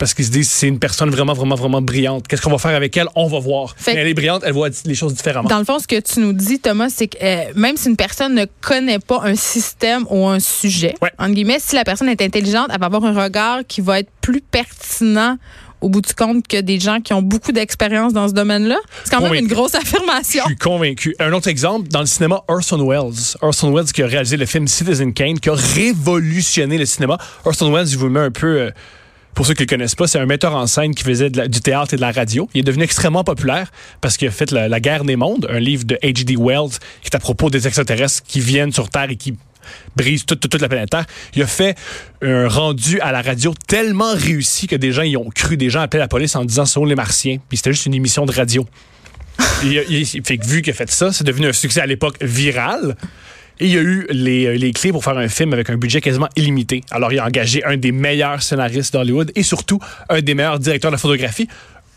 Parce 0.00 0.14
qu'ils 0.14 0.24
se 0.24 0.30
disent, 0.30 0.50
c'est 0.50 0.66
une 0.66 0.78
personne 0.80 1.10
vraiment, 1.10 1.34
vraiment, 1.34 1.54
vraiment 1.54 1.80
brillante. 1.82 2.26
Qu'est-ce 2.26 2.40
qu'on 2.42 2.50
va 2.50 2.58
faire 2.58 2.74
avec 2.74 2.96
elle? 2.96 3.06
On 3.14 3.28
va 3.28 3.38
voir. 3.38 3.74
Fait- 3.76 3.94
Mais 3.94 4.00
elle 4.00 4.08
est 4.08 4.14
brillante, 4.14 4.42
elle 4.44 4.54
voit 4.54 4.70
les 4.86 4.94
choses 4.96 5.14
différemment. 5.14 5.48
Dans 5.48 5.58
le 5.58 5.64
fond, 5.64 5.78
ce 5.78 5.86
que 5.86 6.00
tu 6.00 6.18
nous 6.20 6.32
dis, 6.32 6.58
Thomas, 6.58 6.88
c'est 6.88 7.06
que 7.06 7.18
euh, 7.22 7.44
même 7.54 7.76
si 7.76 7.88
une 7.88 7.96
personne 7.96 8.34
ne 8.34 8.46
connaît 8.62 8.98
pas 8.98 9.20
un 9.22 9.34
système 9.36 10.06
ou 10.10 10.26
un 10.26 10.40
sujet, 10.40 10.94
Ouais. 11.02 11.12
entre 11.18 11.34
guillemets, 11.34 11.58
si 11.60 11.76
la 11.76 11.84
personne 11.84 12.08
est 12.08 12.20
intelligente, 12.22 12.68
elle 12.72 12.80
va 12.80 12.86
avoir 12.86 13.04
un 13.04 13.12
regard 13.22 13.58
qui 13.68 13.80
va 13.82 14.00
être 14.00 14.10
plus 14.22 14.40
pertinent 14.40 15.36
au 15.82 15.88
bout 15.88 16.00
du 16.02 16.14
compte 16.14 16.46
que 16.48 16.60
des 16.60 16.78
gens 16.80 17.00
qui 17.00 17.12
ont 17.14 17.22
beaucoup 17.22 17.52
d'expérience 17.52 18.12
dans 18.12 18.28
ce 18.28 18.32
domaine-là. 18.34 18.76
C'est 19.04 19.10
quand 19.10 19.20
même 19.20 19.28
Convaincu. 19.28 19.44
une 19.44 19.50
grosse 19.52 19.74
affirmation. 19.74 20.42
Je 20.44 20.48
suis 20.50 20.56
convaincu. 20.58 21.14
Un 21.18 21.32
autre 21.32 21.48
exemple, 21.48 21.88
dans 21.88 22.00
le 22.00 22.06
cinéma, 22.06 22.42
Orson 22.48 22.86
Welles. 22.86 23.36
Orson 23.42 23.72
Welles 23.74 23.92
qui 23.92 24.02
a 24.02 24.06
réalisé 24.06 24.36
le 24.36 24.44
film 24.46 24.66
Citizen 24.68 25.12
Kane, 25.14 25.38
qui 25.40 25.48
a 25.50 25.54
révolutionné 25.54 26.78
le 26.78 26.86
cinéma. 26.86 27.18
Orson 27.44 27.70
Welles, 27.72 27.86
je 27.86 27.96
vous 27.98 28.06
le 28.06 28.10
mets 28.12 28.20
un 28.20 28.30
peu... 28.30 28.46
euh, 28.60 28.70
pour 29.34 29.46
ceux 29.46 29.54
qui 29.54 29.62
ne 29.62 29.66
le 29.66 29.70
connaissent 29.70 29.94
pas, 29.94 30.06
c'est 30.06 30.18
un 30.18 30.26
metteur 30.26 30.54
en 30.54 30.66
scène 30.66 30.94
qui 30.94 31.04
faisait 31.04 31.30
de 31.30 31.38
la- 31.38 31.48
du 31.48 31.60
théâtre 31.60 31.94
et 31.94 31.96
de 31.96 32.00
la 32.02 32.10
radio. 32.12 32.48
Il 32.54 32.60
est 32.60 32.64
devenu 32.64 32.84
extrêmement 32.84 33.24
populaire 33.24 33.70
parce 34.00 34.16
qu'il 34.16 34.28
a 34.28 34.30
fait 34.30 34.50
la, 34.50 34.68
La 34.68 34.80
guerre 34.80 35.04
des 35.04 35.16
mondes, 35.16 35.46
un 35.50 35.60
livre 35.60 35.84
de 35.84 35.96
H.G. 36.02 36.36
Wells 36.38 36.70
qui 37.02 37.06
est 37.06 37.14
à 37.16 37.20
propos 37.20 37.48
des 37.50 37.66
extraterrestres 37.66 38.22
qui 38.26 38.40
viennent 38.40 38.72
sur 38.72 38.88
Terre 38.90 39.08
et 39.10 39.16
qui 39.16 39.36
brisent 39.94 40.24
toute, 40.26 40.40
toute, 40.40 40.50
toute 40.50 40.60
la 40.60 40.68
planète 40.68 40.90
Terre. 40.90 41.06
Il 41.36 41.42
a 41.42 41.46
fait 41.46 41.76
un 42.22 42.48
rendu 42.48 42.98
à 43.00 43.12
la 43.12 43.22
radio 43.22 43.54
tellement 43.68 44.12
réussi 44.14 44.66
que 44.66 44.74
des 44.76 44.90
gens 44.92 45.02
y 45.02 45.16
ont 45.16 45.30
cru. 45.32 45.56
Des 45.56 45.70
gens 45.70 45.80
appelaient 45.80 46.00
la 46.00 46.08
police 46.08 46.34
en 46.34 46.44
disant 46.44 46.64
«sont 46.66 46.84
les 46.84 46.96
martiens». 46.96 47.36
Puis 47.48 47.58
c'était 47.58 47.72
juste 47.72 47.86
une 47.86 47.94
émission 47.94 48.26
de 48.26 48.32
radio. 48.32 48.66
Il, 49.64 49.84
il- 49.88 50.06
fait 50.24 50.38
que 50.38 50.46
vu 50.46 50.60
qu'il 50.62 50.72
a 50.72 50.74
fait 50.76 50.90
ça, 50.90 51.12
c'est 51.12 51.24
devenu 51.24 51.46
un 51.46 51.52
succès 51.52 51.80
à 51.80 51.86
l'époque 51.86 52.16
viral. 52.20 52.96
Et 53.60 53.66
il 53.66 53.72
y 53.72 53.78
a 53.78 53.82
eu 53.82 54.06
les, 54.10 54.46
euh, 54.46 54.56
les 54.56 54.72
clés 54.72 54.90
pour 54.90 55.04
faire 55.04 55.18
un 55.18 55.28
film 55.28 55.52
avec 55.52 55.68
un 55.68 55.76
budget 55.76 56.00
quasiment 56.00 56.28
illimité. 56.34 56.82
Alors, 56.90 57.12
il 57.12 57.18
a 57.18 57.26
engagé 57.26 57.62
un 57.64 57.76
des 57.76 57.92
meilleurs 57.92 58.42
scénaristes 58.42 58.94
d'Hollywood 58.94 59.32
et 59.34 59.42
surtout 59.42 59.78
un 60.08 60.20
des 60.20 60.34
meilleurs 60.34 60.58
directeurs 60.58 60.90
de 60.90 60.94
la 60.94 60.98
photographie. 60.98 61.46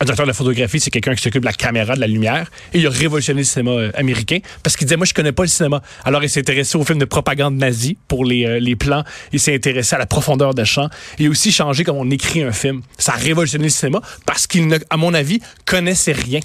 Un 0.02 0.06
directeur 0.06 0.26
de 0.26 0.32
la 0.32 0.34
photographie, 0.34 0.82
c'est 0.82 0.92
quelqu'un 0.92 1.16
qui 1.16 1.24
s'occupe 1.24 1.44
de 1.44 1.46
la 1.46 1.54
caméra, 1.54 1.96
de 1.96 2.02
la 2.02 2.08
lumière. 2.08 2.52
Et 2.74 2.80
il 2.80 2.88
a 2.88 2.90
révolutionné 2.90 3.40
le 3.40 3.46
cinéma 3.46 3.72
euh, 3.72 3.92
américain 3.94 4.40
parce 4.62 4.76
qu'il 4.76 4.86
disait, 4.86 4.98
moi, 4.98 5.06
je 5.06 5.14
connais 5.14 5.32
pas 5.32 5.44
le 5.44 5.48
cinéma. 5.48 5.82
Alors, 6.04 6.22
il 6.22 6.30
s'est 6.30 6.42
intéressé 6.42 6.78
aux 6.78 6.84
films 6.84 7.00
de 7.00 7.06
propagande 7.06 7.56
nazie 7.56 7.98
pour 8.10 8.26
les, 8.26 8.46
euh, 8.46 8.60
les 8.60 8.76
plans. 8.76 9.06
Il 9.32 9.40
s'est 9.40 9.56
intéressé 9.56 9.96
à 9.96 10.00
la 10.00 10.06
profondeur 10.06 10.54
de 10.54 10.66
champ. 10.66 10.90
Il 11.20 11.28
a 11.28 11.30
aussi 11.30 11.54
changé 11.54 11.86
comment 11.86 12.02
on 12.02 12.10
écrit 12.10 12.44
un 12.44 12.52
film. 12.52 12.82
Ça 12.98 13.14
a 13.14 13.16
révolutionné 13.16 13.66
le 13.66 13.70
cinéma 13.70 14.02
parce 14.26 14.48
qu'il, 14.48 14.78
à 14.90 14.98
mon 14.98 15.14
avis, 15.14 15.40
connaissait 15.66 16.12
rien. 16.12 16.42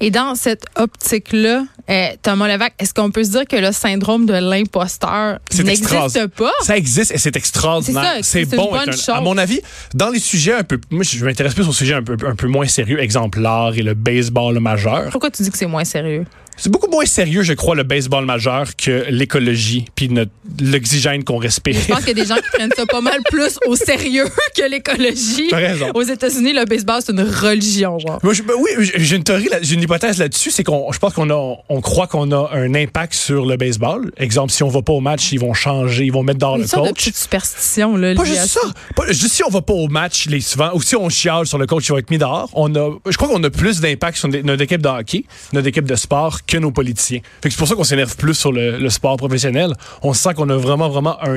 Et 0.00 0.10
dans 0.10 0.34
cette 0.34 0.64
optique-là, 0.76 1.64
euh, 1.88 2.06
Thomas 2.22 2.48
Levac, 2.48 2.74
est-ce 2.78 2.92
qu'on 2.94 3.10
peut 3.10 3.24
se 3.24 3.30
dire 3.30 3.44
que 3.48 3.56
le 3.56 3.72
syndrome 3.72 4.26
de 4.26 4.32
l'imposteur 4.34 5.38
n'existe 5.62 6.26
pas? 6.28 6.52
Ça 6.62 6.76
existe 6.76 7.12
et 7.12 7.18
c'est 7.18 7.36
extraordinaire. 7.36 8.18
C'est 8.22 8.42
une 8.42 8.48
bon. 8.56 8.70
bonne 8.70 8.80
être 8.82 8.88
un- 8.88 8.92
chose. 8.92 9.08
à 9.14 9.20
mon 9.20 9.36
avis, 9.38 9.60
dans 9.94 10.10
les 10.10 10.18
sujets 10.18 10.54
un 10.54 10.64
peu. 10.64 10.78
Moi, 10.90 11.04
je 11.04 11.24
m'intéresse 11.24 11.54
plus 11.54 11.66
aux 11.68 11.72
sujets 11.72 11.94
un 11.94 12.02
peu, 12.02 12.16
un 12.26 12.34
peu 12.34 12.46
moins 12.48 12.66
sérieux, 12.66 13.00
exemple 13.00 13.40
l'art 13.40 13.74
et 13.76 13.82
le 13.82 13.94
baseball 13.94 14.58
majeur. 14.60 15.10
Pourquoi 15.10 15.30
tu 15.30 15.42
dis 15.42 15.50
que 15.50 15.58
c'est 15.58 15.66
moins 15.66 15.84
sérieux? 15.84 16.24
C'est 16.56 16.70
beaucoup 16.70 16.90
moins 16.90 17.04
sérieux, 17.04 17.42
je 17.42 17.52
crois, 17.52 17.74
le 17.74 17.82
baseball 17.82 18.24
majeur 18.24 18.76
que 18.76 19.06
l'écologie 19.10 19.84
puis 19.94 20.08
notre- 20.08 20.30
l'oxygène 20.60 21.22
qu'on 21.24 21.36
respire. 21.36 21.76
Je 21.78 21.86
pense 21.92 21.98
qu'il 22.04 22.16
y 22.16 22.20
a 22.20 22.22
des 22.24 22.28
gens 22.28 22.36
qui 22.36 22.48
prennent 22.52 22.70
ça 22.76 22.86
pas 22.86 23.00
mal 23.00 23.18
plus 23.30 23.58
au 23.66 23.76
sérieux 23.76 24.24
que 24.56 24.68
l'écologie. 24.70 25.50
Aux 25.94 26.02
États-Unis, 26.02 26.52
le 26.54 26.64
baseball, 26.64 27.00
c'est 27.04 27.12
une 27.12 27.20
religion, 27.22 27.98
genre. 27.98 28.18
Moi, 28.22 28.32
je- 28.32 28.42
ben 28.42 28.54
oui, 28.58 28.70
j'ai 28.96 29.16
une 29.16 29.24
théorie, 29.24 29.48
j'ai 29.62 29.74
une 29.74 29.82
hypothèse 29.82 30.18
là-dessus, 30.18 30.50
c'est 30.50 30.64
qu'on, 30.64 30.90
je 30.92 30.98
pense 30.98 31.12
qu'on 31.12 31.28
a, 31.30 31.56
on 31.68 31.80
croit 31.80 32.06
qu'on 32.06 32.30
a 32.32 32.50
un 32.52 32.74
impact 32.74 33.14
sur 33.14 33.44
le 33.46 33.56
baseball. 33.56 34.10
Exemple, 34.16 34.52
si 34.52 34.62
on 34.62 34.68
va 34.68 34.82
pas 34.82 34.92
au 34.92 35.00
match, 35.00 35.32
ils 35.32 35.40
vont 35.40 35.52
changer, 35.54 36.04
ils 36.06 36.12
vont 36.12 36.22
mettre 36.22 36.38
dehors 36.38 36.56
Une 36.56 36.62
le 36.62 36.68
sorte 36.68 36.88
coach. 36.88 36.96
petite 36.96 37.16
superstition, 37.16 37.96
là. 37.96 38.14
Pas 38.14 38.24
juste 38.24 38.46
ça. 38.46 38.60
Pas, 38.94 39.06
juste 39.08 39.32
si 39.34 39.44
on 39.44 39.50
va 39.50 39.60
pas 39.62 39.74
au 39.74 39.88
match 39.88 40.26
les 40.26 40.40
souvent, 40.40 40.70
ou 40.74 40.80
si 40.82 40.96
on 40.96 41.08
chiale 41.08 41.46
sur 41.46 41.58
le 41.58 41.66
coach 41.66 41.84
qui 41.86 41.92
va 41.92 41.98
être 41.98 42.10
mis 42.10 42.18
dehors, 42.18 42.48
on 42.54 42.74
a, 42.76 42.90
je 43.08 43.16
crois 43.16 43.28
qu'on 43.28 43.42
a 43.44 43.50
plus 43.50 43.80
d'impact 43.80 44.16
sur 44.18 44.28
notre 44.28 44.62
équipe 44.62 44.80
de 44.82 44.88
hockey, 44.88 45.24
notre 45.52 45.66
équipe 45.68 45.84
de 45.86 45.94
sport 45.96 46.40
que 46.46 46.56
nos 46.58 46.70
politiciens. 46.70 47.20
Fait 47.42 47.48
que 47.48 47.54
c'est 47.54 47.58
pour 47.58 47.68
ça 47.68 47.74
qu'on 47.74 47.84
s'énerve 47.84 48.16
plus 48.16 48.34
sur 48.34 48.52
le, 48.52 48.78
le 48.78 48.90
sport 48.90 49.16
professionnel. 49.16 49.72
On 50.02 50.12
sent 50.12 50.34
qu'on 50.34 50.48
a 50.48 50.56
vraiment, 50.56 50.88
vraiment 50.88 51.22
un, 51.22 51.36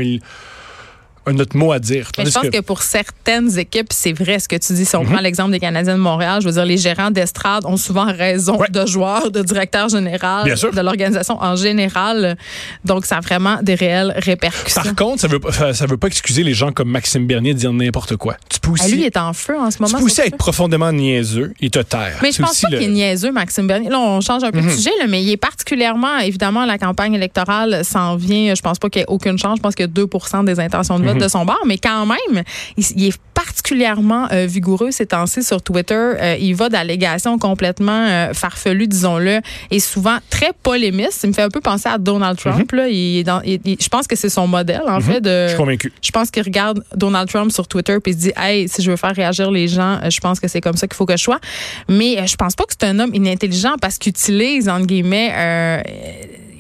notre 1.28 1.56
mot 1.58 1.72
à 1.72 1.80
dire. 1.80 2.10
Mais 2.18 2.26
je 2.26 2.32
pense 2.32 2.50
que... 2.50 2.62
pour 2.62 2.82
certaines 2.82 3.58
équipes, 3.60 3.88
c'est 3.92 4.14
vrai 4.14 4.40
ce 4.40 4.48
que 4.48 4.56
tu 4.56 4.74
dis. 4.74 4.86
Si 4.86 4.96
on 4.96 5.04
prend 5.06 5.20
l'exemple 5.20 5.52
des 5.52 5.60
Canadiens 5.60 5.96
de 5.96 6.00
Montréal, 6.02 6.42
je 6.42 6.48
veux 6.48 6.54
dire, 6.54 6.66
les 6.66 6.78
gérants 6.78 7.12
d'estrade 7.12 7.66
ont 7.66 7.78
souvent 7.78 8.06
raison 8.06 8.58
Ouais. 8.58 8.68
de 8.70 8.86
joueurs, 8.86 9.32
de 9.32 9.42
directeurs 9.42 9.96
sûr. 10.56 10.74
de 10.74 10.82
l'organisation 10.82 11.38
en 11.42 11.56
général. 11.56 12.38
Donc, 12.86 13.06
ça 13.06 13.18
a 13.18 13.20
vraiment 13.22 13.58
des 13.62 13.76
réelles 13.76 14.14
répercussions. 14.18 14.82
Par 14.82 14.96
contre, 14.96 15.22
ça 15.22 15.28
veut, 15.28 15.40
pas- 15.40 15.52
ça, 15.52 15.74
ça 15.74 15.86
veut 15.86 15.98
pas 15.98 16.08
excuser 16.08 16.44
les 16.44 16.54
gens 16.54 16.72
comme 16.72 16.90
Maxime 16.90 17.28
Bernier 17.28 17.54
de 17.54 17.60
dire 17.60 17.74
n'importe 17.74 18.16
quoi. 18.18 18.36
Tu 18.50 18.60
peux 18.60 18.72
aussi, 18.72 18.84
Ah, 18.86 18.90
lui, 18.90 18.98
il 19.02 19.06
est 19.06 19.18
en 19.18 19.34
feu 19.34 19.58
en 19.60 19.70
ce 19.72 19.78
tu 19.78 19.84
moment. 19.84 19.98
peux 20.00 20.06
aussi 20.06 20.22
être 20.22 20.38
profondément 20.38 20.92
niaiseux 20.92 21.54
et 21.62 21.70
te 21.70 21.80
taire. 21.80 22.18
Mais 22.22 22.30
je 22.32 22.38
C'est 22.38 22.44
pense 22.44 22.52
aussi 22.52 22.62
pas 22.64 22.70
le- 22.72 22.78
qu'il 22.80 22.88
est 22.90 22.92
niaiseux, 22.94 23.32
Maxime 23.32 23.68
Bernier. 23.68 23.90
Là, 23.90 24.00
on 24.00 24.22
change 24.22 24.44
un 24.44 24.52
peu 24.52 24.62
de 24.62 24.70
sujet, 24.70 24.92
là, 25.00 25.06
mais 25.08 25.22
il 25.24 25.30
est 25.32 25.38
particulièrement, 25.38 26.18
évidemment, 26.20 26.66
la 26.66 26.78
campagne 26.78 27.14
électorale 27.14 27.84
s'en 27.86 28.16
vient. 28.16 28.54
Je 28.56 28.62
pense 28.62 28.80
pas 28.80 28.90
qu'il 28.90 29.02
y 29.02 29.04
ait 29.04 29.08
aucune 29.08 29.38
chance. 29.38 29.58
Je 29.58 29.62
pense 29.62 29.76
a 29.86 29.88
2 29.88 30.08
des 30.46 30.60
intentions 30.60 31.00
de 31.00 31.06
de 31.18 31.28
son 31.28 31.46
bord. 31.46 31.60
Mais 31.66 31.78
quand 31.78 32.06
même, 32.06 32.44
il, 32.78 32.84
il 32.96 33.06
est 33.08 33.18
particulièrement 33.34 34.28
euh, 34.32 34.46
vigoureux 34.46 34.92
ces 34.92 35.06
temps-ci 35.06 35.44
sur 35.44 35.62
Twitter. 35.62 35.94
Euh, 35.96 36.36
il 36.40 36.54
va 36.56 36.70
d'allégations 36.70 37.38
complètement 37.38 38.06
euh, 38.08 38.34
farfelues, 38.34 38.88
disons-le, 38.88 39.40
et 39.72 39.80
souvent 39.80 40.18
très 40.30 40.52
polémistes. 40.64 41.22
Il 41.24 41.28
me 41.30 41.34
fait 41.34 41.42
un 41.44 41.50
peu 41.50 41.62
penser 41.62 41.88
à 41.90 41.98
Donald 41.98 42.38
Trump. 42.38 42.72
là. 42.74 42.88
Il 42.90 43.20
est 43.20 43.24
dans- 43.24 43.42
il- 43.42 43.62
il- 43.66 43.78
je 43.80 43.88
pense 43.88 44.08
que 44.08 44.16
c'est 44.16 44.30
son 44.30 44.48
modèle, 44.48 44.84
en 44.88 45.00
fait. 45.00 45.22
De, 45.22 45.44
Je 45.46 45.48
suis 45.50 45.58
convaincu. 45.58 45.94
je 46.02 46.12
pense 46.12 46.30
qu'il 46.32 46.44
regarde 46.44 46.84
Donald 46.96 47.30
Trump 47.30 47.52
sur 47.52 47.68
Twitter 47.68 47.98
puis 48.04 48.12
il 48.12 48.16
se 48.16 48.20
dit 48.20 48.32
hey 48.38 48.68
si 48.68 48.82
je 48.82 48.90
veux 48.92 48.98
faire 48.98 49.16
réagir 49.16 49.52
les 49.52 49.68
gens 49.68 50.00
je 50.10 50.20
pense 50.20 50.40
que 50.40 50.48
c'est 50.48 50.62
comme 50.62 50.76
ça 50.78 50.88
qu'il 50.88 50.96
faut 50.96 51.06
que 51.06 51.18
je 51.18 51.24
sois 51.24 51.40
mais 51.88 52.26
je 52.28 52.36
pense 52.36 52.56
pas 52.56 52.64
que 52.66 52.74
c'est 52.80 52.88
un 52.88 53.00
homme 53.00 53.14
inintelligent 53.14 53.76
parce 53.82 53.98
qu'il 53.98 54.12
utilise 54.12 54.70
entre 54.70 54.86
guillemets 54.86 55.32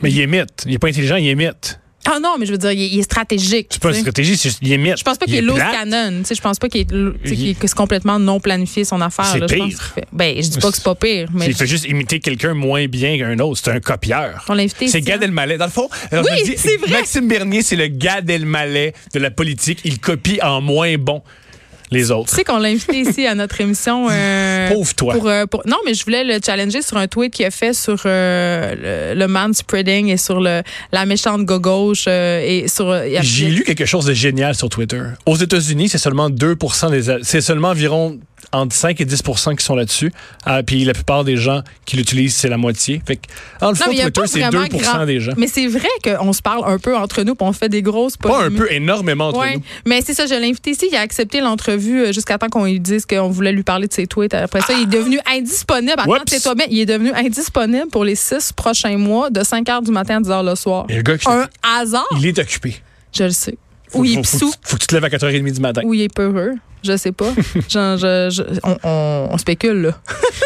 Mais 0.01 0.11
il 0.11 0.19
émite. 0.21 0.63
Il 0.65 0.73
est 0.73 0.79
pas 0.79 0.87
intelligent, 0.87 1.15
il 1.17 1.27
émite. 1.27 1.79
Ah 2.11 2.19
non 2.19 2.35
mais 2.39 2.45
je 2.45 2.51
veux 2.51 2.57
dire 2.57 2.71
il 2.71 2.81
est, 2.81 2.87
il 2.89 2.99
est 2.99 3.03
stratégique 3.03 3.67
C'est 3.69 3.81
pas 3.81 3.89
une 3.89 3.95
stratégie, 4.01 4.35
c'est 4.37 4.49
juste, 4.49 4.59
il 4.61 4.71
émite. 4.71 4.97
je 4.97 5.03
pense 5.03 5.17
pas 5.17 5.25
Il 5.27 5.33
qu'il 5.33 5.39
est 5.39 5.41
loose 5.47 5.59
cannon. 5.59 6.19
Tu 6.19 6.25
sais, 6.25 6.35
Je 6.35 6.41
pense 6.41 6.57
pas 6.59 6.69
qu'il 6.69 6.81
est, 6.81 7.53
que 7.59 7.67
c'est 7.67 7.75
complètement 7.75 8.19
non 8.19 8.39
planifié 8.39 8.83
son 8.85 8.99
affaire. 9.01 9.25
C'est 9.25 9.45
pire. 9.45 9.81
fait- 9.95 10.05
Ben, 10.11 10.35
je 10.41 10.47
dis 10.49 10.59
pas 10.59 10.69
que 10.71 10.75
c'est 10.75 10.83
pas 10.83 10.95
pire, 10.95 11.29
mais 11.33 11.47
Il 11.47 11.53
fait 11.53 11.67
juste 11.67 11.85
imiter 11.85 12.19
quelqu'un 12.19 12.53
moins 12.53 12.85
bien 12.87 13.17
qu'un 13.17 13.37
autre. 13.39 13.61
C'est 13.63 13.71
un 13.71 13.79
copieur. 13.79 14.45
on 14.49 14.53
l'a 14.53 14.63
invité 14.63 14.87
C'est 14.87 15.01
Gad. 15.01 15.21
Elmaleh. 15.23 15.57
Dans 15.57 15.65
le 15.65 15.71
fond, 15.71 15.89
alors, 16.11 16.25
Oui, 16.25 16.31
je 16.37 16.43
me 16.43 16.55
dis, 16.55 16.57
c'est 16.57 16.77
vrai. 16.77 16.91
Maxime 16.91 17.27
Bernier, 17.27 17.61
c'est 17.61 17.75
le 17.75 17.87
Gad 17.87 18.29
Elmaleh 18.29 18.93
de 19.13 19.19
la 19.19 19.31
politique. 19.31 19.79
Il 19.83 19.99
copie 19.99 20.39
en 20.41 20.61
moins 20.61 20.95
bon 20.97 21.21
les 21.91 22.05
Tu 22.07 22.11
autres. 22.11 22.29
sais 22.33 22.43
qu'on 22.43 22.57
l'a 22.57 22.69
invité 22.69 22.99
ici 23.01 23.25
à 23.25 23.35
notre 23.35 23.59
émission. 23.61 24.07
euh, 24.09 24.69
Pauvre 24.73 24.93
toi. 24.95 25.13
Pour, 25.13 25.27
euh, 25.27 25.45
pour- 25.45 25.63
non, 25.65 25.77
mais 25.85 25.93
je 25.93 26.03
voulais 26.03 26.23
le 26.23 26.39
challenger 26.45 26.81
sur 26.81 26.97
un 26.97 27.07
tweet 27.07 27.33
qu'il 27.33 27.45
a 27.45 27.51
fait 27.51 27.73
sur 27.73 27.97
euh, 28.05 29.13
le, 29.13 29.19
le 29.19 29.27
man 29.27 29.53
spreading 29.53 30.07
et 30.09 30.17
sur 30.17 30.39
le, 30.39 30.61
la 30.91 31.05
méchante 31.05 31.45
gauche 31.45 32.05
euh, 32.07 32.41
et 32.45 32.67
sur. 32.67 32.89
euh, 32.89 33.07
J'ai 33.21 33.47
lu 33.49 33.63
quelque 33.63 33.85
chose 33.85 34.05
de 34.05 34.13
génial 34.13 34.55
sur 34.55 34.69
Twitter. 34.69 35.01
Aux 35.25 35.35
États-Unis, 35.35 35.89
c'est 35.89 35.97
seulement 35.97 36.29
2 36.29 36.55
des. 36.91 37.17
C'est 37.23 37.41
seulement 37.41 37.69
environ 37.69 38.19
entre 38.51 38.75
5 38.75 38.99
et 39.01 39.05
10% 39.05 39.55
qui 39.55 39.63
sont 39.65 39.75
là-dessus. 39.75 40.11
Ah, 40.45 40.63
puis 40.63 40.83
la 40.85 40.93
plupart 40.93 41.23
des 41.23 41.37
gens 41.37 41.61
qui 41.85 41.97
l'utilisent, 41.97 42.35
c'est 42.35 42.49
la 42.49 42.57
moitié. 42.57 43.01
Fait 43.05 43.17
que, 43.17 43.21
en 43.61 43.69
le 43.69 43.75
fond, 43.75 43.85
Twitter, 43.85 44.21
c'est 44.25 44.39
vraiment 44.39 44.63
2 44.67 44.77
grand- 44.77 45.05
des 45.05 45.19
gens. 45.19 45.33
Mais 45.37 45.47
c'est 45.47 45.67
vrai 45.67 45.87
qu'on 46.03 46.33
se 46.33 46.41
parle 46.41 46.63
un 46.65 46.77
peu 46.79 46.95
entre 46.95 47.23
nous, 47.23 47.35
puis 47.35 47.47
on 47.47 47.53
fait 47.53 47.69
des 47.69 47.81
grosses 47.81 48.17
Pas 48.17 48.43
un 48.45 48.51
peu, 48.51 48.71
énormément 48.71 49.27
entre 49.27 49.39
Ouais. 49.39 49.55
nous. 49.57 49.63
Mais 49.85 50.01
c'est 50.01 50.13
ça, 50.13 50.25
je 50.25 50.33
l'ai 50.33 50.49
invité 50.49 50.71
ici. 50.71 50.87
Il 50.91 50.95
a 50.95 51.01
accepté 51.01 51.41
l'entrevue 51.41 52.05
euh, 52.05 52.11
jusqu'à 52.11 52.37
temps 52.37 52.49
qu'on 52.49 52.65
lui 52.65 52.79
dise 52.79 53.05
qu'on 53.05 53.29
voulait 53.29 53.51
lui 53.51 53.63
parler 53.63 53.87
de 53.87 53.93
ses 53.93 54.07
tweets. 54.07 54.33
Après 54.33 54.61
ça, 54.61 54.73
il 54.73 54.83
est 54.83 54.85
devenu 54.85 55.19
indisponible. 55.31 55.93
Attends, 55.97 56.11
Oups. 56.11 56.21
c'est 56.27 56.41
toi, 56.41 56.53
mais 56.57 56.67
il 56.69 56.79
est 56.79 56.85
devenu 56.85 57.11
indisponible 57.13 57.87
pour 57.91 58.03
les 58.03 58.15
six 58.15 58.51
prochains 58.53 58.97
mois, 58.97 59.29
de 59.29 59.43
5 59.43 59.65
h 59.67 59.83
du 59.85 59.91
matin 59.91 60.17
à 60.17 60.19
10 60.21 60.29
h 60.29 60.43
le 60.49 60.55
soir. 60.55 60.85
Et 60.89 60.95
le 60.95 61.01
gars 61.01 61.17
qui- 61.17 61.27
Un 61.29 61.47
hasard? 61.63 62.05
Il 62.17 62.25
est 62.25 62.37
occupé. 62.39 62.75
Je 63.15 63.23
le 63.23 63.29
sais. 63.31 63.57
Faut, 63.89 63.99
Ou 63.99 64.05
il 64.05 64.19
est 64.19 64.23
faut- 64.25 64.37
faut- 64.47 64.53
faut 64.61 64.75
que 64.75 64.81
tu 64.81 64.87
te 64.87 64.95
lèves 64.95 65.03
à 65.03 65.09
4h30 65.09 65.51
du 65.53 65.59
matin. 65.61 65.81
Ou 65.83 65.93
il 65.93 66.01
est 66.01 66.13
peureux. 66.13 66.53
Je 66.83 66.95
sais 66.95 67.11
pas. 67.11 67.33
Genre, 67.69 67.97
je- 67.97 68.29
je- 68.31 68.59
on, 68.63 68.77
on- 68.83 69.29
on 69.31 69.37
spécule, 69.37 69.81
là. 69.81 69.97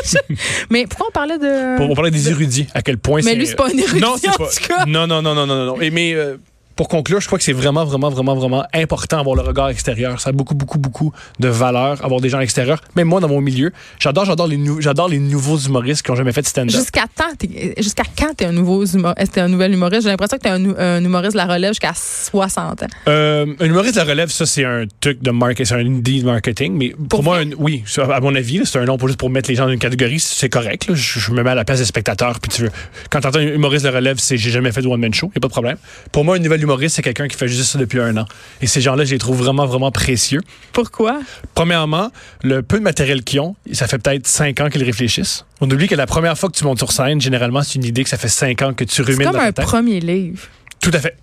mais 0.70 0.88
pourquoi 0.88 1.08
on 1.10 1.12
parlait 1.12 1.38
de. 1.38 1.82
On 1.82 1.94
parlait 1.96 2.10
des 2.12 2.30
érudits, 2.30 2.68
à 2.74 2.82
quel 2.82 2.98
point 2.98 3.22
Mais 3.24 3.32
c'est- 3.32 3.36
lui, 3.36 3.46
c'est 3.48 3.56
pas 3.56 3.68
un 3.68 3.78
érudit, 3.78 4.00
Non, 4.02 4.16
c'est 4.20 4.30
en 4.30 4.34
pas. 4.34 4.48
tout 4.48 4.68
cas. 4.68 4.86
Non, 4.86 5.06
non, 5.08 5.22
non, 5.22 5.36
non, 5.36 5.46
non, 5.46 5.56
non, 5.56 5.66
non. 5.76 5.82
Et 5.82 5.91
mais 5.91 6.14
euh, 6.14 6.38
pour 6.76 6.88
conclure, 6.88 7.21
je 7.21 7.28
crois 7.28 7.38
que 7.38 7.43
c'est 7.43 7.53
vraiment, 7.53 7.86
vraiment, 7.86 8.09
vraiment, 8.09 8.36
vraiment 8.36 8.63
important 8.74 9.17
d'avoir 9.17 9.36
le 9.36 9.41
regard 9.41 9.69
extérieur. 9.69 10.19
Ça 10.19 10.30
a 10.30 10.34
beaucoup, 10.34 10.55
beaucoup, 10.55 10.78
beaucoup 10.80 11.11
de 11.39 11.47
valeur, 11.47 12.03
avoir 12.03 12.19
des 12.21 12.30
gens 12.30 12.38
à 12.38 12.41
l'extérieur. 12.41 12.82
Même 12.95 13.07
moi, 13.07 13.19
dans 13.19 13.28
mon 13.28 13.41
milieu, 13.41 13.71
j'adore, 13.99 14.26
j'adore 14.26 14.47
les, 14.47 14.57
nou- 14.57 14.82
j'adore 14.82 15.07
les 15.07 15.19
nouveaux 15.19 15.57
humoristes 15.57 16.01
qui 16.03 16.11
ont 16.11 16.15
jamais 16.15 16.32
fait 16.34 16.41
de 16.41 16.47
stand-up. 16.47 16.76
Jusqu'à 16.76 18.03
quand 18.17 18.34
t'es 18.36 18.45
un 18.45 18.51
nouveau 18.51 18.86
humo- 18.86 19.13
t'es 19.32 19.41
un 19.41 19.47
nouvel 19.47 19.74
humoriste? 19.74 20.03
J'ai 20.03 20.09
l'impression 20.09 20.38
que 20.38 20.43
t'es 20.43 20.49
un, 20.49 20.76
un 20.78 21.03
humoriste 21.03 21.34
de 21.34 21.38
la 21.38 21.45
relève 21.45 21.71
jusqu'à 21.71 21.93
60 21.93 22.84
ans. 22.84 22.88
Euh, 23.07 23.45
un 23.59 23.65
humoriste 23.65 23.95
de 23.95 23.99
la 23.99 24.05
relève, 24.05 24.30
ça, 24.32 24.45
c'est 24.45 24.65
un 24.65 24.86
truc 24.99 25.21
de 25.21 25.32
marketing, 25.32 25.65
c'est 25.65 25.76
un 25.76 25.80
indie 25.86 26.24
marketing. 26.24 26.74
Mais 26.78 26.89
pour, 26.89 27.07
Pour 27.09 27.24
moi, 27.24 27.38
un- 27.39 27.51
oui, 27.57 27.84
à 27.97 28.19
mon 28.19 28.34
avis, 28.36 28.61
c'est 28.65 28.80
un 28.80 28.86
nom 28.86 28.97
pour 28.97 29.07
juste 29.07 29.19
pour 29.19 29.30
mettre 29.30 29.49
les 29.49 29.55
gens 29.55 29.65
dans 29.65 29.71
une 29.71 29.80
catégorie, 29.80 30.19
c'est 30.19 30.49
correct. 30.49 30.88
là. 30.88 30.95
Je, 30.95 31.19
je 31.19 31.32
me 31.32 31.43
mets 31.43 31.51
à 31.51 31.55
la 31.55 31.65
place 31.65 31.80
des 31.80 31.86
spectateurs. 31.86 32.39
Puis 32.39 32.51
tu 32.51 32.61
veux, 32.63 32.71
quand 33.09 33.21
t'entends 33.21 33.39
un 33.39 33.43
humoriste 33.43 33.86
de 33.86 33.89
relève, 33.91 34.17
c'est 34.19 34.38
j'ai 34.38 34.49
jamais 34.51 34.71
fait 34.71 34.82
de 34.82 34.88
one-man 34.88 35.13
show, 35.13 35.32
y 35.36 35.38
a 35.38 35.41
pas 35.41 35.47
de 35.47 35.53
problème. 35.53 35.78
Pour 36.11 36.24
moi, 36.26 36.36
un 36.36 36.39
nouvel 36.39 36.62
humoriste, 36.64 36.95
c'est 36.95 37.01
quelqu'un 37.01 37.28
qui 37.28 37.38
fait 37.38 37.47
juste 37.47 37.72
ça 37.72 37.78
depuis 37.80 37.99
un 37.99 38.18
an. 38.18 38.26
Et 38.61 38.68
ces 38.68 38.82
gens-là, 38.82 39.05
je 39.05 39.11
les 39.11 39.18
trouve 39.20 39.38
vraiment, 39.38 39.66
vraiment 39.66 39.91
précieux. 39.91 40.41
Pourquoi? 40.72 41.20
Premièrement, 41.53 42.11
le 42.43 42.61
peu 42.64 42.78
de 42.80 42.84
matériel 42.84 43.24
qu'ils 43.24 43.39
ont, 43.41 43.55
ça 43.72 43.88
fait 43.88 43.99
peut-être 43.99 44.28
cinq 44.28 44.59
ans 44.61 44.70
qu'ils 44.70 44.84
réfléchissent. 44.84 45.45
On 45.61 45.70
oublie 45.70 45.88
que 45.88 45.95
la 45.95 46.07
première 46.07 46.38
fois 46.38 46.49
que 46.49 46.57
tu 46.57 46.64
montes 46.64 46.80
sur 46.80 46.91
scène, 46.91 47.22
généralement, 47.22 47.61
c'est 47.64 47.76
une 47.76 47.86
idée 47.86 48.03
que 48.03 48.09
ça 48.09 48.18
fait 48.18 48.28
cinq 48.30 48.61
ans 48.61 48.74
que 48.74 48.84
tu 48.84 48.95
C'est 48.95 49.03
rumines 49.03 49.24
comme 49.28 49.34
dans 49.34 49.39
ta 49.39 49.45
un 49.47 49.51
tête. 49.51 49.66
premier 49.66 49.99
livre. 49.99 50.41
Tout 50.80 50.91
à 50.93 50.99
fait. 50.99 51.16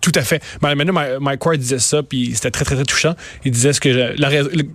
Tout 0.00 0.10
à 0.16 0.22
fait. 0.22 0.42
Maintenant, 0.60 1.00
Mike 1.20 1.46
Ward 1.46 1.58
disait 1.60 1.78
ça, 1.78 2.02
puis 2.02 2.32
c'était 2.34 2.50
très, 2.50 2.64
très, 2.64 2.74
très 2.74 2.84
touchant. 2.84 3.14
Il 3.44 3.52
disait 3.52 3.72
ce 3.72 3.80
que 3.80 3.92
je- 3.92 4.20
la 4.20 4.30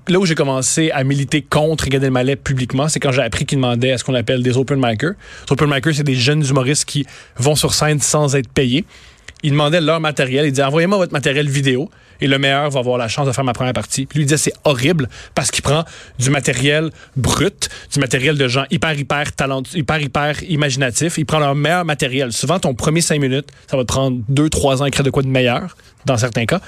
là 0.08 0.20
où 0.20 0.26
j'ai 0.26 0.36
commencé 0.36 0.90
à 0.92 1.04
militer 1.04 1.42
contre 1.42 1.88
Gad 1.90 2.02
Elmaleh 2.02 2.38
publiquement, 2.38 2.88
c'est 2.88 3.02
quand 3.02 3.12
j'ai 3.12 3.22
appris 3.24 3.46
qu'il 3.46 3.58
demandait 3.58 3.92
à 3.92 3.98
ce 3.98 4.06
qu'on 4.06 4.14
appelle 4.16 4.42
des 4.42 4.56
open 4.56 4.78
micers. 4.82 5.16
Les 5.50 5.52
open 5.52 5.68
micers, 5.70 5.96
c'est 5.96 6.04
des 6.04 6.16
jeunes 6.16 6.46
humoristes 6.48 6.86
qui 6.86 7.06
vont 7.36 7.56
sur 7.58 7.74
scène 7.74 8.00
sans 8.00 8.38
être 8.38 8.48
payés. 8.48 8.86
Ils 9.44 9.52
demandaient 9.52 9.82
leur 9.82 10.00
matériel. 10.00 10.46
Ils 10.46 10.52
disaient 10.52 10.64
envoyez-moi 10.64 10.98
votre 10.98 11.14
matériel 11.14 11.50
vidéo 11.50 11.90
et 12.22 12.28
le 12.28 12.40
meilleur 12.40 12.70
va 12.70 12.80
avoir 12.80 12.98
la 12.98 13.08
chance 13.08 13.28
de 13.28 13.32
faire 13.32 13.44
ma 13.44 13.54
première 13.54 13.74
partie. 13.74 14.06
Puis 14.06 14.18
lui 14.18 14.24
il 14.24 14.28
disait 14.28 14.38
c'est 14.38 14.54
horrible 14.64 15.10
parce 15.36 15.52
qu'il 15.52 15.64
prend 15.64 15.84
du 16.18 16.30
matériel 16.30 16.90
brut, 17.16 17.70
du 17.94 18.00
matériel 18.00 18.38
de 18.38 18.48
gens 18.48 18.66
hyper 18.72 18.98
hyper 18.98 19.34
talentueux, 19.34 19.80
hyper 19.80 20.02
hyper 20.02 20.44
imaginatifs. 20.44 21.18
Il 21.18 21.26
prend 21.26 21.40
leur 21.40 21.56
meilleur 21.56 21.86
matériel. 21.86 22.32
Souvent 22.34 22.60
ton 22.60 22.74
premier 22.74 23.02
cinq 23.02 23.20
minutes, 23.20 23.50
ça 23.70 23.78
va 23.78 23.84
te 23.84 23.88
prendre 23.88 24.20
deux 24.30 24.50
trois 24.50 24.82
ans 24.82 24.86
à 24.86 24.88
écrire 24.88 25.06
de 25.06 25.12
quoi 25.12 25.24
de 25.24 25.28
meilleur 25.28 25.78
dans 26.06 26.18
certains 26.18 26.46
cas. 26.46 26.62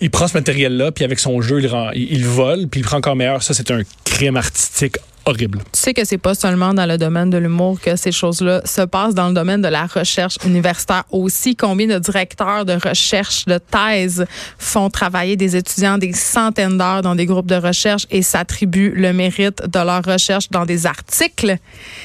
Il 0.00 0.10
prend 0.10 0.28
ce 0.28 0.34
matériel-là, 0.34 0.92
puis 0.92 1.04
avec 1.04 1.18
son 1.18 1.40
jeu, 1.40 1.60
il, 1.60 1.66
rend- 1.66 1.90
il, 1.92 2.12
il 2.12 2.24
vole, 2.26 2.68
puis 2.68 2.80
il 2.80 2.84
prend 2.84 2.98
encore 2.98 3.16
meilleur. 3.16 3.42
Ça, 3.42 3.54
c'est 3.54 3.70
un 3.70 3.82
crime 4.04 4.36
artistique 4.36 4.96
horrible. 5.24 5.58
Tu 5.72 5.80
sais 5.80 5.92
que 5.92 6.04
c'est 6.06 6.16
pas 6.16 6.34
seulement 6.34 6.72
dans 6.72 6.86
le 6.86 6.96
domaine 6.96 7.28
de 7.28 7.36
l'humour 7.36 7.78
que 7.80 7.96
ces 7.96 8.12
choses-là 8.12 8.62
se 8.64 8.80
passent 8.80 9.14
dans 9.14 9.28
le 9.28 9.34
domaine 9.34 9.60
de 9.60 9.68
la 9.68 9.84
recherche 9.86 10.36
universitaire 10.46 11.04
aussi. 11.10 11.54
Combien 11.54 11.86
de 11.86 11.98
directeurs 11.98 12.64
de 12.64 12.72
recherche, 12.82 13.44
de 13.44 13.58
thèse 13.58 14.24
font 14.58 14.88
travailler 14.88 15.36
des 15.36 15.54
étudiants 15.56 15.98
des 15.98 16.14
centaines 16.14 16.78
d'heures 16.78 17.02
dans 17.02 17.14
des 17.14 17.26
groupes 17.26 17.46
de 17.48 17.56
recherche 17.56 18.06
et 18.10 18.22
s'attribuent 18.22 18.92
le 18.96 19.12
mérite 19.12 19.62
de 19.70 19.78
leur 19.80 20.02
recherche 20.02 20.48
dans 20.50 20.64
des 20.64 20.86
articles? 20.86 21.56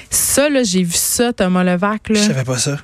Ça, 0.09 0.49
là, 0.49 0.63
j'ai 0.63 0.83
vu 0.83 0.91
ça, 0.95 1.31
Thomas 1.31 1.63
Levac, 1.63 2.09
là, 2.09 2.15
Je 2.15 2.27
savais 2.27 2.43
pas 2.43 2.57
ça. 2.57 2.77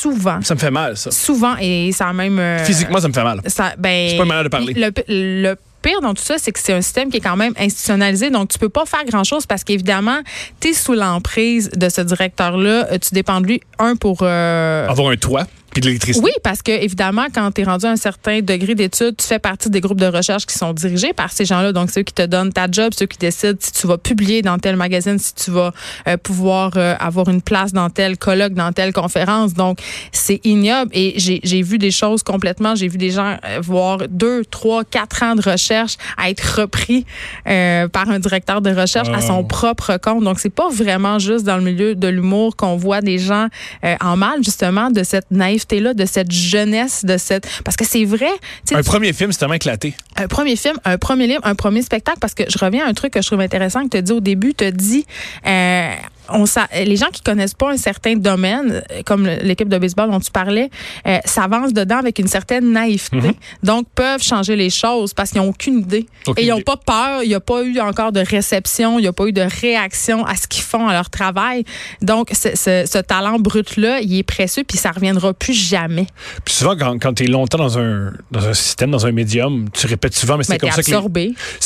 Souvent. 0.00 0.40
Ça 0.42 0.54
me 0.54 0.60
fait 0.60 0.70
mal, 0.70 0.96
ça. 0.96 1.10
Souvent, 1.10 1.54
et 1.60 1.90
ça 1.92 2.06
a 2.08 2.12
même... 2.12 2.38
euh, 2.38 2.64
Physiquement, 2.64 3.00
ça 3.00 3.08
me 3.08 3.12
fait 3.12 3.24
mal. 3.24 3.40
ça, 3.46 3.72
ben, 3.78 4.08
C'est 4.10 4.16
pas 4.16 4.22
une 4.22 4.28
manière 4.28 4.44
de 4.44 4.48
parler. 4.48 4.74
Le, 4.74 4.90
le 5.08 5.54
pire 5.82 6.00
dans 6.02 6.12
tout 6.14 6.22
ça, 6.22 6.36
c'est 6.38 6.52
que 6.52 6.58
c'est 6.58 6.72
un 6.74 6.82
système 6.82 7.10
qui 7.10 7.16
est 7.18 7.20
quand 7.20 7.36
même 7.36 7.54
institutionnalisé. 7.58 8.28
Donc, 8.30 8.48
tu 8.50 8.58
peux 8.58 8.68
pas 8.68 8.84
faire 8.86 9.04
grand-chose 9.06 9.46
parce 9.46 9.64
qu'évidemment, 9.64 10.18
tu 10.60 10.68
es 10.68 10.72
sous 10.74 10.92
l'emprise 10.94 11.70
de 11.70 11.88
ce 11.88 12.00
directeur-là. 12.02 12.98
Tu 12.98 13.14
dépends 13.14 13.40
de 13.40 13.46
lui, 13.46 13.60
un, 13.78 13.96
pour... 13.96 14.18
euh, 14.22 14.86
Avoir 14.88 15.10
un 15.10 15.16
toit, 15.16 15.46
puis 15.80 15.82
de 15.82 15.86
l'électricité. 15.86 16.24
oui, 16.24 16.32
parce 16.42 16.62
que 16.62 16.70
évidemment, 16.72 17.26
quand 17.34 17.50
tu 17.52 17.62
es 17.62 17.64
rendu 17.64 17.86
à 17.86 17.90
un 17.90 17.96
certain 17.96 18.40
degré 18.40 18.74
d'études, 18.74 19.16
tu 19.16 19.26
fais 19.26 19.38
partie 19.38 19.70
des 19.70 19.80
groupes 19.80 20.00
de 20.00 20.06
recherche 20.06 20.46
qui 20.46 20.56
sont 20.56 20.72
dirigés 20.72 21.12
par 21.12 21.32
ces 21.32 21.44
gens-là. 21.44 21.72
Donc, 21.72 21.90
c'est 21.90 22.00
eux 22.00 22.04
qui 22.04 22.12
te 22.14 22.26
donnent 22.26 22.52
ta 22.52 22.66
job, 22.70 22.92
ceux 22.96 23.06
qui 23.06 23.18
décident 23.18 23.58
si 23.60 23.72
tu 23.72 23.86
vas 23.86 23.98
publier 23.98 24.42
dans 24.42 24.58
tel 24.58 24.76
magazine, 24.76 25.18
si 25.18 25.34
tu 25.34 25.50
vas 25.50 25.72
euh, 26.06 26.16
pouvoir 26.16 26.72
euh, 26.76 26.94
avoir 27.00 27.28
une 27.28 27.42
place 27.42 27.72
dans 27.72 27.90
tel 27.90 28.16
colloque, 28.16 28.54
dans 28.54 28.72
telle 28.72 28.92
conférence. 28.92 29.54
Donc, 29.54 29.78
c'est 30.12 30.40
ignoble. 30.44 30.90
Et 30.94 31.14
j'ai 31.16 31.62
vu 31.62 31.78
des 31.78 31.90
choses 31.90 32.22
complètement. 32.22 32.74
J'ai 32.74 32.88
vu 32.88 32.98
des 32.98 33.10
gens 33.10 33.36
euh, 33.44 33.60
voir 33.60 33.98
deux, 34.08 34.44
trois, 34.44 34.84
quatre 34.84 35.22
ans 35.22 35.34
de 35.34 35.42
recherche 35.42 35.96
à 36.16 36.30
être 36.30 36.60
repris 36.60 37.04
euh, 37.48 37.88
par 37.88 38.08
un 38.10 38.18
directeur 38.18 38.60
de 38.60 38.70
recherche 38.70 39.08
à 39.08 39.20
son 39.20 39.40
Oh. 39.40 39.44
propre 39.44 39.96
compte. 39.96 40.22
Donc, 40.24 40.38
c'est 40.38 40.50
pas 40.54 40.68
vraiment 40.68 41.18
juste 41.18 41.44
dans 41.44 41.56
le 41.56 41.62
milieu 41.62 41.94
de 41.94 42.08
l'humour 42.08 42.56
qu'on 42.56 42.76
voit 42.76 43.00
des 43.00 43.18
gens 43.18 43.48
euh, 43.84 43.94
en 44.00 44.16
mal, 44.16 44.44
justement, 44.44 44.90
de 44.90 45.02
cette 45.02 45.30
naïveté-là, 45.70 45.94
de 45.94 46.04
cette 46.06 46.30
jeunesse, 46.30 47.04
de 47.04 47.16
cette. 47.16 47.46
Parce 47.64 47.76
que 47.76 47.84
c'est 47.84 48.04
vrai. 48.04 48.30
Un 48.72 48.82
premier 48.82 49.12
film, 49.12 49.32
c'est 49.32 49.38
tellement 49.38 49.54
éclaté. 49.54 49.94
un 50.16 50.28
premier 50.28 50.56
film, 50.56 50.76
un 50.84 50.98
premier 50.98 51.26
livre, 51.26 51.40
un 51.44 51.54
premier 51.54 51.82
spectacle, 51.82 52.18
parce 52.20 52.34
que 52.34 52.44
je 52.48 52.58
reviens 52.58 52.86
à 52.86 52.88
un 52.88 52.94
truc 52.94 53.12
que 53.12 53.22
je 53.22 53.26
trouve 53.26 53.40
intéressant 53.40 53.84
que 53.84 53.90
tu 53.90 53.96
as 53.96 54.02
dit 54.02 54.12
au 54.12 54.20
début, 54.20 54.54
tu 54.54 54.64
as 54.64 54.70
dit, 54.70 55.06
euh, 55.46 55.92
on, 56.32 56.44
les 56.84 56.96
gens 56.96 57.08
qui 57.12 57.22
connaissent 57.22 57.54
pas 57.54 57.70
un 57.70 57.76
certain 57.76 58.16
domaine, 58.16 58.82
euh, 58.92 59.02
comme 59.04 59.26
l'équipe 59.26 59.68
de 59.68 59.78
baseball 59.78 60.10
dont 60.10 60.20
tu 60.20 60.30
parlais, 60.30 60.70
euh, 61.06 61.18
s'avancent 61.24 61.72
dedans 61.72 61.98
avec 61.98 62.18
une 62.18 62.26
certaine 62.28 62.72
naïveté, 62.72 63.32
donc 63.62 63.86
peuvent 63.94 64.22
changer 64.22 64.56
les 64.56 64.70
choses 64.70 65.12
parce 65.14 65.30
qu'ils 65.30 65.40
n'ont 65.40 65.48
aucune 65.48 65.78
idée. 65.80 66.06
Aucune 66.26 66.42
Et 66.44 66.46
ils 66.48 66.50
n'ont 66.50 66.60
pas 66.62 66.76
peur, 66.76 67.22
il 67.22 67.28
n'y 67.28 67.34
a 67.34 67.40
pas 67.40 67.62
eu 67.62 67.78
encore 67.80 68.12
de 68.12 68.20
réception, 68.20 68.98
il 68.98 69.02
n'y 69.02 69.08
a 69.08 69.12
pas 69.12 69.26
eu 69.26 69.32
de 69.32 69.42
réaction 69.60 70.24
à 70.24 70.36
ce 70.36 70.46
qu'ils 70.46 70.62
font 70.62 70.88
à 70.88 70.92
leur 70.92 71.10
travail. 71.10 71.64
Donc, 72.02 72.30
ce, 72.32 72.50
ce- 72.56 72.84
ce 72.90 72.98
talent 72.98 73.38
brut-là, 73.38 74.00
il 74.00 74.16
est 74.18 74.22
précieux, 74.22 74.64
puis 74.66 74.78
ça 74.78 74.90
reviendra 74.90 75.32
plus 75.34 75.54
jamais. 75.54 76.06
Puis 76.44 76.54
souvent, 76.54 76.76
quand, 76.76 76.98
quand 76.98 77.14
tu 77.14 77.24
es 77.24 77.26
longtemps 77.26 77.58
dans 77.58 77.78
un, 77.78 78.12
dans 78.30 78.46
un 78.48 78.54
système, 78.54 78.90
dans 78.90 79.06
un 79.06 79.12
médium, 79.12 79.68
tu 79.72 79.86
répètes 79.86 80.14
souvent, 80.14 80.36
mais 80.36 80.44
c'est 80.44 80.52
t'es 80.54 80.58
comme, 80.58 80.70
ça 80.70 80.82
que 80.82 80.86
les- 80.90 80.92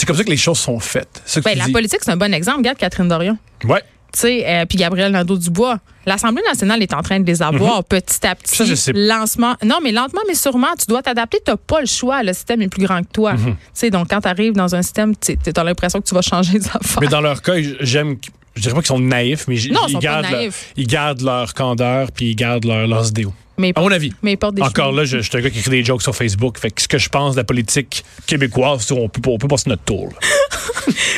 comme 0.07 0.17
ça 0.17 0.25
que 0.25 0.31
les 0.31 0.37
choses 0.37 0.59
sont 0.59 0.79
faites. 0.79 1.23
Que 1.35 1.41
Ben, 1.41 1.59
la 1.59 1.67
dis. 1.67 1.73
politique, 1.73 2.01
c'est 2.03 2.11
un 2.11 2.17
bon 2.17 2.33
exemple. 2.33 2.59
Regarde 2.59 2.79
Catherine 2.79 3.09
Dorion. 3.09 3.37
Ouais. 3.65 3.83
Euh, 4.25 4.65
puis 4.67 4.79
Gabriel 4.79 5.13
Nadeau-Dubois. 5.13 5.79
L'Assemblée 6.07 6.43
nationale 6.47 6.83
est 6.83 6.93
en 6.93 7.03
train 7.03 7.19
de 7.19 7.27
les 7.27 7.43
avoir 7.43 7.83
petit 7.85 8.27
à 8.27 8.35
petit. 8.35 8.53
Mhm. 8.53 8.57
Ça, 8.59 8.65
je 8.65 8.75
sais. 8.75 8.93
Lancement. 8.95 9.55
Non, 9.65 9.79
mais 9.83 9.91
lentement, 9.91 10.21
mais 10.29 10.35
sûrement, 10.35 10.75
tu 10.79 10.87
dois 10.87 11.03
t'adapter. 11.03 11.39
Tu 11.45 11.51
n'as 11.51 11.57
pas 11.57 11.81
le 11.81 11.87
choix. 11.87 12.23
Le 12.23 12.33
système 12.33 12.61
est 12.63 12.69
plus 12.69 12.85
grand 12.85 13.03
que 13.03 13.11
toi. 13.13 13.33
Mhm. 13.33 13.45
Tu 13.45 13.57
sais, 13.73 13.91
donc 13.91 14.09
quand 14.11 14.21
tu 14.21 14.29
arrives 14.29 14.53
dans 14.53 14.75
un 14.75 14.83
système, 14.83 15.15
tu 15.17 15.37
as 15.57 15.65
l'impression 15.65 16.01
que 16.01 16.07
tu 16.07 16.15
vas 16.15 16.23
changer 16.23 16.59
les 16.59 16.67
affaires. 16.67 17.01
Mais 17.01 17.09
dans 17.09 17.21
leur 17.21 17.41
cas, 17.43 17.55
j'aime. 17.81 18.17
Je 18.55 18.63
dirais 18.63 18.75
pas 18.75 18.81
qu'ils 18.83 18.89
sont 18.89 19.01
naïfs, 19.01 19.49
mais 19.49 19.57
Non, 19.73 19.81
ils 19.89 19.99
gardent 19.99 20.31
leur, 20.31 20.43
ils 20.77 20.87
gardent 20.87 21.23
leur 21.23 21.55
candeur 21.55 22.13
puis 22.13 22.31
ils 22.31 22.37
gardent 22.37 22.67
leur, 22.67 22.87
leurs 22.87 23.09
idéaux. 23.09 23.33
Mais, 23.59 23.73
À 23.77 23.81
mon 23.81 23.91
avis. 23.93 24.13
mais 24.23 24.37
des 24.37 24.63
Encore 24.63 24.87
cheveux. 24.91 24.97
là, 24.97 25.05
je, 25.05 25.19
je 25.19 25.23
suis 25.29 25.37
un 25.39 25.41
gars 25.41 25.51
qui 25.51 25.59
écrit 25.61 25.71
des 25.71 25.85
jokes 25.85 26.03
sur 26.03 26.15
Facebook. 26.15 26.59
Fait 26.59 26.71
que 26.71 26.83
ce 26.83 26.89
que 26.89 26.99
je 26.99 27.09
pense 27.09 27.33
de 27.35 27.41
la 27.41 27.45
politique 27.45 28.05
québécoise, 28.27 28.91
on 28.93 29.09
peut, 29.09 29.21
on 29.31 29.39
peut 29.39 29.49
passer 29.49 29.71
notre 29.71 29.85
tour. 29.85 30.09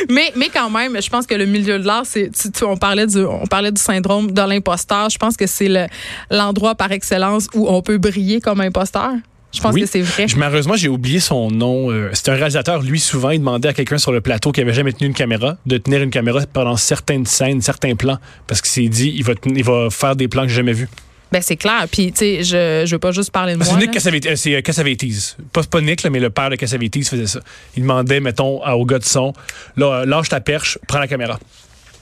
Mais, 0.08 0.30
mais 0.36 0.48
quand 0.52 0.70
même, 0.70 1.00
je 1.00 1.08
pense 1.08 1.26
que 1.26 1.34
le 1.34 1.46
milieu 1.46 1.78
de 1.78 1.84
l'art, 1.86 2.04
c'est, 2.06 2.30
tu- 2.30 2.50
tu- 2.52 2.64
on 2.64 2.76
parlait 2.76 3.06
du, 3.06 3.18
on 3.24 3.46
parlait 3.46 3.72
du 3.72 3.80
syndrome 3.80 4.30
de 4.30 4.40
l'imposteur. 4.42 5.10
Je 5.10 5.18
pense 5.18 5.36
que 5.36 5.46
c'est 5.46 5.68
le, 5.68 5.86
l'endroit 6.30 6.74
par 6.74 6.92
excellence 6.92 7.48
où 7.54 7.66
on 7.68 7.82
peut 7.82 7.98
briller 7.98 8.40
comme 8.40 8.60
imposteur. 8.60 9.10
Je 9.52 9.60
pense 9.60 9.74
Oui. 9.74 9.80
que 9.80 9.86
c'est 9.86 10.02
vrai. 10.02 10.28
Je- 10.28 10.36
Malheureusement, 10.36 10.76
j'ai 10.76 10.88
oublié 10.88 11.18
son 11.18 11.50
nom. 11.50 11.90
Euh, 11.90 12.10
C'était 12.12 12.30
un 12.32 12.34
réalisateur. 12.34 12.82
Lui, 12.82 13.00
souvent, 13.00 13.30
il 13.30 13.38
demandait 13.40 13.68
à 13.68 13.72
quelqu'un 13.72 13.98
sur 13.98 14.12
le 14.12 14.20
plateau 14.20 14.52
qui 14.52 14.60
avait 14.60 14.74
jamais 14.74 14.92
tenu 14.92 15.08
une 15.08 15.14
caméra 15.14 15.56
de 15.66 15.78
tenir 15.78 16.02
une 16.02 16.10
caméra 16.10 16.40
pendant 16.52 16.76
certaines 16.76 17.26
scènes, 17.26 17.60
certains 17.62 17.94
plans. 17.96 18.18
Parce 18.46 18.60
qu'il 18.60 18.70
s'est 18.70 18.88
dit, 18.88 19.12
il 19.16 19.24
va, 19.24 19.34
ten- 19.34 19.56
il 19.56 19.64
va 19.64 19.88
faire 19.90 20.14
des 20.14 20.28
plans 20.28 20.42
que 20.42 20.48
j'ai 20.48 20.56
jamais 20.56 20.74
vus. 20.74 20.88
Ben, 21.36 21.42
c'est 21.42 21.56
clair. 21.56 21.84
Puis, 21.90 22.12
tu 22.12 22.18
sais, 22.18 22.42
je, 22.44 22.84
je 22.86 22.94
veux 22.94 22.98
pas 22.98 23.12
juste 23.12 23.30
parler 23.30 23.56
de 23.56 23.62
C'est 23.62 23.70
moi. 23.70 23.78
Nick 23.78 23.88
là. 23.88 23.92
Cassavetes. 23.94 24.24
euh, 24.26 24.36
C'est 24.36 24.54
euh, 24.54 24.62
Cassavetes. 24.62 25.36
Pas, 25.52 25.62
pas 25.64 25.80
Nick, 25.82 26.02
là, 26.02 26.08
mais 26.08 26.18
le 26.20 26.30
père 26.30 26.48
de 26.48 26.56
Cassavetes 26.56 27.06
faisait 27.06 27.26
ça. 27.26 27.40
Il 27.76 27.82
demandait, 27.82 28.20
mettons, 28.20 28.66
au 28.66 28.86
gars 28.86 28.98
de 28.98 29.04
son, 29.04 29.34
là, 29.76 29.86
euh, 30.00 30.06
lâche 30.06 30.30
ta 30.30 30.40
perche, 30.40 30.78
prends 30.88 30.98
la 30.98 31.08
caméra. 31.08 31.38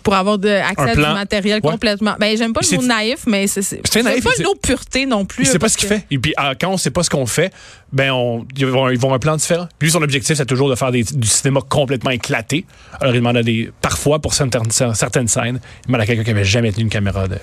pour 0.05 0.15
avoir 0.15 0.37
de, 0.39 0.49
accès 0.51 0.91
à 0.91 0.95
du 0.95 1.01
matériel 1.01 1.61
Ouais. 1.65 1.71
complètement. 1.73 2.15
Ben, 2.21 2.37
j'aime 2.37 2.53
pas 2.53 2.61
le 2.63 2.77
mot 2.77 2.83
c'est- 2.83 2.87
naïf, 2.87 3.21
mais 3.27 3.47
c'est 3.47 3.63
c'est 3.63 3.81
C'est 3.91 4.03
pas 4.03 4.11
c'est- 4.37 4.43
le 4.43 4.49
mot 4.49 4.55
pureté 4.55 5.07
non 5.07 5.25
plus. 5.25 5.45
Il 5.45 5.47
sait 5.49 5.59
pas 5.59 5.71
ce 5.71 5.79
qu'il 5.79 5.89
fait. 5.89 6.05
Et 6.11 6.19
puis, 6.19 6.35
ah, 6.37 6.53
quand 6.61 6.69
on 6.69 6.77
sait 6.77 6.91
pas 6.91 7.03
ce 7.03 7.09
qu'on 7.09 7.25
fait, 7.25 7.51
ben, 7.95 8.11
on, 8.13 8.45
ils, 8.57 8.67
vont, 8.67 8.91
ils 8.91 8.99
vont 8.99 9.15
un 9.15 9.19
plan 9.19 9.37
différent. 9.37 9.67
Lui, 9.81 9.91
son 9.91 10.03
objectif, 10.03 10.37
c'est 10.37 10.45
toujours 10.45 10.69
de 10.69 10.75
faire 10.75 10.91
des- 10.93 11.05
du 11.05 11.27
cinéma 11.29 11.61
complètement 11.69 12.11
éclaté. 12.11 12.67
Alors, 13.01 13.15
il 13.15 13.19
demande 13.19 13.37
à 13.39 13.43
des, 13.43 13.71
parfois, 13.81 14.19
pour 14.19 14.35
certaines, 14.35 14.71
certaines 14.95 15.29
scènes, 15.29 15.61
il 15.85 15.87
demande 15.87 16.01
à 16.03 16.07
quelqu'un 16.07 16.25
qui 16.25 16.31
avait 16.31 16.45
jamais 16.45 16.73
tenu 16.73 16.83
une 16.85 16.91
caméra. 16.91 17.27
De... 17.29 17.37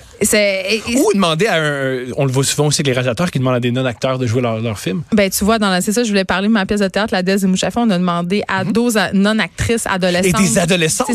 Et- 0.88 0.96
Ou 0.96 1.10
demander 1.14 1.46
à 1.46 1.54
un, 1.56 1.98
on 2.16 2.24
le 2.26 2.30
voit 2.32 2.44
souvent 2.44 2.66
aussi 2.68 2.80
avec 2.82 2.86
les 2.88 2.92
réalisateurs 2.92 3.30
qui 3.30 3.38
demandent 3.38 3.54
à 3.56 3.60
des 3.60 3.70
non-acteurs 3.72 4.18
de 4.18 4.26
jouer 4.26 4.42
leur, 4.42 4.60
leur 4.60 4.78
film. 4.78 5.02
Ben, 5.12 5.30
tu 5.30 5.44
vois, 5.44 5.58
dans 5.58 5.70
la, 5.70 5.80
c'est 5.80 5.92
ça, 5.92 6.04
je 6.04 6.08
voulais 6.10 6.24
parler 6.24 6.48
de 6.48 6.52
ma 6.52 6.66
pièce 6.66 6.80
de 6.80 6.88
théâtre, 6.88 7.12
La 7.14 7.22
Dès 7.22 7.42
et 7.42 7.46
Mouchafon. 7.46 7.82
On 7.82 7.90
a 7.90 7.98
demandé 7.98 8.42
à 8.46 8.64
12 8.64 8.96
a- 8.96 9.12
non-actrices 9.12 9.86
Mhm. 9.86 9.90
Et 9.92 9.94
adolescentes. 9.94 10.36
des 10.38 10.58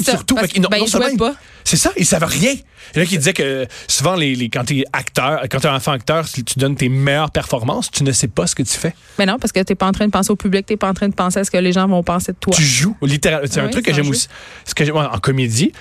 ça, 0.03 0.11
surtout. 0.11 0.35
parce 0.35 0.47
ben, 0.69 0.77
non 0.79 0.85
ils 0.85 0.89
jouaient 0.89 1.17
pas. 1.17 1.35
C'est 1.67 1.75
ça, 1.77 1.91
ils 1.97 2.05
savent 2.05 2.23
rien. 2.23 2.53
Il 2.95 2.97
y 2.97 2.99
en 2.99 3.03
a 3.03 3.05
qui 3.05 3.17
disaient 3.17 3.33
que 3.33 3.67
souvent, 3.89 4.15
les, 4.15 4.35
les- 4.35 4.49
quand 4.49 4.63
tu 4.63 4.79
es 4.79 4.85
acteur, 4.93 5.41
quand 5.51 5.59
tu 5.59 5.67
es 5.67 5.69
enfant 5.69 5.91
acteur, 5.91 6.25
tu 6.29 6.41
donnes 6.55 6.75
tes 6.75 6.87
meilleures 6.87 7.29
performances, 7.31 7.91
tu 7.91 8.03
ne 8.05 8.11
sais 8.13 8.29
pas 8.29 8.47
ce 8.47 8.55
que 8.55 8.63
tu 8.63 8.77
fais. 8.77 8.93
Mais 9.19 9.25
non, 9.25 9.37
parce 9.37 9.51
que 9.51 9.59
t'es 9.59 9.75
pas 9.75 9.85
en 9.87 9.91
train 9.91 10.05
de 10.05 10.11
penser 10.11 10.31
au 10.31 10.37
public, 10.37 10.65
t'es 10.65 10.77
pas 10.77 10.89
en 10.89 10.93
train 10.93 11.09
de 11.09 11.13
penser 11.13 11.39
à 11.39 11.43
ce 11.43 11.51
que 11.51 11.57
les 11.57 11.73
gens 11.73 11.85
vont 11.87 12.03
penser 12.03 12.31
de 12.31 12.37
toi. 12.39 12.53
Tu 12.55 12.63
joues, 12.63 12.95
littéralement. 13.01 13.47
C'est 13.51 13.59
un 13.59 13.67
truc 13.67 13.85
que 13.85 13.93
j'aime 13.93 14.07
aussi. 14.09 14.27
Ce 14.65 14.73
que 14.73 14.85
j'aime 14.85 14.95
en 14.95 15.17
comédie, 15.19 15.73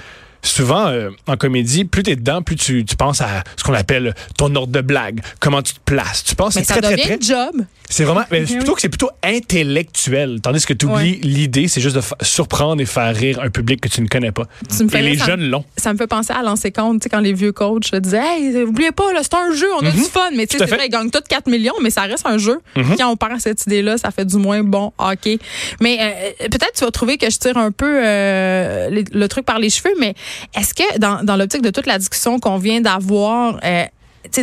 souvent, 0.48 0.86
euh, 0.88 1.10
en 1.26 1.36
comédie, 1.36 1.84
plus 1.84 2.02
tu 2.02 2.10
es 2.10 2.16
dedans, 2.16 2.42
plus 2.42 2.56
tu, 2.56 2.84
tu 2.84 2.96
penses 2.96 3.20
à 3.20 3.42
ce 3.56 3.64
qu'on 3.64 3.74
appelle 3.74 4.14
ton 4.36 4.54
ordre 4.54 4.72
de 4.72 4.80
blague, 4.80 5.20
comment 5.40 5.62
tu 5.62 5.74
te 5.74 5.80
places. 5.84 6.24
Tu 6.24 6.34
penses, 6.34 6.56
Mais 6.56 6.64
c'est 6.64 6.72
très, 6.80 6.80
très, 6.82 6.96
très. 6.96 7.18
job. 7.20 7.62
C'est 7.88 8.02
vraiment, 8.04 8.24
mais 8.32 8.46
c'est 8.46 8.56
plutôt 8.56 8.74
que 8.74 8.80
c'est 8.80 8.88
plutôt 8.88 9.10
intellectuel. 9.22 10.40
Tandis 10.42 10.64
que 10.66 10.72
tu 10.74 10.86
oublies 10.86 11.20
l'idée, 11.22 11.68
c'est 11.68 11.80
juste 11.80 11.96
de 11.96 12.02
surprendre 12.22 12.82
et 12.82 12.86
faire 12.86 13.14
rire 13.14 13.40
un 13.40 13.50
public 13.50 13.80
que 13.80 13.88
tu 13.88 14.00
ne 14.00 14.08
connais 14.08 14.32
pas. 14.32 14.44
Tu 14.76 14.82
me 14.84 14.88
fais 14.88 14.98
Et 15.00 15.02
les 15.02 15.18
ça 15.18 15.26
jeunes 15.26 15.48
l'ont. 15.50 15.64
Ça 15.76 15.92
me 15.92 15.98
fait 15.98 16.06
penser 16.06 16.32
à 16.32 16.42
lancer 16.42 16.72
compte, 16.72 17.00
tu 17.00 17.04
sais, 17.04 17.08
quand 17.10 17.20
les 17.20 17.32
vieux 17.32 17.52
coachs 17.52 17.94
disaient 17.94 18.18
Hey, 18.20 18.62
oubliez 18.64 18.90
pas, 18.92 19.12
là, 19.12 19.20
c'est 19.22 19.34
un 19.34 19.52
jeu, 19.54 19.68
on 19.80 19.86
a 19.86 19.90
du 19.90 20.00
fun. 20.00 20.30
Mais 20.34 20.46
tu 20.46 20.56
sais, 20.58 20.64
à 20.64 20.66
c'est 20.66 20.74
vrai, 20.74 20.86
ils 20.86 20.90
gagnent 20.90 21.10
tous 21.10 21.20
4 21.28 21.48
millions, 21.48 21.74
mais 21.80 21.90
ça 21.90 22.02
reste 22.02 22.26
un 22.26 22.38
jeu. 22.38 22.58
Quand 22.98 23.08
on 23.10 23.16
perd 23.16 23.40
cette 23.40 23.64
idée-là, 23.66 23.98
ça 23.98 24.10
fait 24.10 24.24
du 24.24 24.36
moins 24.36 24.62
bon 24.64 24.92
hockey. 24.98 25.38
Mais 25.80 25.98
euh, 26.00 26.48
peut-être 26.48 26.72
tu 26.74 26.84
vas 26.84 26.90
trouver 26.90 27.18
que 27.18 27.30
je 27.30 27.38
tire 27.38 27.56
un 27.56 27.70
peu 27.70 28.00
euh, 28.04 28.90
les- 28.90 29.04
le 29.12 29.28
truc 29.28 29.44
par 29.44 29.58
les 29.58 29.70
cheveux, 29.70 29.94
mais 30.00 30.14
est-ce 30.54 30.74
que 30.74 30.98
dans, 30.98 31.22
dans 31.24 31.36
l'optique 31.36 31.62
de 31.62 31.70
toute 31.70 31.86
la 31.86 31.98
discussion 31.98 32.38
qu'on 32.38 32.58
vient 32.58 32.80
d'avoir, 32.80 33.58
euh, 33.64 33.84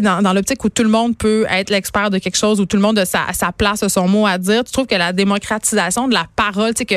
dans, 0.02 0.22
dans 0.22 0.34
l'optique 0.34 0.64
où 0.64 0.70
tout 0.70 0.84
le 0.84 0.90
monde 0.90 1.18
peut 1.18 1.46
être 1.50 1.70
l'expert 1.70 2.10
de 2.10 2.18
quelque 2.18 2.38
chose, 2.38 2.60
où 2.60 2.66
tout 2.66 2.78
le 2.78 2.82
monde 2.82 3.00
a 3.00 3.06
sa, 3.06 3.52
place, 3.58 3.84
a 3.84 3.90
son 3.90 4.08
mot 4.08 4.26
à 4.26 4.38
dire, 4.38 4.64
tu 4.64 4.72
trouves 4.72 4.88
que 4.88 4.96
la 4.96 5.14
démocratisation 5.14 6.08
de 6.08 6.14
la 6.14 6.26
parole, 6.36 6.74
que 6.74 6.96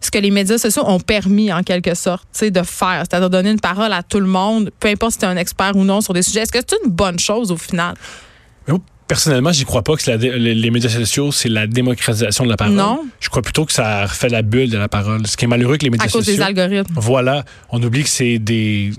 ce 0.00 0.10
que 0.10 0.18
les 0.18 0.30
médias 0.30 0.58
sociaux 0.58 0.84
ont 0.86 1.00
permis 1.00 1.52
en 1.52 1.62
quelque 1.62 1.94
sorte, 1.94 2.28
de 2.42 2.62
faire, 2.62 3.04
c'est-à-dire 3.08 3.30
donner 3.30 3.50
une 3.50 3.60
parole 3.60 3.92
à 3.92 4.02
tout 4.02 4.20
le 4.20 4.26
monde, 4.26 4.70
peu 4.78 4.88
importe 4.88 5.12
si 5.12 5.18
tu 5.18 5.24
es 5.24 5.28
un 5.28 5.36
expert 5.36 5.76
ou 5.76 5.84
non 5.84 6.00
sur 6.00 6.14
des 6.14 6.22
sujets, 6.22 6.40
est-ce 6.40 6.52
que 6.52 6.58
c'est 6.58 6.76
une 6.84 6.90
bonne 6.90 7.18
chose 7.18 7.50
au 7.50 7.56
final? 7.56 7.94
Personnellement, 9.08 9.50
j'y 9.50 9.64
crois 9.64 9.82
pas 9.82 9.96
que 9.96 10.08
la 10.08 10.16
les 10.16 10.54
les 10.54 10.70
médias 10.70 10.90
sociaux, 10.90 11.32
c'est 11.32 11.48
la 11.48 11.66
démocratisation 11.66 12.44
de 12.44 12.50
la 12.50 12.56
parole. 12.56 12.74
Non. 12.74 13.00
Je 13.18 13.28
crois 13.28 13.42
plutôt 13.42 13.64
que 13.64 13.72
ça 13.72 14.06
refait 14.06 14.28
la 14.28 14.42
bulle 14.42 14.70
de 14.70 14.78
la 14.78 14.88
parole. 14.88 15.26
Ce 15.26 15.36
qui 15.36 15.46
est 15.46 15.48
malheureux 15.48 15.72
avec 15.72 15.82
les 15.82 15.90
médias 15.90 16.04
À 16.06 16.08
cause 16.08 16.24
sociaux. 16.24 16.36
des 16.36 16.42
algorithmes. 16.42 16.94
Voilà, 16.96 17.44
on 17.70 17.82
oublie 17.82 18.04
que 18.04 18.08
c'est 18.08 18.38
des, 18.38 18.92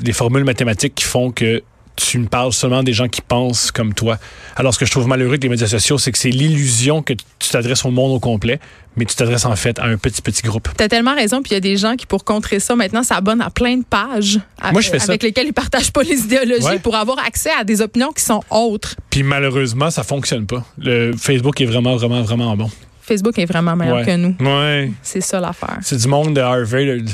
des 0.00 0.12
formules 0.12 0.44
mathématiques 0.44 0.94
qui 0.94 1.04
font 1.04 1.30
que 1.30 1.62
tu 1.96 2.18
ne 2.18 2.26
parles 2.26 2.52
seulement 2.52 2.82
des 2.82 2.92
gens 2.92 3.08
qui 3.08 3.20
pensent 3.22 3.70
comme 3.70 3.94
toi. 3.94 4.18
Alors, 4.54 4.72
ce 4.74 4.78
que 4.78 4.86
je 4.86 4.90
trouve 4.90 5.08
malheureux 5.08 5.30
avec 5.30 5.42
les 5.42 5.48
médias 5.48 5.66
sociaux, 5.66 5.98
c'est 5.98 6.12
que 6.12 6.18
c'est 6.18 6.30
l'illusion 6.30 7.02
que 7.02 7.14
tu 7.14 7.48
t'adresses 7.50 7.84
au 7.84 7.90
monde 7.90 8.12
au 8.12 8.20
complet, 8.20 8.60
mais 8.96 9.04
tu 9.06 9.14
t'adresses 9.14 9.44
en 9.46 9.56
fait 9.56 9.78
à 9.78 9.84
un 9.84 9.96
petit, 9.96 10.22
petit 10.22 10.42
groupe. 10.42 10.68
T'as 10.76 10.88
tellement 10.88 11.14
raison, 11.14 11.42
puis 11.42 11.50
il 11.52 11.54
y 11.54 11.56
a 11.56 11.60
des 11.60 11.76
gens 11.76 11.96
qui, 11.96 12.06
pour 12.06 12.24
contrer 12.24 12.60
ça, 12.60 12.76
maintenant 12.76 13.02
s'abonnent 13.02 13.40
à 13.42 13.50
plein 13.50 13.76
de 13.78 13.84
pages 13.84 14.38
à- 14.60 14.72
Moi, 14.72 14.80
je 14.82 14.90
fais 14.90 14.98
ça. 14.98 15.06
avec 15.12 15.22
lesquelles 15.22 15.46
ils 15.48 15.52
partagent 15.52 15.92
pas 15.92 16.02
les 16.02 16.18
idéologies 16.20 16.64
Ouais. 16.66 16.78
pour 16.78 16.94
avoir 16.96 17.18
accès 17.18 17.50
à 17.58 17.64
des 17.64 17.80
opinions 17.80 18.12
qui 18.12 18.22
sont 18.24 18.42
autres. 18.50 18.94
Puis 19.10 19.22
malheureusement, 19.22 19.90
ça 19.90 20.02
fonctionne 20.02 20.46
pas. 20.46 20.64
Le 20.78 21.12
Facebook 21.16 21.60
est 21.60 21.66
vraiment, 21.66 21.96
vraiment, 21.96 22.22
vraiment 22.22 22.56
bon. 22.56 22.70
Facebook 23.06 23.38
est 23.38 23.46
vraiment 23.46 23.76
meilleur 23.76 23.98
Ouais. 23.98 24.04
que 24.06 24.16
nous. 24.16 24.34
Ouais. 24.40 24.90
C'est 25.02 25.20
ça 25.20 25.38
l'affaire. 25.40 25.78
C'est 25.82 25.96
du 25.96 26.08
monde 26.08 26.34
de 26.34 26.40
Harvard. 26.40 27.06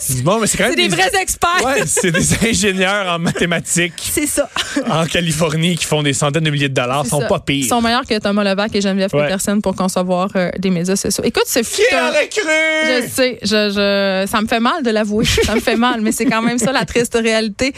c'est 0.00 0.16
du 0.16 0.22
monde, 0.24 0.40
mais 0.40 0.46
c'est 0.46 0.58
quand 0.58 0.64
même 0.64 0.74
C'est 0.76 0.88
des 0.88 0.94
vrais 0.94 1.10
experts. 1.22 1.64
Ouais, 1.64 1.82
c'est 1.86 2.10
des 2.10 2.48
ingénieurs 2.50 3.06
en 3.14 3.18
mathématiques 3.18 3.92
C'est 3.98 4.26
ça. 4.26 4.48
en 4.90 5.06
Californie 5.06 5.76
qui 5.76 5.84
font 5.84 6.02
des 6.02 6.12
centaines 6.12 6.44
de 6.44 6.50
milliers 6.50 6.68
de 6.68 6.74
dollars. 6.74 7.04
C'est 7.04 7.10
sont 7.10 7.20
ça. 7.20 7.26
pas 7.28 7.38
pires. 7.38 7.56
Ils 7.64 7.68
sont 7.68 7.80
meilleurs 7.80 8.04
que 8.06 8.18
Thomas 8.18 8.42
Levac 8.44 8.74
et 8.74 8.80
Geneviève 8.80 9.14
Ouais. 9.14 9.24
Peterson 9.26 9.60
pour 9.60 9.74
concevoir 9.76 10.28
euh, 10.36 10.50
des 10.58 10.70
médias 10.70 10.96
sociaux. 10.96 11.22
Écoute, 11.24 11.44
ce 11.46 11.62
fut 11.62 11.82
Qui 11.88 11.94
aurait 11.94 12.28
cru? 12.28 12.42
Je 12.86 13.08
sais, 13.08 13.38
je, 13.42 13.48
je, 13.70 14.26
ça 14.30 14.40
me 14.40 14.48
fait 14.48 14.60
mal 14.60 14.82
de 14.82 14.90
l'avouer. 14.90 15.24
ça 15.24 15.54
me 15.54 15.60
fait 15.60 15.76
mal, 15.76 16.00
mais 16.00 16.10
c'est 16.12 16.26
quand 16.26 16.42
même 16.42 16.58
ça 16.58 16.72
la 16.72 16.84
triste 16.84 17.14
réalité. 17.20 17.72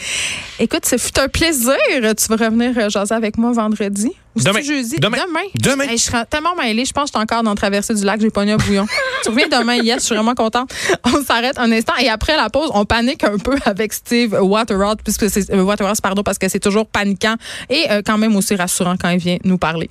Écoute, 0.59 0.85
ce 0.85 0.97
fut 0.97 1.17
un 1.19 1.27
plaisir. 1.27 1.75
Tu 2.01 2.25
vas 2.29 2.35
revenir 2.45 2.71
euh, 2.77 2.89
jaser 2.89 3.13
avec 3.15 3.37
moi 3.37 3.51
vendredi. 3.51 4.11
Demain. 4.43 4.61
jeudi? 4.61 4.95
Demain. 4.99 5.17
Demain? 5.55 5.83
Hey, 5.85 5.97
je 5.97 6.03
serais 6.03 6.25
tellement 6.25 6.55
mêlée. 6.55 6.85
Je 6.85 6.91
pense 6.91 7.11
que 7.11 7.17
je 7.17 7.19
suis 7.19 7.23
encore 7.23 7.43
dans 7.43 7.51
la 7.51 7.55
traversée 7.55 7.93
du 7.93 8.03
lac. 8.03 8.19
J'ai 8.21 8.29
pogné 8.29 8.53
un 8.53 8.57
bouillon. 8.57 8.85
tu 9.23 9.29
reviens 9.29 9.47
demain, 9.47 9.75
yes. 9.75 9.99
Je 10.01 10.05
suis 10.05 10.15
vraiment 10.15 10.35
contente. 10.35 10.71
On 11.05 11.23
s'arrête 11.23 11.57
un 11.57 11.71
instant. 11.71 11.93
Et 12.01 12.09
après 12.09 12.35
la 12.35 12.49
pause, 12.49 12.69
on 12.73 12.85
panique 12.85 13.23
un 13.23 13.37
peu 13.37 13.57
avec 13.65 13.93
Steve 13.93 14.33
Waterhouse, 14.41 14.97
puisque 15.03 15.29
c'est, 15.29 15.49
euh, 15.51 15.61
Waterhouse, 15.63 16.01
pardon, 16.01 16.23
parce 16.23 16.37
que 16.37 16.47
c'est 16.49 16.59
toujours 16.59 16.85
paniquant 16.87 17.35
et 17.69 17.85
euh, 17.91 18.01
quand 18.05 18.17
même 18.17 18.35
aussi 18.35 18.55
rassurant 18.55 18.95
quand 18.99 19.09
il 19.09 19.19
vient 19.19 19.37
nous 19.43 19.57
parler. 19.57 19.89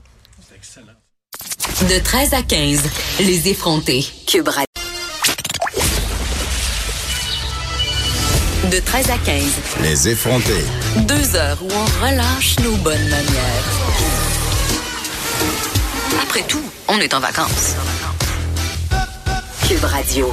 De 1.82 1.98
13 2.02 2.34
à 2.34 2.42
15, 2.42 2.82
les 3.20 3.48
effrontés. 3.48 4.04
Cube 4.26 4.48
Radio. 4.48 4.64
De 8.70 8.80
13 8.80 9.10
à 9.10 9.18
15, 9.24 9.42
Les 9.82 10.08
effrontés. 10.08 10.64
deux 11.06 11.36
heures 11.36 11.58
où 11.62 11.68
on 11.72 12.04
relâche 12.06 12.58
nos 12.58 12.76
bonnes 12.76 13.08
manières. 13.08 13.64
Après 16.28 16.42
tout, 16.42 16.62
on 16.88 16.98
est 16.98 17.14
en 17.14 17.20
vacances. 17.20 17.74
Cube 19.66 19.82
Radio. 19.82 20.30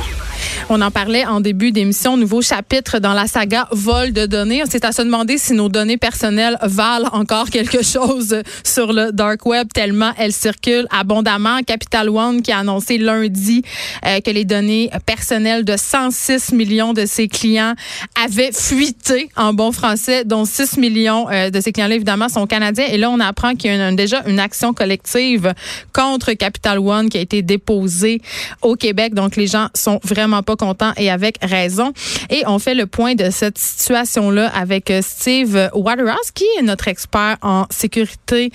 On 0.68 0.82
en 0.82 0.90
parlait 0.90 1.26
en 1.26 1.42
début 1.42 1.72
d'émission, 1.72 2.18
nouveau 2.18 2.42
chapitre 2.42 2.98
dans 2.98 3.14
la 3.14 3.28
saga 3.28 3.68
vol 3.70 4.14
de 4.14 4.26
données. 4.26 4.64
C'est 4.68 4.84
à 4.84 4.92
se 4.92 5.04
demander 5.04 5.38
si 5.38 5.54
nos 5.54 5.70
données 5.70 5.98
personnelles 5.98 6.58
valent 6.64 7.08
encore 7.14 7.52
quelque 7.52 7.84
chose 7.84 8.42
sur 8.64 8.92
le 8.92 9.12
dark 9.12 9.46
web 9.46 9.68
tellement 9.72 10.12
elles 10.18 10.34
circulent 10.34 10.88
abondamment. 10.90 11.62
Capital 11.62 12.10
One 12.10 12.42
qui 12.42 12.52
a 12.52 12.58
annoncé 12.58 12.98
lundi 12.98 13.62
euh, 14.08 14.20
que 14.22 14.32
les 14.32 14.44
données 14.44 14.90
personnelles 15.06 15.66
de 15.66 15.78
106 15.78 16.52
millions 16.54 16.94
de 16.94 17.06
ses 17.06 17.28
clients 17.28 17.76
avaient 18.24 18.52
fuité 18.52 19.30
en 19.36 19.54
bon 19.54 19.72
français, 19.72 20.26
dont 20.26 20.46
6 20.46 20.78
millions 20.78 21.30
euh, 21.30 21.52
de 21.52 21.62
ces 21.62 21.74
clients-là 21.74 21.96
évidemment 21.96 22.28
sont 22.28 22.48
canadiens. 22.48 22.88
Et 22.90 22.98
là, 22.98 23.12
on 23.12 23.20
apprend 23.20 23.54
qu'il 23.54 23.72
y 23.72 23.80
a 23.80 23.92
déjà 23.92 24.24
une 24.26 24.40
action 24.40 24.74
collective 24.74 25.54
contre 25.94 26.34
Capital 26.34 26.80
One 26.80 27.10
qui 27.10 27.20
a 27.20 27.22
été 27.22 27.44
déposée 27.44 28.20
au 28.64 28.76
Québec. 28.76 29.14
Donc, 29.14 29.36
les 29.36 29.46
gens 29.46 29.68
sont 29.76 30.00
vraiment 30.04 30.42
pas 30.42 30.55
contents 30.56 30.92
et 30.98 31.10
avec 31.12 31.38
raison. 31.42 31.94
Et 32.30 32.44
on 32.48 32.60
fait 32.60 32.76
le 32.76 32.86
point 32.88 33.16
de 33.16 33.30
cette 33.30 33.58
situation-là 33.58 34.48
avec 34.56 34.90
euh, 34.92 35.02
Steve 35.04 35.70
Waterhouse, 35.74 36.32
qui 36.34 36.46
est 36.60 36.62
notre 36.62 36.88
expert 36.88 37.38
en 37.42 37.66
sécurité 37.70 38.52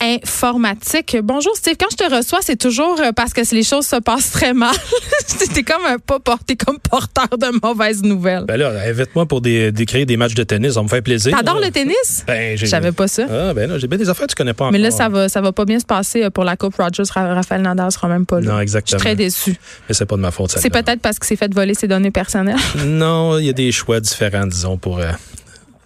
informatique. 0.00 1.16
Bonjour, 1.22 1.54
Steve. 1.56 1.74
Quand 1.78 1.86
je 1.90 1.96
te 1.96 2.14
reçois, 2.14 2.38
c'est 2.42 2.56
toujours 2.56 2.98
euh, 3.00 3.12
parce 3.12 3.32
que 3.32 3.40
les 3.54 3.62
choses 3.62 3.86
se 3.86 3.96
passent 3.96 4.30
très 4.30 4.52
mal. 4.54 4.74
T'es 5.54 5.62
comme 5.62 5.84
un 5.86 5.98
pas 5.98 6.18
porté 6.20 6.56
comme 6.56 6.78
porteur 6.78 7.28
de 7.38 7.46
mauvaises 7.62 8.02
nouvelles. 8.02 8.44
Ben 8.46 8.56
là, 8.56 8.72
invite-moi 8.88 9.26
pour 9.26 9.40
des, 9.40 9.72
décrire 9.72 10.06
des 10.06 10.16
matchs 10.16 10.34
de 10.34 10.42
tennis, 10.44 10.74
ça 10.74 10.82
me 10.82 10.88
fait 10.88 11.02
plaisir. 11.02 11.36
T'adores 11.36 11.60
le 11.60 11.70
tennis? 11.70 12.24
Ben, 12.26 12.56
j'ai- 12.56 12.66
Je 12.66 12.70
savais 12.70 12.92
pas 12.92 13.08
ça. 13.08 13.24
Ah, 13.30 13.54
ben 13.54 13.68
là, 13.68 13.78
j'ai 13.78 13.86
bien 13.86 13.98
des 13.98 14.08
affaires 14.08 14.26
que 14.26 14.32
tu 14.32 14.36
connais 14.36 14.54
pas 14.54 14.70
Mais 14.70 14.78
là, 14.78 14.88
encore. 14.88 14.98
ça 14.98 15.08
va, 15.08 15.28
ça 15.28 15.40
va 15.40 15.52
pas 15.52 15.64
bien 15.64 15.78
se 15.80 15.84
passer 15.84 16.24
euh, 16.24 16.30
pour 16.30 16.44
la 16.44 16.56
Coupe 16.56 16.76
Rogers. 16.76 17.02
Ra- 17.12 17.34
Raphaël 17.34 17.62
Nadal 17.62 17.90
sera 17.92 18.08
même 18.08 18.26
pas 18.26 18.40
là. 18.40 18.52
Non, 18.52 18.56
Je 18.58 18.62
exactement. 18.62 18.98
suis 18.98 19.04
très 19.06 19.16
déçue. 19.16 19.56
Mais 19.88 19.94
c'est 19.94 20.06
pas 20.06 20.16
de 20.16 20.20
ma 20.20 20.30
faute, 20.30 20.50
ça. 20.52 20.60
C'est 20.60 20.70
peut-être 20.70 21.00
parce 21.00 21.18
qu'il 21.18 21.29
s'est 21.30 21.36
fait 21.36 21.54
voler 21.54 21.74
ses 21.74 21.86
données 21.86 22.10
personnelles? 22.10 22.56
Non, 22.84 23.38
il 23.38 23.46
y 23.46 23.48
a 23.48 23.52
des 23.52 23.72
choix 23.72 24.00
différents, 24.00 24.46
disons, 24.46 24.76
pour 24.76 24.98
euh, 24.98 25.12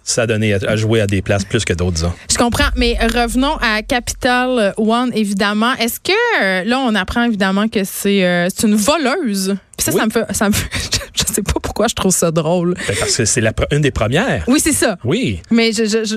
s'adonner 0.03 0.53
à, 0.53 0.75
jouer 0.75 1.01
à 1.01 1.07
des 1.07 1.21
places 1.21 1.45
plus 1.45 1.63
que 1.63 1.73
d'autres, 1.73 1.93
disons. 1.93 2.13
Je 2.31 2.37
comprends, 2.37 2.69
mais 2.75 2.97
revenons 2.99 3.55
à 3.61 3.81
Capital 3.83 4.73
One, 4.77 5.11
évidemment. 5.13 5.73
Est-ce 5.75 5.99
que 5.99 6.11
euh, 6.41 6.63
là, 6.63 6.79
on 6.79 6.95
apprend 6.95 7.23
évidemment 7.23 7.67
que 7.67 7.83
c'est 7.83 8.25
euh, 8.25 8.47
c'est 8.53 8.67
une 8.67 8.75
voleuse? 8.75 9.55
Puis 9.77 9.85
ça, 9.85 9.91
Oui. 9.91 9.99
ça 9.99 10.05
me 10.05 10.11
fait, 10.11 10.33
ça 10.33 10.47
me 10.49 10.53
fait- 10.53 10.69
je 11.15 11.33
sais 11.33 11.41
pas 11.41 11.59
pourquoi 11.61 11.87
je 11.87 11.95
trouve 11.95 12.13
ça 12.13 12.31
drôle. 12.31 12.75
Ben, 12.87 12.95
parce 12.99 13.15
que 13.17 13.25
c'est 13.25 13.43
une 13.71 13.81
des 13.81 13.91
premières. 13.91 14.43
Oui, 14.47 14.59
c'est 14.61 14.71
ça. 14.71 14.97
Oui. 15.03 15.41
Mais 15.51 15.71
je, 15.73 15.85
je, 15.85 16.03
je, 16.05 16.15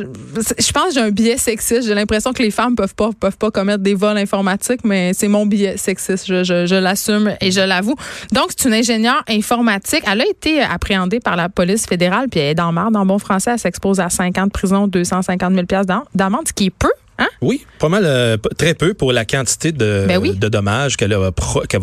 je 0.59 0.73
pense 0.73 0.89
que 0.89 0.95
j'ai 0.95 1.01
un 1.01 1.11
biais 1.11 1.37
sexiste. 1.39 1.85
J'ai 1.87 1.95
l'impression 1.95 2.33
que 2.33 2.43
les 2.43 2.51
femmes 2.51 2.75
peuvent 2.77 2.95
pas, 2.95 3.11
peuvent 3.19 3.37
pas 3.37 3.51
commettre 3.51 3.83
des 3.83 3.95
vols 3.95 4.19
informatiques, 4.19 4.81
mais 4.85 5.13
c'est 5.15 5.29
mon 5.29 5.47
biais 5.47 5.77
sexiste. 5.77 6.27
Je, 6.27 6.45
je, 6.45 6.67
je 6.67 6.75
l'assume 6.77 7.35
et 7.41 7.51
je 7.51 7.61
l'avoue. 7.61 7.97
Donc, 8.33 8.51
c'est 8.57 8.69
une 8.69 8.75
ingénieure 8.75 9.23
informatique. 9.29 10.03
Elle 10.11 10.21
a 10.21 10.27
été 10.27 10.61
appréhendée 10.63 11.21
par 11.21 11.37
la 11.37 11.49
police 11.49 11.87
fédérale, 11.87 12.27
puis 12.31 12.41
elle 12.41 12.51
est 12.51 12.55
dans 12.55 12.73
marre, 12.73 12.91
dans 12.91 13.05
bon 13.07 13.19
français. 13.19 13.51
Elle 13.53 13.59
s'expose 13.59 14.01
à 14.01 14.09
5 14.11 14.39
ans 14.39 14.47
de 14.47 14.51
prison, 14.53 14.87
250 14.87 15.53
000 15.55 15.85
d'am- 15.85 16.05
d'amende, 16.15 16.47
ce 16.49 16.53
qui 16.53 16.67
est 16.67 16.71
peu. 16.71 16.91
Hein? 17.19 17.29
Oui, 17.41 17.66
pas 17.79 17.89
mal, 17.89 18.05
euh, 18.05 18.37
très 18.57 18.75
peu 18.75 18.95
pour 18.95 19.12
la 19.12 19.25
quantité 19.25 19.73
de, 19.73 20.05
Ben 20.07 20.19
oui. 20.19 20.37
de 20.37 20.49
dommages 20.49 20.97
qu'elle 20.97 21.14
va 21.14 21.33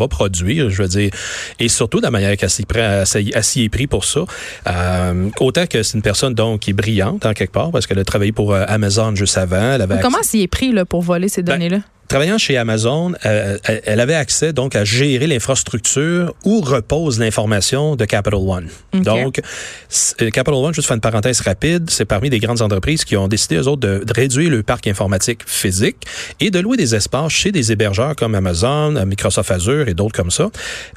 produire, 0.08 0.70
je 0.70 0.82
veux 0.82 0.88
dire, 0.88 1.12
et 1.60 1.68
surtout 1.68 1.98
de 2.00 2.04
la 2.04 2.12
manière 2.12 2.38
qu'elle 2.38 2.50
s'y 2.50 2.64
est 2.64 3.70
pris 3.70 3.88
pour 3.88 4.06
ça. 4.06 4.22
Euh, 4.68 5.30
autant 5.40 5.66
que 5.68 5.84
c'est 5.84 5.98
une 5.98 6.02
personne 6.02 6.34
donc 6.34 6.62
qui 6.62 6.70
est 6.70 6.74
brillante 6.74 7.26
en 7.26 7.34
quelque 7.34 7.52
part 7.52 7.72
parce 7.72 7.86
qu'elle 7.86 8.00
a 8.00 8.06
travaillé 8.06 8.32
pour 8.32 8.54
euh, 8.54 8.64
Amazon 8.68 9.14
juste 9.16 9.38
avant. 9.38 9.74
Elle 9.74 9.82
avait 9.82 10.00
Comment 10.02 10.24
s'y 10.24 10.42
est 10.42 10.48
pris 10.48 10.72
là, 10.72 10.86
pour 10.86 11.02
voler 11.02 11.28
ces 11.30 11.44
Ben, 11.44 11.54
données-là? 11.54 11.80
Travaillant 12.08 12.38
chez 12.38 12.58
Amazon, 12.58 13.14
euh, 13.26 13.58
elle, 13.64 13.82
elle 13.86 14.00
avait 14.00 14.16
accès 14.16 14.54
donc 14.54 14.76
à 14.76 14.84
gérer 14.84 15.28
l'infrastructure 15.28 16.34
où 16.44 16.62
repose 16.62 17.20
l'information 17.20 17.96
de 17.96 18.06
Capital 18.06 18.40
One. 18.40 18.68
Donc, 18.94 19.40
euh, 19.40 20.30
Capital 20.30 20.54
One, 20.54 20.74
juste 20.74 20.88
faire 20.88 20.96
une 20.96 21.02
parenthèse 21.02 21.42
rapide, 21.42 21.90
c'est 21.90 22.06
parmi 22.06 22.30
des 22.30 22.40
grandes 22.40 22.62
entreprises 22.62 23.06
qui 23.06 23.18
ont 23.18 23.28
décidé, 23.28 23.58
eux 23.58 23.68
autres, 23.68 23.82
de, 23.82 24.04
de 24.04 24.14
réduire 24.14 24.50
le 24.50 24.64
parc 24.64 24.88
informatique 24.88 25.42
physique 25.46 25.98
et 26.40 26.52
de 26.52 26.60
louer 26.60 26.78
des 26.78 26.96
espaces 26.96 27.32
chez 27.32 27.52
des 27.52 27.72
hébergeurs 27.72 28.16
comme 28.16 28.36
Amazon, 28.36 28.96
euh, 28.96 29.06
Microsoft 29.06 29.52
Azure 29.52 29.88
et 29.88 29.94
d'autres 29.94 30.16
comme 30.16 30.32
ça 30.32 30.50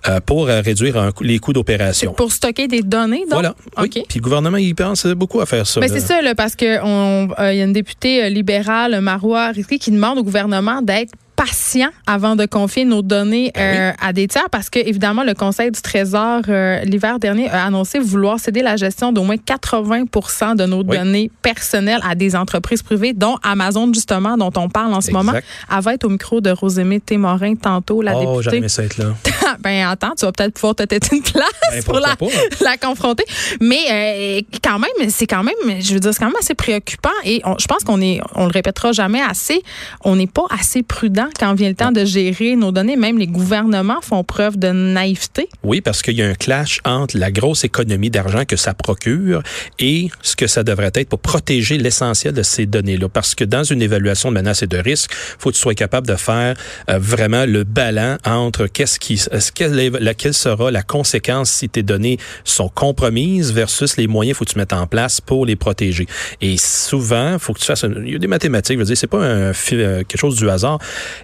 euh, 0.08 0.20
pour 0.20 0.48
euh, 0.48 0.60
réduire 0.60 0.96
un 0.96 1.12
les 1.20 1.38
coûts 1.38 1.52
d'opération. 1.52 2.12
Pour 2.12 2.32
stocker 2.32 2.68
des 2.68 2.82
données, 2.82 3.20
donc? 3.22 3.32
Voilà. 3.32 3.54
Oui. 3.78 3.84
OK. 3.84 4.04
Puis 4.08 4.18
le 4.18 4.22
gouvernement, 4.22 4.56
il 4.56 4.74
pense 4.74 5.06
beaucoup 5.06 5.40
à 5.40 5.46
faire 5.46 5.66
ça. 5.66 5.80
Ben 5.80 5.88
là. 5.88 5.94
c'est 5.94 6.06
ça, 6.06 6.22
là, 6.22 6.34
parce 6.34 6.54
qu'il 6.54 6.68
y 6.68 6.70
a 6.76 7.52
une 7.52 7.72
députée 7.72 8.24
euh, 8.24 8.28
libérale, 8.28 9.00
Marois 9.00 9.50
Risky, 9.50 9.78
qui 9.78 9.90
demande 9.90 10.18
au 10.18 10.22
gouvernement 10.22 10.82
d'être 10.82 10.97
Okay. 10.98 11.27
Patient 11.38 11.90
avant 12.06 12.34
de 12.34 12.46
confier 12.46 12.84
nos 12.84 13.00
données 13.00 13.52
Ben 13.54 13.92
euh, 13.92 13.92
à 14.02 14.12
des 14.12 14.26
tiers 14.26 14.50
parce 14.50 14.68
que 14.70 14.80
évidemment 14.80 15.22
le 15.22 15.34
Conseil 15.34 15.70
du 15.70 15.80
Trésor 15.80 16.40
euh, 16.48 16.80
l'hiver 16.80 17.20
dernier 17.20 17.48
a 17.48 17.64
annoncé 17.64 18.00
vouloir 18.00 18.40
céder 18.40 18.60
la 18.60 18.74
gestion 18.76 19.12
d'au 19.12 19.22
moins 19.22 19.36
80% 19.36 20.56
de 20.56 20.64
nos 20.66 20.82
Oui. 20.82 20.98
données 20.98 21.30
personnelles 21.42 22.00
à 22.04 22.16
des 22.16 22.34
entreprises 22.34 22.82
privées 22.82 23.12
dont 23.12 23.36
Amazon 23.44 23.90
justement 23.94 24.36
dont 24.36 24.50
on 24.56 24.68
parle 24.68 24.92
en 24.92 25.00
ce 25.00 25.08
Exact. 25.10 25.22
moment. 25.24 25.38
Elle 25.72 25.80
va 25.80 25.94
être 25.94 26.04
au 26.04 26.08
micro 26.08 26.40
de 26.40 26.50
Rosémée 26.50 26.98
Témorin 27.00 27.54
tantôt 27.54 28.02
la 28.02 28.16
Oh, 28.16 28.20
députée. 28.40 28.50
j'aimerais 28.56 28.68
ça 28.68 28.82
être 28.82 28.98
là. 28.98 29.14
ben 29.60 29.86
attends, 29.88 30.12
tu 30.18 30.26
vas 30.26 30.32
peut-être 30.32 30.54
pouvoir 30.54 30.74
te 30.74 30.82
têter 30.82 31.14
une 31.16 31.22
place 31.22 31.44
Ben, 31.70 31.82
pour 31.84 32.00
la, 32.00 32.16
pas? 32.16 32.26
la 32.62 32.76
confronter. 32.76 33.24
Mais 33.60 33.78
euh, 33.90 34.40
quand 34.64 34.78
même, 34.80 35.08
c'est 35.10 35.26
quand 35.28 35.44
même, 35.44 35.54
je 35.80 35.94
veux 35.94 36.00
dire, 36.00 36.12
c'est 36.12 36.18
quand 36.18 36.26
même 36.26 36.34
assez 36.40 36.54
préoccupant. 36.54 37.08
Et 37.24 37.40
on- 37.44 37.56
je 37.58 37.66
pense 37.66 37.84
qu'on 37.84 38.00
est, 38.00 38.20
on 38.34 38.46
le 38.46 38.52
répétera 38.52 38.90
jamais 38.92 39.20
assez. 39.22 39.62
On 40.04 40.16
n'est 40.16 40.26
pas 40.26 40.46
assez 40.50 40.82
prudent 40.82 41.27
quand 41.38 41.54
vient 41.54 41.68
le 41.68 41.74
temps 41.74 41.92
de 41.92 42.04
gérer 42.04 42.56
nos 42.56 42.72
données. 42.72 42.96
Même 42.96 43.18
les 43.18 43.26
gouvernements 43.26 44.00
font 44.00 44.24
preuve 44.24 44.58
de 44.58 44.68
naïveté. 44.68 45.48
Oui, 45.62 45.80
parce 45.80 46.02
qu'il 46.02 46.14
y 46.14 46.22
a 46.22 46.26
un 46.26 46.34
clash 46.34 46.80
entre 46.84 47.18
la 47.18 47.30
grosse 47.30 47.64
économie 47.64 48.10
d'argent 48.10 48.44
que 48.44 48.56
ça 48.56 48.74
procure 48.74 49.42
et 49.78 50.08
ce 50.22 50.36
que 50.36 50.46
ça 50.46 50.62
devrait 50.62 50.90
être 50.94 51.08
pour 51.08 51.18
protéger 51.18 51.78
l'essentiel 51.78 52.34
de 52.34 52.42
ces 52.42 52.66
données-là. 52.66 53.08
Parce 53.08 53.34
que 53.34 53.44
dans 53.44 53.64
une 53.64 53.82
évaluation 53.82 54.30
de 54.30 54.34
menaces 54.34 54.62
et 54.62 54.66
de 54.66 54.78
risques, 54.78 55.12
faut 55.38 55.50
que 55.50 55.54
tu 55.54 55.60
sois 55.60 55.74
capable 55.74 56.06
de 56.06 56.16
faire 56.16 56.56
euh, 56.90 56.98
vraiment 56.98 57.44
le 57.44 57.64
balan 57.64 58.16
entre 58.24 58.66
qu'est-ce 58.66 58.98
qui, 58.98 59.20
quelle, 59.54 60.34
sera 60.34 60.70
la 60.70 60.82
conséquence 60.82 61.50
si 61.50 61.68
tes 61.68 61.82
données 61.82 62.18
sont 62.44 62.68
compromises 62.68 63.52
versus 63.52 63.96
les 63.96 64.06
moyens 64.06 64.36
faut 64.36 64.44
que 64.44 64.50
tu 64.50 64.58
mettes 64.58 64.72
en 64.72 64.86
place 64.86 65.20
pour 65.20 65.46
les 65.46 65.56
protéger. 65.56 66.06
Et 66.40 66.56
souvent, 66.56 67.38
faut 67.38 67.52
que 67.52 67.60
tu 67.60 67.66
fasses, 67.66 67.84
il 68.04 68.12
y 68.12 68.14
a 68.14 68.18
des 68.18 68.26
mathématiques, 68.26 68.76
je 68.76 68.80
veux 68.80 68.86
dire, 68.86 68.96
c'est 68.96 69.06
pas 69.06 69.18
un, 69.18 69.52
euh, 69.72 69.98
quelque 70.04 70.16
chose 70.16 70.36
du 70.36 70.48
hasard. 70.48 70.78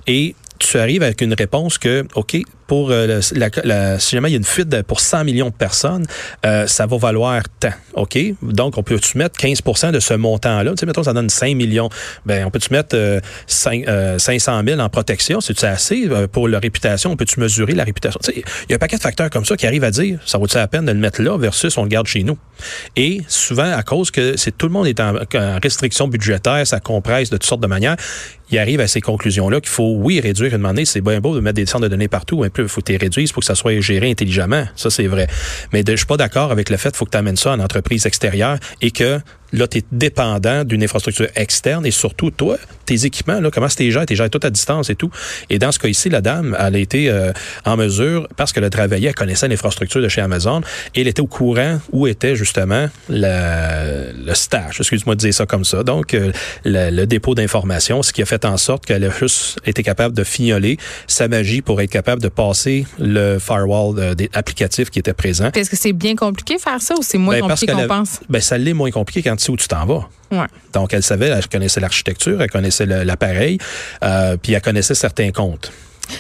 Et 0.06 0.34
tu 0.58 0.78
arrives 0.78 1.02
avec 1.02 1.20
une 1.20 1.34
réponse 1.34 1.78
que, 1.78 2.06
OK, 2.14 2.36
pour 2.66 2.90
euh, 2.90 3.20
la, 3.32 3.48
la- 3.64 3.98
si 3.98 4.16
jamais 4.16 4.28
il 4.30 4.32
y 4.32 4.36
a 4.36 4.38
une 4.38 4.44
fuite 4.44 4.68
de- 4.68 4.82
pour 4.82 5.00
100 5.00 5.24
millions 5.24 5.48
de 5.48 5.54
personnes, 5.54 6.06
euh, 6.46 6.66
ça 6.66 6.86
va 6.86 6.96
valoir 6.96 7.42
tant. 7.60 7.72
OK? 7.94 8.18
Donc, 8.42 8.78
on 8.78 8.82
peut-tu 8.82 9.18
mettre 9.18 9.38
15% 9.38 9.92
de 9.92 10.00
ce 10.00 10.14
montant-là? 10.14 10.70
Tu 10.72 10.78
sais, 10.80 10.86
mettons, 10.86 11.02
ça 11.02 11.12
donne 11.12 11.28
5 11.28 11.54
millions. 11.54 11.88
Ben, 12.26 12.46
on 12.46 12.50
peut-tu 12.50 12.72
mettre 12.72 12.96
euh, 12.96 13.20
cinq- 13.46 13.86
euh, 13.88 14.18
500 14.18 14.62
000 14.66 14.80
en 14.80 14.88
protection? 14.88 15.40
C'est-tu 15.40 15.64
assez 15.64 16.06
euh, 16.10 16.26
pour 16.26 16.48
la 16.48 16.58
réputation? 16.58 17.10
On 17.12 17.16
peut-tu 17.16 17.40
mesurer 17.40 17.74
la 17.74 17.84
réputation? 17.84 18.20
Tu 18.22 18.32
sais, 18.32 18.42
il 18.68 18.70
y 18.70 18.72
a 18.72 18.76
un 18.76 18.78
paquet 18.78 18.96
de 18.96 19.02
facteurs 19.02 19.30
comme 19.30 19.44
ça 19.44 19.56
qui 19.56 19.66
arrivent 19.66 19.84
à 19.84 19.90
dire, 19.90 20.18
ça 20.26 20.38
vaut-tu 20.38 20.56
la 20.56 20.68
peine 20.68 20.84
de 20.84 20.92
le 20.92 20.98
mettre 20.98 21.22
là 21.22 21.36
versus 21.38 21.76
on 21.78 21.82
le 21.82 21.88
garde 21.88 22.06
chez 22.06 22.22
nous? 22.22 22.38
Et 22.96 23.20
souvent, 23.28 23.70
à 23.72 23.82
cause 23.82 24.10
que 24.10 24.36
c'est 24.36 24.56
tout 24.56 24.66
le 24.66 24.72
monde 24.72 24.86
est 24.86 25.00
en, 25.00 25.14
en 25.16 25.58
restriction 25.62 26.08
budgétaire, 26.08 26.66
ça 26.66 26.80
compresse 26.80 27.30
de 27.30 27.36
toutes 27.36 27.46
sortes 27.48 27.60
de 27.62 27.66
manières, 27.66 27.96
il 28.50 28.58
arrive 28.58 28.80
à 28.80 28.86
ces 28.86 29.00
conclusions-là 29.00 29.60
qu'il 29.60 29.70
faut, 29.70 29.94
oui, 29.98 30.20
réduire 30.20 30.54
une 30.54 30.60
monnaie. 30.60 30.84
C'est 30.84 31.00
bien 31.00 31.18
beau 31.20 31.34
de 31.34 31.40
mettre 31.40 31.56
des 31.56 31.66
centres 31.66 31.84
de 31.84 31.88
données 31.88 32.08
partout, 32.08 32.44
il 32.62 32.68
faut 32.68 32.80
que 32.80 32.92
tu 32.92 33.32
pour 33.32 33.40
que 33.40 33.46
ça 33.46 33.54
soit 33.54 33.80
géré 33.80 34.10
intelligemment. 34.10 34.66
Ça, 34.76 34.90
c'est 34.90 35.06
vrai. 35.06 35.26
Mais 35.72 35.82
je 35.86 35.96
suis 35.96 36.06
pas 36.06 36.16
d'accord 36.16 36.50
avec 36.52 36.70
le 36.70 36.76
fait 36.76 36.90
qu'il 36.90 36.98
faut 36.98 37.04
que 37.04 37.10
tu 37.10 37.18
amènes 37.18 37.36
ça 37.36 37.52
en 37.52 37.60
entreprise 37.60 38.06
extérieure 38.06 38.58
et 38.80 38.90
que 38.90 39.20
là, 39.54 39.66
tu 39.68 39.78
es 39.78 39.82
dépendant 39.92 40.64
d'une 40.64 40.82
infrastructure 40.82 41.28
externe 41.36 41.86
et 41.86 41.90
surtout, 41.90 42.30
toi, 42.30 42.56
tes 42.86 43.06
équipements, 43.06 43.40
là, 43.40 43.50
comment 43.50 43.68
tu 43.68 43.82
les 43.82 43.90
gères? 43.90 44.04
Tu 44.06 44.14
les 44.14 44.28
tout 44.28 44.40
à 44.42 44.50
distance 44.50 44.90
et 44.90 44.94
tout. 44.94 45.10
Et 45.50 45.58
dans 45.58 45.72
ce 45.72 45.78
cas 45.78 45.88
ici, 45.88 46.10
la 46.10 46.20
dame, 46.20 46.56
elle 46.58 46.74
a 46.76 46.78
été 46.78 47.08
euh, 47.08 47.32
en 47.64 47.76
mesure, 47.76 48.28
parce 48.36 48.52
qu'elle 48.52 48.64
a 48.64 48.70
travaillé, 48.70 49.08
elle 49.08 49.14
connaissait 49.14 49.48
l'infrastructure 49.48 50.02
de 50.02 50.08
chez 50.08 50.20
Amazon 50.20 50.60
et 50.94 51.00
elle 51.00 51.08
était 51.08 51.20
au 51.22 51.26
courant 51.26 51.78
où 51.92 52.06
était 52.06 52.36
justement 52.36 52.88
la- 53.08 54.12
le 54.12 54.34
stage, 54.34 54.76
excuse-moi 54.80 55.14
de 55.14 55.20
dire 55.20 55.34
ça 55.34 55.46
comme 55.46 55.64
ça. 55.64 55.82
Donc, 55.82 56.14
euh, 56.14 56.32
le, 56.64 56.90
le 56.90 57.06
dépôt 57.06 57.34
d'informations, 57.34 58.02
ce 58.02 58.12
qui 58.12 58.22
a 58.22 58.26
fait 58.26 58.44
en 58.44 58.56
sorte 58.56 58.84
qu'elle 58.86 59.04
a 59.04 59.10
juste 59.10 59.58
été 59.64 59.82
capable 59.82 60.14
de 60.14 60.24
fignoler 60.24 60.76
sa 61.06 61.28
magie 61.28 61.62
pour 61.62 61.80
être 61.80 61.90
capable 61.90 62.20
de 62.22 62.28
passer 62.28 62.86
le 62.98 63.38
firewall 63.38 63.98
euh, 63.98 64.14
des 64.14 64.28
applicatifs 64.32 64.90
qui 64.90 64.98
était 64.98 65.12
présent. 65.14 65.50
Est-ce 65.54 65.70
que 65.70 65.76
c'est 65.76 65.92
bien 65.92 66.14
compliqué 66.16 66.58
faire 66.58 66.80
ça 66.80 66.94
ou 66.98 67.02
c'est 67.02 67.18
moins 67.18 67.36
Ben, 67.40 67.48
compliqué 67.48 67.72
qu'on 67.72 67.78
a- 67.78 67.86
pense? 67.86 68.20
Ben, 68.28 68.40
ça 68.40 68.58
l'est 68.58 68.72
moins 68.72 68.90
compliqué 68.90 69.22
quand 69.22 69.36
tu 69.36 69.43
sais 69.44 69.52
où 69.52 69.56
tu 69.56 69.68
t'en 69.68 69.86
vas. 69.86 70.08
Ouais. 70.30 70.46
Donc, 70.72 70.92
elle 70.94 71.02
savait, 71.02 71.28
elle 71.28 71.48
connaissait 71.48 71.80
l'architecture, 71.80 72.40
elle 72.40 72.50
connaissait 72.50 72.86
l'appareil, 72.86 73.58
euh, 74.02 74.36
puis 74.36 74.52
elle 74.52 74.62
connaissait 74.62 74.94
certains 74.94 75.30
comptes. 75.30 75.72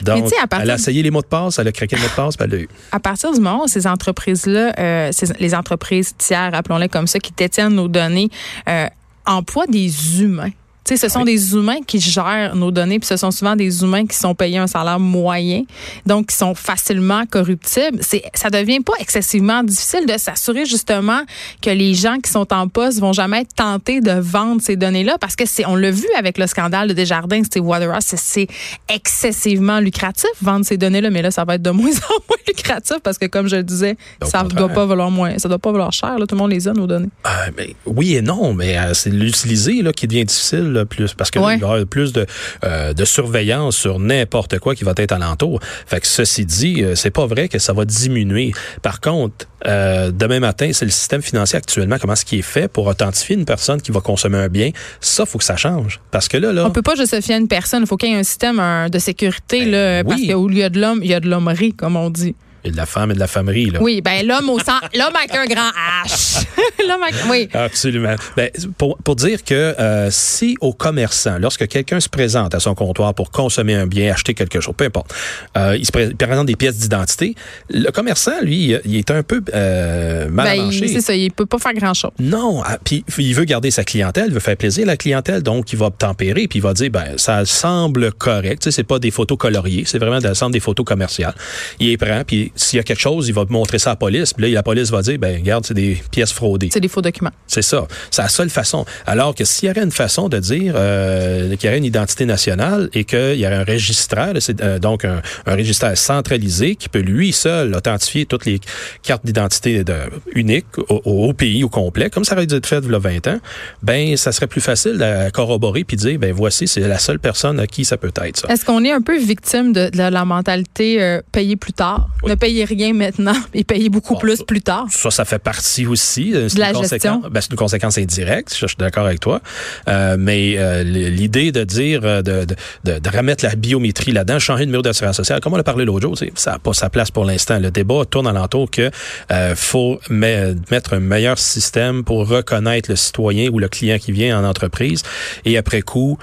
Donc, 0.02 0.30
partir 0.30 0.60
elle 0.60 0.70
a 0.70 0.74
essayé 0.74 1.02
les 1.02 1.10
mots 1.10 1.20
de 1.20 1.26
passe, 1.26 1.58
elle 1.58 1.68
a 1.68 1.72
craqué 1.72 1.96
le 1.96 2.02
mot 2.02 2.08
de 2.08 2.14
passe, 2.14 2.36
puis 2.36 2.44
elle 2.44 2.50
l'a 2.50 2.62
eu. 2.62 2.68
À 2.92 3.00
partir 3.00 3.32
du 3.32 3.40
moment 3.40 3.64
où 3.64 3.68
ces 3.68 3.86
entreprises-là, 3.86 4.72
euh, 4.78 5.10
les 5.40 5.54
entreprises 5.54 6.14
tiers, 6.16 6.54
appelons-les 6.54 6.88
comme 6.88 7.06
ça, 7.06 7.18
qui 7.18 7.32
détiennent 7.36 7.74
nos 7.74 7.88
données, 7.88 8.30
euh, 8.68 8.86
emploient 9.26 9.66
des 9.66 10.22
humains. 10.22 10.50
Tu 10.84 10.96
sais, 10.96 11.08
ce 11.08 11.12
sont 11.12 11.24
des 11.24 11.54
humains 11.54 11.80
qui 11.86 11.98
gèrent 11.98 12.54
nos 12.54 12.70
données, 12.70 12.98
puis 12.98 13.06
ce 13.06 13.16
sont 13.16 13.30
souvent 13.30 13.56
des 13.56 13.82
humains 13.82 14.06
qui 14.06 14.16
sont 14.16 14.34
payés 14.34 14.58
un 14.58 14.66
salaire 14.66 15.00
moyen, 15.00 15.62
donc 16.04 16.26
qui 16.26 16.36
sont 16.36 16.54
facilement 16.54 17.24
corruptibles. 17.24 17.98
C'est, 18.02 18.22
ça 18.34 18.50
devient 18.50 18.80
pas 18.80 18.92
excessivement 19.00 19.62
difficile 19.62 20.04
de 20.06 20.18
s'assurer 20.18 20.66
justement 20.66 21.22
que 21.62 21.70
les 21.70 21.94
gens 21.94 22.18
qui 22.18 22.30
sont 22.30 22.52
en 22.52 22.68
poste 22.68 23.00
vont 23.00 23.14
jamais 23.14 23.40
être 23.40 23.54
tentés 23.54 24.02
de 24.02 24.12
vendre 24.12 24.60
ces 24.60 24.76
données-là, 24.76 25.16
parce 25.18 25.36
que 25.36 25.46
c'est, 25.46 25.64
on 25.64 25.74
l'a 25.74 25.90
vu 25.90 26.06
avec 26.18 26.36
le 26.36 26.46
scandale 26.46 26.88
de 26.88 26.92
Desjardins, 26.92 27.42
Steve 27.44 27.64
Waterhouse, 27.64 28.04
c'est, 28.04 28.18
c'est 28.18 28.46
excessivement 28.88 29.80
lucratif 29.80 30.28
vendre 30.42 30.66
ces 30.66 30.76
données-là, 30.76 31.08
mais 31.08 31.22
là, 31.22 31.30
ça 31.30 31.44
va 31.44 31.54
être 31.54 31.62
de 31.62 31.70
moins 31.74 31.88
en 31.88 32.20
moins 32.28 32.38
lucratif 32.46 32.98
parce 33.02 33.16
que, 33.16 33.24
comme 33.24 33.48
je 33.48 33.56
le 33.56 33.62
disais, 33.62 33.96
ça 34.22 34.40
contraire. 34.42 34.66
doit 34.66 34.68
pas 34.68 34.84
valoir 34.84 35.10
moins, 35.10 35.38
ça 35.38 35.48
doit 35.48 35.58
pas 35.58 35.72
valoir 35.72 35.92
cher. 35.92 36.18
Là, 36.18 36.26
tout 36.26 36.34
le 36.34 36.40
monde 36.40 36.50
les 36.50 36.68
a 36.68 36.74
nos 36.74 36.86
données. 36.86 37.08
Euh, 37.26 37.50
ben, 37.56 37.68
oui 37.86 38.16
et 38.16 38.22
non, 38.22 38.52
mais 38.52 38.76
euh, 38.76 38.92
c'est 38.92 39.10
l'utiliser 39.10 39.80
là, 39.80 39.92
qui 39.92 40.06
devient 40.06 40.26
difficile 40.26 40.73
là, 40.74 40.84
plus 40.84 41.14
parce 41.14 41.30
que 41.30 41.38
là, 41.38 41.46
Ouais. 41.46 41.54
il 41.56 41.60
va 41.60 41.66
y 41.68 41.70
avoir 41.72 41.86
plus 41.86 42.12
de, 42.12 42.26
euh, 42.64 42.92
de 42.92 43.04
surveillance 43.04 43.76
sur 43.76 43.98
n'importe 43.98 44.58
quoi 44.58 44.74
qui 44.74 44.84
va 44.84 44.92
être 44.96 45.12
alentour. 45.12 45.60
Fait 45.86 46.00
que 46.00 46.06
ceci 46.06 46.44
dit, 46.44 46.82
euh, 46.82 46.94
c'est 46.94 47.10
pas 47.10 47.26
vrai 47.26 47.48
que 47.48 47.58
ça 47.58 47.72
va 47.72 47.84
diminuer. 47.84 48.52
Par 48.82 49.00
contre, 49.00 49.46
euh, 49.66 50.10
demain 50.10 50.40
matin, 50.40 50.70
c'est 50.72 50.84
le 50.84 50.90
système 50.90 51.22
financier 51.22 51.56
actuellement, 51.56 51.96
comment 51.98 52.12
est-ce 52.12 52.24
qui 52.26 52.38
est 52.40 52.42
fait 52.42 52.68
pour 52.68 52.86
authentifier 52.86 53.34
une 53.36 53.46
personne 53.46 53.80
qui 53.80 53.92
va 53.92 54.00
consommer 54.00 54.36
un 54.38 54.48
bien? 54.48 54.70
Ça, 55.00 55.24
faut 55.24 55.38
que 55.38 55.44
ça 55.44 55.56
change. 55.56 56.00
Parce 56.10 56.28
que 56.28 56.36
là, 56.36 56.52
là. 56.52 56.66
On 56.66 56.70
peut 56.70 56.82
pas 56.82 56.94
juste 56.96 57.14
se 57.14 57.20
fier 57.22 57.34
à 57.36 57.38
une 57.38 57.48
personne. 57.48 57.82
Il 57.82 57.86
faut 57.86 57.96
qu'il 57.96 58.10
y 58.10 58.12
ait 58.12 58.18
un 58.18 58.22
système 58.24 58.58
un, 58.58 58.88
de 58.90 58.98
sécurité, 58.98 59.64
Ben 59.64 59.70
là, 59.70 60.02
oui. 60.04 60.04
parce 60.08 60.26
qu'au 60.26 60.48
lieu 60.48 60.68
de 60.68 60.78
l'homme, 60.80 61.00
il 61.02 61.10
y 61.10 61.14
a 61.14 61.20
de 61.20 61.28
l'hommerie, 61.28 61.72
comme 61.72 61.96
on 61.96 62.10
dit. 62.10 62.34
De 62.64 62.76
la 62.76 62.86
femme 62.86 63.10
et 63.10 63.14
de 63.14 63.18
la 63.18 63.26
famerie, 63.26 63.66
là. 63.70 63.78
Oui, 63.82 64.00
ben 64.00 64.26
l'homme 64.26 64.48
au 64.48 64.58
sang, 64.58 64.78
l'homme 64.94 65.14
avec 65.16 65.34
un 65.34 65.44
grand 65.46 65.70
H. 66.06 66.44
l'homme 66.88 67.02
avec, 67.02 67.14
oui. 67.30 67.48
Absolument. 67.52 68.14
Ben, 68.36 68.50
pour, 68.78 68.96
pour 68.98 69.16
dire 69.16 69.44
que 69.44 69.54
euh, 69.54 70.08
si 70.10 70.56
au 70.60 70.72
commerçant, 70.72 71.38
lorsque 71.38 71.66
quelqu'un 71.68 72.00
se 72.00 72.08
présente 72.08 72.54
à 72.54 72.60
son 72.60 72.74
comptoir 72.74 73.12
pour 73.14 73.30
consommer 73.30 73.74
un 73.74 73.86
bien, 73.86 74.12
acheter 74.12 74.34
quelque 74.34 74.60
chose, 74.60 74.74
peu 74.76 74.84
importe, 74.84 75.12
euh, 75.56 75.76
il 75.78 75.84
se 75.84 75.92
pré- 75.92 76.14
présente 76.14 76.46
des 76.46 76.56
pièces 76.56 76.78
d'identité, 76.78 77.34
le 77.70 77.90
commerçant, 77.90 78.40
lui, 78.42 78.74
il- 78.84 78.96
est 78.96 79.10
un 79.10 79.22
peu 79.22 79.42
euh, 79.52 80.28
mal 80.30 80.46
Ben, 80.58 80.70
c'est 80.72 81.00
ça, 81.00 81.14
il 81.14 81.30
peut 81.32 81.46
pas 81.46 81.58
faire 81.58 81.74
grand 81.74 81.92
chose. 81.94 82.12
Non, 82.18 82.62
ah, 82.64 82.78
puis 82.82 83.04
il 83.18 83.34
veut 83.34 83.44
garder 83.44 83.70
sa 83.70 83.84
clientèle, 83.84 84.26
il 84.28 84.34
veut 84.34 84.40
faire 84.40 84.56
plaisir 84.56 84.84
à 84.84 84.86
la 84.92 84.96
clientèle, 84.96 85.42
donc 85.42 85.72
il 85.72 85.78
va 85.78 85.90
tempérer, 85.90 86.48
puis 86.48 86.60
il 86.60 86.62
va 86.62 86.72
dire 86.72 86.90
ben 86.90 87.18
ça 87.18 87.44
semble 87.44 88.12
correct, 88.12 88.62
tu 88.62 88.64
sais, 88.64 88.70
c'est 88.70 88.84
pas 88.84 88.98
des 88.98 89.10
photos 89.10 89.36
coloriées, 89.36 89.84
c'est 89.86 89.98
vraiment 89.98 90.18
semble 90.34 90.52
des 90.52 90.60
photos 90.60 90.86
commerciales. 90.86 91.34
Il 91.80 91.88
les 91.88 91.96
prend, 91.98 92.22
puis 92.26 92.52
s'il 92.56 92.76
y 92.78 92.80
a 92.80 92.82
quelque 92.82 93.00
chose, 93.00 93.28
il 93.28 93.34
va 93.34 93.44
montrer 93.48 93.78
ça 93.78 93.90
à 93.90 93.92
la 93.92 93.96
police, 93.96 94.32
puis 94.32 94.46
là 94.46 94.54
la 94.54 94.62
police 94.62 94.90
va 94.90 95.02
dire 95.02 95.18
ben 95.18 95.36
regarde, 95.36 95.64
c'est 95.66 95.74
des 95.74 96.02
pièces 96.10 96.32
fraudées. 96.32 96.70
C'est 96.72 96.80
des 96.80 96.88
faux 96.88 97.02
documents. 97.02 97.32
C'est 97.46 97.62
ça. 97.62 97.86
C'est 98.10 98.22
la 98.22 98.28
seule 98.28 98.50
façon. 98.50 98.84
Alors 99.06 99.34
que 99.34 99.44
s'il 99.44 99.68
y 99.68 99.70
aurait 99.70 99.82
une 99.82 99.90
façon 99.90 100.28
de 100.28 100.38
dire 100.38 100.74
euh, 100.76 101.56
qu'il 101.56 101.66
y 101.66 101.68
aurait 101.68 101.78
une 101.78 101.84
identité 101.84 102.26
nationale 102.26 102.88
et 102.92 103.04
qu'il 103.04 103.36
y 103.36 103.46
aurait 103.46 103.56
un 103.56 103.64
registraire, 103.64 104.32
c'est, 104.38 104.60
euh, 104.60 104.78
donc 104.78 105.04
un, 105.04 105.22
un 105.46 105.56
registraire 105.56 105.96
centralisé 105.96 106.76
qui 106.76 106.88
peut 106.88 107.00
lui 107.00 107.32
seul 107.32 107.74
authentifier 107.74 108.26
toutes 108.26 108.46
les 108.46 108.60
cartes 109.02 109.24
d'identité 109.24 109.84
de, 109.84 109.94
uniques 110.34 110.66
au, 110.88 111.02
au 111.04 111.32
pays 111.32 111.64
au 111.64 111.68
complet, 111.68 112.10
comme 112.10 112.24
ça 112.24 112.34
aurait 112.34 112.46
dû 112.46 112.54
être 112.54 112.66
fait 112.66 112.80
il 112.84 112.90
y 112.90 112.94
a 112.94 112.98
20 112.98 113.26
ans, 113.28 113.38
ben 113.82 114.16
ça 114.16 114.32
serait 114.32 114.46
plus 114.46 114.60
facile 114.60 115.02
à 115.02 115.30
corroborer 115.30 115.84
puis 115.84 115.96
dire 115.96 116.18
ben 116.18 116.32
voici 116.32 116.66
c'est 116.66 116.80
la 116.80 116.98
seule 116.98 117.18
personne 117.18 117.58
à 117.60 117.66
qui 117.66 117.84
ça 117.84 117.96
peut 117.96 118.12
être 118.22 118.38
ça. 118.38 118.48
Est-ce 118.48 118.64
qu'on 118.64 118.84
est 118.84 118.92
un 118.92 119.00
peu 119.00 119.18
victime 119.18 119.72
de, 119.72 119.90
de 119.90 119.98
la 119.98 120.24
mentalité 120.24 121.02
euh, 121.02 121.20
payer 121.32 121.56
plus 121.56 121.72
tard? 121.72 122.08
Oui. 122.22 122.30
Ne 122.30 122.34
payer 122.44 122.64
rien 122.64 122.92
maintenant 122.92 123.36
et 123.54 123.64
payer 123.64 123.88
beaucoup 123.88 124.14
Bon, 124.14 124.20
plus 124.20 124.42
plus 124.42 124.60
tard. 124.60 124.86
Ça, 124.90 125.10
ça 125.10 125.24
fait 125.24 125.38
partie 125.38 125.86
aussi. 125.86 126.24
euh, 126.34 126.48
c'est 126.48 126.56
De 126.56 126.60
la 126.60 126.70
une 126.72 126.80
gestion. 126.82 126.98
conséquence- 127.20 127.32
ben, 127.32 127.40
c'est 127.40 127.50
une 127.52 127.56
conséquence 127.56 127.96
indirecte, 127.98 128.54
je 128.60 128.66
suis 128.66 128.76
d'accord 128.76 129.06
avec 129.06 129.20
toi. 129.20 129.40
Euh, 129.88 130.16
mais 130.18 130.56
euh, 130.58 130.82
l'idée 130.84 131.50
de 131.52 131.64
dire, 131.64 132.00
de, 132.02 132.20
de, 132.22 132.54
de, 132.84 132.98
de 132.98 133.10
remettre 133.16 133.44
la 133.44 133.54
biométrie 133.54 134.12
là-dedans, 134.12 134.38
changer 134.38 134.60
le 134.64 134.66
numéro 134.66 134.82
d'assurance 134.82 135.16
sociale, 135.16 135.40
comme 135.40 135.54
on 135.54 135.56
l'a 135.56 135.62
parlé 135.72 135.84
l'autre 135.86 136.02
jour, 136.02 136.18
c'est- 136.18 136.32
ça 136.36 136.52
n'a 136.52 136.58
pas 136.58 136.72
sa 136.74 136.90
place 136.90 137.10
pour 137.10 137.24
l'instant. 137.24 137.58
Le 137.58 137.70
débat 137.70 138.02
tourne 138.10 138.26
alentour 138.26 138.70
que 138.70 138.90
euh, 139.32 139.54
faut 139.56 139.98
me- 140.10 140.54
mettre 140.70 140.92
un 140.94 141.00
meilleur 141.00 141.38
système 141.38 142.04
pour 142.04 142.28
reconnaître 142.28 142.90
le 142.90 142.96
citoyen 142.96 143.48
ou 143.50 143.58
le 143.58 143.68
client 143.68 143.98
qui 143.98 144.12
vient 144.12 144.38
en 144.38 144.44
entreprise 144.44 145.02
et 145.46 145.56
après 145.56 145.82
coup, 145.82 146.18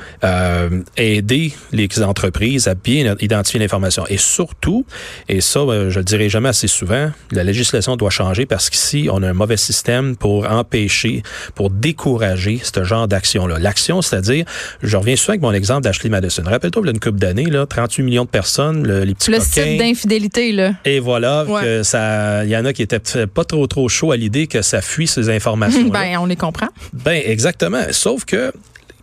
aider 0.98 1.54
les 1.72 1.88
entreprises 2.04 2.68
à 2.68 2.76
bien 2.76 3.16
identifier 3.20 3.60
l'information. 3.60 4.06
Et 4.10 4.18
surtout, 4.18 4.86
et 5.30 5.42
ça, 5.42 5.60
je 5.90 6.00
le 6.00 6.06
dirai 6.12 6.30
jamais 6.30 6.50
assez 6.50 6.68
souvent, 6.68 7.12
la 7.32 7.44
législation 7.44 7.96
doit 7.98 8.10
changer 8.10 8.46
parce 8.46 8.70
qu'ici, 8.70 9.10
on 9.12 9.22
a 9.24 9.30
un 9.30 9.34
mauvais 9.34 9.58
système 9.58 10.16
pour 10.16 10.50
empêcher, 10.50 11.24
pour 11.56 11.70
décourager 11.70 12.60
ce 12.64 12.84
genre 12.84 13.08
d'action-là. 13.08 13.60
L'action, 13.60 14.02
c'est-à-dire, 14.02 14.46
je 14.82 14.98
reviens 14.98 15.16
souvent 15.16 15.32
avec 15.34 15.42
mon 15.42 15.54
exemple 15.54 15.82
d'Ashley 15.84 16.10
Madison. 16.10 16.44
Rappelle-toi, 16.46 16.82
il 16.84 16.88
y 16.88 16.90
a 16.90 16.94
une 16.94 17.00
couple 17.00 17.20
d'années, 17.20 17.46
là, 17.46 17.66
38 17.66 18.04
millions 18.04 18.26
de 18.26 18.30
personnes, 18.30 18.86
le- 18.88 19.04
les 19.04 19.14
petits 19.14 19.32
Le 19.32 19.38
coquins. 19.40 19.50
site 19.64 19.78
d'infidélité, 19.80 20.52
là. 20.52 20.74
Et 20.86 21.00
voilà, 21.00 21.46
Ouais. 21.46 21.62
que 21.64 21.84
ça, 21.84 22.44
il 22.46 22.50
y 22.50 22.58
en 22.58 22.66
a 22.66 22.74
qui 22.74 22.82
étaient 22.82 23.00
peut-être 23.00 23.26
pas 23.32 23.44
trop 23.46 23.66
trop 23.68 23.90
chaud 23.90 24.12
à 24.12 24.18
l'idée 24.18 24.48
que 24.48 24.62
ça 24.62 24.82
fuit 24.82 25.08
ces 25.08 25.30
informations. 25.36 25.90
Ben, 25.90 26.18
on 26.20 26.26
les 26.26 26.36
comprend. 26.36 26.68
Ben 26.94 27.22
exactement. 27.26 27.82
Sauf 27.92 28.26
que 28.26 28.52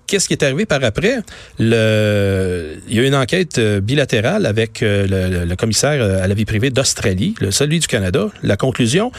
qu'est-ce 0.08 0.26
qui 0.26 0.34
est 0.34 0.42
arrivé 0.42 0.66
par 0.66 0.82
après? 0.82 1.18
Il 1.60 1.66
y 1.68 2.98
a 2.98 3.06
une 3.06 3.14
enquête 3.14 3.58
euh, 3.58 3.80
bilatérale 3.80 4.46
avec 4.46 4.82
euh, 4.82 5.06
le, 5.06 5.44
le 5.44 5.56
commissaire 5.56 6.02
euh, 6.02 6.24
à 6.24 6.26
la 6.26 6.34
vie 6.34 6.46
privée 6.46 6.70
d'Australie, 6.70 7.34
le 7.40 7.50
celui 7.50 7.78
du 7.78 7.86
Canada. 7.86 8.28
La 8.42 8.56
conclusion 8.56 9.12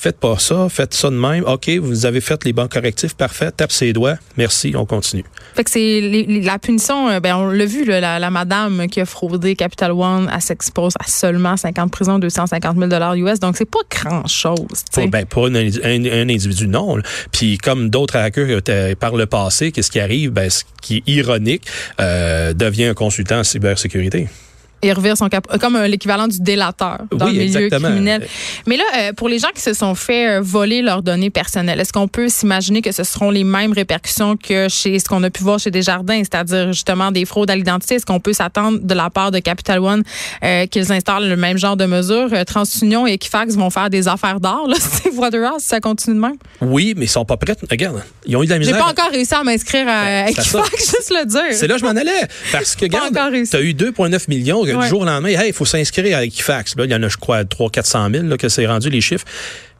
Faites 0.00 0.20
pas 0.20 0.38
ça, 0.38 0.68
faites 0.70 0.94
ça 0.94 1.10
de 1.10 1.16
même. 1.16 1.42
OK, 1.44 1.68
vous 1.80 2.06
avez 2.06 2.20
fait 2.20 2.44
les 2.44 2.52
bons 2.52 2.68
correctifs, 2.68 3.16
parfait. 3.16 3.50
Tape 3.50 3.72
ses 3.72 3.92
doigts. 3.92 4.14
Merci, 4.36 4.74
on 4.76 4.86
continue. 4.86 5.24
Fait 5.56 5.64
que 5.64 5.70
c'est 5.70 6.00
la 6.44 6.60
punition, 6.60 7.08
euh, 7.08 7.18
ben 7.18 7.34
on 7.34 7.48
l'a 7.48 7.66
vu, 7.66 7.84
là, 7.84 7.98
la, 7.98 8.20
la 8.20 8.30
madame 8.30 8.86
qui 8.86 9.00
a 9.00 9.04
fraudé 9.04 9.56
Capital 9.56 9.90
One, 9.90 10.30
elle 10.32 10.40
s'expose 10.40 10.92
à 11.00 11.08
seulement 11.08 11.56
50 11.56 11.90
prisons, 11.90 12.20
250 12.20 12.76
000 12.78 13.14
US. 13.26 13.40
Donc, 13.40 13.56
c'est 13.56 13.68
pas 13.68 13.80
grand-chose. 13.90 14.84
Pour, 14.92 15.08
ben, 15.08 15.26
pour 15.26 15.46
un, 15.46 15.54
un- 15.56 16.04
un 16.04 16.28
individu, 16.28 16.68
non. 16.68 16.98
Puis 17.32 17.58
comme 17.58 17.90
d'autres 17.90 18.16
hackers 18.18 18.60
par 19.00 19.16
le 19.16 19.26
passé, 19.26 19.72
qu'est-ce 19.72 19.90
qui 19.90 19.98
arrive? 19.98 20.30
Ben, 20.30 20.48
ce 20.48 20.62
qui 20.80 20.98
est 20.98 21.08
ironique, 21.10 21.64
euh, 22.00 22.52
devient 22.54 22.84
un 22.84 22.94
consultant 22.94 23.40
en 23.40 23.44
cybersécurité. 23.44 24.28
Il 24.82 24.92
revire 24.92 25.16
son 25.16 25.28
cap 25.28 25.46
comme 25.58 25.76
euh, 25.76 25.88
l'équivalent 25.88 26.28
du 26.28 26.40
délateur 26.40 26.98
dans 27.10 27.26
Oui, 27.26 27.32
le 27.34 27.38
milieu 27.44 27.60
exactement. 27.62 27.88
criminel. 27.90 28.26
Mais 28.66 28.76
là, 28.76 28.84
euh, 28.98 29.12
pour 29.12 29.28
les 29.28 29.38
gens 29.38 29.48
qui 29.54 29.60
se 29.60 29.72
sont 29.74 29.94
fait 29.94 30.28
euh, 30.28 30.40
voler 30.40 30.82
leurs 30.82 31.02
données 31.02 31.30
personnelles, 31.30 31.80
est-ce 31.80 31.92
qu'on 31.92 32.06
peut 32.06 32.28
s'imaginer 32.28 32.80
que 32.80 32.92
ce 32.92 33.02
seront 33.02 33.30
les 33.30 33.42
mêmes 33.44 33.72
répercussions 33.72 34.36
que 34.36 34.68
chez 34.68 34.98
ce 34.98 35.04
qu'on 35.06 35.22
a 35.24 35.30
pu 35.30 35.42
voir 35.42 35.58
chez 35.58 35.70
Desjardins, 35.72 36.18
c'est-à-dire 36.18 36.72
justement 36.72 37.10
des 37.10 37.24
fraudes 37.24 37.50
à 37.50 37.56
l'identité? 37.56 37.96
Est-ce 37.96 38.06
qu'on 38.06 38.20
peut 38.20 38.32
s'attendre 38.32 38.78
de 38.80 38.94
la 38.94 39.10
part 39.10 39.30
de 39.32 39.40
Capital 39.40 39.80
One 39.80 40.02
euh, 40.44 40.66
qu'ils 40.66 40.92
installent 40.92 41.28
le 41.28 41.36
même 41.36 41.58
genre 41.58 41.76
de 41.76 41.86
mesures? 41.86 42.28
Euh, 42.32 42.44
TransUnion 42.44 43.06
et 43.06 43.14
Equifax 43.14 43.54
vont 43.56 43.70
faire 43.70 43.90
des 43.90 44.06
affaires 44.06 44.38
d'or, 44.38 44.68
là, 44.68 44.76
c'est 44.80 45.10
Waterhouse, 45.12 45.60
si 45.62 45.68
ça 45.68 45.80
continue 45.80 46.16
de 46.16 46.20
même? 46.20 46.36
Oui, 46.60 46.94
mais 46.96 47.06
ils 47.06 47.08
sont 47.08 47.24
pas 47.24 47.36
prêts. 47.36 47.56
Regarde, 47.68 48.02
ils 48.26 48.36
ont 48.36 48.42
eu 48.42 48.46
de 48.46 48.50
la 48.50 48.56
J'ai 48.60 48.70
misère. 48.72 48.78
pas 48.84 48.90
encore 48.90 49.10
réussi 49.10 49.34
à 49.34 49.42
m'inscrire 49.42 49.88
à 49.88 50.04
Ben. 50.04 50.28
Equifax, 50.28 50.70
juste 50.78 51.10
le 51.10 51.26
dire. 51.26 51.40
C'est 51.52 51.66
là 51.66 51.74
que 51.74 51.80
je 51.80 51.84
m'en 51.84 51.90
allais. 51.96 52.28
Parce 52.52 52.76
que, 52.76 52.84
regarde, 52.84 53.12
tu 53.12 53.56
as 53.56 53.60
eu 53.60 53.72
2,9 53.72 54.24
millions. 54.28 54.62
Que 54.70 54.76
Ouais. 54.76 54.84
Du 54.84 54.88
jour 54.88 55.00
au 55.00 55.04
lendemain, 55.04 55.28
hey, 55.28 55.48
il 55.48 55.52
faut 55.52 55.64
s'inscrire 55.64 56.16
à 56.18 56.24
Equifax. 56.24 56.76
Là, 56.76 56.84
il 56.84 56.90
y 56.90 56.94
en 56.94 57.02
a, 57.02 57.08
je 57.08 57.16
crois, 57.16 57.44
300 57.44 57.70
400 57.70 58.10
000 58.12 58.24
là, 58.26 58.36
que 58.36 58.48
c'est 58.48 58.66
rendu 58.66 58.90
les 58.90 59.00
chiffres. 59.00 59.24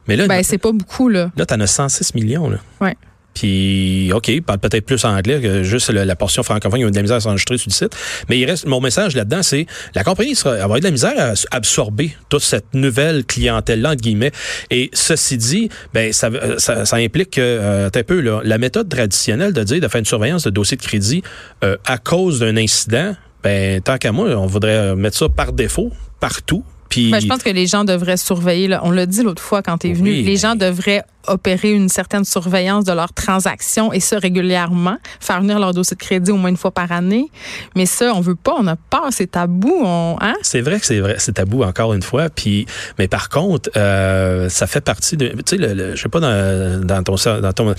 Mais 0.07 0.15
là, 0.15 0.27
Ben, 0.27 0.43
c'est 0.43 0.57
pas 0.57 0.71
beaucoup, 0.71 1.09
là. 1.09 1.31
là 1.37 1.45
tu 1.45 1.53
en 1.53 1.59
as 1.59 1.67
106 1.67 2.15
millions. 2.15 2.49
Là. 2.49 2.57
Ouais. 2.81 2.95
Puis, 3.35 4.11
OK, 4.13 4.27
il 4.27 4.41
parle 4.41 4.59
peut-être 4.59 4.85
plus 4.85 5.05
anglais 5.05 5.39
que 5.39 5.63
juste 5.63 5.91
la 5.91 6.15
portion 6.15 6.43
francophone. 6.43 6.79
Il 6.79 6.81
y 6.81 6.85
a 6.85 6.87
eu 6.87 6.91
de 6.91 6.95
la 6.95 7.03
misère 7.03 7.17
à 7.17 7.21
s'enregistrer 7.21 7.57
sur 7.57 7.69
le 7.69 7.73
site. 7.73 7.95
Mais 8.27 8.37
il 8.39 8.45
reste, 8.45 8.65
mon 8.65 8.81
message 8.81 9.15
là-dedans, 9.15 9.43
c'est 9.43 9.65
la 9.95 10.03
compagnie 10.03 10.35
sera, 10.35 10.53
elle 10.53 10.57
va 10.57 10.63
avoir 10.63 10.79
de 10.79 10.83
la 10.83 10.91
misère 10.91 11.13
à 11.17 11.33
absorber 11.55 12.15
toute 12.27 12.41
cette 12.41 12.73
nouvelle 12.73 13.23
clientèle-là, 13.23 13.91
entre 13.91 14.01
guillemets. 14.01 14.31
Et 14.71 14.89
ceci 14.93 15.37
dit, 15.37 15.69
ben, 15.93 16.11
ça, 16.11 16.27
euh, 16.27 16.57
ça, 16.57 16.85
ça 16.85 16.95
implique 16.97 17.31
que, 17.31 17.41
euh, 17.41 17.89
un 17.93 18.03
peu, 18.03 18.19
là, 18.19 18.41
la 18.43 18.57
méthode 18.57 18.89
traditionnelle 18.89 19.53
de 19.53 19.63
dire 19.63 19.79
de 19.79 19.87
faire 19.87 19.99
une 19.99 20.05
surveillance 20.05 20.43
de 20.43 20.49
dossier 20.49 20.75
de 20.75 20.81
crédit 20.81 21.23
euh, 21.63 21.77
à 21.85 21.97
cause 21.97 22.39
d'un 22.39 22.57
incident, 22.57 23.15
ben, 23.43 23.81
tant 23.81 23.97
qu'à 23.97 24.11
moi, 24.11 24.27
on 24.29 24.47
voudrait 24.47 24.95
mettre 24.95 25.17
ça 25.17 25.29
par 25.29 25.53
défaut, 25.53 25.91
partout. 26.19 26.63
Puis, 26.89 27.11
Ben, 27.11 27.19
je 27.21 27.27
pense 27.27 27.43
que 27.43 27.49
les 27.49 27.67
gens 27.67 27.83
devraient 27.85 28.17
surveiller. 28.17 28.67
là. 28.67 28.81
On 28.83 28.91
l'a 28.91 29.05
dit 29.05 29.21
l'autre 29.23 29.41
fois 29.41 29.61
quand 29.61 29.77
tu 29.77 29.89
es 29.89 29.93
venu. 29.93 30.09
Oui, 30.11 30.23
les 30.23 30.31
mais- 30.31 30.37
gens 30.37 30.55
devraient 30.55 31.03
opérer 31.27 31.71
une 31.71 31.89
certaine 31.89 32.23
surveillance 32.25 32.85
de 32.85 32.93
leurs 32.93 33.13
transactions 33.13 33.93
et 33.93 33.99
ça 33.99 34.17
régulièrement. 34.17 34.97
Faire 35.19 35.41
venir 35.41 35.59
leur 35.59 35.73
dossier 35.73 35.95
de 35.95 36.01
crédit 36.01 36.31
au 36.31 36.37
moins 36.37 36.49
une 36.49 36.57
fois 36.57 36.71
par 36.71 36.91
année. 36.91 37.27
Mais 37.75 37.85
ça, 37.85 38.13
on 38.15 38.21
veut 38.21 38.35
pas. 38.35 38.55
On 38.57 38.65
a 38.67 38.75
peur. 38.75 39.07
C'est 39.11 39.31
tabou. 39.31 39.73
On, 39.83 40.17
hein? 40.21 40.33
C'est 40.41 40.61
vrai 40.61 40.79
que 40.79 40.85
c'est 40.85 40.99
vrai, 40.99 41.15
c'est 41.19 41.33
tabou 41.33 41.63
encore 41.63 41.93
une 41.93 42.01
fois. 42.01 42.29
Puis, 42.29 42.65
mais 42.97 43.07
par 43.07 43.29
contre, 43.29 43.69
euh, 43.77 44.49
ça 44.49 44.65
fait 44.65 44.81
partie 44.81 45.17
de, 45.17 45.27
tu 45.27 45.35
sais, 45.45 45.57
le, 45.57 45.73
le- 45.73 45.95
je 45.95 46.01
sais 46.01 46.09
pas 46.09 46.19
dans, 46.19 46.83
dans 46.83 47.03
ton 47.03 47.15
dans 47.41 47.53
ton 47.53 47.75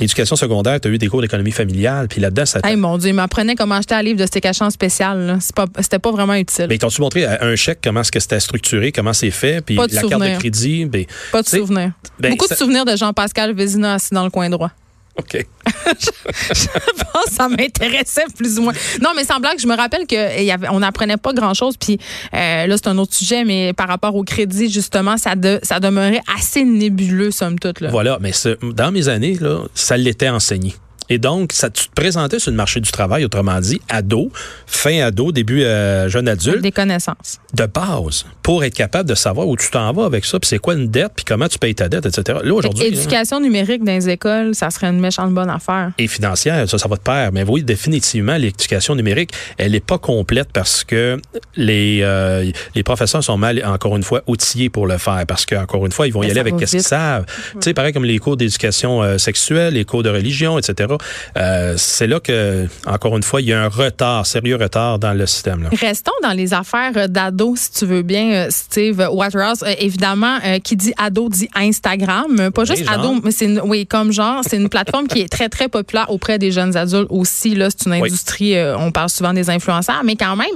éducation 0.00 0.36
secondaire, 0.36 0.80
tu 0.80 0.88
as 0.88 0.90
eu 0.90 0.98
des 0.98 1.08
cours 1.08 1.20
d'économie 1.20 1.50
familiale, 1.52 2.08
puis 2.08 2.20
là-dedans, 2.20 2.46
ça. 2.46 2.60
Hey, 2.64 2.76
mon 2.76 2.96
Dieu, 2.96 3.10
il 3.10 3.14
m'apprenait 3.14 3.54
comment 3.56 3.74
acheter 3.74 3.94
un 3.96 4.02
livre 4.02 4.20
de 4.20 4.26
Stécachant 4.26 4.70
spécial. 4.70 5.18
là. 5.26 5.36
C'est 5.40 5.54
pas- 5.54 5.66
C'était 5.80 5.98
pas, 5.98 6.10
vraiment 6.12 6.34
utile. 6.34 6.66
mais 6.68 6.76
ils 6.76 6.78
t'ont-tu 6.78 7.00
montré 7.02 7.24
à 7.26 7.44
un 7.44 7.56
chèque 7.56 7.80
comment 7.82 8.00
est-ce 8.00 8.12
que 8.12 8.20
c'était 8.20 8.40
structuré, 8.58 8.92
comment 8.92 9.12
c'est 9.12 9.30
fait, 9.32 9.60
puis 9.64 9.74
Pas 9.76 9.86
de 9.88 9.94
la 9.94 10.02
carte 10.02 10.22
de 10.22 10.38
crédit, 10.38 10.84
ben, 10.84 11.04
pas 11.32 11.42
de 11.42 11.48
souvenirs. 11.48 11.90
ben, 12.20 12.30
Beaucoup 12.30 12.46
ça- 12.46 12.54
de 12.54 12.58
souvenirs 12.58 12.84
de 12.84 12.94
Jean-Pascal 12.96 13.52
Vézina 13.54 13.94
assis 13.94 14.14
dans 14.14 14.24
le 14.24 14.30
coin 14.30 14.48
droit. 14.48 14.70
OK. 15.16 15.46
Je 15.66 16.66
pense 17.12 17.24
que 17.26 17.30
ça 17.32 17.48
m'intéressait 17.48 18.24
plus 18.36 18.58
ou 18.58 18.62
moins. 18.62 18.72
Non, 19.00 19.10
mais 19.14 19.24
sans 19.24 19.38
blague, 19.38 19.60
je 19.60 19.66
me 19.68 19.76
rappelle 19.76 20.06
qu'on 20.08 20.80
n'apprenait 20.80 21.16
pas 21.16 21.32
grand-chose. 21.32 21.76
Puis 21.76 21.98
euh, 22.34 22.66
là, 22.66 22.76
c'est 22.76 22.88
un 22.88 22.98
autre 22.98 23.14
sujet, 23.14 23.44
mais 23.44 23.72
par 23.74 23.86
rapport 23.86 24.14
au 24.16 24.24
crédit, 24.24 24.68
justement, 24.70 25.16
ça, 25.16 25.36
de- 25.36 25.60
ça 25.62 25.78
demeurait 25.78 26.20
assez 26.36 26.64
nébuleux, 26.64 27.30
somme 27.30 27.58
toute. 27.60 27.80
Là. 27.80 27.90
Voilà, 27.90 28.18
mais 28.20 28.32
dans 28.62 28.90
mes 28.90 29.08
années, 29.08 29.34
là, 29.40 29.60
ça 29.74 29.96
l'était 29.96 30.28
enseigné. 30.30 30.74
Et 31.10 31.18
donc, 31.18 31.52
ça, 31.52 31.70
tu 31.70 31.88
te 31.88 31.94
présentais 31.94 32.38
sur 32.38 32.50
le 32.50 32.56
marché 32.56 32.80
du 32.80 32.90
travail, 32.90 33.24
autrement 33.24 33.60
dit, 33.60 33.80
ado, 33.88 34.30
fin 34.66 35.00
ado, 35.02 35.32
début 35.32 35.62
euh, 35.62 36.08
jeune 36.08 36.28
adulte, 36.28 36.60
Des 36.62 36.72
connaissances. 36.72 37.40
de 37.54 37.66
base, 37.66 38.24
pour 38.42 38.64
être 38.64 38.74
capable 38.74 39.08
de 39.08 39.14
savoir 39.14 39.46
où 39.48 39.56
tu 39.56 39.70
t'en 39.70 39.92
vas 39.92 40.04
avec 40.06 40.24
ça, 40.24 40.38
puis 40.38 40.48
c'est 40.48 40.58
quoi 40.58 40.74
une 40.74 40.88
dette, 40.88 41.12
puis 41.16 41.24
comment 41.24 41.48
tu 41.48 41.58
payes 41.58 41.74
ta 41.74 41.88
dette, 41.88 42.06
etc. 42.06 42.38
Là, 42.42 42.52
aujourd'hui, 42.54 42.90
là, 42.90 42.96
Éducation 42.96 43.40
numérique 43.40 43.84
dans 43.84 43.92
les 43.92 44.08
écoles, 44.08 44.54
ça 44.54 44.70
serait 44.70 44.88
une 44.88 45.00
méchante 45.00 45.32
bonne 45.34 45.50
affaire. 45.50 45.92
et 45.98 46.06
financière, 46.08 46.68
ça, 46.68 46.78
ça 46.78 46.88
va 46.88 46.96
de 46.96 47.02
pair. 47.02 47.30
Mais 47.32 47.44
oui, 47.46 47.62
définitivement, 47.62 48.36
l'éducation 48.36 48.94
numérique, 48.94 49.30
elle 49.58 49.72
n'est 49.72 49.80
pas 49.80 49.98
complète 49.98 50.48
parce 50.52 50.84
que 50.84 51.18
les, 51.56 52.00
euh, 52.02 52.50
les 52.74 52.82
professeurs 52.82 53.22
sont 53.22 53.36
mal, 53.36 53.62
encore 53.64 53.96
une 53.96 54.02
fois, 54.02 54.22
outillés 54.26 54.70
pour 54.70 54.86
le 54.86 54.98
faire. 54.98 55.24
Parce 55.26 55.46
qu'encore 55.46 55.84
une 55.86 55.92
fois, 55.92 56.06
ils 56.06 56.12
vont 56.12 56.22
y 56.22 56.30
aller 56.30 56.40
avec 56.40 56.56
qu'est-ce 56.56 56.72
qu'ils 56.72 56.82
savent. 56.82 57.24
Tu 57.52 57.58
sais, 57.60 57.74
pareil 57.74 57.92
comme 57.92 58.04
les 58.04 58.18
cours 58.18 58.36
d'éducation 58.36 59.02
euh, 59.02 59.18
sexuelle, 59.18 59.74
les 59.74 59.84
cours 59.84 60.02
de 60.02 60.10
religion, 60.10 60.58
etc. 60.58 60.93
Euh, 61.36 61.74
c'est 61.76 62.06
là 62.06 62.20
que, 62.20 62.66
encore 62.86 63.16
une 63.16 63.22
fois, 63.22 63.40
il 63.40 63.48
y 63.48 63.52
a 63.52 63.62
un 63.62 63.68
retard, 63.68 64.26
sérieux 64.26 64.56
retard 64.56 64.98
dans 64.98 65.12
le 65.14 65.26
système. 65.26 65.62
Là. 65.64 65.70
Restons 65.80 66.12
dans 66.22 66.32
les 66.32 66.54
affaires 66.54 67.08
d'ados, 67.08 67.58
si 67.60 67.72
tu 67.72 67.86
veux 67.86 68.02
bien, 68.02 68.30
euh, 68.32 68.46
Steve 68.50 69.06
Waterhouse. 69.12 69.62
Euh, 69.62 69.74
évidemment, 69.78 70.38
euh, 70.44 70.58
qui 70.58 70.76
dit 70.76 70.92
ado 70.98 71.28
dit 71.28 71.48
Instagram. 71.54 72.50
Pas 72.54 72.62
Oui, 72.62 72.66
juste 72.68 72.84
genre. 72.84 72.94
ado, 72.94 73.20
mais 73.22 73.30
c'est 73.30 73.46
une, 73.46 73.60
oui, 73.64 73.86
comme 73.86 74.12
genre, 74.12 74.42
c'est 74.48 74.56
une 74.56 74.68
plateforme 74.68 75.06
qui 75.06 75.20
est 75.20 75.28
très, 75.28 75.48
très 75.48 75.68
populaire 75.68 76.10
auprès 76.10 76.38
des 76.38 76.50
jeunes 76.52 76.76
adultes 76.76 77.08
aussi. 77.10 77.54
Là, 77.54 77.68
c'est 77.70 77.86
une 77.86 77.92
Oui. 77.92 78.00
industrie, 78.08 78.56
euh, 78.56 78.76
on 78.78 78.90
parle 78.92 79.08
souvent 79.10 79.32
des 79.32 79.50
influenceurs, 79.50 80.02
mais 80.04 80.16
quand 80.16 80.36
même, 80.36 80.46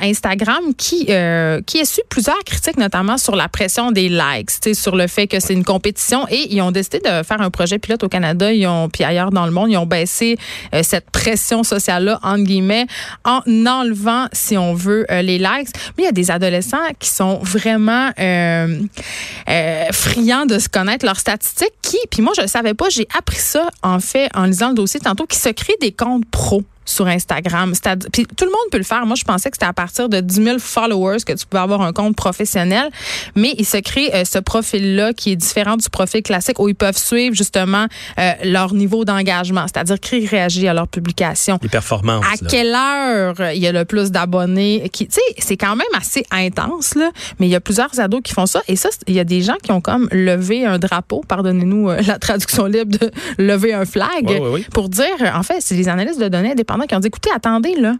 Instagram 0.00 0.74
qui, 0.76 1.06
qui 1.06 1.12
a 1.80 1.84
su 1.84 2.00
plusieurs 2.08 2.38
critiques, 2.44 2.76
notamment 2.76 3.18
sur 3.18 3.36
la 3.36 3.48
pression 3.48 3.90
des 3.92 4.08
likes, 4.08 4.50
sur 4.74 4.96
le 4.96 5.06
fait 5.06 5.26
que 5.26 5.40
c'est 5.40 5.52
une 5.52 5.64
compétition 5.64 6.26
et 6.28 6.52
ils 6.54 6.60
ont 6.62 6.70
décidé 6.70 6.98
de 7.00 7.22
faire 7.22 7.40
un 7.40 7.50
projet 7.50 7.78
pilote 7.78 8.02
au 8.04 8.08
Canada, 8.08 8.52
ils 8.52 8.66
ont, 8.66 8.88
puis 8.88 9.04
ailleurs 9.04 9.30
dans 9.30 9.46
le 9.46 9.52
monde, 9.52 9.70
ils 9.70 9.73
ont 9.76 9.86
baissé 9.86 10.36
euh, 10.74 10.82
cette 10.82 11.10
pression 11.10 11.62
sociale-là, 11.62 12.20
en 12.22 13.42
enlevant, 13.66 14.26
si 14.32 14.56
on 14.56 14.74
veut, 14.74 15.06
euh, 15.10 15.22
les 15.22 15.38
likes. 15.38 15.68
Mais 15.96 16.04
il 16.04 16.04
y 16.04 16.08
a 16.08 16.12
des 16.12 16.30
adolescents 16.30 16.76
qui 16.98 17.08
sont 17.08 17.38
vraiment 17.42 18.10
euh, 18.18 18.78
friands 19.92 20.46
de 20.46 20.58
se 20.58 20.68
connaître 20.68 21.04
leurs 21.04 21.18
statistiques 21.18 21.74
qui, 21.82 21.98
puis 22.10 22.22
moi, 22.22 22.32
je 22.36 22.42
ne 22.42 22.46
savais 22.46 22.74
pas, 22.74 22.88
j'ai 22.88 23.06
appris 23.16 23.38
ça, 23.38 23.68
en 23.82 24.00
fait, 24.00 24.28
en 24.34 24.44
lisant 24.44 24.68
le 24.68 24.74
dossier 24.74 25.00
tantôt, 25.00 25.26
qui 25.26 25.38
se 25.38 25.48
créent 25.50 25.78
des 25.80 25.92
comptes 25.92 26.24
pro. 26.30 26.62
Sur 26.84 27.06
Instagram. 27.06 27.72
Puis 28.12 28.26
tout 28.26 28.44
le 28.44 28.50
monde 28.50 28.70
peut 28.70 28.78
le 28.78 28.84
faire. 28.84 29.06
Moi, 29.06 29.16
je 29.16 29.24
pensais 29.24 29.50
que 29.50 29.56
c'était 29.56 29.66
à 29.66 29.72
partir 29.72 30.08
de 30.08 30.20
10 30.20 30.34
000 30.34 30.58
followers 30.58 31.18
que 31.26 31.32
tu 31.32 31.46
pouvais 31.46 31.62
avoir 31.62 31.82
un 31.82 31.92
compte 31.92 32.16
professionnel. 32.16 32.90
Mais 33.34 33.54
il 33.58 33.64
se 33.64 33.78
crée 33.78 34.14
euh, 34.14 34.24
ce 34.24 34.38
profil-là 34.38 35.12
qui 35.12 35.32
est 35.32 35.36
différent 35.36 35.76
du 35.76 35.88
profil 35.88 36.22
classique 36.22 36.58
où 36.58 36.68
ils 36.68 36.74
peuvent 36.74 36.96
suivre 36.96 37.34
justement 37.34 37.86
euh, 38.18 38.32
leur 38.44 38.74
niveau 38.74 39.04
d'engagement, 39.04 39.66
c'est-à-dire 39.66 39.98
qui 40.00 40.26
réagit 40.26 40.68
à 40.68 40.74
leurs 40.74 40.88
publications. 40.88 41.58
Les 41.62 41.68
performances. 41.68 42.24
À 42.24 42.42
là. 42.42 42.48
quelle 42.50 42.74
heure 42.74 43.52
il 43.52 43.60
y 43.60 43.66
a 43.66 43.72
le 43.72 43.84
plus 43.84 44.10
d'abonnés? 44.10 44.88
Qui, 44.92 45.06
tu 45.06 45.14
sais, 45.14 45.34
c'est 45.38 45.56
quand 45.56 45.76
même 45.76 45.86
assez 45.94 46.24
intense, 46.30 46.94
là. 46.94 47.10
Mais 47.38 47.46
il 47.46 47.50
y 47.50 47.56
a 47.56 47.60
plusieurs 47.60 47.98
ados 48.00 48.20
qui 48.22 48.32
font 48.32 48.46
ça. 48.46 48.62
Et 48.68 48.76
ça, 48.76 48.88
il 49.06 49.14
y 49.14 49.20
a 49.20 49.24
des 49.24 49.42
gens 49.42 49.56
qui 49.62 49.72
ont 49.72 49.80
comme 49.80 50.08
levé 50.12 50.64
un 50.66 50.78
drapeau, 50.78 51.22
pardonnez-nous 51.26 51.90
euh, 51.90 52.00
la 52.06 52.18
traduction 52.18 52.66
libre 52.66 52.98
de 52.98 53.10
lever 53.38 53.74
un 53.74 53.84
flag, 53.84 54.40
pour 54.72 54.88
dire, 54.88 55.04
en 55.34 55.42
fait, 55.42 55.58
c'est 55.60 55.74
les 55.74 55.88
analystes 55.88 56.20
de 56.20 56.28
données 56.28 56.54
qui 56.82 56.94
ont 56.94 57.00
dit, 57.00 57.08
écoutez, 57.08 57.30
attendez, 57.34 57.74
là, 57.76 57.94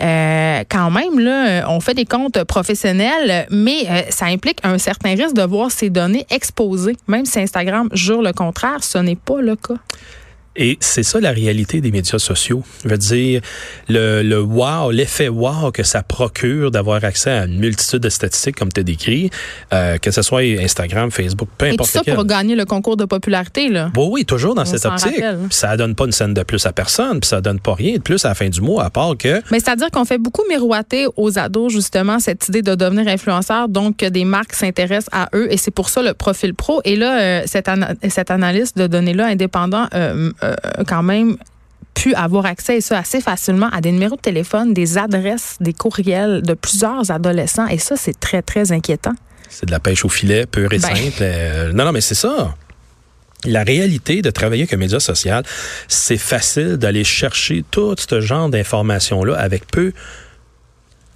euh, 0.00 0.64
quand 0.68 0.90
même, 0.90 1.18
là, 1.18 1.64
on 1.68 1.80
fait 1.80 1.94
des 1.94 2.04
comptes 2.04 2.42
professionnels, 2.44 3.46
mais 3.50 3.86
euh, 3.88 4.02
ça 4.10 4.26
implique 4.26 4.60
un 4.62 4.78
certain 4.78 5.10
risque 5.10 5.34
de 5.34 5.42
voir 5.42 5.70
ces 5.70 5.90
données 5.90 6.26
exposées. 6.30 6.96
Même 7.06 7.24
si 7.24 7.40
Instagram 7.40 7.88
jure 7.92 8.22
le 8.22 8.32
contraire, 8.32 8.82
ce 8.84 8.98
n'est 8.98 9.16
pas 9.16 9.40
le 9.40 9.56
cas. 9.56 9.74
Et 10.58 10.76
c'est 10.80 11.04
ça 11.04 11.20
la 11.20 11.30
réalité 11.30 11.80
des 11.80 11.92
médias 11.92 12.18
sociaux. 12.18 12.64
Je 12.84 12.88
veux 12.88 12.98
dire, 12.98 13.40
le, 13.88 14.22
le 14.22 14.40
wow, 14.40 14.90
l'effet 14.90 15.28
wow 15.28 15.70
que 15.70 15.84
ça 15.84 16.02
procure 16.02 16.72
d'avoir 16.72 17.04
accès 17.04 17.30
à 17.30 17.44
une 17.44 17.58
multitude 17.58 18.00
de 18.00 18.08
statistiques 18.08 18.56
comme 18.56 18.72
tu 18.72 18.80
as 18.80 18.82
décrit, 18.82 19.30
euh, 19.72 19.98
que 19.98 20.10
ce 20.10 20.20
soit 20.22 20.40
Instagram, 20.40 21.12
Facebook, 21.12 21.48
peu 21.56 21.66
Et 21.66 21.68
tout 21.70 21.74
importe 21.74 21.90
ça 21.90 22.00
lequel. 22.00 22.14
pour 22.16 22.24
gagner 22.24 22.56
le 22.56 22.64
concours 22.64 22.96
de 22.96 23.04
popularité, 23.04 23.68
là. 23.68 23.92
Oui, 23.96 24.06
oui, 24.10 24.24
toujours 24.24 24.56
dans 24.56 24.62
On 24.62 24.64
cette 24.64 24.84
optique. 24.84 25.14
Puis 25.14 25.48
ça 25.50 25.76
donne 25.76 25.94
pas 25.94 26.06
une 26.06 26.12
scène 26.12 26.34
de 26.34 26.42
plus 26.42 26.66
à 26.66 26.72
personne, 26.72 27.20
puis 27.20 27.28
ça 27.28 27.40
donne 27.40 27.60
pas 27.60 27.74
rien 27.74 27.94
de 27.94 28.02
plus 28.02 28.24
à 28.24 28.28
la 28.28 28.34
fin 28.34 28.48
du 28.48 28.60
mois, 28.60 28.84
à 28.84 28.90
part 28.90 29.16
que 29.16 29.40
Mais 29.52 29.60
c'est-à-dire 29.60 29.92
qu'on 29.92 30.04
fait 30.04 30.18
beaucoup 30.18 30.42
miroiter 30.48 31.06
aux 31.16 31.38
ados, 31.38 31.72
justement, 31.72 32.18
cette 32.18 32.48
idée 32.48 32.62
de 32.62 32.74
devenir 32.74 33.06
influenceur, 33.06 33.68
donc 33.68 33.98
que 33.98 34.06
des 34.06 34.24
marques 34.24 34.54
s'intéressent 34.54 35.10
à 35.12 35.28
eux, 35.34 35.46
et 35.52 35.56
c'est 35.56 35.70
pour 35.70 35.88
ça 35.88 36.02
le 36.02 36.14
profil 36.14 36.54
pro. 36.54 36.80
Et 36.84 36.96
là, 36.96 37.20
euh, 37.20 37.42
cet, 37.46 37.70
cet 38.08 38.32
analyste 38.32 38.76
de 38.76 38.88
données-là, 38.88 39.26
indépendant, 39.26 39.86
euh, 39.94 40.32
euh, 40.42 40.47
quand 40.86 41.02
même 41.02 41.36
pu 41.94 42.14
avoir 42.14 42.46
accès, 42.46 42.76
et 42.76 42.80
ça 42.80 42.98
assez 42.98 43.20
facilement, 43.20 43.68
à 43.72 43.80
des 43.80 43.90
numéros 43.90 44.16
de 44.16 44.20
téléphone, 44.20 44.72
des 44.72 44.98
adresses, 44.98 45.56
des 45.60 45.72
courriels 45.72 46.42
de 46.42 46.54
plusieurs 46.54 47.10
adolescents. 47.10 47.66
Et 47.66 47.78
ça, 47.78 47.96
c'est 47.96 48.18
très, 48.18 48.42
très 48.42 48.70
inquiétant. 48.72 49.14
c'est 49.48 49.66
de 49.66 49.70
la 49.72 49.80
pêche 49.80 50.04
au 50.04 50.08
filet, 50.08 50.46
pure 50.46 50.72
et 50.72 50.78
Ben. 50.78 50.94
simple. 50.94 51.18
Euh, 51.22 51.72
non, 51.72 51.84
non, 51.84 51.92
mais 51.92 52.00
c'est 52.00 52.14
ça. 52.14 52.54
La 53.44 53.62
réalité 53.62 54.20
de 54.20 54.30
travailler 54.30 54.62
avec 54.62 54.74
un 54.74 54.78
média 54.78 55.00
social, 55.00 55.44
c'est 55.86 56.18
facile 56.18 56.76
d'aller 56.76 57.04
chercher 57.04 57.64
tout 57.70 57.94
ce 57.96 58.20
genre 58.20 58.48
d'informations-là 58.48 59.36
avec 59.36 59.66
peu 59.66 59.92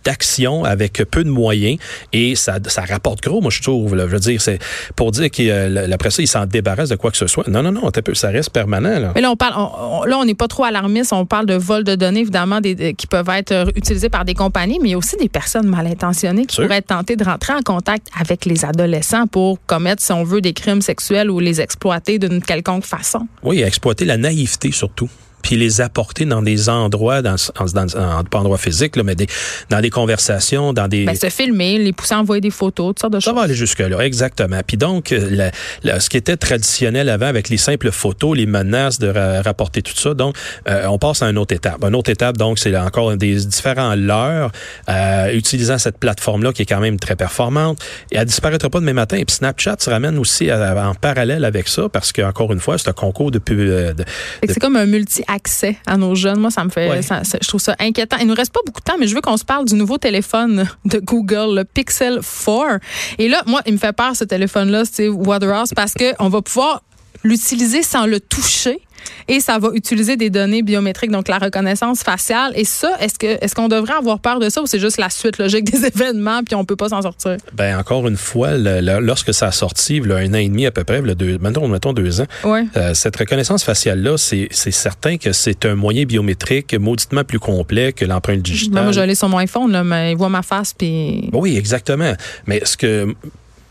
d'action 0.05 0.65
avec 0.65 1.03
peu 1.11 1.25
de 1.25 1.31
moyens 1.31 1.79
et 2.13 2.35
ça, 2.35 2.59
ça 2.67 2.83
rapporte 2.83 3.23
gros, 3.23 3.41
moi 3.41 3.51
je 3.51 3.61
trouve. 3.63 3.95
Là. 3.95 4.05
Je 4.07 4.13
veux 4.13 4.21
dire, 4.21 4.41
c'est 4.41 4.59
pour 4.97 5.11
dire 5.13 5.31
qu'après 5.31 6.11
ça, 6.11 6.23
ils 6.23 6.27
s'en 6.27 6.47
débarrassent 6.47 6.89
de 6.91 6.97
quoi 6.97 7.11
que 7.11 7.17
ce 7.17 7.27
soit. 7.27 7.47
Non, 7.49 7.63
non, 7.63 7.73
non, 7.73 7.91
peu, 7.91 8.15
ça 8.15 8.29
reste 8.29 8.51
permanent. 8.51 8.99
Là. 8.99 9.13
Mais 9.15 9.21
là, 9.21 9.31
on 9.31 9.37
parle, 9.37 9.55
on- 9.57 10.01
on- 10.01 10.05
là, 10.05 10.19
on 10.19 10.25
n'est 10.25 10.35
pas 10.35 10.49
trop 10.49 10.65
alarmiste. 10.65 11.13
On 11.13 11.27
parle 11.27 11.47
de 11.47 11.55
vol 11.55 11.85
de 11.85 11.95
données, 11.95 12.21
évidemment, 12.21 12.61
des, 12.61 12.95
qui 12.95 13.07
peuvent 13.07 13.29
être 13.31 13.53
euh, 13.53 13.67
utilisés 13.77 14.09
par 14.09 14.25
des 14.25 14.35
compagnies, 14.35 14.79
mais 14.81 14.89
il 14.89 14.93
y 14.93 14.95
a 14.95 14.99
aussi 14.99 15.17
des 15.17 15.29
personnes 15.29 15.67
mal 15.69 15.87
intentionnées 15.87 16.47
qui 16.47 16.57
pourraient 16.61 16.79
être 16.79 16.87
tentées 16.89 17.17
de 17.17 17.25
rentrer 17.25 17.53
en 17.53 17.63
contact 17.63 18.09
avec 18.19 18.45
les 18.45 18.65
adolescents 18.65 19.27
pour 19.27 19.59
commettre, 19.67 20.03
si 20.03 20.13
on 20.13 20.25
veut, 20.25 20.41
des 20.41 20.53
crimes 20.53 20.83
sexuels 20.83 21.31
ou 21.31 21.39
les 21.41 21.61
exploiter 21.61 22.19
d'une 22.19 22.43
quelconque 22.43 22.85
façon. 22.85 23.27
Oui, 23.43 23.63
exploiter 23.63 24.05
la 24.05 24.17
naïveté 24.17 24.73
surtout 24.73 25.09
puis 25.43 25.57
les 25.57 25.81
apporter 25.81 26.25
dans 26.25 26.43
des 26.43 26.69
endroits, 26.69 27.21
dans, 27.23 27.37
dans, 27.75 28.25
pas 28.25 28.39
endroits 28.39 28.59
physiques, 28.59 28.97
là, 28.97 29.03
mais 29.03 29.15
des, 29.15 29.27
dans 29.71 29.81
des 29.81 29.91
conversations, 29.91 30.73
dans 30.73 30.89
des... 30.89 31.05
Ben, 31.05 31.15
se 31.17 31.29
filmer, 31.29 31.79
les 31.79 31.93
pousser 31.93 32.15
à 32.15 32.19
envoyer 32.21 32.41
des 32.41 32.51
photos, 32.51 32.89
toutes 32.89 33.01
sortes 33.01 33.13
de 33.15 33.21
Ça 33.21 33.31
choses. 33.31 33.39
va 33.39 33.45
aller 33.45 33.55
jusque-là, 33.55 33.99
exactement. 34.01 34.61
Puis 34.67 34.77
donc, 34.77 35.13
euh, 35.13 35.29
la- 35.31 35.51
la- 35.83 36.01
ce 36.01 36.09
qui 36.09 36.17
était 36.17 36.37
traditionnel 36.37 37.09
avant 37.09 37.27
avec 37.27 37.49
les 37.49 37.57
simples 37.57 37.91
photos, 37.91 38.37
les 38.37 38.47
menaces 38.47 38.99
de 38.99 39.09
ra- 39.09 39.43
rapporter 39.43 39.83
tout 39.83 39.97
ça, 39.97 40.15
donc, 40.15 40.37
euh, 40.69 40.87
on 40.87 40.99
passe 40.99 41.23
à 41.23 41.29
une 41.31 41.39
autre 41.39 41.55
étape. 41.55 41.83
Une 41.85 41.95
autre 41.95 42.11
étape, 42.11 42.37
donc, 42.37 42.59
c'est 42.59 42.77
encore 42.77 43.17
des 43.17 43.35
différents 43.45 43.95
leurres 43.95 44.51
euh, 44.89 45.33
utilisant 45.33 45.79
cette 45.79 45.99
plateforme-là 45.99 46.53
qui 46.53 46.63
est 46.63 46.67
quand 46.67 46.81
même 46.81 46.99
très 46.99 47.17
performante. 47.17 47.79
Et 48.11 48.17
elle 48.17 48.25
disparaîtra 48.27 48.71
pas 48.71 48.81
demain 48.81 48.93
matin. 48.93 49.17
Et 49.17 49.25
puis 49.25 49.35
Snapchat 49.37 49.77
se 49.81 49.91
ramène 49.91 50.19
aussi 50.19 50.51
à- 50.51 50.89
en 50.89 50.95
parallèle 50.95 51.45
avec 51.45 51.69
ça 51.69 51.89
parce 51.89 52.13
qu'encore 52.13 52.53
une 52.53 52.61
fois, 52.61 52.79
c'est 52.79 52.89
un 52.89 52.93
concours 52.93 53.31
de... 53.31 53.41
euh, 53.51 53.93
de- 53.93 54.05
que 54.05 54.53
C'est 54.53 54.61
comme 54.61 54.77
un 54.77 54.87
multi-accès 55.33 55.77
à 55.87 55.97
nos 55.97 56.15
jeunes. 56.15 56.41
Moi, 56.41 56.51
ça 56.51 56.65
me 56.65 56.71
fait, 56.71 56.89
Ouais. 56.89 57.03
ça- 57.03 57.25
ça- 57.25 57.39
je 57.41 57.49
trouve 57.49 57.61
ça 57.61 57.75
inquiétant. 57.79 58.17
Il 58.21 58.27
nous 58.27 58.35
reste 58.35 58.53
pas 58.53 58.61
beaucoup 58.67 58.81
de 58.81 58.85
temps, 58.85 58.97
mais 58.99 59.07
je 59.07 59.15
veux 59.15 59.21
qu'on 59.21 59.37
se 59.37 59.45
parle 59.45 59.65
du 59.65 59.75
nouveau 59.75 59.99
téléphone 59.99 60.69
de 60.85 60.99
Google, 60.99 61.55
le 61.57 61.65
Pixel 61.65 62.21
4. 62.21 62.81
Et 63.19 63.29
là, 63.29 63.43
moi, 63.47 63.61
il 63.67 63.73
me 63.75 63.79
fait 63.79 63.93
peur 63.93 64.15
ce 64.17 64.25
téléphone-là, 64.25 64.85
c'est 64.91 65.09
Waterhouse, 65.09 65.73
parce 65.75 65.95
que 65.95 66.13
on 66.19 66.29
va 66.29 66.43
pouvoir 66.43 66.83
l'utiliser 67.25 67.83
sans 67.83 68.07
le 68.07 68.21
toucher. 68.21 68.81
Et 69.29 69.41
ça 69.41 69.59
va 69.59 69.69
utiliser 69.75 70.17
des 70.17 70.31
données 70.31 70.63
biométriques, 70.63 71.11
donc 71.11 71.29
la 71.29 71.39
reconnaissance 71.39 72.03
faciale. 72.03 72.53
Et 72.57 72.65
ça, 72.65 72.93
est-ce 73.01 73.19
que 73.19 73.27
est-ce 73.43 73.55
qu'on 73.55 73.69
devrait 73.69 73.95
avoir 73.95 74.19
peur 74.19 74.41
de 74.41 74.49
ça 74.49 74.63
ou 74.63 74.67
c'est 74.67 74.79
juste 74.81 74.99
la 74.99 75.11
suite 75.11 75.39
logique 75.39 75.65
des 75.65 75.85
événements 75.95 76.43
puis 76.45 76.55
on 76.55 76.65
peut 76.65 76.77
pas 76.77 76.89
s'en 76.91 77.03
sortir? 77.03 77.37
Ben 77.55 77.79
encore 77.79 78.07
une 78.09 78.17
fois, 78.17 78.57
le- 78.57 78.81
le- 78.81 79.01
lorsque 79.01 79.33
ça 79.35 79.47
a 79.49 79.53
sorti, 79.53 79.97
il 79.97 80.09
y 80.09 80.13
a 80.13 80.17
un 80.17 80.31
an 80.35 80.39
et 80.39 80.49
demi 80.49 80.67
à 80.67 80.71
peu 80.71 80.85
près, 80.85 81.01
le 81.01 81.15
deux, 81.15 81.39
mettons, 81.39 81.69
mettons 81.69 81.93
deux 81.93 82.21
ans, 82.21 82.27
Ouais. 82.45 82.65
euh, 82.77 82.95
cette 82.95 83.17
reconnaissance 83.17 83.63
faciale-là, 83.65 84.17
c'est 84.19 84.49
c'est 84.51 84.71
certain 84.73 85.17
que 85.17 85.33
c'est 85.33 85.65
un 85.67 85.75
moyen 85.75 86.05
biométrique 86.05 86.75
mauditement 86.75 87.25
plus 87.25 87.39
complet 87.39 87.93
que 87.93 88.05
l'empreinte 88.05 88.43
digitale. 88.43 88.83
Moi, 88.83 88.93
je 88.93 89.01
l'ai 89.01 89.15
sur 89.15 89.29
mon 89.29 89.39
iPhone, 89.39 89.71
là, 89.73 89.85
mais 89.85 90.13
il 90.13 90.17
voit 90.17 90.29
ma 90.29 90.43
face 90.43 90.75
puis. 90.75 91.29
Oui, 91.33 91.57
exactement. 91.57 92.13
Mais 92.47 92.61
ce 92.65 92.77
que 92.77 93.15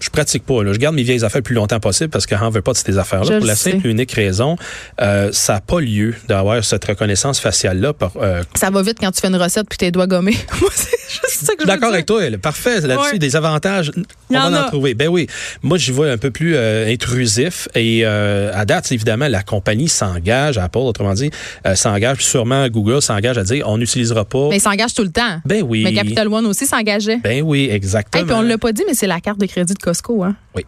je 0.02 0.10
pratique 0.10 0.46
pas, 0.46 0.64
là. 0.64 0.74
je 0.74 0.78
garde 0.80 0.96
mes 0.96 1.04
vieilles 1.04 1.24
affaires 1.24 1.40
le 1.40 1.44
plus 1.44 1.56
longtemps 1.56 1.80
possible 1.80 2.10
parce 2.10 2.26
que 2.26 2.36
j'en 2.36 2.50
veux 2.50 2.62
pas 2.62 2.74
de 2.74 2.78
ces 2.78 2.98
affaires-là. 2.98 3.38
Pour 3.38 3.46
la 3.48 3.56
sais. 3.56 3.72
simple 3.72 3.88
et 3.88 3.92
unique 3.92 4.12
raison, 4.12 4.56
euh, 5.02 5.30
ça 5.32 5.54
n'a 5.54 5.62
pas 5.62 5.80
lieu 5.80 6.16
d'avoir 6.28 6.64
cette 6.64 6.84
reconnaissance 6.86 7.40
faciale-là. 7.40 7.94
euh, 8.18 8.44
Ça 8.56 8.70
va 8.70 8.82
vite 8.82 8.98
quand 9.00 9.12
tu 9.12 9.22
fais 9.22 9.28
une 9.28 9.36
recette 9.36 9.68
puis 9.70 9.78
tes 9.78 9.92
doigts 9.92 10.08
gommés. 10.08 10.36
Moi, 10.62 10.70
c'est 10.74 10.90
juste 11.08 11.46
ça 11.46 11.54
que 11.54 11.60
je 11.62 11.68
veux 11.68 11.68
D'accord 11.74 11.94
avec 11.94 12.06
toi, 12.06 12.24
elle. 12.24 12.40
parfait. 12.40 12.82
Là-dessus, 12.82 13.14
Ouais. 13.14 13.20
des 13.20 13.36
avantages, 13.36 13.92
on 14.30 14.36
en 14.36 14.40
va 14.40 14.48
en 14.50 14.54
a. 14.54 14.64
trouver. 14.68 14.94
Ben 14.96 15.08
oui. 15.08 15.28
Moi, 15.62 15.78
j'y 15.78 15.92
vois 15.92 16.10
un 16.10 16.18
peu 16.18 16.32
plus 16.32 16.56
euh, 16.56 16.92
intrusif. 16.92 17.68
Et 17.76 18.06
à 18.06 18.66
date, 18.66 18.92
évidemment, 18.92 19.28
la 19.28 19.44
compagnie 19.44 19.88
s'engage, 19.90 20.58
Apple, 20.58 20.78
autrement 20.80 21.14
dit, 21.14 21.30
s'engage, 21.76 22.24
sûrement 22.24 22.68
Google 22.70 23.02
s'engage 23.02 23.38
à 23.38 23.44
dire 23.44 23.68
on 23.68 23.78
n'utilisera 23.78 24.26
pas. 24.26 24.50
Mais 24.50 24.58
il 24.58 24.62
s'engage 24.62 24.94
tout 24.94 25.04
le 25.04 25.12
temps. 25.12 25.40
ben 25.46 25.64
oui. 25.64 25.84
Mais 25.84 25.94
Capital 25.94 26.28
One 26.28 26.46
aussi 26.46 26.66
s'engageait. 26.66 27.18
Ben 27.24 27.42
oui, 27.44 27.70
exactement. 27.72 28.24
Et 28.24 28.26
puis 28.26 28.36
on 28.36 28.42
l'a 28.42 28.58
pas 28.58 28.72
dit, 28.72 28.84
mais 28.88 28.94
c'est 28.94 29.08
la 29.08 29.20
carte 29.20 29.40
de 29.40 29.46
crédit 29.46 29.74
de 29.74 29.80
Costco, 29.92 30.24
hein? 30.24 30.36
Oui. 30.56 30.66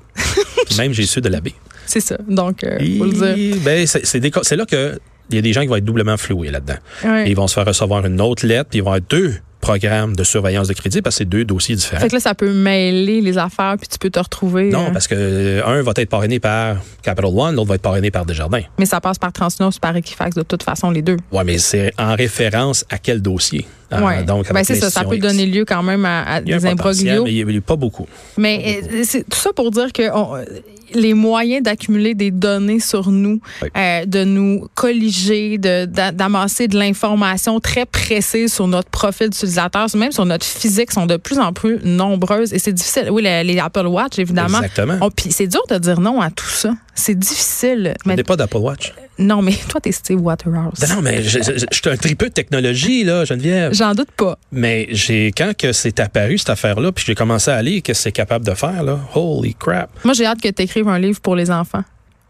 Même, 0.77 0.91
j'ai 0.91 1.05
su 1.05 1.21
de 1.21 1.29
la 1.29 1.39
baie. 1.39 1.53
C'est 1.85 2.01
ça. 2.01 2.17
Donc, 2.27 2.63
euh, 2.63 2.77
faut 2.97 3.05
le 3.05 3.11
dire. 3.35 3.57
Ben, 3.63 3.87
c'est 3.87 4.55
là 4.55 4.65
que 4.65 4.99
il 5.29 5.35
y 5.35 5.39
a 5.39 5.41
des 5.41 5.53
gens 5.53 5.61
qui 5.61 5.67
vont 5.67 5.77
être 5.77 5.85
doublement 5.85 6.17
floués 6.17 6.51
là-dedans. 6.51 6.75
Ouais. 7.05 7.29
Ils 7.29 7.35
vont 7.35 7.47
se 7.47 7.53
faire 7.53 7.65
recevoir 7.65 8.05
une 8.05 8.19
autre 8.19 8.45
lettre, 8.45 8.69
puis 8.69 8.79
ils 8.79 8.81
vont 8.81 8.91
avoir 8.91 9.07
deux 9.09 9.35
programmes 9.61 10.13
de 10.13 10.25
surveillance 10.25 10.67
de 10.67 10.73
crédit 10.73 11.01
parce 11.01 11.15
que 11.15 11.17
c'est 11.19 11.29
deux 11.29 11.45
dossiers 11.45 11.75
différents. 11.75 12.01
Fait 12.01 12.09
que 12.09 12.15
là, 12.15 12.19
ça 12.19 12.35
peut 12.35 12.51
mêler 12.51 13.21
les 13.21 13.37
affaires, 13.37 13.75
puis 13.79 13.87
tu 13.87 13.97
peux 13.97 14.09
te 14.09 14.19
retrouver. 14.19 14.69
Non, 14.69 14.87
euh, 14.87 14.91
parce 14.91 15.07
que 15.07 15.15
euh, 15.17 15.65
un 15.65 15.81
va 15.81 15.93
être 15.95 16.09
parrainé 16.09 16.39
par 16.39 16.77
Capital 17.01 17.31
One, 17.33 17.55
l'autre 17.55 17.69
va 17.69 17.75
être 17.75 17.81
parrainé 17.81 18.11
par 18.11 18.25
Desjardins. 18.25 18.63
Mais 18.77 18.85
ça 18.85 18.99
passe 18.99 19.17
par 19.17 19.31
Transnos, 19.31 19.79
par 19.79 19.95
Equifax, 19.95 20.35
de 20.35 20.43
toute 20.43 20.63
façon, 20.63 20.91
les 20.91 21.01
deux. 21.01 21.17
Ouais, 21.31 21.45
mais 21.45 21.57
c'est 21.57 21.93
en 21.97 22.15
référence 22.15 22.83
à 22.89 22.97
quel 22.97 23.21
dossier? 23.21 23.65
Euh, 23.97 24.05
Ouais. 24.05 24.23
donc, 24.23 24.51
ben, 24.51 24.63
c'est 24.63 24.75
ça. 24.75 24.89
Ça 24.89 25.03
peut 25.03 25.15
X. 25.15 25.21
donner 25.25 25.45
lieu 25.45 25.65
quand 25.65 25.83
même 25.83 26.05
à, 26.05 26.21
à 26.23 26.41
Il 26.41 26.49
y 26.49 26.53
a 26.53 26.57
un 26.57 26.59
des 26.59 26.65
imbroglios. 26.67 27.23
mais 27.23 27.33
il 27.33 27.45
n'y 27.45 27.57
a 27.57 27.61
pas 27.61 27.75
beaucoup. 27.75 28.07
Mais 28.37 28.81
euh, 28.91 29.03
c'est 29.05 29.27
tout 29.27 29.37
ça 29.39 29.51
pour 29.55 29.71
dire 29.71 29.91
que 29.93 30.03
on- 30.13 30.35
les 30.95 31.15
moyens 31.15 31.63
d'accumuler 31.63 32.13
des 32.13 32.29
données 32.29 32.79
sur 32.79 33.09
nous, 33.09 33.39
Oui. 33.63 33.69
euh, 33.75 34.05
de 34.05 34.23
nous 34.25 34.67
colliger, 34.75 35.57
d'amasser 35.57 36.67
de 36.67 36.77
l'information 36.77 37.59
très 37.59 37.85
précise 37.87 38.53
sur 38.53 38.67
notre 38.67 38.89
profil 38.89 39.29
d'utilisateur, 39.29 39.87
même 39.95 40.11
sur 40.11 40.25
notre 40.25 40.45
physique, 40.45 40.91
sont 40.91 41.07
de 41.07 41.17
plus 41.17 41.39
en 41.39 41.51
plus 41.51 41.79
nombreuses. 41.83 42.53
Et 42.53 42.59
c'est 42.59 42.73
difficile. 42.73 43.07
Oui, 43.11 43.23
les, 43.23 43.43
les 43.43 43.57
Apple 43.59 43.87
Watch, 43.87 44.19
évidemment. 44.19 44.59
Exactement. 44.61 45.09
Puis 45.09 45.31
c'est 45.31 45.47
dur 45.47 45.63
de 45.69 45.77
dire 45.79 45.99
non 45.99 46.21
à 46.21 46.29
tout 46.29 46.45
ça. 46.47 46.73
C'est 46.95 47.17
difficile. 47.17 47.93
Je 48.03 48.09
Mais, 48.09 48.15
n'ai 48.15 48.23
pas 48.23 48.35
d'Apple 48.35 48.57
Watch. 48.57 48.93
non, 49.17 49.41
mais 49.41 49.53
toi, 49.69 49.81
t'es 49.81 49.91
Steve 49.91 50.21
Waterhouse. 50.21 50.79
Non, 50.87 50.95
non, 50.97 51.01
mais 51.01 51.23
je, 51.23 51.39
je- 51.39 51.43
je- 51.57 51.65
je 51.71 51.75
suis 51.79 51.89
un 51.89 51.97
tripeux 51.97 52.29
de 52.29 52.33
technologie, 52.33 53.03
là, 53.03 53.25
Geneviève. 53.25 53.73
J'en 53.73 53.93
doute 53.95 54.11
pas. 54.11 54.37
Mais 54.51 54.87
j'ai 54.91 55.31
quand 55.35 55.53
que 55.57 55.71
c'est 55.73 55.99
apparu, 55.99 56.37
cette 56.37 56.49
affaire-là, 56.51 56.91
puis 56.91 57.03
j'ai 57.07 57.15
commencé 57.15 57.49
à 57.51 57.61
lire 57.61 57.81
qu'est-ce 57.83 57.99
que 57.99 58.03
c'est 58.03 58.11
capable 58.11 58.45
de 58.45 58.53
faire, 58.53 58.83
là. 58.83 58.99
Holy 59.15 59.55
crap. 59.55 59.89
Moi, 60.03 60.13
j'ai 60.13 60.25
hâte 60.25 60.41
que 60.41 60.49
tu 60.49 60.61
écrives 60.61 60.87
un 60.87 60.99
livre 60.99 61.19
pour 61.19 61.35
les 61.35 61.49
enfants, 61.49 61.83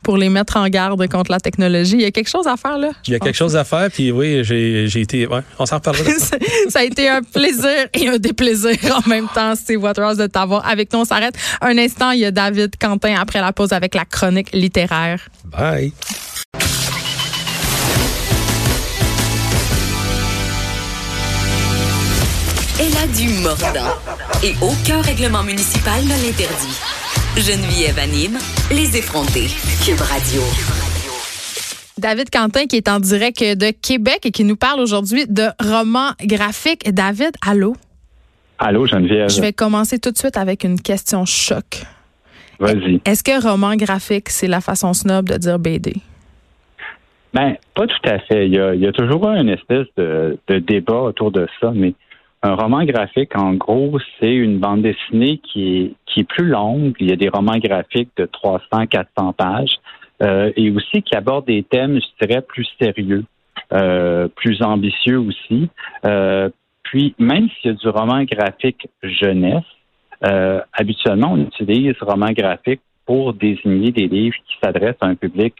pour 0.03 0.17
les 0.17 0.29
mettre 0.29 0.57
en 0.57 0.67
garde 0.67 1.07
contre 1.07 1.31
la 1.31 1.39
technologie. 1.39 1.95
Il 1.95 2.01
y 2.01 2.05
a 2.05 2.11
quelque 2.11 2.29
chose 2.29 2.47
à 2.47 2.57
faire, 2.57 2.77
là. 2.77 2.91
Il 3.07 3.13
y 3.13 3.15
a 3.15 3.19
quelque 3.19 3.35
chose 3.35 3.55
à 3.55 3.63
faire, 3.63 3.89
puis 3.91 4.11
oui, 4.11 4.43
j'ai 4.43 4.87
j'ai 4.87 5.01
été. 5.01 5.27
Ouais, 5.27 5.41
on 5.59 5.65
s'en 5.65 5.75
reparlera. 5.77 6.11
ça. 6.19 6.37
ça 6.69 6.79
a 6.79 6.83
été 6.83 7.09
un 7.09 7.21
plaisir 7.21 7.87
et 7.93 8.07
un 8.07 8.17
déplaisir 8.17 8.77
en 9.05 9.09
même 9.09 9.27
temps, 9.33 9.55
Steve 9.55 9.81
Waterhouse, 9.81 10.17
de 10.17 10.27
t'avoir 10.27 10.67
avec 10.67 10.91
nous. 10.93 10.99
On 10.99 11.05
s'arrête 11.05 11.35
un 11.61 11.77
instant. 11.77 12.11
Il 12.11 12.19
y 12.19 12.25
a 12.25 12.31
David 12.31 12.75
Quentin 12.79 13.15
après 13.19 13.41
la 13.41 13.53
pause 13.53 13.73
avec 13.73 13.95
la 13.95 14.05
chronique 14.05 14.51
littéraire. 14.53 15.21
Bye. 15.45 15.93
a 23.03 23.07
du 23.07 23.27
mordant. 23.41 23.95
Et 24.43 24.53
aucun 24.61 25.01
règlement 25.01 25.43
municipal 25.43 26.03
ne 26.03 26.25
l'interdit. 26.25 27.02
Geneviève 27.35 27.97
anime 27.97 28.37
les 28.69 28.95
effrontés. 28.95 29.49
Cube 29.83 29.99
Radio. 30.01 30.41
David 31.97 32.29
Quentin 32.29 32.67
qui 32.67 32.75
est 32.75 32.87
en 32.87 32.99
direct 32.99 33.41
de 33.41 33.71
Québec 33.71 34.19
et 34.25 34.31
qui 34.31 34.43
nous 34.43 34.55
parle 34.55 34.79
aujourd'hui 34.79 35.25
de 35.27 35.45
romans 35.59 36.11
graphiques. 36.23 36.87
David, 36.93 37.31
allô? 37.41 37.75
Allô, 38.59 38.85
Geneviève. 38.85 39.29
Je 39.29 39.41
vais 39.41 39.51
commencer 39.51 39.97
tout 39.97 40.11
de 40.11 40.17
suite 40.17 40.37
avec 40.37 40.63
une 40.63 40.79
question 40.79 41.25
choc. 41.25 41.81
Vas-y. 42.59 43.01
Est-ce 43.03 43.23
que 43.23 43.41
roman 43.41 43.75
graphique, 43.77 44.29
c'est 44.29 44.47
la 44.47 44.61
façon 44.61 44.93
snob 44.93 45.27
de 45.27 45.37
dire 45.37 45.57
BD? 45.57 45.95
Ben, 47.33 47.55
pas 47.73 47.87
tout 47.87 48.09
à 48.09 48.19
fait. 48.19 48.45
Il 48.45 48.53
y 48.53 48.59
a, 48.59 48.75
il 48.75 48.81
y 48.81 48.85
a 48.85 48.91
toujours 48.91 49.27
une 49.29 49.49
espèce 49.49 49.87
de, 49.97 50.37
de 50.47 50.59
débat 50.59 51.01
autour 51.01 51.31
de 51.31 51.47
ça, 51.59 51.71
mais 51.73 51.95
un 52.43 52.55
roman 52.55 52.83
graphique, 52.83 53.37
en 53.37 53.53
gros, 53.53 53.97
c'est 54.19 54.33
une 54.33 54.59
bande 54.59 54.81
dessinée 54.81 55.37
qui 55.37 55.77
est, 55.77 55.93
qui 56.05 56.19
est 56.19 56.27
plus 56.27 56.45
longue. 56.45 56.93
Il 56.99 57.09
y 57.09 57.13
a 57.13 57.15
des 57.15 57.29
romans 57.29 57.57
graphiques 57.57 58.11
de 58.17 58.25
300, 58.25 58.87
400 58.87 59.33
pages 59.33 59.79
euh, 60.21 60.51
et 60.57 60.69
aussi 60.69 61.01
qui 61.01 61.15
abordent 61.15 61.47
des 61.47 61.63
thèmes, 61.63 61.99
je 62.01 62.25
dirais, 62.25 62.41
plus 62.41 62.67
sérieux, 62.81 63.23
euh, 63.71 64.27
plus 64.27 64.61
ambitieux 64.61 65.19
aussi. 65.19 65.69
Euh, 66.05 66.49
puis, 66.83 67.15
même 67.17 67.47
s'il 67.49 67.71
y 67.71 67.73
a 67.73 67.77
du 67.77 67.87
roman 67.87 68.23
graphique 68.23 68.87
jeunesse, 69.01 69.63
habituellement, 70.73 71.33
on 71.33 71.41
utilise 71.41 71.95
roman 71.99 72.31
graphique 72.31 72.79
pour 73.05 73.33
désigner 73.33 73.91
des 73.91 74.07
livres 74.07 74.37
qui 74.47 74.55
s'adressent 74.63 75.01
à 75.01 75.07
un 75.07 75.15
public 75.15 75.53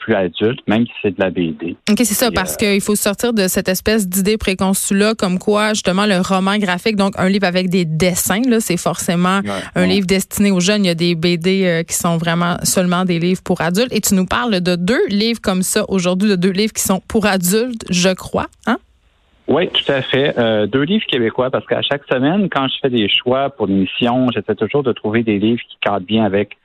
plus 0.00 0.14
adulte, 0.14 0.58
même 0.66 0.86
si 0.86 0.92
c'est 1.02 1.10
de 1.16 1.20
la 1.22 1.30
BD. 1.30 1.76
OK, 1.90 1.96
c'est 1.98 2.04
ça, 2.06 2.28
Et, 2.28 2.34
parce 2.34 2.54
euh, 2.54 2.56
qu'il 2.56 2.80
faut 2.80 2.96
sortir 2.96 3.32
de 3.32 3.46
cette 3.48 3.68
espèce 3.68 4.08
d'idée 4.08 4.36
préconçue-là, 4.36 5.14
comme 5.14 5.38
quoi, 5.38 5.74
justement, 5.74 6.06
le 6.06 6.20
roman 6.20 6.58
graphique, 6.58 6.96
donc 6.96 7.12
un 7.18 7.28
livre 7.28 7.46
avec 7.46 7.68
des 7.70 7.84
dessins, 7.84 8.42
là, 8.48 8.60
c'est 8.60 8.76
forcément 8.76 9.40
Ouais, 9.44 9.50
un 9.76 9.82
ouais. 9.82 9.86
livre 9.88 10.06
destiné 10.06 10.50
aux 10.50 10.60
jeunes. 10.60 10.84
Il 10.84 10.88
y 10.88 10.90
a 10.90 10.94
des 10.94 11.14
BD 11.14 11.64
euh, 11.64 11.82
qui 11.82 11.94
sont 11.94 12.16
vraiment 12.16 12.56
seulement 12.64 13.04
des 13.04 13.18
livres 13.18 13.42
pour 13.44 13.60
adultes. 13.60 13.92
Et 13.92 14.00
tu 14.00 14.14
nous 14.14 14.26
parles 14.26 14.60
de 14.60 14.74
deux 14.76 15.06
livres 15.08 15.40
comme 15.40 15.62
ça 15.62 15.84
aujourd'hui, 15.88 16.28
de 16.30 16.36
deux 16.36 16.50
livres 16.50 16.72
qui 16.72 16.82
sont 16.82 17.00
pour 17.06 17.26
adultes, 17.26 17.84
je 17.90 18.10
crois. 18.14 18.46
Hein? 18.66 18.78
Oui, 19.48 19.68
tout 19.68 19.90
à 19.92 20.00
fait. 20.02 20.38
Euh, 20.38 20.66
deux 20.66 20.82
livres 20.82 21.04
québécois, 21.06 21.50
parce 21.50 21.66
qu'à 21.66 21.82
chaque 21.82 22.02
semaine, 22.10 22.48
quand 22.50 22.68
je 22.68 22.74
fais 22.82 22.90
des 22.90 23.08
choix 23.08 23.50
pour 23.50 23.66
l'émission, 23.66 24.28
j'essaie 24.32 24.54
toujours 24.54 24.82
de 24.82 24.92
trouver 24.92 25.22
des 25.24 25.38
livres 25.38 25.60
qui 25.68 25.76
cadrent 25.80 26.00
bien 26.06 26.24
avec 26.24 26.56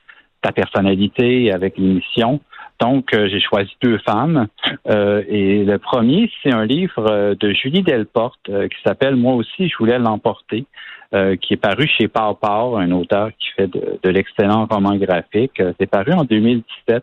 ta 0.42 0.52
personnalité, 0.52 1.50
avec 1.52 1.78
l'émission. 1.78 2.40
Donc, 2.80 3.14
euh, 3.14 3.28
j'ai 3.28 3.40
choisi 3.40 3.70
deux 3.82 3.98
femmes. 3.98 4.48
Euh, 4.88 5.22
et 5.28 5.64
le 5.64 5.78
premier, 5.78 6.30
c'est 6.42 6.52
un 6.52 6.66
livre 6.66 7.06
euh, 7.10 7.34
de 7.38 7.52
Julie 7.52 7.82
Delporte 7.82 8.48
euh, 8.48 8.68
qui 8.68 8.76
s'appelle 8.84 9.16
Moi 9.16 9.34
aussi, 9.34 9.68
je 9.68 9.76
voulais 9.78 9.98
l'emporter, 9.98 10.66
euh, 11.14 11.36
qui 11.36 11.54
est 11.54 11.58
paru 11.58 11.86
chez 11.86 12.08
Pau, 12.08 12.76
un 12.76 12.90
auteur 12.92 13.30
qui 13.38 13.48
fait 13.56 13.68
de, 13.68 13.98
de 14.02 14.10
l'excellent 14.10 14.66
roman 14.66 14.96
graphique. 14.96 15.62
C'est 15.78 15.90
paru 15.90 16.12
en 16.12 16.24
2017. 16.24 17.02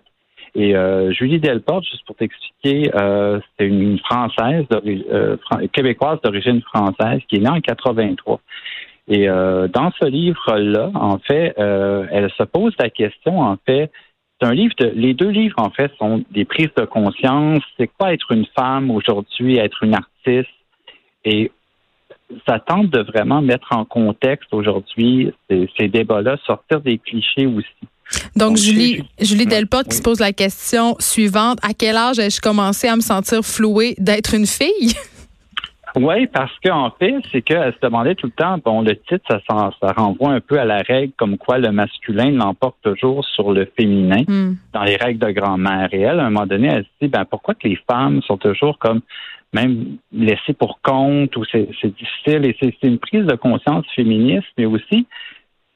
Et 0.55 0.75
euh, 0.75 1.11
Julie 1.11 1.39
Delporte, 1.39 1.83
juste 1.85 2.05
pour 2.05 2.15
t'expliquer, 2.15 2.91
euh, 2.93 3.39
c'est 3.57 3.65
une 3.65 3.97
Française, 3.97 4.65
euh, 4.71 5.37
québécoise 5.71 6.19
d'origine 6.23 6.61
française, 6.61 7.21
qui 7.27 7.37
est 7.37 7.39
née 7.39 7.49
en 7.49 7.59
83. 7.59 8.39
Et 9.09 9.27
dans 9.27 9.91
ce 9.99 10.07
livre-là, 10.07 10.89
en 10.95 11.17
fait, 11.17 11.53
elle 11.57 12.31
se 12.37 12.43
pose 12.43 12.73
la 12.79 12.89
question, 12.89 13.41
en 13.41 13.57
fait, 13.65 13.91
c'est 14.43 14.49
un 14.49 14.53
livre 14.53 14.73
de, 14.77 14.91
les 14.95 15.13
deux 15.13 15.29
livres, 15.29 15.55
en 15.57 15.69
fait, 15.69 15.91
sont 15.97 16.23
des 16.31 16.43
prises 16.45 16.69
de 16.77 16.85
conscience. 16.85 17.63
C'est 17.77 17.87
quoi 17.87 18.13
être 18.13 18.31
une 18.31 18.45
femme 18.55 18.91
aujourd'hui, 18.91 19.57
être 19.57 19.83
une 19.83 19.95
artiste? 19.95 20.49
Et 21.23 21.51
ça 22.47 22.59
tente 22.59 22.89
de 22.89 22.99
vraiment 22.99 23.41
mettre 23.41 23.67
en 23.71 23.85
contexte 23.85 24.53
aujourd'hui 24.53 25.31
ces, 25.49 25.69
ces 25.77 25.87
débats-là, 25.87 26.37
sortir 26.45 26.81
des 26.81 26.97
clichés 26.97 27.45
aussi. 27.45 27.67
Donc, 28.35 28.49
Donc, 28.49 28.57
Julie, 28.57 29.03
Julie 29.19 29.45
Delporte 29.45 29.87
qui 29.87 29.97
se 29.97 30.01
pose 30.01 30.19
la 30.19 30.33
question 30.33 30.95
suivante. 30.99 31.59
À 31.63 31.73
quel 31.73 31.95
âge 31.95 32.19
ai-je 32.19 32.41
commencé 32.41 32.87
à 32.87 32.95
me 32.95 33.01
sentir 33.01 33.43
flouée 33.43 33.95
d'être 33.97 34.33
une 34.33 34.45
fille? 34.45 34.93
Oui, 35.95 36.27
parce 36.27 36.51
qu'en 36.63 36.91
fait, 36.91 37.15
c'est 37.31 37.41
qu'elle 37.41 37.73
se 37.73 37.79
demandait 37.81 38.15
tout 38.15 38.27
le 38.27 38.31
temps, 38.31 38.57
bon, 38.63 38.81
le 38.81 38.95
titre, 38.95 39.25
ça, 39.29 39.71
ça 39.79 39.91
renvoie 39.95 40.31
un 40.31 40.39
peu 40.39 40.59
à 40.59 40.65
la 40.65 40.77
règle 40.77 41.13
comme 41.17 41.37
quoi 41.37 41.59
le 41.59 41.71
masculin 41.71 42.31
l'emporte 42.31 42.77
toujours 42.81 43.23
sur 43.25 43.51
le 43.51 43.65
féminin 43.77 44.23
Hmm. 44.27 44.55
dans 44.73 44.83
les 44.83 44.95
règles 44.95 45.19
de 45.19 45.31
grand-mère. 45.31 45.89
Et 45.91 46.01
elle, 46.01 46.19
à 46.19 46.25
un 46.25 46.29
moment 46.29 46.45
donné, 46.45 46.67
elle 46.67 46.83
se 46.83 46.89
dit, 47.01 47.07
ben, 47.07 47.25
pourquoi 47.25 47.53
que 47.55 47.67
les 47.67 47.79
femmes 47.89 48.21
sont 48.23 48.37
toujours 48.37 48.77
comme 48.79 49.01
même 49.53 49.97
laissées 50.11 50.53
pour 50.57 50.81
compte 50.81 51.35
ou 51.37 51.43
c'est 51.51 51.67
difficile. 51.83 52.45
Et 52.45 52.57
c'est 52.59 52.75
une 52.83 52.97
prise 52.97 53.25
de 53.25 53.35
conscience 53.35 53.85
féministe, 53.95 54.47
mais 54.57 54.65
aussi, 54.65 55.05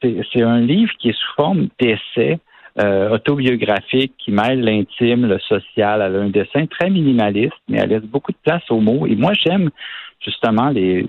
c'est 0.02 0.18
c'est 0.34 0.42
un 0.42 0.60
livre 0.60 0.92
qui 1.00 1.10
est 1.10 1.18
sous 1.18 1.34
forme 1.36 1.68
d'essai 1.80 2.40
euh, 2.80 3.10
autobiographique 3.10 4.14
qui 4.18 4.32
mêle 4.32 4.62
l'intime, 4.62 5.28
le 5.28 5.40
social. 5.40 6.02
Elle 6.02 6.16
a 6.16 6.20
un 6.20 6.30
dessin 6.30 6.66
très 6.66 6.90
minimaliste, 6.90 7.54
mais 7.68 7.80
elle 7.80 7.90
laisse 7.90 8.04
beaucoup 8.04 8.32
de 8.32 8.38
place 8.44 8.64
aux 8.70 8.80
mots. 8.80 9.06
Et 9.08 9.16
moi, 9.16 9.34
j'aime 9.34 9.70
justement 10.20 10.70
les, 10.70 11.06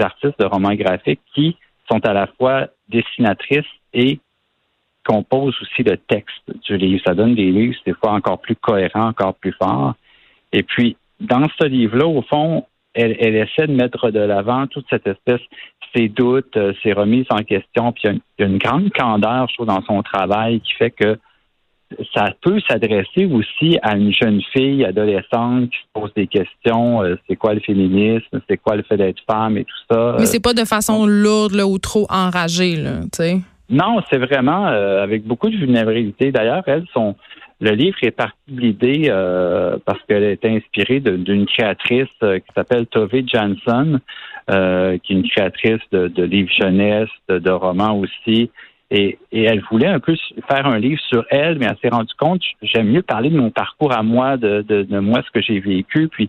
artistes 0.00 0.38
de 0.38 0.46
romans 0.46 0.74
graphiques 0.74 1.20
qui 1.34 1.56
sont 1.90 2.04
à 2.06 2.12
la 2.12 2.26
fois 2.38 2.68
dessinatrices 2.88 3.64
et 3.92 4.20
composent 5.04 5.56
aussi 5.60 5.82
le 5.82 5.96
texte 5.96 6.42
du 6.64 6.76
livre. 6.76 7.02
Ça 7.04 7.14
donne 7.14 7.34
des 7.34 7.50
livres, 7.50 7.76
des 7.84 7.94
fois, 7.94 8.12
encore 8.12 8.40
plus 8.40 8.56
cohérents, 8.56 9.08
encore 9.08 9.34
plus 9.34 9.52
forts. 9.52 9.94
Et 10.52 10.62
puis, 10.62 10.96
dans 11.20 11.48
ce 11.60 11.66
livre-là, 11.66 12.06
au 12.06 12.22
fond, 12.22 12.66
elle, 12.94 13.16
elle 13.18 13.36
essaie 13.36 13.66
de 13.66 13.72
mettre 13.72 14.10
de 14.10 14.20
l'avant 14.20 14.66
toute 14.66 14.86
cette 14.90 15.06
espèce, 15.06 15.40
ses 15.94 16.08
doutes, 16.08 16.56
euh, 16.56 16.72
ses 16.82 16.92
remises 16.92 17.26
en 17.30 17.42
question. 17.42 17.92
Puis 17.92 18.04
il 18.08 18.20
y 18.38 18.42
a 18.42 18.46
une 18.46 18.58
grande 18.58 18.92
candeur, 18.92 19.48
je 19.48 19.54
trouve, 19.54 19.66
dans 19.66 19.82
son 19.82 20.02
travail 20.02 20.60
qui 20.60 20.74
fait 20.74 20.90
que 20.90 21.18
ça 22.14 22.32
peut 22.42 22.60
s'adresser 22.68 23.26
aussi 23.26 23.78
à 23.82 23.96
une 23.96 24.12
jeune 24.12 24.40
fille 24.52 24.84
adolescente 24.84 25.70
qui 25.70 25.76
se 25.78 26.00
pose 26.00 26.12
des 26.14 26.26
questions. 26.26 27.02
euh, 27.02 27.16
c'est 27.28 27.36
quoi 27.36 27.54
le 27.54 27.60
féminisme? 27.60 28.40
C'est 28.48 28.56
quoi 28.58 28.76
le 28.76 28.82
fait 28.82 28.96
d'être 28.96 29.20
femme 29.30 29.56
et 29.56 29.64
tout 29.64 29.82
ça? 29.90 30.14
Mais 30.18 30.22
Euh, 30.24 30.26
c'est 30.26 30.42
pas 30.42 30.54
de 30.54 30.64
façon 30.64 31.06
lourde 31.06 31.52
là, 31.54 31.66
ou 31.66 31.78
trop 31.78 32.06
enragée, 32.10 32.76
là, 32.76 33.00
tu 33.02 33.08
sais. 33.12 33.40
non, 33.70 34.00
c'est 34.10 34.18
vraiment 34.18 34.66
euh, 34.68 35.02
avec 35.02 35.24
beaucoup 35.24 35.48
de 35.50 35.56
vulnérabilité. 35.56 36.30
D'ailleurs, 36.32 36.62
elle, 36.66 36.84
son, 36.92 37.14
le 37.60 37.70
livre 37.70 37.96
est 38.02 38.10
parti 38.10 38.36
de 38.48 38.60
l'idée 38.60 39.06
euh, 39.08 39.76
parce 39.84 40.00
qu'elle 40.08 40.24
est 40.24 40.44
inspirée 40.44 41.00
d'une 41.00 41.46
créatrice 41.46 42.08
euh, 42.22 42.38
qui 42.38 42.46
s'appelle 42.54 42.86
Tove 42.86 43.22
Jansson, 43.26 44.00
euh, 44.50 44.98
qui 45.02 45.12
est 45.12 45.16
une 45.16 45.28
créatrice 45.28 45.80
de, 45.92 46.08
de 46.08 46.24
livres 46.24 46.50
jeunesse, 46.60 47.08
de, 47.28 47.38
de 47.38 47.50
romans 47.50 47.96
aussi. 47.98 48.50
Et, 48.94 49.18
et 49.32 49.44
elle 49.44 49.62
voulait 49.70 49.86
un 49.86 50.00
peu 50.00 50.14
faire 50.48 50.66
un 50.66 50.78
livre 50.78 51.00
sur 51.08 51.24
elle, 51.30 51.58
mais 51.58 51.64
elle 51.64 51.78
s'est 51.80 51.88
rendue 51.88 52.12
compte, 52.18 52.42
j'aime 52.60 52.88
mieux 52.88 53.00
parler 53.00 53.30
de 53.30 53.38
mon 53.38 53.50
parcours 53.50 53.92
à 53.96 54.02
moi, 54.02 54.36
de, 54.36 54.60
de, 54.68 54.82
de 54.82 54.98
moi, 54.98 55.22
ce 55.24 55.30
que 55.30 55.40
j'ai 55.40 55.60
vécu. 55.60 56.08
Puis 56.08 56.28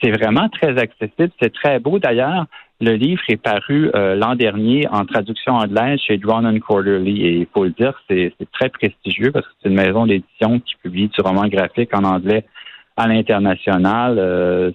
c'est- 0.00 0.10
vraiment 0.10 0.48
très 0.48 0.78
accessible, 0.78 1.30
c'est 1.40 1.52
très 1.52 1.78
beau. 1.78 1.98
D'ailleurs, 1.98 2.46
le 2.80 2.92
livre 2.94 3.20
est 3.28 3.36
paru 3.36 3.90
euh, 3.94 4.14
l'an 4.14 4.34
dernier 4.36 4.88
en 4.88 5.04
traduction 5.04 5.52
anglaise 5.54 6.00
chez 6.00 6.16
Drawn 6.16 6.58
Quarterly 6.60 7.26
et 7.26 7.32
il 7.40 7.46
faut 7.52 7.64
le 7.64 7.70
dire, 7.70 7.92
c'est 8.08 8.32
très 8.52 8.70
prestigieux 8.70 9.30
parce 9.30 9.46
que 9.46 9.52
c'est 9.62 9.68
une 9.68 9.74
maison 9.76 10.06
d'édition 10.06 10.60
qui 10.60 10.76
publie 10.82 11.08
du 11.08 11.20
roman 11.20 11.46
graphique 11.48 11.94
en 11.94 12.04
anglais 12.04 12.44
à 12.96 13.06
l'international. 13.06 14.16
Euh, 14.18 14.70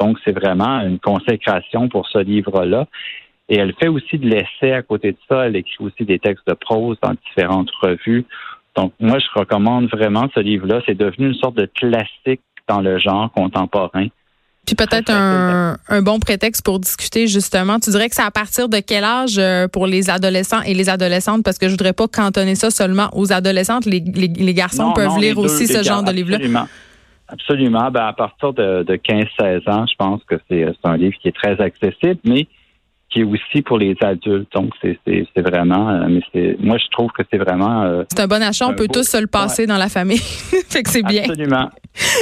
donc, 0.00 0.18
c'est 0.24 0.32
vraiment 0.32 0.80
une 0.80 0.98
consécration 0.98 1.88
pour 1.90 2.08
ce 2.08 2.18
livre-là. 2.18 2.86
Et 3.48 3.58
elle 3.58 3.74
fait 3.74 3.88
aussi 3.88 4.18
de 4.18 4.26
l'essai 4.26 4.72
à 4.72 4.82
côté 4.82 5.12
de 5.12 5.18
ça. 5.28 5.46
Elle 5.46 5.56
écrit 5.56 5.84
aussi 5.84 6.04
des 6.04 6.18
textes 6.18 6.46
de 6.46 6.54
prose 6.54 6.96
dans 7.02 7.14
différentes 7.28 7.70
revues. 7.82 8.24
Donc, 8.76 8.92
moi, 8.98 9.18
je 9.18 9.38
recommande 9.38 9.88
vraiment 9.90 10.28
ce 10.34 10.40
livre-là. 10.40 10.80
C'est 10.86 10.96
devenu 10.96 11.28
une 11.28 11.34
sorte 11.34 11.56
de 11.56 11.66
classique 11.66 12.40
dans 12.68 12.80
le 12.80 12.98
genre 12.98 13.30
contemporain. 13.32 14.08
Puis 14.66 14.74
peut-être 14.76 15.10
un, 15.10 15.76
un 15.88 16.02
bon 16.02 16.18
prétexte 16.18 16.64
pour 16.64 16.80
discuter 16.80 17.26
justement. 17.26 17.78
Tu 17.78 17.90
dirais 17.90 18.08
que 18.08 18.14
c'est 18.14 18.22
à 18.22 18.30
partir 18.30 18.70
de 18.70 18.78
quel 18.78 19.04
âge 19.04 19.36
euh, 19.38 19.68
pour 19.68 19.86
les 19.86 20.08
adolescents 20.08 20.62
et 20.62 20.72
les 20.72 20.88
adolescentes? 20.88 21.44
Parce 21.44 21.58
que 21.58 21.66
je 21.66 21.72
voudrais 21.72 21.92
pas 21.92 22.08
cantonner 22.08 22.54
ça 22.54 22.70
seulement 22.70 23.10
aux 23.12 23.30
adolescentes. 23.30 23.84
Les, 23.84 24.00
les, 24.00 24.28
les 24.28 24.54
garçons 24.54 24.88
Non, 24.88 24.92
peuvent 24.94 25.08
non, 25.08 25.18
lire 25.18 25.34
deux, 25.34 25.42
aussi 25.42 25.66
ce 25.66 25.82
genre 25.82 26.02
de 26.02 26.10
livre-là. 26.10 26.36
Absolument. 26.36 26.68
Absolument. 27.28 27.90
Ben, 27.90 28.06
à 28.06 28.12
partir 28.14 28.54
de, 28.54 28.84
de 28.84 28.94
15-16 28.96 29.70
ans, 29.70 29.84
je 29.86 29.94
pense 29.96 30.24
que 30.24 30.36
c'est 30.48 30.64
c'est 30.66 30.88
un 30.88 30.96
livre 30.96 31.16
qui 31.20 31.28
est 31.28 31.36
très 31.36 31.60
accessible, 31.60 32.20
mais 32.24 32.46
qui 33.14 33.20
est 33.20 33.24
aussi 33.24 33.62
pour 33.62 33.78
les 33.78 33.96
adultes. 34.00 34.52
Donc, 34.52 34.72
c'est 34.82 34.98
vraiment... 35.40 35.88
euh, 35.90 36.06
mais 36.08 36.20
c'est 36.32 36.56
moi, 36.58 36.76
je 36.78 36.86
trouve 36.90 37.10
que 37.12 37.22
c'est 37.30 37.38
vraiment... 37.38 37.82
euh, 37.84 38.02
C'est 38.10 38.20
un 38.20 38.26
bon 38.26 38.42
achat. 38.42 38.66
On 38.66 38.74
peut 38.74 38.86
beau- 38.88 38.92
tous 38.94 39.08
se 39.08 39.16
le 39.20 39.28
passer 39.28 39.66
dans 39.66 39.76
la 39.76 39.88
famille. 39.88 40.18
fait 40.68 40.82
que 40.82 40.90
c'est 40.90 41.02
bien. 41.04 41.22
Absolument. 41.22 41.70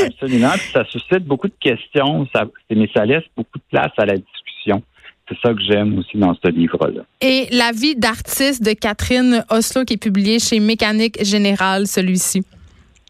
Absolument. 0.06 0.50
Puis 0.52 0.70
ça 0.72 0.84
suscite 0.84 1.24
beaucoup 1.24 1.48
de 1.48 1.54
questions, 1.58 2.28
ça, 2.34 2.44
mais 2.70 2.88
ça 2.94 3.06
laisse 3.06 3.24
beaucoup 3.36 3.58
de 3.58 3.64
place 3.70 3.92
à 3.96 4.04
la 4.04 4.16
discussion. 4.18 4.82
C'est 5.28 5.38
ça 5.42 5.54
que 5.54 5.62
j'aime 5.62 5.96
aussi 5.98 6.18
dans 6.18 6.34
ce 6.34 6.50
livre-là. 6.50 7.02
Et 7.22 7.46
La 7.52 7.70
vie 7.72 7.94
d'artiste 7.96 8.62
de 8.62 8.72
Catherine 8.74 9.44
Oslo 9.50 9.84
qui 9.84 9.94
est 9.94 10.02
publié 10.02 10.38
chez 10.38 10.60
Mécanique 10.60 11.24
Générale, 11.24 11.86
celui-ci. 11.86 12.44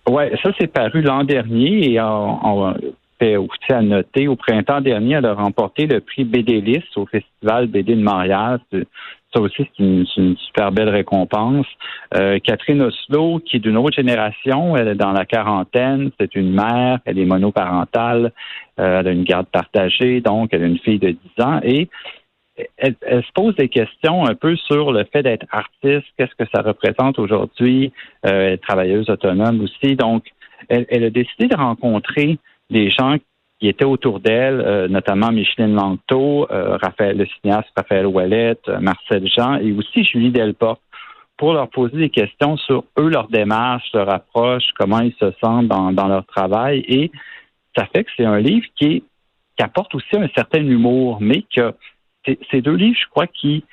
Ouais, 0.08 0.32
ça 0.42 0.50
c'est 0.60 0.66
paru 0.66 1.00
l'an 1.02 1.24
dernier 1.24 1.92
et 1.92 2.00
en, 2.00 2.06
en- 2.42 2.74
fait 3.22 3.36
aussi 3.36 3.72
à 3.72 3.82
noter, 3.82 4.26
au 4.26 4.36
printemps 4.36 4.80
dernier, 4.80 5.14
elle 5.14 5.26
a 5.26 5.34
remporté 5.34 5.86
le 5.86 6.00
prix 6.00 6.24
BD 6.24 6.82
au 6.96 7.06
Festival 7.06 7.68
BD 7.68 7.94
de 7.94 8.02
Montréal. 8.02 8.58
Ça 9.32 9.40
aussi, 9.40 9.66
c'est 9.76 9.82
une, 9.82 10.36
super 10.36 10.72
belle 10.72 10.90
récompense. 10.90 11.66
Euh, 12.14 12.38
Catherine 12.40 12.82
Oslo, 12.82 13.40
qui 13.40 13.56
est 13.56 13.60
d'une 13.60 13.78
autre 13.78 13.96
génération, 13.96 14.76
elle 14.76 14.88
est 14.88 14.94
dans 14.94 15.12
la 15.12 15.24
quarantaine, 15.24 16.10
c'est 16.20 16.34
une 16.34 16.52
mère, 16.52 16.98
elle 17.06 17.18
est 17.18 17.24
monoparentale, 17.24 18.32
euh, 18.78 19.00
elle 19.00 19.08
a 19.08 19.12
une 19.12 19.24
garde 19.24 19.46
partagée, 19.46 20.20
donc 20.20 20.50
elle 20.52 20.64
a 20.64 20.66
une 20.66 20.78
fille 20.78 20.98
de 20.98 21.16
10 21.38 21.44
ans 21.44 21.60
et 21.62 21.88
elle, 22.76 22.94
se 23.00 23.32
pose 23.34 23.54
des 23.56 23.68
questions 23.68 24.26
un 24.26 24.34
peu 24.34 24.56
sur 24.56 24.92
le 24.92 25.04
fait 25.10 25.22
d'être 25.22 25.46
artiste, 25.50 26.06
qu'est-ce 26.18 26.34
que 26.34 26.48
ça 26.54 26.60
représente 26.60 27.18
aujourd'hui, 27.18 27.92
euh, 28.26 28.58
travailleuse 28.58 29.08
autonome 29.08 29.62
aussi. 29.62 29.96
Donc, 29.96 30.24
elle, 30.68 31.04
a 31.04 31.10
décidé 31.10 31.48
de 31.48 31.56
rencontrer 31.56 32.38
des 32.72 32.90
gens 32.90 33.16
qui 33.62 33.68
étaient 33.68 33.84
autour 33.84 34.18
d'elle, 34.18 34.60
euh, 34.60 34.88
notamment 34.88 35.30
Micheline 35.30 35.76
Langto, 35.76 36.48
euh, 36.50 36.76
Raphaël, 36.82 37.16
le 37.16 37.26
cinéaste 37.26 37.68
Raphaël 37.76 38.06
Ouellette, 38.06 38.68
euh, 38.68 38.80
Marcel 38.80 39.28
Jean 39.28 39.54
et 39.54 39.70
aussi 39.70 40.02
Julie 40.02 40.32
Delporte 40.32 40.82
pour 41.36 41.52
leur 41.52 41.68
poser 41.68 41.96
des 41.96 42.10
questions 42.10 42.56
sur 42.56 42.84
eux, 42.98 43.08
leur 43.08 43.28
démarche, 43.28 43.88
leur 43.94 44.12
approche, 44.12 44.64
comment 44.76 44.98
ils 44.98 45.14
se 45.14 45.30
sentent 45.40 45.68
dans, 45.68 46.08
leur 46.08 46.26
travail. 46.26 46.84
Et 46.88 47.12
ça 47.76 47.86
fait 47.86 48.02
que 48.02 48.10
c'est 48.16 48.24
un 48.24 48.40
livre 48.40 48.66
qui, 48.74 49.04
qui 49.56 49.62
apporte 49.64 49.94
aussi 49.94 50.16
un 50.16 50.28
certain 50.34 50.64
humour, 50.64 51.18
mais 51.20 51.44
que 51.54 51.72
ces 52.50 52.60
deux 52.60 52.74
livres, 52.74 52.98
je 53.00 53.08
crois, 53.10 53.28
qui, 53.28 53.64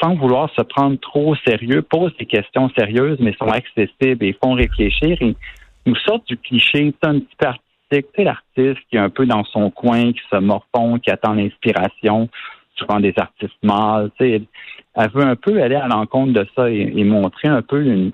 sans 0.00 0.14
vouloir 0.14 0.50
se 0.54 0.62
prendre 0.62 0.98
trop 0.98 1.32
au 1.32 1.36
sérieux, 1.46 1.82
posent 1.82 2.16
des 2.16 2.26
questions 2.26 2.70
sérieuses, 2.70 3.18
mais 3.20 3.34
sont 3.34 3.48
accessibles 3.48 4.24
et 4.24 4.36
font 4.42 4.54
réfléchir 4.54 5.16
et 5.20 5.36
nous 5.84 5.96
sortent 5.96 6.26
du 6.26 6.38
cliché 6.38 6.94
un 7.02 7.20
petit 7.20 7.36
peu 7.38 7.46
c'est 7.90 8.04
l'artiste 8.18 8.80
qui 8.90 8.96
est 8.96 9.00
un 9.00 9.10
peu 9.10 9.26
dans 9.26 9.44
son 9.44 9.70
coin, 9.70 10.12
qui 10.12 10.22
se 10.30 10.36
morfond, 10.36 10.98
qui 10.98 11.10
attend 11.10 11.34
l'inspiration, 11.34 12.28
souvent 12.74 13.00
des 13.00 13.14
artistes 13.16 13.56
mâles. 13.62 14.10
Elle, 14.18 14.46
elle 14.94 15.10
veut 15.10 15.24
un 15.24 15.36
peu 15.36 15.62
aller 15.62 15.76
à 15.76 15.88
l'encontre 15.88 16.32
de 16.32 16.46
ça 16.54 16.70
et, 16.70 17.04
montrer 17.04 17.48
un 17.48 17.62
peu 17.62 17.82
une, 17.82 18.12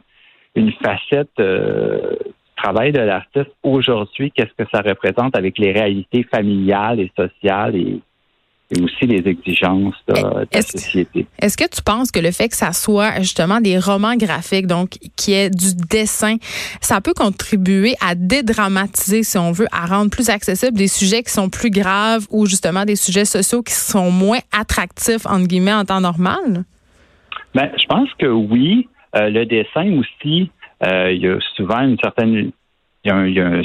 une 0.54 0.72
facette 0.72 1.30
euh, 1.40 2.16
travail 2.56 2.92
de 2.92 3.00
l'artiste 3.00 3.50
aujourd'hui, 3.62 4.30
qu'est-ce 4.30 4.54
que 4.62 4.68
ça 4.72 4.82
représente 4.82 5.36
avec 5.36 5.58
les 5.58 5.72
réalités 5.72 6.22
familiales 6.24 7.00
et 7.00 7.10
sociales 7.16 7.76
et, 7.76 8.00
et 8.72 8.82
aussi 8.82 9.06
les 9.06 9.28
exigences 9.28 9.94
de, 10.08 10.14
la 10.52 10.62
société. 10.62 11.26
Est-ce 11.40 11.56
que 11.56 11.68
tu 11.68 11.82
penses 11.82 12.10
que 12.10 12.20
le 12.20 12.30
fait 12.30 12.48
que 12.48 12.56
ça 12.56 12.72
soit 12.72 13.20
justement 13.20 13.60
des 13.60 13.78
romans 13.78 14.16
graphiques, 14.16 14.66
donc 14.66 14.98
qui 15.16 15.32
est 15.32 15.50
du 15.50 15.74
dessin, 15.90 16.36
ça 16.80 17.00
peut 17.00 17.12
contribuer 17.14 17.94
à 18.00 18.14
dédramatiser, 18.14 19.22
si 19.22 19.38
on 19.38 19.52
veut, 19.52 19.66
à 19.72 19.86
rendre 19.86 20.10
plus 20.10 20.30
accessibles 20.30 20.76
des 20.76 20.88
sujets 20.88 21.22
qui 21.22 21.32
sont 21.32 21.50
plus 21.50 21.70
graves 21.70 22.26
ou 22.30 22.46
justement 22.46 22.84
des 22.84 22.96
sujets 22.96 23.24
sociaux 23.24 23.62
qui 23.62 23.74
sont 23.74 24.10
moins 24.10 24.40
attractifs, 24.58 25.26
entre 25.26 25.46
guillemets, 25.46 25.74
en 25.74 25.84
temps 25.84 26.00
normal? 26.00 26.64
Ben, 27.54 27.70
je 27.78 27.86
pense 27.86 28.08
que 28.18 28.26
oui. 28.26 28.88
Euh, 29.14 29.28
le 29.28 29.44
dessin 29.44 29.92
aussi, 29.98 30.50
euh, 30.82 31.12
il 31.12 31.20
y 31.20 31.28
a 31.28 31.38
souvent 31.54 31.80
une 31.80 31.98
certaine 32.02 32.52
il 33.04 33.10
y 33.10 33.40
a, 33.40 33.60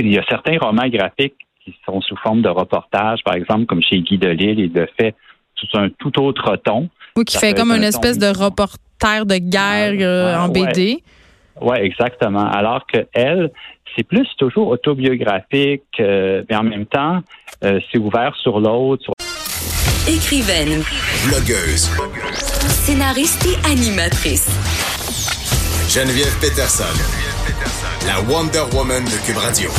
il 0.00 0.10
y 0.10 0.18
a 0.18 0.24
certains 0.28 0.58
romans 0.58 0.88
graphiques 0.88 1.34
qui 1.64 1.74
sont 1.84 2.00
sous 2.00 2.16
forme 2.16 2.42
de 2.42 2.48
reportage, 2.48 3.20
par 3.24 3.34
exemple, 3.34 3.66
comme 3.66 3.82
chez 3.82 4.00
Guy 4.00 4.18
Delisle, 4.18 4.60
il 4.60 4.72
le 4.72 4.88
fait 4.98 5.14
sous 5.56 5.66
un 5.78 5.88
tout 5.98 6.20
autre 6.20 6.56
ton. 6.56 6.88
Oui, 7.16 7.24
qui 7.24 7.38
fait 7.38 7.54
comme 7.54 7.72
une 7.72 7.84
espèce 7.84 8.18
de 8.18 8.28
reporter 8.28 9.26
de 9.26 9.36
guerre 9.36 9.96
euh, 10.00 10.36
en 10.36 10.48
BD. 10.48 11.02
Oui, 11.60 11.76
exactement. 11.78 12.46
Alors 12.46 12.86
que 12.86 13.06
elle, 13.12 13.50
c'est 13.96 14.04
plus 14.04 14.26
toujours 14.38 14.68
autobiographique, 14.68 15.82
euh, 15.98 16.42
mais 16.48 16.56
en 16.56 16.62
même 16.62 16.86
temps, 16.86 17.20
euh, 17.64 17.80
c'est 17.90 17.98
ouvert 17.98 18.34
sur 18.36 18.60
l'autre. 18.60 19.10
Écrivaine, 20.08 20.82
blogueuse, 21.28 21.90
scénariste 22.68 23.46
et 23.46 23.70
animatrice. 23.70 24.48
Geneviève 25.92 26.38
Peterson, 26.40 26.84
Geneviève 26.94 27.44
Peterson, 27.44 28.06
la 28.06 28.32
Wonder 28.32 28.64
Woman 28.74 29.04
de 29.04 29.26
Cube 29.26 29.36
Radio. 29.36 29.70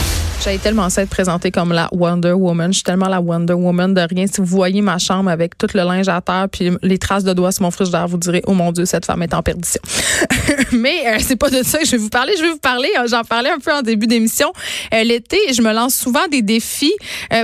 J'avais 0.44 0.58
tellement 0.58 0.90
ça 0.90 1.04
être 1.04 1.10
présentée 1.12 1.52
comme 1.52 1.72
la 1.72 1.88
Wonder 1.92 2.32
Woman. 2.32 2.72
Je 2.72 2.78
suis 2.78 2.84
tellement 2.84 3.08
la 3.08 3.22
Wonder 3.22 3.54
Woman 3.54 3.94
de 3.94 4.02
rien. 4.02 4.26
Si 4.26 4.42
vous 4.42 4.48
voyez 4.48 4.82
ma 4.82 4.98
chambre 4.98 5.30
avec 5.30 5.56
tout 5.56 5.68
le 5.76 5.82
linge 5.84 6.10
à 6.10 6.20
terre 6.20 6.48
puis 6.52 6.72
les 6.82 6.98
traces 6.98 7.24
de 7.24 7.32
doigts 7.34 7.52
sur 7.52 7.62
mon 7.62 7.70
frigidaire, 7.70 8.08
vous 8.08 8.18
direz 8.18 8.42
oh 8.48 8.54
mon 8.54 8.72
dieu 8.72 8.86
cette 8.86 9.06
femme 9.06 9.22
est 9.22 9.36
en 9.36 9.44
perdition. 9.44 9.80
Mais 10.72 11.04
euh, 11.06 11.18
c'est 11.20 11.36
pas 11.36 11.52
de 11.52 11.62
ça 11.62 11.78
que 11.78 11.86
je 11.86 11.92
vais 11.92 11.98
vous 11.98 12.10
parler. 12.10 12.34
Je 12.38 12.42
vais 12.42 12.50
vous 12.50 12.58
parler. 12.58 12.90
Euh, 12.98 13.06
j'en 13.08 13.24
parlais 13.24 13.52
un 13.52 13.60
peu 13.60 13.72
en 13.72 13.84
début 13.84 14.08
d'émission. 14.08 14.52
Euh, 14.96 15.04
l'été, 15.04 15.38
je 15.54 15.62
me 15.62 15.72
lance 15.74 15.94
souvent 15.94 16.28
des 16.32 16.42
défis. 16.42 16.96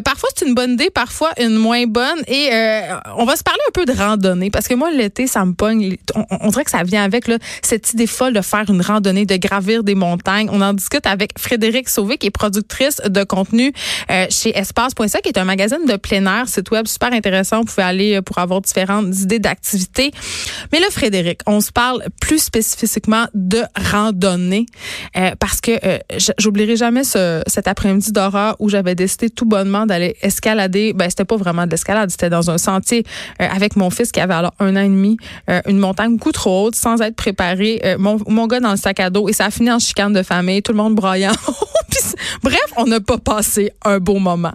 parfois 0.03 0.29
c'est 0.35 0.47
une 0.47 0.55
bonne 0.55 0.71
idée, 0.71 0.89
parfois 0.89 1.29
une 1.39 1.55
moins 1.55 1.85
bonne. 1.85 2.23
Et 2.27 2.49
on 3.15 3.25
va 3.25 3.35
se 3.35 3.43
parler 3.43 3.61
un 3.67 3.71
peu 3.73 3.85
de 3.85 3.93
randonnée 3.93 4.49
parce 4.49 4.67
que 4.67 4.73
moi 4.73 4.89
l'été 4.89 5.27
ça 5.27 5.45
me 5.45 5.53
pogne. 5.53 5.97
On, 6.41 6.47
dirait 6.49 6.63
que 6.63 6.71
ça 6.71 6.81
vient 6.81 7.03
avec 7.03 7.27
là, 7.27 7.37
cette 7.61 7.93
idée 7.93 8.07
folle 8.07 8.33
de 8.33 8.41
faire 8.41 8.65
une 8.69 8.81
randonnée, 8.81 9.27
de 9.27 9.35
gravir 9.35 9.83
des 9.83 9.93
montagnes. 9.93 10.49
On 10.51 10.61
en 10.61 10.73
discute 10.73 11.05
avec 11.05 11.37
Frédéric 11.37 11.89
Sauvé 11.89 12.17
qui 12.17 12.25
est 12.25 12.31
productrice 12.31 12.86
de 13.07 13.23
contenu 13.23 13.73
euh, 14.09 14.25
chez 14.29 14.57
Espace.ca, 14.57 15.21
qui 15.21 15.29
est 15.29 15.37
un 15.37 15.43
magazine 15.43 15.85
de 15.87 15.95
plein 15.95 16.25
air, 16.25 16.47
site 16.47 16.71
web 16.71 16.87
super 16.87 17.13
intéressant. 17.13 17.59
Vous 17.59 17.65
pouvez 17.65 17.83
aller 17.83 18.15
euh, 18.15 18.21
pour 18.21 18.37
avoir 18.37 18.61
différentes 18.61 19.15
idées 19.19 19.39
d'activités. 19.39 20.11
Mais 20.71 20.79
là, 20.79 20.87
Frédéric, 20.91 21.41
on 21.45 21.61
se 21.61 21.71
parle 21.71 22.03
plus 22.21 22.41
spécifiquement 22.41 23.25
de 23.33 23.61
randonnée 23.91 24.65
euh, 25.15 25.31
parce 25.39 25.61
que 25.61 25.71
j'oublierai 26.39 26.75
jamais 26.75 27.03
ce, 27.03 27.41
cet 27.47 27.67
après-midi 27.67 28.11
d'horreur 28.11 28.55
où 28.59 28.69
j'avais 28.69 28.95
décidé 28.95 29.29
tout 29.29 29.45
bonnement 29.45 29.85
d'aller 29.85 30.15
escalader. 30.21 30.93
Ben, 30.93 31.09
c'était 31.09 31.25
pas 31.25 31.37
vraiment 31.37 31.65
de 31.65 31.71
l'escalade, 31.71 32.09
c'était 32.09 32.29
dans 32.29 32.49
un 32.49 32.57
sentier 32.57 33.03
avec 33.39 33.75
mon 33.75 33.89
fils 33.89 34.11
qui 34.11 34.19
avait 34.19 34.33
alors 34.33 34.53
un 34.59 34.75
an 34.75 34.81
et 34.81 34.89
demi, 34.89 35.17
une 35.65 35.79
montagne 35.79 36.15
beaucoup 36.15 36.31
trop 36.31 36.65
haute 36.65 36.75
sans 36.75 37.01
être 37.01 37.15
préparé. 37.15 37.81
mon, 37.99 38.17
mon 38.27 38.47
gars 38.47 38.59
dans 38.59 38.71
le 38.71 38.77
sac 38.77 38.99
à 38.99 39.09
dos 39.09 39.29
et 39.29 39.33
ça 39.33 39.45
a 39.45 39.51
fini 39.51 39.71
en 39.71 39.79
chicane 39.79 40.13
de 40.13 40.23
famille, 40.23 40.61
tout 40.61 40.71
le 40.71 40.77
monde 40.77 40.95
broyant. 40.95 41.33
Bref, 42.43 42.73
on 42.75 42.85
n'a 42.85 42.99
pas 42.99 43.17
passé 43.17 43.71
un 43.83 43.99
beau 43.99 44.19
moment. 44.19 44.53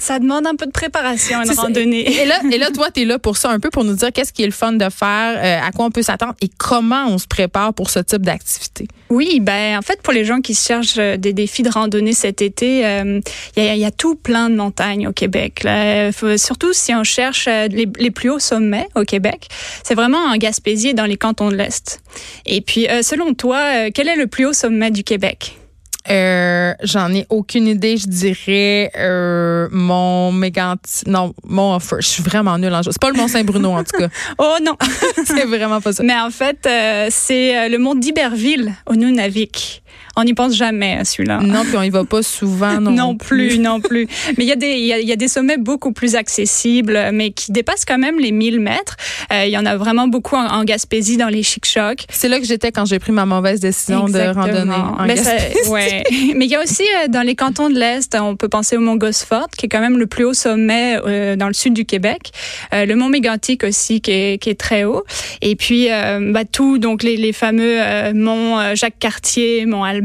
ça 0.00 0.18
demande 0.18 0.46
un 0.46 0.54
peu 0.54 0.66
de 0.66 0.70
préparation, 0.70 1.42
une 1.42 1.50
randonnée. 1.50 2.22
Et 2.22 2.24
là, 2.24 2.40
et 2.50 2.58
là 2.58 2.70
toi, 2.70 2.90
tu 2.90 3.02
es 3.02 3.04
là 3.04 3.18
pour 3.18 3.36
ça, 3.36 3.50
un 3.50 3.58
peu 3.58 3.70
pour 3.70 3.84
nous 3.84 3.94
dire 3.94 4.12
qu'est-ce 4.12 4.32
qui 4.32 4.42
est 4.42 4.46
le 4.46 4.52
fun 4.52 4.72
de 4.72 4.88
faire, 4.88 5.38
euh, 5.38 5.66
à 5.66 5.70
quoi 5.72 5.86
on 5.86 5.90
peut 5.90 6.02
s'attendre 6.02 6.34
et 6.40 6.48
comment 6.48 7.06
on 7.08 7.18
se 7.18 7.26
prépare 7.26 7.74
pour 7.74 7.90
ce 7.90 7.98
type 7.98 8.22
d'activité. 8.22 8.88
Oui, 9.08 9.40
ben 9.40 9.78
en 9.78 9.82
fait, 9.82 10.00
pour 10.02 10.12
les 10.12 10.24
gens 10.24 10.40
qui 10.40 10.54
cherchent 10.54 10.98
euh, 10.98 11.16
des 11.16 11.32
défis 11.32 11.62
de 11.62 11.70
randonnée 11.70 12.12
cet 12.12 12.42
été, 12.42 12.86
euh, 12.86 13.20
il 13.56 13.76
y, 13.76 13.84
a 13.84 13.90
tout 13.90 14.14
plein 14.14 14.50
de 14.50 14.56
montagnes 14.56 15.08
au 15.08 15.12
Québec. 15.12 15.64
Là. 15.64 16.10
surtout 16.36 16.72
si 16.72 16.94
on 16.94 17.04
cherche 17.04 17.46
les, 17.46 17.88
les, 17.98 18.10
plus 18.10 18.30
hauts 18.30 18.38
sommets 18.38 18.88
au 18.94 19.04
Québec, 19.04 19.48
c'est 19.82 19.94
vraiment 19.94 20.18
en 20.18 20.36
Gaspésie 20.36 20.94
dans 20.94 21.06
les 21.06 21.16
cantons 21.16 21.50
de 21.50 21.56
l'Est. 21.56 22.00
Et 22.46 22.60
puis, 22.60 22.86
selon 23.02 23.34
toi, 23.34 23.90
quel 23.90 24.08
est 24.08 24.16
le 24.16 24.26
plus 24.26 24.46
haut 24.46 24.52
sommet 24.52 24.90
du 24.90 25.04
Québec? 25.04 25.59
Euh, 26.08 26.72
j'en 26.82 27.12
ai 27.12 27.26
aucune 27.28 27.66
idée. 27.66 27.96
Je 27.96 28.06
dirais 28.06 28.90
euh, 28.96 29.68
mon 29.70 30.32
méganti... 30.32 31.04
Non, 31.06 31.34
mon 31.44 31.74
offer. 31.74 31.96
Je 32.00 32.06
suis 32.06 32.22
vraiment 32.22 32.56
nulle 32.58 32.72
en 32.72 32.82
jeu. 32.82 32.90
C'est 32.92 33.00
pas 33.00 33.10
le 33.10 33.16
Mont 33.16 33.28
Saint-Bruno, 33.28 33.70
en 33.70 33.84
tout 33.84 33.98
cas. 33.98 34.08
oh 34.38 34.56
non! 34.64 34.76
c'est 35.24 35.44
vraiment 35.44 35.80
pas 35.80 35.92
ça. 35.92 36.02
Mais 36.02 36.18
en 36.18 36.30
fait, 36.30 36.66
euh, 36.66 37.08
c'est 37.10 37.68
le 37.68 37.78
mont 37.78 37.94
d'Iberville, 37.94 38.74
au 38.86 38.94
Nunavik. 38.94 39.82
On 40.16 40.24
n'y 40.24 40.34
pense 40.34 40.54
jamais 40.54 40.96
à 40.96 41.04
celui-là. 41.04 41.40
Non, 41.40 41.62
puis 41.62 41.76
on 41.76 41.82
y 41.82 41.90
va 41.90 42.04
pas 42.04 42.22
souvent 42.22 42.80
non, 42.80 42.90
non 42.90 43.16
plus. 43.16 43.58
non 43.58 43.80
plus. 43.80 44.08
Mais 44.36 44.44
il 44.44 44.48
y, 44.48 44.52
a 44.52 44.56
des, 44.56 44.76
y, 44.76 45.12
a, 45.12 45.16
des 45.16 45.28
sommets 45.28 45.56
beaucoup 45.56 45.92
plus 45.92 46.16
accessibles, 46.16 47.10
mais 47.12 47.30
qui 47.30 47.52
dépassent 47.52 47.84
quand 47.84 47.98
même 47.98 48.18
les 48.18 48.32
1000 48.32 48.58
mètres. 48.58 48.96
Euh, 49.32 49.44
il 49.44 49.50
y 49.50 49.58
en 49.58 49.64
a 49.66 49.76
vraiment 49.76 50.08
beaucoup 50.08 50.36
en, 50.36 50.64
Gaspésie, 50.64 51.16
dans 51.16 51.28
les 51.28 51.42
chic-chocs. 51.42 52.04
C'est 52.10 52.28
là 52.28 52.40
que 52.40 52.44
j'étais 52.44 52.72
quand 52.72 52.84
j'ai 52.86 52.98
pris 52.98 53.12
ma 53.12 53.24
mauvaise 53.24 53.60
décision 53.60 54.06
de 54.06 54.34
randonner 54.34 54.74
en 54.74 55.04
mais 55.06 55.14
Gaspésie. 55.14 55.68
ouais. 55.70 56.02
mais 56.34 56.44
il 56.44 56.50
y 56.50 56.56
a 56.56 56.62
aussi 56.62 56.82
euh, 56.82 57.08
dans 57.08 57.22
les 57.22 57.36
cantons 57.36 57.70
de 57.70 57.78
l'Est, 57.78 58.16
on 58.20 58.36
peut 58.36 58.48
penser 58.48 58.76
au 58.76 58.80
mont 58.80 58.96
Gosford, 58.96 59.48
qui 59.56 59.66
est 59.66 59.68
quand 59.68 59.80
même 59.80 59.98
le 59.98 60.06
plus 60.06 60.24
haut 60.24 60.34
sommet 60.34 60.98
euh, 61.06 61.36
dans 61.36 61.46
le 61.46 61.54
sud 61.54 61.72
du 61.72 61.84
Québec. 61.84 62.32
le 62.72 62.94
mont 62.94 63.08
Mégantic 63.08 63.62
aussi, 63.64 64.00
qui 64.00 64.10
est, 64.10 64.42
qui 64.42 64.50
est 64.50 64.58
très 64.58 64.84
haut. 64.84 65.04
Et 65.40 65.54
puis, 65.54 65.88
bah, 65.88 66.44
tout, 66.44 66.78
donc 66.78 67.02
les, 67.02 67.16
les 67.16 67.32
fameux 67.32 67.78
monts 68.12 68.74
Jacques-Cartier, 68.74 69.66
mont 69.66 69.84
Albert, 69.84 69.99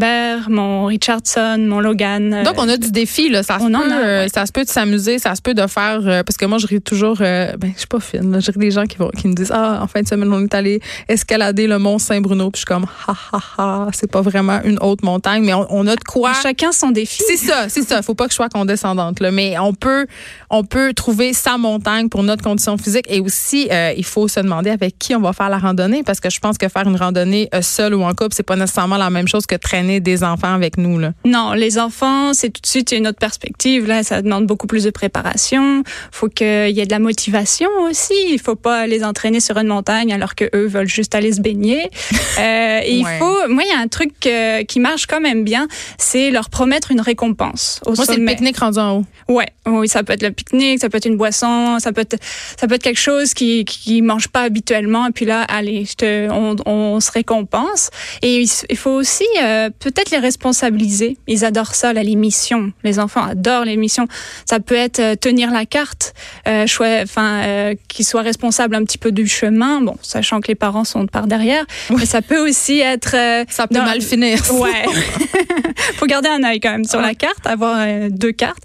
mon 0.50 0.86
Richardson, 0.86 1.58
mon 1.60 1.80
Logan. 1.80 2.44
Donc, 2.44 2.56
on 2.58 2.68
a 2.70 2.78
du 2.78 2.92
défi, 2.92 3.30
là. 3.30 3.44
Ça, 3.44 3.60
se, 3.60 3.66
peut, 3.66 3.94
euh, 3.94 4.28
ça 4.34 4.46
se 4.46 4.52
peut 4.52 4.64
de 4.64 4.70
s'amuser, 4.70 5.20
ça 5.20 5.36
se 5.36 5.42
peut 5.42 5.54
de 5.54 5.66
faire. 5.68 6.02
Euh, 6.06 6.24
parce 6.24 6.38
que 6.38 6.46
moi, 6.46 6.58
je 6.58 6.68
ris 6.68 6.82
toujours. 6.82 7.18
Euh, 7.22 7.56
ben, 7.58 7.72
je 7.74 7.80
suis 7.80 7.88
pas 7.88 8.00
fine. 8.00 8.32
Là, 8.32 8.40
je 8.40 8.52
ris 8.52 8.60
des 8.60 8.72
gens 8.72 8.86
qui, 8.86 8.98
vont, 8.98 9.10
qui 9.10 9.28
me 9.28 9.34
disent 9.34 9.52
Ah, 9.54 9.80
en 9.82 9.88
fin 9.88 10.02
de 10.02 10.08
semaine, 10.08 10.32
on 10.32 10.44
est 10.44 10.54
allé 10.54 10.80
escalader 11.08 11.68
le 11.68 11.80
mont 11.80 11.98
Saint-Bruno. 11.98 12.52
Puis 12.52 12.62
je 12.62 12.66
suis 12.66 12.66
comme 12.66 12.86
Ha, 13.08 13.16
ha, 13.32 13.40
ha. 13.58 13.88
C'est 13.94 14.10
pas 14.10 14.22
vraiment 14.22 14.60
une 14.64 14.78
haute 14.82 15.04
montagne, 15.04 15.44
mais 15.44 15.54
on, 15.54 15.88
a 15.88 15.96
de 15.96 16.04
quoi. 16.04 16.34
Chacun 16.42 16.72
son 16.72 16.92
défi. 16.92 17.24
C'est 17.28 17.38
ça, 17.38 17.70
c'est 17.70 17.84
ça. 17.84 18.02
Faut 18.02 18.16
pas 18.16 18.26
que 18.26 18.32
je 18.32 18.36
sois 18.36 18.50
condescendante, 18.50 19.20
là. 19.20 19.32
Mais 19.32 19.58
on 19.60 19.74
peut, 19.74 20.08
on 20.50 20.64
peut 20.64 20.94
trouver 20.94 21.34
sa 21.34 21.58
montagne 21.58 22.10
pour 22.10 22.24
notre 22.24 22.44
condition 22.44 22.78
physique. 22.78 23.06
Et 23.10 23.20
aussi, 23.20 23.70
il 23.98 24.06
faut 24.06 24.28
se 24.28 24.40
demander 24.40 24.70
avec 24.70 24.98
qui 24.98 25.16
on 25.16 25.22
va 25.22 25.34
faire 25.34 25.50
la 25.50 25.58
randonnée. 25.58 26.04
Parce 26.04 26.20
que 26.20 26.30
je 26.30 26.40
pense 26.40 26.58
que 26.58 26.68
faire 26.68 26.88
une 26.88 26.98
randonnée 26.98 27.50
seule 27.62 27.96
ou 27.96 28.04
en 28.04 28.14
couple, 28.14 28.34
c'est 28.34 28.44
pas 28.44 28.56
nécessairement 28.56 28.98
la 28.98 29.10
même 29.10 29.28
chose 29.28 29.46
que 29.46 29.56
traîner 29.56 29.85
des 30.00 30.24
enfants 30.24 30.54
avec 30.54 30.78
nous. 30.78 31.00
Là? 31.00 31.14
Non, 31.26 31.54
les 31.54 31.78
enfants, 31.80 32.34
c'est 32.34 32.50
tout 32.50 32.62
de 32.62 32.68
suite 32.68 32.92
une 32.92 33.08
autre 33.08 33.20
perspective. 33.20 33.86
Là, 33.88 34.04
ça 34.04 34.22
demande 34.22 34.46
beaucoup 34.46 34.68
plus 34.68 34.84
de 34.84 34.90
préparation. 34.90 35.84
faut 36.12 36.28
qu'il 36.30 36.46
y 36.72 36.80
ait 36.80 36.86
de 36.86 36.92
la 36.92 37.00
motivation 37.00 37.70
aussi. 37.90 38.14
Il 38.30 38.40
faut 38.40 38.56
pas 38.56 38.88
les 38.88 39.04
entraîner 39.04 39.40
sur 39.40 39.58
une 39.58 39.68
montagne 39.68 40.14
alors 40.14 40.36
que 40.36 40.46
eux 40.56 40.68
veulent 40.68 40.88
juste 40.88 41.16
aller 41.16 41.32
se 41.32 41.42
baigner. 41.42 41.90
Euh, 42.38 42.80
et 42.84 42.96
il 42.98 43.06
Ouais. 43.06 43.18
faut, 43.18 43.48
moi, 43.48 43.64
il 43.64 43.70
y 43.70 43.74
a 43.74 43.80
un 43.80 43.88
truc 43.88 44.12
euh, 44.26 44.64
qui 44.64 44.80
marche 44.82 45.06
quand 45.06 45.22
même 45.22 45.44
bien, 45.46 45.68
c'est 45.98 46.32
leur 46.32 46.50
promettre 46.50 46.92
une 46.92 47.00
récompense 47.00 47.80
au 47.86 47.94
Moi, 47.96 48.04
c'est 48.06 48.18
le 48.18 48.26
pique-nique 48.26 48.58
rendu 48.58 48.78
en 48.80 48.98
haut. 49.00 49.06
Ouais, 49.30 49.48
oui, 49.66 49.88
ça 49.88 50.04
peut 50.04 50.12
être 50.14 50.22
le 50.24 50.32
pique-nique, 50.32 50.80
ça 50.82 50.90
peut 50.90 50.98
être 50.98 51.06
une 51.06 51.16
boisson, 51.16 51.78
ça 51.80 51.94
peut 51.94 52.02
être, 52.02 52.18
ça 52.60 52.68
peut 52.68 52.76
être 52.76 52.84
quelque 52.84 53.00
chose 53.00 53.34
qui 53.34 53.64
qui 53.64 54.02
mange 54.02 54.28
pas 54.28 54.42
habituellement. 54.42 55.08
Et 55.08 55.12
puis 55.12 55.24
là, 55.26 55.44
allez, 55.44 55.86
je 55.86 55.94
te, 55.96 56.30
on, 56.30 56.56
on 56.66 57.00
se 57.00 57.10
récompense. 57.12 57.90
Et 58.22 58.44
il 58.70 58.78
faut 58.78 58.92
aussi 58.92 59.26
euh, 59.42 59.70
peut-être 59.80 60.12
les 60.12 60.18
responsabiliser. 60.18 61.18
Ils 61.28 61.46
adorent 61.46 61.76
ça, 61.76 61.94
là, 61.94 62.04
les 62.04 62.16
missions. 62.16 62.72
Les 62.84 63.00
enfants 63.00 63.24
adorent 63.24 63.66
les 63.66 63.78
missions. 63.78 64.08
Ça 64.46 64.60
peut 64.60 64.76
être 64.76 65.00
euh, 65.00 65.16
tenir 65.16 65.52
la 65.52 65.66
carte, 65.66 66.14
euh, 66.48 66.66
enfin, 67.04 67.42
euh, 67.44 67.76
qu'ils 67.88 68.06
soient 68.06 68.22
responsables 68.22 68.76
un 68.76 68.84
petit 68.84 68.98
peu 68.98 69.12
du 69.12 69.28
chemin. 69.28 69.82
Bon, 69.82 69.96
sachant 70.02 70.40
que 70.42 70.48
les 70.48 70.56
parents 70.56 70.84
sont 70.84 71.06
par 71.08 71.28
derrière, 71.28 71.66
mais 71.92 72.06
ça 72.06 72.22
peut 72.22 72.40
aussi 72.48 72.80
être 72.80 73.12
Ça 73.50 73.68
peut 73.68 73.76
dans- 73.76 73.84
mal 73.86 74.02
finir. 74.02 74.40
Ouais. 74.56 74.86
Faut 75.98 76.06
garder 76.06 76.30
un 76.30 76.44
œil 76.44 76.60
quand 76.60 76.72
même 76.72 76.86
sur 76.86 77.00
Ouais. 77.00 77.06
la 77.08 77.14
carte, 77.16 77.46
avoir 77.46 77.86
deux 78.10 78.32
cartes. 78.32 78.64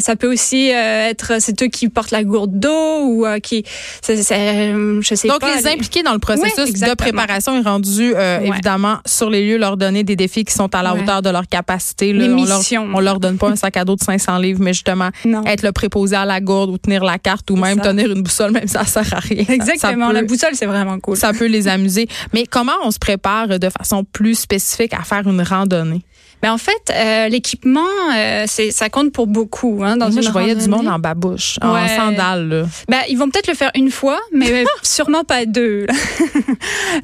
Ça 0.00 0.16
peut 0.16 0.30
aussi 0.30 0.68
être 0.68 1.40
c'est 1.40 1.60
eux 1.62 1.66
qui 1.68 1.88
portent 1.88 2.10
la 2.10 2.24
gourde 2.24 2.58
d'eau 2.58 3.00
ou 3.06 3.26
qui 3.42 3.64
je 4.06 5.14
sais 5.14 5.28
Donc, 5.28 5.40
pas. 5.40 5.56
les 5.56 5.66
impliquer 5.66 6.02
dans 6.02 6.12
le 6.12 6.18
processus 6.18 6.80
Ouais, 6.80 6.88
de 6.90 6.94
préparation 6.94 7.58
est 7.58 7.62
rendu, 7.66 8.14
évidemment, 8.42 8.98
sur 9.06 9.30
les 9.30 9.46
lieux, 9.46 9.58
leur 9.58 9.76
donner 9.76 10.04
des 10.04 10.16
défis 10.16 10.41
qui 10.44 10.52
sont 10.54 10.74
à 10.74 10.82
la 10.82 10.94
Ouais. 10.94 11.00
hauteur 11.02 11.22
de 11.22 11.30
leur 11.30 11.46
capacité. 11.48 12.12
là. 12.12 12.26
On, 12.26 12.44
leur, 12.44 12.60
on 12.94 13.00
leur 13.00 13.20
donne 13.20 13.38
pas 13.38 13.48
un 13.50 13.56
sac 13.56 13.76
à 13.76 13.84
dos 13.84 13.96
de 13.96 14.02
500 14.02 14.38
livres, 14.38 14.60
mais 14.62 14.72
justement, 14.72 15.10
Non. 15.24 15.44
être 15.44 15.62
le 15.62 15.72
préposé 15.72 16.16
à 16.16 16.24
la 16.24 16.40
gourde 16.40 16.70
ou 16.70 16.78
tenir 16.78 17.04
la 17.04 17.18
carte 17.18 17.50
ou 17.50 17.56
même 17.56 17.78
ça. 17.78 17.84
tenir 17.90 18.10
une 18.12 18.22
boussole, 18.22 18.50
même 18.52 18.68
ça 18.68 18.84
sert 18.84 19.12
à 19.14 19.20
rien. 19.20 19.44
Exactement. 19.48 20.08
ça 20.08 20.12
la 20.12 20.20
peut- 20.20 20.26
boussole, 20.26 20.54
c'est 20.54 20.66
vraiment 20.66 20.98
cool. 21.00 21.16
ça 21.16 21.32
peut 21.32 21.46
les 21.46 21.68
amuser. 21.68 22.08
Mais 22.32 22.44
comment 22.46 22.72
on 22.84 22.90
se 22.90 22.98
prépare 22.98 23.58
de 23.58 23.68
façon 23.70 24.04
plus 24.04 24.34
spécifique 24.38 24.94
à 24.94 25.02
faire 25.02 25.26
une 25.26 25.42
randonnée? 25.42 26.02
Mais 26.42 26.48
en 26.48 26.58
fait, 26.58 26.90
euh, 26.90 27.28
l'équipement, 27.28 27.80
euh, 28.14 28.44
c'est, 28.46 28.70
ça 28.70 28.88
compte 28.88 29.12
pour 29.12 29.26
beaucoup. 29.26 29.82
Hein, 29.84 29.96
dans 29.96 30.10
Moi, 30.10 30.16
une 30.16 30.22
je 30.22 30.30
voyais 30.30 30.54
du 30.54 30.68
monde 30.68 30.88
en 30.88 30.98
babouche, 30.98 31.58
en 31.62 31.86
sandales. 31.88 32.48
là. 32.48 32.62
Ben, 32.88 33.00
ils 33.08 33.16
vont 33.16 33.28
peut-être 33.30 33.48
le 33.48 33.54
faire 33.54 33.70
une 33.74 33.90
fois, 33.90 34.18
mais 34.32 34.64
sûrement 34.82 35.24
pas 35.24 35.46
deux. 35.46 35.86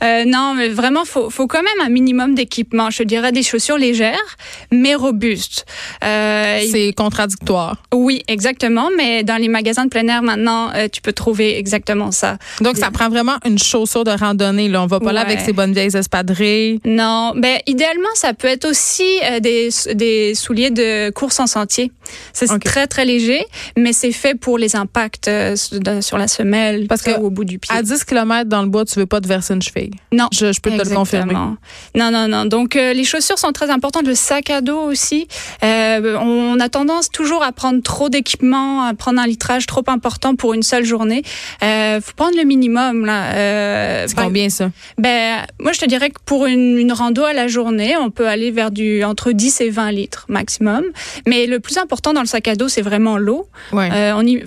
Euh, 0.05 0.25
non, 0.27 0.55
mais 0.55 0.69
vraiment, 0.69 1.05
faut, 1.05 1.31
faut 1.31 1.47
quand 1.47 1.63
même 1.63 1.81
un 1.85 1.89
minimum 1.89 2.35
d'équipement. 2.35 2.91
Je 2.91 3.03
dirais 3.03 3.33
des 3.33 3.43
chaussures 3.43 3.79
légères, 3.79 4.37
mais 4.71 4.95
robustes. 4.95 5.67
Euh, 6.05 6.61
C'est 6.71 6.93
contradictoire. 6.93 7.77
Oui, 7.93 8.23
exactement. 8.29 8.91
Mais 8.97 9.25
dans 9.25 9.37
les 9.37 9.49
magasins 9.49 9.85
de 9.85 9.89
plein 9.89 10.07
air 10.09 10.23
maintenant, 10.23 10.71
euh, 10.75 10.89
tu 10.93 11.01
peux 11.01 11.13
trouver 11.13 11.59
exactement 11.59 12.13
ça. 12.13 12.37
Donc, 12.61 12.77
ça 12.77 12.91
prend 12.91 13.09
vraiment 13.09 13.37
une 13.45 13.59
chaussure 13.59 14.05
de 14.05 14.11
randonnée. 14.11 14.69
Là. 14.69 14.83
On 14.83 14.87
va 14.87 15.01
pas 15.01 15.13
là 15.13 15.23
avec 15.23 15.41
ses 15.41 15.53
bonnes 15.53 15.73
vieilles 15.73 15.97
espadrilles. 15.97 16.81
Non, 16.85 17.33
ben 17.35 17.59
idéalement, 17.67 18.09
ça 18.15 18.35
peut 18.35 18.49
être 18.49 18.67
aussi 18.67 19.05
euh, 19.29 19.41
des, 19.41 19.69
des 19.95 20.35
souliers 20.35 20.71
de 20.71 21.11
course 21.11 21.41
en 21.41 21.47
sentier. 21.47 21.93
C'est 22.33 22.47
très 22.61 22.87
très 22.87 23.05
léger, 23.05 23.45
mais 23.77 23.93
c'est 23.93 24.13
fait 24.13 24.35
pour 24.35 24.59
les 24.59 24.77
impacts 24.77 25.29
euh, 25.29 25.57
sur 25.57 26.19
la 26.19 26.29
semelle, 26.29 26.87
Parce 26.87 27.03
ça, 27.03 27.15
que 27.15 27.21
au 27.21 27.31
bout 27.31 27.45
du 27.45 27.59
pied. 27.59 27.75
À 27.75 27.83
10 27.83 28.05
km 28.05 28.49
dans 28.49 28.63
le 28.63 28.69
bois, 28.69 28.85
tu 28.85 28.99
veux 28.99 29.07
pas 29.07 29.21
te 29.21 29.29
verser 29.29 29.55
une 29.55 29.63
cheville. 29.63 29.91
Non. 30.13 30.29
Je, 30.33 30.53
je 30.53 30.61
peux 30.61 30.71
te 30.71 30.89
le 30.89 30.95
confirmer. 30.95 31.35
Non, 31.35 32.11
non, 32.11 32.29
non. 32.29 32.45
Donc, 32.47 32.77
euh, 32.77 32.93
les 32.93 33.05
chaussures 33.05 33.39
sont 33.39 33.53
très 33.53 33.71
importantes. 33.71 34.07
Le 34.07 34.15
sac 34.15 34.51
à 34.51 34.61
dos 34.61 34.81
aussi. 34.81 35.29
Euh, 35.63 36.17
on 36.21 36.59
a 36.61 36.69
tendance 36.69 37.11
toujours 37.11 37.43
à 37.43 37.53
prendre 37.53 37.83
trop 37.83 38.09
d'équipements, 38.09 38.83
à 38.83 38.95
prendre 38.95 39.21
un 39.21 39.27
litrage 39.27 39.67
trop 39.67 39.85
important 39.89 40.35
pour 40.35 40.55
une 40.55 40.63
seule 40.63 40.85
journée. 40.85 41.23
Euh, 41.63 42.01
faut 42.01 42.15
prendre 42.17 42.37
le 42.37 42.45
minimum 42.45 43.05
là. 43.05 43.33
Euh, 43.35 44.05
C'est 44.07 44.17
combien 44.17 44.49
ça? 44.49 44.71
Ben, 44.97 45.45
moi, 45.61 45.73
je 45.73 45.81
te 45.81 45.87
dirais 45.87 46.11
que 46.11 46.21
pour 46.25 46.47
une, 46.47 46.79
une 46.79 46.93
rando 46.93 47.25
à 47.25 47.33
la 47.33 47.49
journée, 47.49 47.97
on 47.97 48.11
peut 48.11 48.29
aller 48.29 48.51
vers 48.51 48.71
du 48.71 49.03
entre 49.19 49.33
10 49.33 49.61
et 49.63 49.71
20 49.71 49.91
litres 49.91 50.27
maximum. 50.29 50.85
Mais 51.27 51.47
le 51.47 51.59
plus 51.59 51.77
important 51.79 52.13
dans 52.13 52.21
le 52.21 52.27
sac 52.27 52.47
à 52.47 52.55
dos, 52.55 52.69
c'est 52.69 52.83
vraiment 52.83 53.19
l'eau. 53.19 53.49
Ouais. 53.73 53.89
Euh, 53.93 54.13
on, 54.15 54.23
y, 54.25 54.45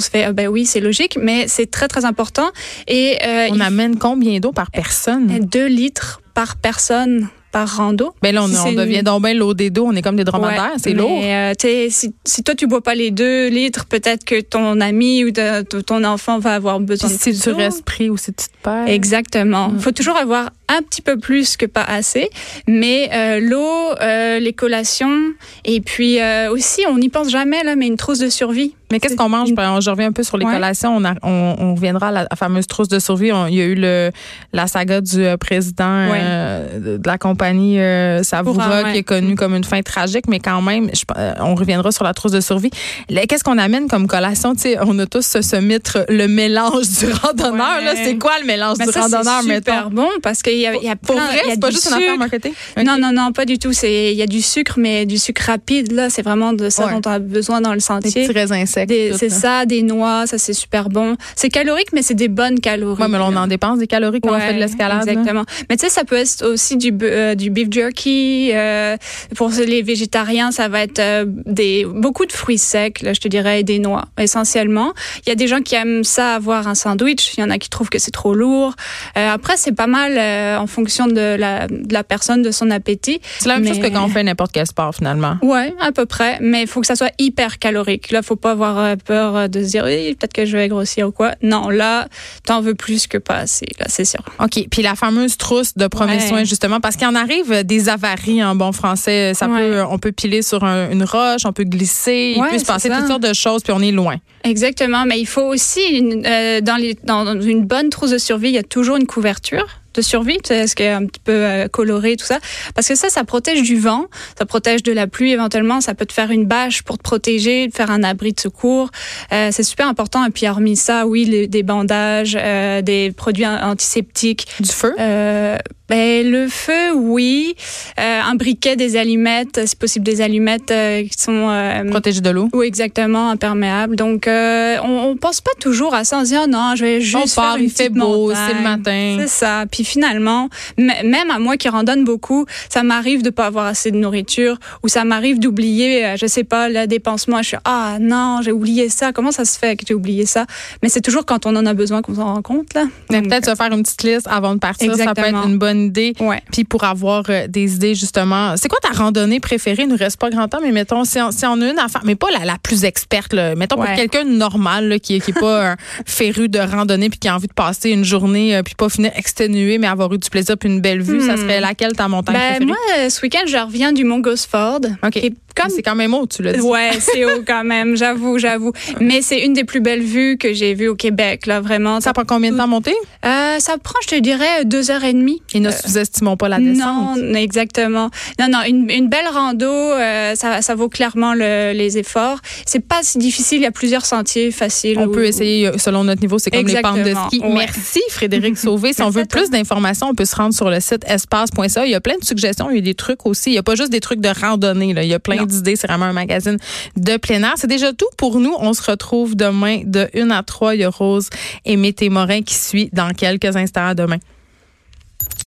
se 0.00 0.08
fait, 0.10 0.24
ah 0.24 0.32
ben 0.32 0.46
oui, 0.48 0.64
c'est 0.64 0.80
logique, 0.80 1.18
mais 1.20 1.46
c'est 1.48 1.68
très 1.70 1.88
très 1.88 2.04
important. 2.04 2.50
Et 2.86 3.18
euh, 3.26 3.48
on 3.50 3.54
il 3.56 3.62
amène 3.62 3.98
combien 3.98 4.38
d'eau 4.38 4.52
par 4.52 4.70
personne? 4.70 5.28
faut 5.28 5.40
2 5.40 5.66
litres 5.66 6.20
par 6.34 6.56
personne 6.56 7.28
par 7.50 7.76
rando. 7.76 8.14
Ben 8.22 8.34
là, 8.34 8.44
on, 8.44 8.46
Si 8.46 8.56
on 8.56 8.64
c'est 8.64 8.74
devient 8.76 8.98
une- 9.00 9.02
donc 9.02 9.20
bien 9.20 9.34
l'eau 9.34 9.52
des 9.52 9.68
dos. 9.68 9.84
On 9.86 9.92
est 9.94 10.00
comme 10.00 10.16
des 10.16 10.24
dromadaires. 10.24 10.70
Ouais, 10.72 10.78
c'est 10.82 10.94
lourd. 10.94 11.20
euh, 11.22 11.52
si, 11.90 12.14
si 12.24 12.42
toi 12.42 12.54
tu 12.54 12.66
bois 12.66 12.80
pas 12.82 12.94
les 12.94 13.10
deux 13.10 13.48
litres, 13.48 13.84
peut-être 13.84 14.24
que 14.24 14.40
ton 14.40 14.80
ami 14.80 15.22
ou 15.24 15.30
de- 15.32 15.60
ton 15.82 16.02
enfant 16.04 16.38
va 16.38 16.54
avoir 16.54 16.80
besoin 16.80 17.08
Puis 17.10 17.18
de 17.18 17.22
si 17.22 17.30
plus 17.32 17.42
tu 17.42 17.50
restes 17.50 17.84
pris 17.84 18.08
ou 18.08 18.16
si 18.16 18.32
tu 18.32 18.46
te 18.46 18.52
perds. 18.62 18.88
Exactement. 18.88 19.68
Il 19.70 19.76
Mm. 19.76 19.80
faut 19.80 19.90
toujours 19.92 20.16
avoir 20.16 20.48
un 20.78 20.82
petit 20.82 21.02
peu 21.02 21.18
plus 21.18 21.56
que 21.56 21.66
pas 21.66 21.82
assez. 21.84 22.28
Mais 22.66 23.10
euh, 23.12 23.40
l'eau, 23.40 23.94
euh, 24.00 24.38
les 24.38 24.52
collations, 24.52 25.18
et 25.64 25.80
puis 25.80 26.20
euh, 26.20 26.50
aussi, 26.50 26.82
on 26.88 26.98
n'y 26.98 27.08
pense 27.08 27.30
jamais, 27.30 27.62
là, 27.64 27.76
mais 27.76 27.86
une 27.86 27.96
trousse 27.96 28.18
de 28.18 28.28
survie. 28.28 28.74
Mais 28.90 29.00
qu'est-ce 29.00 29.16
qu'on 29.16 29.30
mange? 29.30 29.52
Ben, 29.54 29.80
je 29.80 29.88
reviens 29.88 30.08
un 30.08 30.12
peu 30.12 30.22
sur 30.22 30.36
les 30.36 30.44
Ouais. 30.44 30.52
collations. 30.52 30.94
On, 30.94 31.02
a- 31.06 31.14
on, 31.22 31.56
on 31.58 31.74
reviendra 31.74 32.08
à 32.08 32.12
la, 32.12 32.26
fameuse 32.36 32.66
trousse 32.66 32.88
de 32.88 32.98
survie. 32.98 33.32
On- 33.32 33.46
il 33.46 33.54
y 33.54 33.60
a 33.62 33.64
eu 33.64 33.74
le, 33.74 34.10
la 34.52 34.66
saga 34.66 35.00
du 35.00 35.24
président 35.40 36.10
Ouais. 36.10 36.18
euh, 36.22 36.98
de, 36.98 37.06
la 37.06 37.16
compagnie 37.16 37.80
euh, 37.80 38.22
Savoura 38.22 38.82
ouais. 38.82 38.92
qui 38.92 38.98
est 38.98 39.02
connu 39.02 39.34
comme 39.34 39.54
une 39.54 39.64
fin 39.64 39.80
tragique, 39.80 40.26
mais 40.28 40.40
quand 40.40 40.60
même, 40.60 40.90
je- 40.92 41.04
euh, 41.16 41.32
on 41.40 41.54
reviendra 41.54 41.90
sur 41.90 42.04
la 42.04 42.12
trousse 42.12 42.32
de 42.32 42.40
survie. 42.42 42.68
Qu'est-ce 43.08 43.44
qu'on 43.44 43.56
amène 43.56 43.88
comme 43.88 44.06
collation? 44.06 44.54
Tu 44.54 44.60
sais, 44.60 44.76
on 44.82 44.98
a 44.98 45.06
tous 45.06 45.24
ce, 45.24 45.40
ce 45.40 45.56
mythe, 45.56 45.96
le 46.10 46.26
mélange 46.26 46.86
du 47.00 47.10
randonneur. 47.22 47.78
C'est 47.94 48.18
quoi 48.18 48.32
le 48.42 48.46
mélange 48.46 48.76
Mais 48.78 48.84
du 48.86 48.92
ça, 48.92 49.02
randonneur, 49.02 49.40
c'est 49.42 49.54
super 49.54 49.84
mettons? 49.88 50.02
bon 50.02 50.08
parce 50.22 50.42
qu'il 50.42 50.58
y 50.62 50.66
a, 50.66 50.74
il 50.76 50.82
y 50.84 50.88
a 50.88 50.96
Pour 50.96 51.16
vrai, 51.16 51.40
c'est 51.48 51.60
pas 51.60 51.70
juste 51.70 51.86
une 51.86 51.92
affaire 51.94 52.08
sucre. 52.08 52.18
marketing? 52.18 52.52
Non, 52.84 52.96
non, 52.98 53.12
non, 53.12 53.32
pas 53.32 53.44
du 53.44 53.58
tout. 53.58 53.72
C'est, 53.72 54.12
il 54.12 54.16
y 54.16 54.22
a 54.22 54.26
du 54.26 54.42
sucre, 54.42 54.74
mais 54.78 55.06
du 55.06 55.18
sucre 55.18 55.42
rapide, 55.46 55.92
là. 55.92 56.08
C'est 56.10 56.22
vraiment 56.22 56.52
de 56.52 56.68
ça 56.70 56.86
Ouais. 56.86 56.92
dont 56.92 57.00
on 57.06 57.10
a 57.12 57.18
besoin 57.18 57.60
dans 57.60 57.70
le 57.72 57.76
Des 57.76 57.82
sentier. 57.82 58.26
petits 58.26 58.32
raisins 58.32 58.66
secs. 58.66 58.86
Des- 58.88 59.12
c'est 59.18 59.28
ça, 59.30 59.66
des 59.66 59.82
noix, 59.82 60.26
ça 60.26 60.38
c'est 60.38 60.52
super 60.52 60.88
bon. 60.88 61.16
C'est 61.36 61.48
calorique, 61.48 61.88
mais 61.92 62.02
c'est 62.02 62.14
des 62.14 62.28
bonnes 62.28 62.60
calories. 62.60 63.00
Ouais, 63.02 63.08
mais 63.08 63.18
on 63.18 63.36
en 63.36 63.46
dépense 63.46 63.78
des 63.78 63.86
calories 63.86 64.20
quand 64.20 64.34
on 64.34 64.40
fait 64.40 64.54
de 64.54 64.58
l'escalade. 64.58 65.04
là. 65.06 65.12
Exactement. 65.12 65.44
Mais 65.68 65.76
tu 65.76 65.84
sais, 65.86 65.90
ça 65.90 66.04
peut 66.04 66.16
être 66.16 66.44
aussi 66.46 66.76
du, 66.76 66.92
euh, 67.02 67.34
du 67.34 67.50
beef 67.50 67.68
jerky. 67.70 68.50
euh, 68.52 68.96
pour 69.36 69.50
les 69.50 69.82
végétariens, 69.82 70.50
ça 70.50 70.68
va 70.68 70.82
être 70.82 70.98
euh, 70.98 71.24
des 71.46 71.84
beaucoup 71.86 72.26
de 72.26 72.32
fruits 72.32 72.58
secs, 72.58 73.00
là, 73.02 73.12
je 73.12 73.20
te 73.20 73.28
dirais, 73.28 73.60
et 73.60 73.62
des 73.62 73.78
noix, 73.78 74.04
essentiellement. 74.18 74.92
Il 75.26 75.28
y 75.28 75.32
a 75.32 75.34
des 75.34 75.46
gens 75.48 75.60
qui 75.60 75.74
aiment 75.74 76.04
ça 76.04 76.34
avoir 76.34 76.68
un 76.68 76.74
sandwich. 76.74 77.34
Il 77.36 77.40
y 77.40 77.42
en 77.44 77.50
a 77.50 77.58
qui 77.58 77.68
trouvent 77.70 77.88
que 77.90 77.98
c'est 77.98 78.10
trop 78.10 78.34
lourd. 78.34 78.74
Après, 79.14 79.54
c'est 79.56 79.72
pas 79.72 79.86
mal 79.86 80.12
euh, 80.56 80.58
en 80.58 80.66
fonction 80.66 81.06
de 81.06 81.36
la, 81.36 81.66
de 81.68 81.92
la 81.92 82.04
personne, 82.04 82.42
de 82.42 82.50
son 82.50 82.70
appétit. 82.70 83.20
C'est 83.38 83.48
la 83.48 83.58
même 83.58 83.66
chose 83.68 83.82
que 83.82 83.88
quand 83.88 84.04
on 84.04 84.08
fait 84.08 84.22
n'importe 84.22 84.52
quel 84.52 84.66
sport, 84.66 84.94
finalement. 84.94 85.36
Ouais, 85.42 85.74
à 85.80 85.92
peu 85.92 86.06
près. 86.06 86.38
Mais 86.40 86.62
il 86.62 86.66
faut 86.68 86.80
que 86.80 86.86
ça 86.86 86.96
soit 86.96 87.12
hyper 87.18 87.58
calorique. 87.58 88.10
Là, 88.10 88.22
faut 88.22 88.36
pas 88.36 88.52
avoir 88.52 88.78
euh, 88.78 88.96
peur 88.96 89.36
euh, 89.36 89.48
de 89.48 89.62
se 89.62 89.68
dire, 89.68 89.84
oui, 89.84 90.14
peut-être 90.14 90.32
que 90.32 90.44
je 90.46 90.56
vais 90.56 90.68
grossir 90.68 91.08
ou 91.08 91.12
quoi. 91.12 91.32
Non, 91.42 91.68
là, 91.70 92.08
t'en 92.44 92.60
veux 92.60 92.74
plus 92.74 93.06
que 93.06 93.18
pas 93.18 93.36
assez. 93.36 93.66
Là, 93.78 93.86
c'est 93.88 94.04
sûr. 94.04 94.20
OK. 94.40 94.66
Puis 94.70 94.82
la 94.82 94.94
fameuse 94.94 95.36
trousse 95.36 95.76
de 95.76 95.86
premiers 95.86 96.12
Ouais. 96.14 96.28
soins, 96.28 96.44
justement, 96.44 96.80
parce 96.80 96.96
qu'il 96.96 97.06
en 97.06 97.14
arrive 97.14 97.64
des 97.64 97.88
avaries 97.88 98.42
en 98.44 98.54
bon 98.54 98.72
français. 98.72 99.32
Ça 99.34 99.48
Ouais. 99.48 99.60
peut, 99.70 99.82
on 99.88 99.98
peut 99.98 100.12
piler 100.12 100.42
sur 100.42 100.64
un- 100.64 100.90
une 100.90 101.04
roche, 101.04 101.42
on 101.44 101.52
peut 101.52 101.64
glisser, 101.64 102.34
il 102.36 102.40
Ouais, 102.42 102.50
peut 102.50 102.58
se 102.58 102.64
passer 102.64 102.88
ça. 102.88 102.98
toutes 102.98 103.06
sortes 103.08 103.22
de 103.22 103.32
choses, 103.32 103.62
puis 103.62 103.72
on 103.72 103.80
est 103.80 103.92
loin. 103.92 104.16
Exactement, 104.44 105.04
mais 105.06 105.18
il 105.20 105.26
faut 105.26 105.42
aussi, 105.42 105.80
une- 105.90 106.26
euh, 106.26 106.60
dans, 106.60 106.76
les, 106.76 106.96
dans 107.04 107.40
une 107.40 107.64
bonne 107.64 107.88
trousse 107.90 108.10
de 108.10 108.18
survie, 108.18 108.48
il 108.48 108.54
y 108.54 108.58
a 108.58 108.62
toujours 108.62 108.96
une 108.96 109.06
couverture 109.06 109.66
de 109.94 110.02
survie, 110.02 110.38
ce 110.44 110.74
qui 110.74 110.82
est 110.82 110.90
un 110.90 111.06
petit 111.06 111.20
peu 111.22 111.32
euh, 111.32 111.68
coloré, 111.68 112.16
tout 112.16 112.24
ça? 112.24 112.38
Parce 112.74 112.88
que 112.88 112.94
ça, 112.94 113.08
ça 113.08 113.24
protège 113.24 113.62
du 113.62 113.76
vent, 113.78 114.06
ça 114.38 114.46
protège 114.46 114.82
de 114.82 114.92
la 114.92 115.06
pluie 115.06 115.32
éventuellement, 115.32 115.80
ça 115.80 115.94
peut 115.94 116.06
te 116.06 116.12
faire 116.12 116.30
une 116.30 116.46
bâche 116.46 116.82
pour 116.82 116.98
te 116.98 117.02
protéger, 117.02 117.68
te 117.70 117.76
faire 117.76 117.90
un 117.90 118.02
abri 118.02 118.32
de 118.32 118.40
secours. 118.40 118.90
Euh, 119.32 119.48
c'est 119.52 119.62
super 119.62 119.86
important. 119.88 120.24
Et 120.26 120.30
puis, 120.30 120.46
hormis 120.48 120.76
ça, 120.76 121.06
oui, 121.06 121.24
les- 121.24 121.46
des 121.46 121.62
bandages, 121.62 122.36
euh, 122.40 122.82
des 122.82 123.12
produits 123.12 123.46
an- 123.46 123.70
antiseptiques. 123.70 124.46
Du 124.60 124.70
feu? 124.70 124.94
Euh, 124.98 125.58
ben, 125.88 126.30
le 126.30 126.48
feu, 126.48 126.92
oui. 126.94 127.54
Euh, 128.00 128.20
un 128.22 128.34
briquet, 128.34 128.76
des 128.76 128.96
allumettes, 128.96 129.60
c'est 129.66 129.78
possible 129.78 130.04
des 130.04 130.20
allumettes 130.20 130.70
euh, 130.70 131.02
qui 131.02 131.18
sont... 131.18 131.48
euh, 131.50 131.84
Protéger 131.90 132.20
de 132.20 132.30
l'eau. 132.30 132.48
oui, 132.54 132.66
exactement, 132.66 133.28
imperméable. 133.30 133.96
Donc, 133.96 134.26
euh, 134.26 134.76
on, 134.84 135.10
on 135.10 135.16
pense 135.16 135.40
pas 135.40 135.50
toujours 135.60 135.94
à 135.94 136.04
ça. 136.04 136.18
On 136.18 136.24
se 136.24 136.30
dit, 136.30 136.36
oh 136.42 136.46
non, 136.48 136.74
je 136.76 136.84
vais 136.84 137.00
juste 137.00 137.16
On 137.38 137.40
part, 137.40 137.52
faire 137.52 137.56
une 137.56 137.64
il 137.64 137.70
fait 137.70 137.88
beau, 137.90 138.32
c'est 138.34 138.54
le 138.54 138.62
matin. 138.62 139.16
C'est 139.20 139.28
ça. 139.28 139.64
Puis 139.70 139.84
finalement, 139.84 140.48
même 140.78 141.30
à 141.30 141.38
moi 141.38 141.56
qui 141.56 141.68
randonne 141.68 142.04
beaucoup, 142.04 142.46
ça 142.68 142.82
m'arrive 142.82 143.22
de 143.22 143.30
pas 143.30 143.46
avoir 143.46 143.66
assez 143.66 143.90
de 143.90 143.96
nourriture 143.96 144.58
ou 144.82 144.88
ça 144.88 145.04
m'arrive 145.04 145.38
d'oublier, 145.40 146.04
euh, 146.06 146.16
je 146.16 146.26
sais 146.26 146.44
pas, 146.44 146.68
le 146.68 146.86
dépensement. 146.86 147.42
Je 147.42 147.48
suis, 147.48 147.56
ah 147.64 147.98
non, 148.00 148.40
j'ai 148.42 148.52
oublié 148.52 148.88
ça. 148.88 149.12
Comment 149.12 149.32
ça 149.32 149.44
se 149.44 149.58
fait 149.58 149.76
que 149.76 149.84
j'ai 149.86 149.94
oublié 149.94 150.26
ça? 150.26 150.46
Mais 150.82 150.88
c'est 150.88 151.00
toujours 151.00 151.26
quand 151.26 151.44
on 151.46 151.54
en 151.56 151.66
a 151.66 151.74
besoin 151.74 152.02
qu'on 152.02 152.14
s'en 152.14 152.34
rend 152.34 152.42
compte, 152.42 152.72
là. 152.74 152.84
Peut-être 153.08 153.44
se 153.50 153.54
faire 153.54 153.72
une 153.72 153.82
petite 153.82 154.02
liste 154.04 154.26
avant 154.30 154.54
de 154.54 154.58
partir, 154.58 154.94
ça 154.96 155.14
peut 155.14 155.22
être 155.22 155.46
une 155.46 155.58
bonne 155.58 155.81
idée, 155.86 156.14
puis 156.52 156.64
pour 156.64 156.84
avoir 156.84 157.24
euh, 157.28 157.46
des 157.48 157.74
idées, 157.74 157.94
justement. 157.94 158.56
C'est 158.56 158.68
quoi 158.68 158.78
ta 158.80 158.90
randonnée 158.90 159.40
préférée? 159.40 159.82
Il 159.82 159.88
nous 159.88 159.96
reste 159.96 160.18
pas 160.18 160.30
grand 160.30 160.48
temps, 160.48 160.58
mais 160.62 160.72
mettons, 160.72 161.04
si 161.04 161.20
on, 161.20 161.30
si 161.30 161.44
on 161.46 161.60
a 161.60 161.70
une 161.70 161.78
affaire, 161.78 162.02
mais 162.04 162.14
pas 162.16 162.28
la, 162.30 162.44
la 162.44 162.56
plus 162.62 162.84
experte, 162.84 163.32
là. 163.32 163.54
mettons 163.54 163.76
pour 163.76 163.86
quelqu'un 163.94 164.24
de 164.24 164.30
normal, 164.30 164.88
là, 164.88 164.98
qui, 164.98 165.20
qui 165.20 165.30
est 165.30 165.40
pas 165.40 165.70
un 165.72 165.76
féru 166.06 166.48
de 166.48 166.58
randonnée, 166.58 167.10
puis 167.10 167.18
qui 167.18 167.28
a 167.28 167.34
envie 167.34 167.46
de 167.48 167.52
passer 167.52 167.90
une 167.90 168.04
journée, 168.04 168.56
euh, 168.56 168.62
puis 168.62 168.74
pas 168.74 168.88
finir 168.88 169.10
exténué, 169.16 169.78
mais 169.78 169.86
avoir 169.86 170.12
eu 170.12 170.18
du 170.18 170.28
plaisir, 170.30 170.56
puis 170.58 170.68
une 170.68 170.80
belle 170.80 171.02
vue, 171.02 171.20
ça 171.20 171.34
Hmm. 171.34 171.38
serait 171.38 171.60
laquelle 171.60 171.92
ta 171.94 172.08
montagne 172.08 172.34
Ben, 172.34 172.40
préférée? 172.56 172.66
moi, 172.66 172.76
euh, 172.98 173.08
ce 173.08 173.20
week-end, 173.22 173.42
je 173.46 173.56
reviens 173.56 173.92
du 173.92 174.04
Mont 174.04 174.20
Gosford. 174.20 174.80
OK. 175.02 175.10
qui 175.10 175.18
est 175.26 175.34
comme 175.54 175.70
C'est 175.70 175.82
quand 175.82 175.94
même 175.94 176.14
haut, 176.14 176.26
tu 176.26 176.42
l'as 176.42 176.52
dit. 176.52 176.60
Ouais, 176.60 176.90
c'est 177.00 177.24
haut 177.24 177.42
quand 177.46 177.64
même, 177.64 177.96
j'avoue, 177.96 178.38
j'avoue. 178.38 178.72
Mais 179.00 179.22
c'est 179.22 179.40
une 179.44 179.52
des 179.52 179.64
plus 179.64 179.80
belles 179.80 180.02
vues 180.02 180.36
que 180.38 180.52
j'ai 180.52 180.74
vues 180.74 180.88
au 180.88 180.94
Québec, 180.94 181.46
là, 181.46 181.60
vraiment. 181.60 182.00
Ça 182.00 182.12
prend 182.12 182.24
combien 182.24 182.52
de 182.52 182.56
temps 182.56 182.64
à 182.64 182.66
monter? 182.66 182.94
Euh, 183.24 183.58
ça 183.58 183.76
prend, 183.82 183.98
je 184.02 184.08
te 184.16 184.20
dirais, 184.20 184.64
deux 184.64 184.90
heures 184.90 185.04
et 185.04 185.12
demie. 185.12 185.42
Et 185.54 185.60
ne 185.60 185.70
sous-estimons 185.70 186.36
pas 186.36 186.48
la 186.48 186.58
descente. 186.58 187.18
Non, 187.18 187.34
exactement. 187.34 188.10
Non, 188.40 188.48
non, 188.50 188.58
une, 188.66 188.90
une 188.90 189.08
belle 189.08 189.28
rando, 189.32 189.66
euh, 189.66 190.34
ça, 190.34 190.62
ça 190.62 190.74
vaut 190.74 190.88
clairement 190.88 191.34
le- 191.34 191.72
les 191.72 191.98
efforts. 191.98 192.38
C'est 192.66 192.84
pas 192.86 193.00
si 193.02 193.18
difficile, 193.18 193.58
il 193.58 193.62
y 193.64 193.66
a 193.66 193.70
plusieurs 193.70 194.04
sentiers 194.06 194.50
faciles. 194.50 194.98
On 194.98 195.06
où- 195.06 195.12
peut 195.12 195.24
essayer 195.26 195.68
euh, 195.68 195.78
selon 195.78 196.04
notre 196.04 196.20
niveau. 196.20 196.38
C'est 196.38 196.50
comme 196.50 196.66
les 196.66 196.80
pentes 196.80 196.96
de 196.96 197.00
Exactement, 197.10 197.28
ski. 197.28 197.40
ouais. 197.40 197.52
Merci, 197.54 198.00
Frédéric 198.10 198.58
Sauvé. 198.58 198.92
Si 198.92 199.02
on 199.02 199.10
veut 199.10 199.24
plus 199.24 199.50
d'informations, 199.50 200.08
on 200.08 200.14
peut 200.14 200.24
se 200.24 200.34
rendre 200.36 200.54
sur 200.54 200.70
le 200.70 200.80
site 200.80 201.04
espace.ca. 201.06 201.84
Il 201.86 201.90
y 201.90 201.94
a 201.94 202.00
plein 202.00 202.16
de 202.18 202.24
suggestions. 202.24 202.70
Il 202.70 202.76
y 202.76 202.78
a 202.78 202.82
des 202.82 202.94
trucs 202.94 203.26
aussi. 203.26 203.50
Il 203.50 203.52
n'y 203.52 203.58
a 203.58 203.62
pas 203.62 203.74
juste 203.74 203.90
des 203.90 204.00
trucs 204.00 204.20
de 204.20 204.28
randonnée. 204.28 204.92
Là. 204.94 205.02
Il 205.02 205.08
y 205.08 205.14
a 205.14 205.18
plein 205.18 205.41
C'est 205.50 205.86
vraiment 205.86 206.06
un 206.06 206.12
magazine 206.12 206.58
de 206.96 207.16
plein 207.16 207.42
air. 207.42 207.54
C'est 207.56 207.66
déjà 207.66 207.92
tout 207.92 208.08
pour 208.16 208.40
nous. 208.40 208.54
On 208.58 208.72
se 208.72 208.90
retrouve 208.90 209.36
demain 209.36 209.82
de 209.84 210.08
1 210.14 210.30
à 210.30 210.42
3. 210.42 210.74
Il 210.74 210.80
y 210.80 210.84
a 210.84 210.90
Rose 210.90 211.28
et 211.64 211.76
Morin 212.08 212.42
qui 212.42 212.54
suit 212.54 212.88
dans 212.92 213.12
quelques 213.12 213.56
instants 213.56 213.94
demain. 213.94 214.18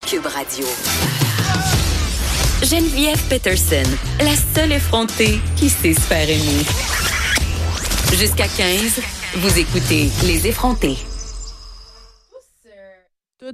Cube 0.07 0.25
Radio. 0.25 0.65
Geneviève 2.63 3.21
Peterson, 3.29 3.83
la 4.19 4.33
seule 4.55 4.71
effrontée 4.71 5.39
qui 5.55 5.69
sait 5.69 5.93
se 5.93 5.99
faire 5.99 6.29
aimer. 6.29 6.65
Jusqu'à 8.13 8.47
15, 8.47 9.01
vous 9.35 9.59
écoutez 9.59 10.09
Les 10.25 10.47
effrontés. 10.47 10.97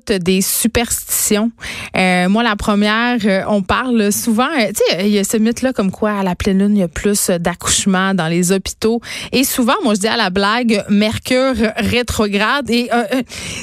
Des 0.07 0.39
superstitions. 0.39 1.51
Euh, 1.97 2.29
moi, 2.29 2.43
la 2.43 2.55
première, 2.55 3.17
euh, 3.25 3.41
on 3.49 3.61
parle 3.61 4.13
souvent, 4.13 4.47
euh, 4.47 4.67
tu 4.67 4.81
sais, 4.87 5.05
il 5.05 5.11
y 5.11 5.19
a 5.19 5.25
ce 5.25 5.35
mythe-là 5.35 5.73
comme 5.73 5.91
quoi 5.91 6.11
à 6.11 6.23
la 6.23 6.33
pleine 6.33 6.59
lune, 6.59 6.77
il 6.77 6.79
y 6.79 6.83
a 6.83 6.87
plus 6.87 7.29
d'accouchements 7.29 8.13
dans 8.13 8.29
les 8.29 8.53
hôpitaux. 8.53 9.01
Et 9.33 9.43
souvent, 9.43 9.73
moi, 9.83 9.95
je 9.95 9.99
dis 9.99 10.07
à 10.07 10.15
la 10.15 10.29
blague, 10.29 10.85
Mercure 10.87 11.55
rétrograde. 11.75 12.69
Et 12.69 12.89
euh, 12.93 13.03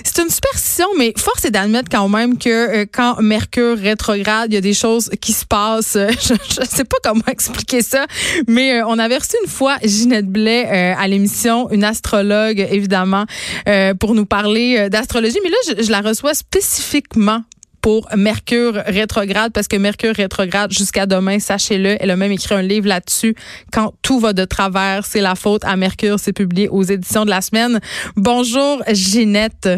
c'est 0.04 0.22
une 0.22 0.28
superstition, 0.28 0.88
mais 0.98 1.14
force 1.16 1.46
est 1.46 1.50
d'admettre 1.50 1.88
quand 1.90 2.10
même 2.10 2.36
que 2.36 2.84
quand 2.84 3.22
Mercure 3.22 3.78
rétrograde, 3.78 4.52
il 4.52 4.54
y 4.54 4.58
a 4.58 4.60
des 4.60 4.74
choses 4.74 5.10
qui 5.22 5.32
se 5.32 5.46
passent. 5.46 5.96
Je, 6.28 6.34
je 6.34 6.66
sais 6.68 6.84
pas 6.84 6.96
comment 7.02 7.22
expliquer 7.26 7.80
ça, 7.80 8.06
mais 8.46 8.82
on 8.82 8.98
avait 8.98 9.16
reçu 9.16 9.36
une 9.42 9.48
fois 9.48 9.76
Ginette 9.82 10.26
Blais 10.26 10.66
à 10.66 11.08
l'émission, 11.08 11.70
une 11.70 11.84
astrologue, 11.84 12.66
évidemment, 12.70 13.24
pour 13.98 14.14
nous 14.14 14.26
parler 14.26 14.90
d'astrologie. 14.90 15.38
Mais 15.42 15.50
là, 15.50 15.82
je 15.82 15.90
la 15.90 16.00
reçois 16.00 16.17
spécifiquement 16.34 17.42
pour 17.80 18.08
Mercure 18.16 18.74
rétrograde 18.86 19.52
parce 19.52 19.68
que 19.68 19.76
Mercure 19.76 20.14
rétrograde 20.14 20.72
jusqu'à 20.72 21.06
demain, 21.06 21.38
sachez-le, 21.38 21.96
elle 22.00 22.10
a 22.10 22.16
même 22.16 22.32
écrit 22.32 22.54
un 22.54 22.62
livre 22.62 22.88
là-dessus. 22.88 23.34
Quand 23.72 23.94
tout 24.02 24.18
va 24.18 24.32
de 24.32 24.44
travers, 24.44 25.06
c'est 25.06 25.20
la 25.20 25.34
faute 25.34 25.64
à 25.64 25.76
Mercure. 25.76 26.18
C'est 26.18 26.32
publié 26.32 26.68
aux 26.68 26.82
éditions 26.82 27.24
de 27.24 27.30
la 27.30 27.40
semaine. 27.40 27.80
Bonjour 28.16 28.82
Ginette. 28.88 29.68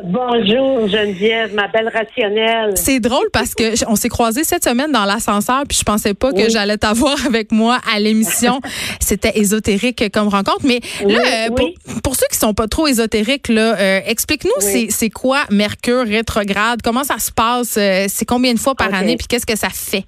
Bonjour 0.00 0.88
Geneviève, 0.88 1.54
ma 1.54 1.68
belle 1.68 1.88
rationnelle. 1.88 2.74
C'est 2.76 2.98
drôle 2.98 3.26
parce 3.30 3.54
que 3.54 3.86
on 3.90 3.94
s'est 3.94 4.08
croisés 4.08 4.42
cette 4.42 4.64
semaine 4.64 4.90
dans 4.90 5.04
l'ascenseur 5.04 5.64
puis 5.68 5.76
je 5.78 5.84
pensais 5.84 6.14
pas 6.14 6.32
que 6.32 6.48
j'allais 6.48 6.78
t'avoir 6.78 7.14
avec 7.26 7.52
moi 7.52 7.78
à 7.94 8.00
l'émission. 8.00 8.60
C'était 9.00 9.38
ésotérique 9.38 10.10
comme 10.10 10.28
rencontre. 10.28 10.64
Mais 10.64 10.80
Oui, 11.04 11.12
là, 11.12 11.20
euh, 11.20 11.66
pour, 12.02 12.16
ceux 12.16 12.26
qui 12.30 12.38
sont 12.38 12.54
pas 12.54 12.68
trop 12.68 12.86
ésotériques, 12.86 13.48
là, 13.48 13.78
euh, 13.78 14.00
explique-nous 14.06 14.60
c'est 14.60 15.10
quoi 15.10 15.40
Mercure 15.50 16.06
rétrograde, 16.06 16.80
comment 16.82 17.04
ça 17.04 17.18
se 17.18 17.30
passe, 17.30 17.76
euh, 17.76 18.06
c'est 18.08 18.24
combien 18.24 18.54
de 18.54 18.58
fois 18.58 18.74
par 18.74 18.94
année? 18.94 19.16
Puis 19.18 19.26
qu'est-ce 19.26 19.46
que 19.46 19.58
ça 19.58 19.68
fait? 19.68 20.04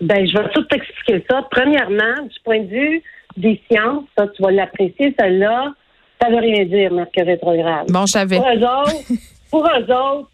Ben, 0.00 0.26
je 0.26 0.38
vais 0.38 0.48
tout 0.54 0.62
t'expliquer 0.62 1.22
ça. 1.30 1.46
Premièrement, 1.50 2.22
du 2.22 2.40
point 2.44 2.60
de 2.60 2.68
vue 2.68 3.02
des 3.36 3.60
sciences, 3.70 4.04
ça, 4.16 4.26
tu 4.28 4.42
vas 4.42 4.50
l'apprécier, 4.50 5.14
celle-là, 5.18 5.74
ça 6.22 6.30
veut 6.30 6.38
rien 6.38 6.64
dire, 6.64 6.92
Mercure 6.92 7.26
rétrograde. 7.26 7.90
Bon, 7.90 8.06
je 8.06 8.12
savais. 8.12 8.36
Pour 8.36 8.46
eux 8.48 8.64
autres, 8.64 9.12
pour 9.50 9.66
eux 9.66 9.92
autres, 9.92 10.28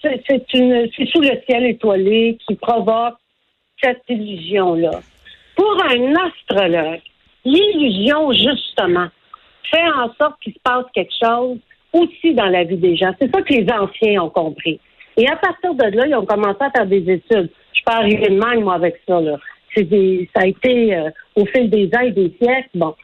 c'est 0.00 1.06
sous 1.08 1.20
le 1.20 1.40
ciel 1.48 1.66
étoilé 1.66 2.38
qui 2.46 2.54
provoque 2.54 3.16
cette 3.82 4.02
illusion-là. 4.08 5.00
Pour 5.56 5.84
un 5.84 6.14
astrologue, 6.14 7.00
l'illusion, 7.44 8.32
justement, 8.32 9.08
fait 9.70 9.88
en 9.88 10.12
sorte 10.20 10.40
qu'il 10.42 10.52
se 10.52 10.58
passe 10.62 10.84
quelque 10.94 11.12
chose 11.20 11.58
aussi 11.92 12.34
dans 12.34 12.46
la 12.46 12.64
vie 12.64 12.76
des 12.76 12.96
gens. 12.96 13.12
C'est 13.20 13.30
ça 13.34 13.42
que 13.42 13.52
les 13.52 13.66
anciens 13.72 14.22
ont 14.22 14.30
compris. 14.30 14.78
Et 15.16 15.26
à 15.28 15.36
partir 15.36 15.74
de 15.74 15.84
là, 15.96 16.06
ils 16.06 16.14
ont 16.14 16.24
commencé 16.24 16.58
à 16.60 16.70
faire 16.70 16.86
des 16.86 17.10
études. 17.10 17.50
Je 17.72 17.80
peux 17.84 17.92
arriver 17.92 18.28
de 18.28 18.38
même, 18.38 18.62
moi, 18.62 18.74
avec 18.74 19.00
ça. 19.06 19.20
Là. 19.20 19.36
C'est 19.74 19.84
des, 19.84 20.28
ça 20.34 20.42
a 20.42 20.46
été 20.46 20.94
euh, 20.94 21.10
au 21.34 21.44
fil 21.46 21.68
des 21.68 21.90
ans 21.94 22.02
et 22.02 22.12
des 22.12 22.32
siècles. 22.40 22.70
Bon. 22.74 22.94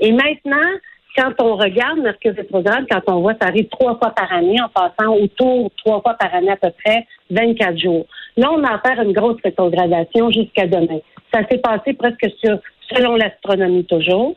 Et 0.00 0.12
maintenant, 0.12 0.78
quand 1.16 1.32
on 1.40 1.56
regarde 1.56 1.98
Mercure 1.98 2.34
rétrograde, 2.34 2.86
quand 2.90 3.02
on 3.08 3.20
voit 3.20 3.34
ça 3.40 3.48
arrive 3.48 3.68
trois 3.68 3.98
fois 3.98 4.10
par 4.10 4.32
année, 4.32 4.56
en 4.60 4.68
passant 4.68 5.14
autour 5.14 5.70
trois 5.84 6.00
fois 6.00 6.14
par 6.14 6.34
année 6.34 6.50
à 6.50 6.56
peu 6.56 6.70
près 6.84 7.06
24 7.30 7.78
jours. 7.78 8.06
Là, 8.36 8.50
on 8.52 8.62
a 8.62 8.74
affaire 8.74 9.00
à 9.00 9.04
une 9.04 9.12
grosse 9.12 9.40
rétrogradation 9.42 10.30
jusqu'à 10.30 10.66
demain. 10.66 11.00
Ça 11.32 11.40
s'est 11.50 11.58
passé 11.58 11.94
presque 11.94 12.30
sur, 12.42 12.58
selon 12.92 13.16
l'astronomie 13.16 13.84
toujours, 13.84 14.36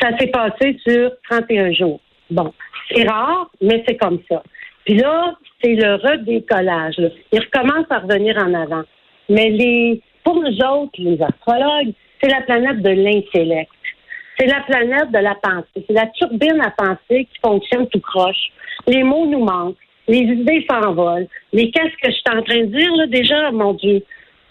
ça 0.00 0.16
s'est 0.18 0.28
passé 0.28 0.78
sur 0.86 1.10
31 1.30 1.72
jours. 1.72 2.00
Bon, 2.30 2.52
c'est 2.90 3.08
rare, 3.08 3.50
mais 3.60 3.84
c'est 3.86 3.96
comme 3.96 4.20
ça. 4.30 4.42
Puis 4.84 4.94
là, 4.94 5.34
c'est 5.62 5.74
le 5.74 5.94
redécollage. 5.96 6.96
là. 6.98 7.08
Il 7.32 7.40
recommence 7.40 7.86
à 7.90 7.98
revenir 7.98 8.36
en 8.38 8.54
avant. 8.54 8.82
Mais 9.28 9.50
les, 9.50 10.00
pour 10.24 10.36
nous 10.36 10.58
autres, 10.62 10.92
les 10.98 11.20
astrologues, 11.22 11.92
c'est 12.22 12.30
la 12.30 12.40
planète 12.42 12.82
de 12.82 12.90
l'intellect. 12.90 13.70
C'est 14.40 14.46
la 14.46 14.60
planète 14.60 15.10
de 15.12 15.18
la 15.18 15.34
pensée. 15.34 15.84
C'est 15.86 15.92
la 15.92 16.06
turbine 16.06 16.62
à 16.62 16.70
penser 16.70 17.26
qui 17.26 17.40
fonctionne 17.44 17.86
tout 17.88 18.00
croche. 18.00 18.50
Les 18.86 19.02
mots 19.02 19.26
nous 19.26 19.44
manquent. 19.44 19.76
Les 20.08 20.20
idées 20.20 20.66
s'envolent. 20.68 21.26
Les 21.52 21.70
qu'est-ce 21.70 21.94
que 22.02 22.10
je 22.10 22.12
suis 22.12 22.38
en 22.38 22.42
train 22.42 22.60
de 22.60 22.74
dire, 22.74 22.90
là, 22.96 23.06
déjà, 23.06 23.50
mon 23.50 23.74
Dieu? 23.74 24.02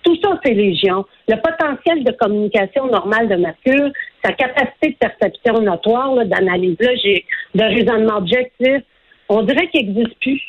Tout 0.03 0.16
ça, 0.22 0.40
c'est 0.45 0.53
légion. 0.53 1.06
Le 1.28 1.38
potentiel 1.38 2.03
de 2.03 2.11
communication 2.11 2.86
normale 2.86 3.30
de 3.30 3.36
Mercure, 3.36 3.90
sa 4.24 4.32
capacité 4.34 4.90
de 4.90 4.95
perception 5.07 5.60
notoire, 5.60 6.24
d'analyse 6.24 6.78
logique, 6.80 7.26
de 7.56 7.64
raisonnement 7.64 8.18
objectif, 8.18 8.84
on 9.28 9.41
dirait 9.41 9.70
qu'ils 9.70 9.88
n'existent 9.88 10.18
plus. 10.22 10.41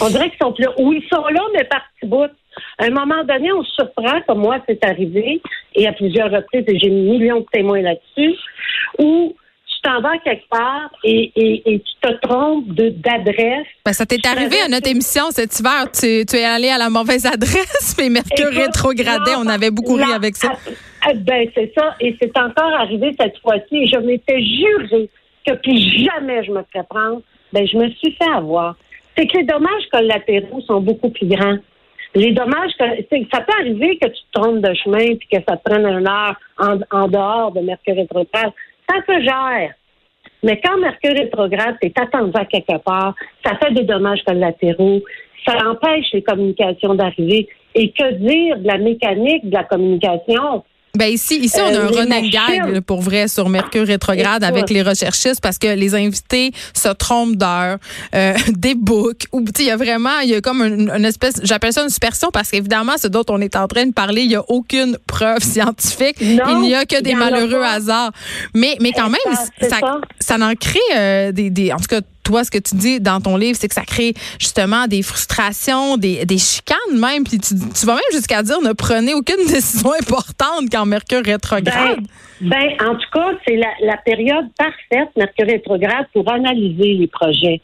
On 0.00 0.08
dirait 0.08 0.30
qu'ils 0.30 0.38
sont 0.40 0.52
plus 0.52 0.64
là. 0.64 0.72
Ou 0.78 0.94
ils 0.94 1.06
sont 1.12 1.26
là, 1.26 1.42
mais 1.54 1.64
par 1.64 1.82
petits 1.96 2.08
bouts. 2.08 2.34
À 2.78 2.84
un 2.86 2.90
moment 2.90 3.22
donné, 3.24 3.52
on 3.52 3.62
se 3.62 3.72
surprend, 3.74 4.20
comme 4.26 4.40
moi, 4.40 4.58
c'est 4.68 4.84
arrivé, 4.84 5.40
et 5.74 5.86
à 5.86 5.92
plusieurs 5.92 6.30
reprises, 6.30 6.64
et 6.68 6.78
j'ai 6.78 6.90
millions 6.90 7.40
de 7.40 7.46
témoins 7.52 7.80
là-dessus, 7.82 8.34
où 8.98 9.34
tu 9.66 9.80
t'en 9.82 10.00
vas 10.00 10.16
quelque 10.18 10.48
part 10.48 10.90
et, 11.04 11.32
et, 11.36 11.62
et 11.74 11.80
tu 11.80 11.94
te 12.00 12.12
trompes 12.26 12.68
de- 12.68 12.88
d'adresse. 12.90 13.66
Ben, 13.84 13.92
ça 13.92 14.06
t'est 14.06 14.24
arrivé 14.26 14.56
à 14.64 14.68
notre 14.68 14.88
émission 14.88 15.30
cet 15.30 15.58
hiver. 15.58 15.90
Tu, 15.92 16.24
tu 16.24 16.36
es 16.36 16.44
allé 16.44 16.68
à 16.68 16.78
la 16.78 16.88
mauvaise 16.88 17.26
adresse, 17.26 17.96
mais 17.98 18.08
Mercure 18.08 18.48
Écoute, 18.52 18.62
rétrogradait. 18.66 19.34
On 19.36 19.46
avait 19.46 19.70
beaucoup 19.70 19.94
ri 19.94 20.10
avec 20.14 20.36
ça. 20.36 20.52
ben, 21.14 21.48
c'est 21.54 21.72
ça. 21.76 21.94
Et 22.00 22.16
c'est 22.20 22.36
encore 22.38 22.72
arrivé 22.80 23.14
cette 23.18 23.38
fois-ci. 23.38 23.76
Et 23.76 23.86
je 23.86 23.98
m'étais 23.98 24.40
juré 24.42 25.08
que 25.46 25.54
plus 25.54 25.78
jamais 26.04 26.44
je 26.44 26.52
me 26.52 26.62
ferais 26.72 26.84
prendre. 26.88 27.22
Ben, 27.52 27.66
je 27.66 27.76
me 27.76 27.88
suis 27.90 28.12
fait 28.12 28.30
avoir. 28.34 28.76
C'est 29.16 29.26
que 29.26 29.38
les 29.38 29.44
dommages 29.44 29.86
collatéraux 29.92 30.60
sont 30.62 30.80
beaucoup 30.80 31.10
plus 31.10 31.26
grands. 31.26 31.58
Les 32.14 32.32
dommages, 32.32 32.70
ça 32.78 33.40
peut 33.40 33.52
arriver 33.60 33.98
que 33.98 34.08
tu 34.08 34.22
te 34.32 34.40
trompes 34.40 34.60
de 34.60 34.74
chemin 34.74 35.16
puis 35.16 35.28
que 35.30 35.38
ça 35.48 35.56
te 35.56 35.62
prenne 35.62 35.86
une 35.86 36.08
heure 36.08 36.36
en, 36.58 37.08
dehors 37.08 37.52
de 37.52 37.60
Mercure 37.60 37.96
rétrograde. 37.96 38.52
Ça 38.88 38.96
se 39.06 39.20
gère. 39.22 39.74
Mais 40.42 40.60
quand 40.62 40.78
Mercure 40.78 41.14
rétrograde, 41.14 41.76
c'est 41.82 41.98
attendu 41.98 42.32
à 42.34 42.44
quelque 42.44 42.78
part, 42.78 43.14
ça 43.44 43.56
fait 43.56 43.72
des 43.72 43.84
dommages 43.84 44.22
collatéraux, 44.26 45.02
ça 45.46 45.56
empêche 45.68 46.12
les 46.12 46.22
communications 46.22 46.94
d'arriver. 46.94 47.48
Et 47.74 47.90
que 47.92 48.12
dire 48.12 48.58
de 48.58 48.66
la 48.66 48.78
mécanique 48.78 49.48
de 49.48 49.54
la 49.54 49.64
communication? 49.64 50.64
Ben 50.96 51.12
ici, 51.12 51.38
ici 51.38 51.56
on 51.60 51.66
a 51.66 51.72
Euh, 51.72 51.86
un 51.86 51.90
les 51.90 51.96
running 51.98 52.32
machines. 52.32 52.62
gag 52.72 52.80
pour 52.80 53.00
vrai 53.02 53.28
sur 53.28 53.48
Mercure 53.48 53.86
rétrograde 53.86 54.42
avec 54.44 54.70
les 54.70 54.82
recherchistes 54.82 55.40
parce 55.40 55.58
que 55.58 55.68
les 55.68 55.94
invités 55.94 56.52
se 56.74 56.88
trompent 56.88 57.36
d'heure, 57.36 57.78
euh, 58.14 58.34
des 58.56 58.74
books 58.74 59.26
ou 59.32 59.44
il 59.58 59.64
y 59.64 59.70
a 59.70 59.76
vraiment 59.76 60.18
il 60.22 60.30
y 60.30 60.34
a 60.34 60.40
comme 60.40 60.62
une, 60.62 60.90
une 60.90 61.04
espèce 61.04 61.34
j'appelle 61.42 61.72
ça 61.72 61.82
une 61.82 61.90
superstition 61.90 62.30
parce 62.32 62.50
qu'évidemment 62.50 62.96
ce 62.96 63.08
dont 63.08 63.24
on 63.28 63.40
est 63.40 63.56
en 63.56 63.66
train 63.68 63.86
de 63.86 63.92
parler 63.92 64.22
il 64.22 64.30
y 64.30 64.36
a 64.36 64.44
aucune 64.48 64.96
preuve 65.06 65.38
scientifique 65.42 66.20
Non, 66.20 66.62
il 66.62 66.68
n'y 66.68 66.74
a 66.74 66.84
que 66.84 67.00
des 67.00 67.14
malheureux 67.14 67.62
hasards 67.62 68.12
mais 68.54 68.76
mais 68.80 68.92
quand 68.92 69.10
même 69.10 69.34
ça, 69.60 69.68
ça 69.68 69.78
ça. 69.80 70.00
ça 70.20 70.36
en 70.36 70.54
crée 70.54 70.78
euh, 70.96 71.32
des, 71.32 71.50
des 71.50 71.72
en 71.72 71.76
tout 71.78 71.88
cas 71.88 72.00
toi, 72.26 72.42
ce 72.44 72.50
que 72.50 72.58
tu 72.58 72.74
dis 72.74 73.00
dans 73.00 73.20
ton 73.20 73.36
livre, 73.36 73.56
c'est 73.58 73.68
que 73.68 73.74
ça 73.74 73.84
crée 73.84 74.12
justement 74.38 74.86
des 74.86 75.02
frustrations, 75.02 75.96
des, 75.96 76.24
des 76.26 76.38
chicanes 76.38 76.76
même. 76.92 77.24
Puis 77.24 77.38
tu, 77.38 77.54
tu 77.54 77.86
vas 77.86 77.94
même 77.94 78.12
jusqu'à 78.12 78.42
dire 78.42 78.60
ne 78.60 78.72
prenez 78.72 79.14
aucune 79.14 79.46
décision 79.48 79.92
importante 79.92 80.64
quand 80.70 80.84
Mercure 80.86 81.22
rétrograde. 81.24 81.98
Ben, 82.40 82.50
ben, 82.50 82.88
en 82.88 82.94
tout 82.96 83.10
cas, 83.12 83.30
c'est 83.46 83.56
la, 83.56 83.70
la 83.82 83.96
période 83.98 84.46
parfaite, 84.58 85.08
Mercure 85.16 85.46
rétrograde, 85.46 86.06
pour 86.12 86.30
analyser 86.30 86.94
les 86.94 87.06
projets. 87.06 87.60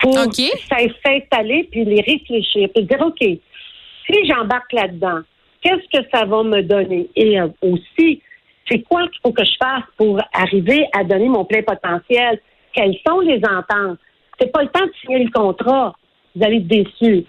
Pour 0.00 0.16
OK. 0.16 0.34
s'in- 0.34 0.92
s'installer 1.04 1.68
puis 1.70 1.84
les 1.84 2.02
réfléchir. 2.02 2.68
Puis 2.74 2.84
dire, 2.84 3.00
OK, 3.00 3.20
si 3.20 4.26
j'embarque 4.28 4.72
là-dedans, 4.72 5.20
qu'est-ce 5.62 5.98
que 5.98 6.06
ça 6.12 6.24
va 6.26 6.42
me 6.42 6.62
donner? 6.62 7.08
Et 7.16 7.40
euh, 7.40 7.48
aussi, 7.62 8.20
c'est 8.68 8.80
quoi 8.82 9.02
qu'il 9.08 9.20
faut 9.22 9.32
que 9.32 9.44
je 9.44 9.56
fasse 9.58 9.84
pour 9.96 10.20
arriver 10.32 10.84
à 10.96 11.04
donner 11.04 11.28
mon 11.28 11.44
plein 11.44 11.62
potentiel? 11.62 12.38
Quelles 12.74 12.96
sont 13.06 13.20
les 13.20 13.40
ententes? 13.44 13.98
C'est 14.38 14.52
pas 14.52 14.62
le 14.62 14.68
temps 14.68 14.84
de 14.84 14.92
signer 15.00 15.24
le 15.24 15.30
contrat. 15.30 15.94
Vous 16.34 16.44
allez 16.44 16.56
être 16.56 16.66
déçus. 16.66 17.24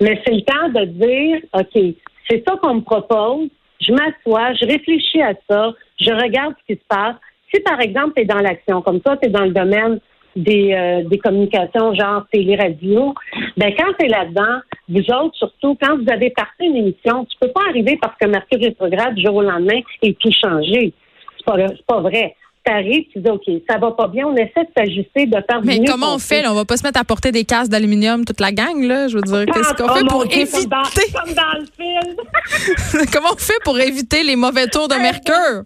Mais 0.00 0.20
c'est 0.24 0.34
le 0.34 0.42
temps 0.42 0.68
de 0.68 0.84
dire, 0.86 1.40
OK, 1.52 1.94
c'est 2.28 2.44
ça 2.46 2.56
qu'on 2.56 2.76
me 2.76 2.80
propose. 2.80 3.48
Je 3.80 3.92
m'assois, 3.92 4.54
je 4.54 4.66
réfléchis 4.66 5.22
à 5.22 5.34
ça, 5.48 5.72
je 6.00 6.10
regarde 6.10 6.54
ce 6.60 6.74
qui 6.74 6.80
se 6.80 6.86
passe. 6.88 7.16
Si, 7.52 7.60
par 7.60 7.80
exemple, 7.80 8.14
tu 8.16 8.22
es 8.22 8.24
dans 8.24 8.38
l'action, 8.38 8.82
comme 8.82 9.00
ça, 9.06 9.16
tu 9.16 9.28
es 9.28 9.30
dans 9.30 9.44
le 9.44 9.52
domaine 9.52 10.00
des, 10.34 10.72
euh, 10.74 11.08
des 11.08 11.18
communications, 11.18 11.94
genre 11.94 12.26
télé-radio, 12.32 13.14
ben 13.56 13.72
quand 13.76 13.92
tu 13.98 14.06
es 14.06 14.08
là-dedans, 14.08 14.60
vous 14.88 15.10
autres, 15.12 15.34
surtout, 15.36 15.76
quand 15.80 15.96
vous 15.96 16.10
avez 16.10 16.30
parti 16.30 16.66
une 16.66 16.76
émission, 16.76 17.24
tu 17.24 17.36
peux 17.40 17.52
pas 17.52 17.62
arriver 17.68 17.98
parce 18.00 18.16
que 18.20 18.26
Mercure 18.26 18.60
rétrograde 18.60 19.14
du 19.14 19.24
jour 19.24 19.36
au 19.36 19.42
lendemain 19.42 19.80
et 20.02 20.14
tout 20.14 20.30
changer. 20.30 20.92
C'est 21.38 21.46
pas, 21.46 21.56
pas 21.86 22.00
vrai. 22.00 22.34
Tu 22.68 23.20
dis, 23.20 23.30
OK, 23.30 23.44
ça 23.70 23.78
va 23.78 23.92
pas 23.92 24.08
bien, 24.08 24.26
on 24.26 24.34
essaie 24.34 24.64
de 24.64 24.68
s'ajuster, 24.76 25.26
de 25.26 25.36
faire 25.48 25.60
du 25.60 25.66
Mais 25.68 25.84
comment 25.86 26.14
on 26.14 26.18
fait? 26.18 26.42
Là? 26.42 26.50
On 26.50 26.56
va 26.56 26.64
pas 26.64 26.76
se 26.76 26.82
mettre 26.82 26.98
à 27.00 27.04
porter 27.04 27.30
des 27.30 27.44
casques 27.44 27.70
d'aluminium, 27.70 28.24
toute 28.24 28.40
la 28.40 28.50
gang, 28.50 28.82
là? 28.82 29.06
Je 29.06 29.14
veux 29.16 29.22
dire, 29.22 29.46
qu'est-ce 29.46 29.72
qu'on 29.74 29.88
Oh, 29.88 29.94
fait 29.94 30.04
pour 30.08 30.26
Dieu, 30.26 30.40
éviter? 30.42 30.58
Comme 30.62 30.70
dans, 30.70 30.82
comme 31.20 31.34
dans 31.34 31.58
le 31.60 31.66
film. 31.76 33.06
comment 33.12 33.28
on 33.34 33.36
fait 33.36 33.60
pour 33.64 33.78
éviter 33.78 34.24
les 34.24 34.34
mauvais 34.34 34.66
tours 34.66 34.88
de 34.88 34.96
Mercure? 34.96 35.62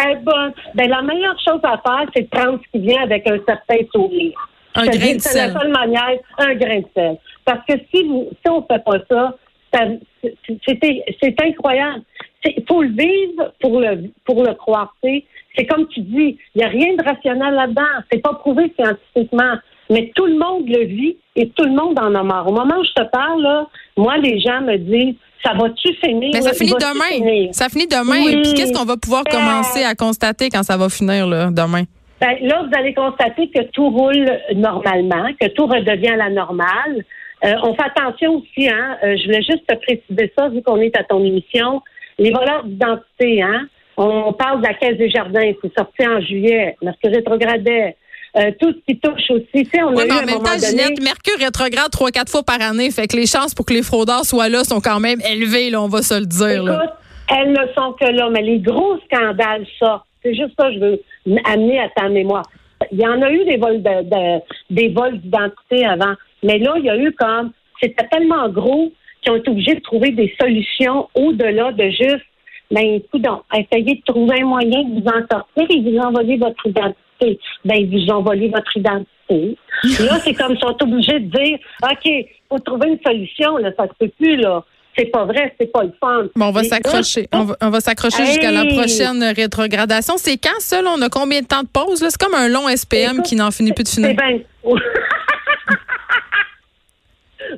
Eh 0.00 0.14
ben, 0.24 0.52
ben, 0.76 0.88
la 0.88 1.02
meilleure 1.02 1.36
chose 1.44 1.60
à 1.64 1.76
faire, 1.84 2.08
c'est 2.14 2.22
de 2.22 2.28
prendre 2.28 2.60
ce 2.64 2.78
qui 2.78 2.86
vient 2.86 3.02
avec 3.02 3.26
un 3.28 3.38
certain 3.44 3.84
sourire. 3.92 4.48
Un 4.76 4.84
grain 4.86 5.14
de 5.14 5.18
C'est 5.20 5.30
sel. 5.30 5.52
la 5.54 5.60
seule 5.60 5.72
manière, 5.72 6.18
un 6.38 6.54
grain 6.54 6.78
de 6.78 6.86
sel. 6.94 7.16
Parce 7.44 7.64
que 7.68 7.74
si 7.92 8.04
vous, 8.06 8.28
si 8.44 8.48
on 8.50 8.62
fait 8.62 8.84
pas 8.84 8.98
ça, 9.10 9.34
ça 9.74 9.80
c'est- 10.22 10.34
c'est 10.68 10.78
c'est 11.20 11.34
incroyable. 11.42 12.02
Il 12.44 12.64
faut 12.68 12.82
le 12.82 12.90
vivre 12.90 13.52
pour 13.60 13.80
le 13.80 14.10
pour 14.24 14.42
le 14.44 14.54
croire. 14.54 14.94
C'est 15.02 15.66
comme 15.66 15.88
tu 15.88 16.00
dis, 16.00 16.38
il 16.54 16.58
n'y 16.58 16.64
a 16.64 16.68
rien 16.68 16.94
de 16.94 17.02
rationnel 17.02 17.54
là-dedans. 17.54 17.82
C'est 18.10 18.22
pas 18.22 18.34
prouvé 18.34 18.72
scientifiquement. 18.78 19.54
Mais 19.90 20.12
tout 20.14 20.26
le 20.26 20.38
monde 20.38 20.68
le 20.68 20.84
vit 20.84 21.16
et 21.34 21.48
tout 21.48 21.64
le 21.64 21.70
monde 21.72 21.98
en 21.98 22.14
a 22.14 22.22
marre. 22.22 22.46
Au 22.46 22.52
moment 22.52 22.76
où 22.78 22.84
je 22.84 23.02
te 23.02 23.08
parle, 23.08 23.42
là, 23.42 23.66
moi, 23.96 24.18
les 24.18 24.38
gens 24.38 24.60
me 24.60 24.76
disent, 24.76 25.14
ça 25.42 25.54
va-tu 25.54 25.94
finir? 25.94 26.30
Mais 26.34 26.42
ça 26.42 26.52
finit 26.52 26.72
demain. 26.72 27.16
finir? 27.16 27.48
Ça 27.52 27.68
finit 27.68 27.86
demain. 27.86 28.22
Oui. 28.24 28.42
Puis 28.42 28.54
qu'est-ce 28.54 28.72
qu'on 28.72 28.84
va 28.84 28.96
pouvoir 28.98 29.22
Euh, 29.26 29.30
commencer 29.32 29.82
à 29.84 29.94
constater 29.94 30.50
quand 30.50 30.62
ça 30.62 30.76
va 30.76 30.88
finir 30.90 31.26
là, 31.26 31.50
demain? 31.50 31.84
Ben, 32.20 32.36
là, 32.42 32.64
vous 32.64 32.78
allez 32.78 32.92
constater 32.92 33.48
que 33.48 33.62
tout 33.70 33.88
roule 33.88 34.28
normalement, 34.54 35.26
que 35.40 35.46
tout 35.48 35.66
redevient 35.66 36.10
à 36.10 36.16
la 36.16 36.30
normale. 36.30 37.04
Euh, 37.44 37.52
on 37.62 37.74
fait 37.74 37.84
attention 37.84 38.34
aussi, 38.36 38.68
hein. 38.68 38.96
euh, 39.04 39.16
je 39.16 39.24
voulais 39.26 39.42
juste 39.42 39.64
te 39.66 39.76
préciser 39.76 40.32
ça, 40.36 40.48
vu 40.48 40.60
qu'on 40.62 40.80
est 40.80 40.94
à 40.98 41.04
ton 41.04 41.24
émission. 41.24 41.80
Les 42.18 42.30
voleurs 42.30 42.64
d'identité, 42.64 43.42
hein. 43.42 43.66
On 43.96 44.32
parle 44.32 44.60
de 44.60 44.66
la 44.66 44.74
Caisse 44.74 44.96
des 44.96 45.10
Jardins, 45.10 45.52
c'est 45.62 45.74
sorti 45.76 46.06
en 46.06 46.20
juillet. 46.20 46.76
Mercure 46.82 47.10
rétrogradait. 47.10 47.96
Euh, 48.36 48.52
tout 48.60 48.72
ce 48.72 48.78
qui 48.92 49.00
touche 49.00 49.28
aussi. 49.30 49.64
Tu 49.64 49.70
sais, 49.70 49.82
on 49.82 49.94
Oui, 49.94 50.02
a 50.02 50.04
eu 50.04 50.08
mais 50.08 50.14
à 50.14 50.18
en 50.18 50.26
même 50.26 50.34
temps, 50.36 50.54
donné- 50.54 50.58
Ginette, 50.68 51.02
Mercure 51.02 51.38
rétrograde 51.40 51.90
trois, 51.90 52.10
quatre 52.10 52.30
fois 52.30 52.42
par 52.44 52.60
année. 52.60 52.90
Fait 52.90 53.08
que 53.08 53.16
les 53.16 53.26
chances 53.26 53.54
pour 53.54 53.64
que 53.66 53.72
les 53.72 53.82
fraudeurs 53.82 54.24
soient 54.24 54.48
là 54.48 54.62
sont 54.64 54.80
quand 54.80 55.00
même 55.00 55.18
élevées, 55.28 55.70
là, 55.70 55.82
on 55.82 55.88
va 55.88 56.02
se 56.02 56.14
le 56.14 56.26
dire. 56.26 56.62
là. 56.62 56.74
Écoute, 56.84 56.94
elles 57.36 57.52
ne 57.52 57.72
sont 57.74 57.92
que 57.94 58.04
là, 58.04 58.28
mais 58.30 58.42
les 58.42 58.58
gros 58.60 58.98
scandales 59.06 59.66
sortent. 59.78 60.04
C'est 60.22 60.34
juste 60.34 60.52
ça 60.58 60.68
que 60.68 60.74
je 60.74 60.78
veux 60.78 61.00
amener 61.46 61.80
à 61.80 61.88
ta 61.96 62.08
mémoire. 62.08 62.44
Il 62.92 63.00
y 63.00 63.06
en 63.06 63.20
a 63.22 63.30
eu 63.32 63.44
des 63.44 63.56
vols 63.56 63.82
de, 63.82 64.02
de- 64.04 64.40
des 64.70 64.88
vols 64.88 65.18
d'identité 65.18 65.86
avant, 65.86 66.14
mais 66.44 66.58
là, 66.58 66.74
il 66.76 66.84
y 66.84 66.90
a 66.90 66.96
eu 66.96 67.10
comme 67.12 67.50
c'était 67.82 68.06
tellement 68.08 68.48
gros 68.50 68.92
qu'ils 69.22 69.32
ont 69.32 69.36
été 69.36 69.50
obligés 69.50 69.74
de 69.74 69.80
trouver 69.80 70.10
des 70.10 70.34
solutions 70.40 71.08
au-delà 71.14 71.72
de 71.72 71.90
juste 71.90 72.24
ben 72.70 72.96
écoute, 72.96 73.24
essayez 73.54 73.94
de 73.96 74.02
trouver 74.04 74.42
un 74.42 74.46
moyen 74.46 74.82
de 74.84 75.00
vous 75.00 75.06
en 75.06 75.26
sortir 75.30 75.66
et 75.70 75.80
vous 75.80 75.98
envoyer 75.98 76.36
votre 76.36 76.66
identité. 76.66 77.40
Ben, 77.64 77.76
ils 77.76 77.88
vous 77.88 78.12
ont 78.12 78.22
volé 78.22 78.48
votre 78.48 78.76
identité. 78.76 79.56
là, 80.04 80.18
c'est 80.22 80.34
comme 80.34 80.52
ils 80.52 80.60
sont 80.60 80.76
obligés 80.82 81.20
de 81.20 81.30
dire 81.30 81.58
OK, 81.82 82.10
faut 82.50 82.58
trouver 82.58 82.90
une 82.90 82.98
solution, 83.04 83.56
là, 83.56 83.70
ça 83.76 83.84
se 83.84 83.92
peut 83.98 84.12
plus, 84.18 84.36
là. 84.36 84.62
C'est 84.96 85.06
pas 85.06 85.24
vrai, 85.24 85.54
c'est 85.58 85.70
pas 85.70 85.84
le 85.84 85.92
fun. 86.00 86.24
Bon, 86.34 86.46
on 86.46 86.50
va 86.50 86.64
s'accrocher. 86.64 87.28
On 87.32 87.44
va, 87.44 87.56
va 87.60 87.80
s'accrocher 87.80 88.26
jusqu'à 88.26 88.50
la 88.50 88.64
prochaine 88.64 89.22
rétrogradation. 89.22 90.14
C'est 90.16 90.36
quand 90.38 90.58
ça? 90.58 90.82
là? 90.82 90.90
On 90.96 91.00
a 91.02 91.08
combien 91.08 91.40
de 91.40 91.46
temps 91.46 91.62
de 91.62 91.68
pause? 91.68 92.02
là? 92.02 92.08
C'est 92.10 92.20
comme 92.20 92.34
un 92.34 92.48
long 92.48 92.66
SPM 92.68 93.12
Écoute, 93.12 93.26
qui 93.26 93.36
n'en 93.36 93.52
finit 93.52 93.72
plus 93.72 93.84
de 93.84 93.88
finir. 93.88 94.16
C'est. 94.18 94.44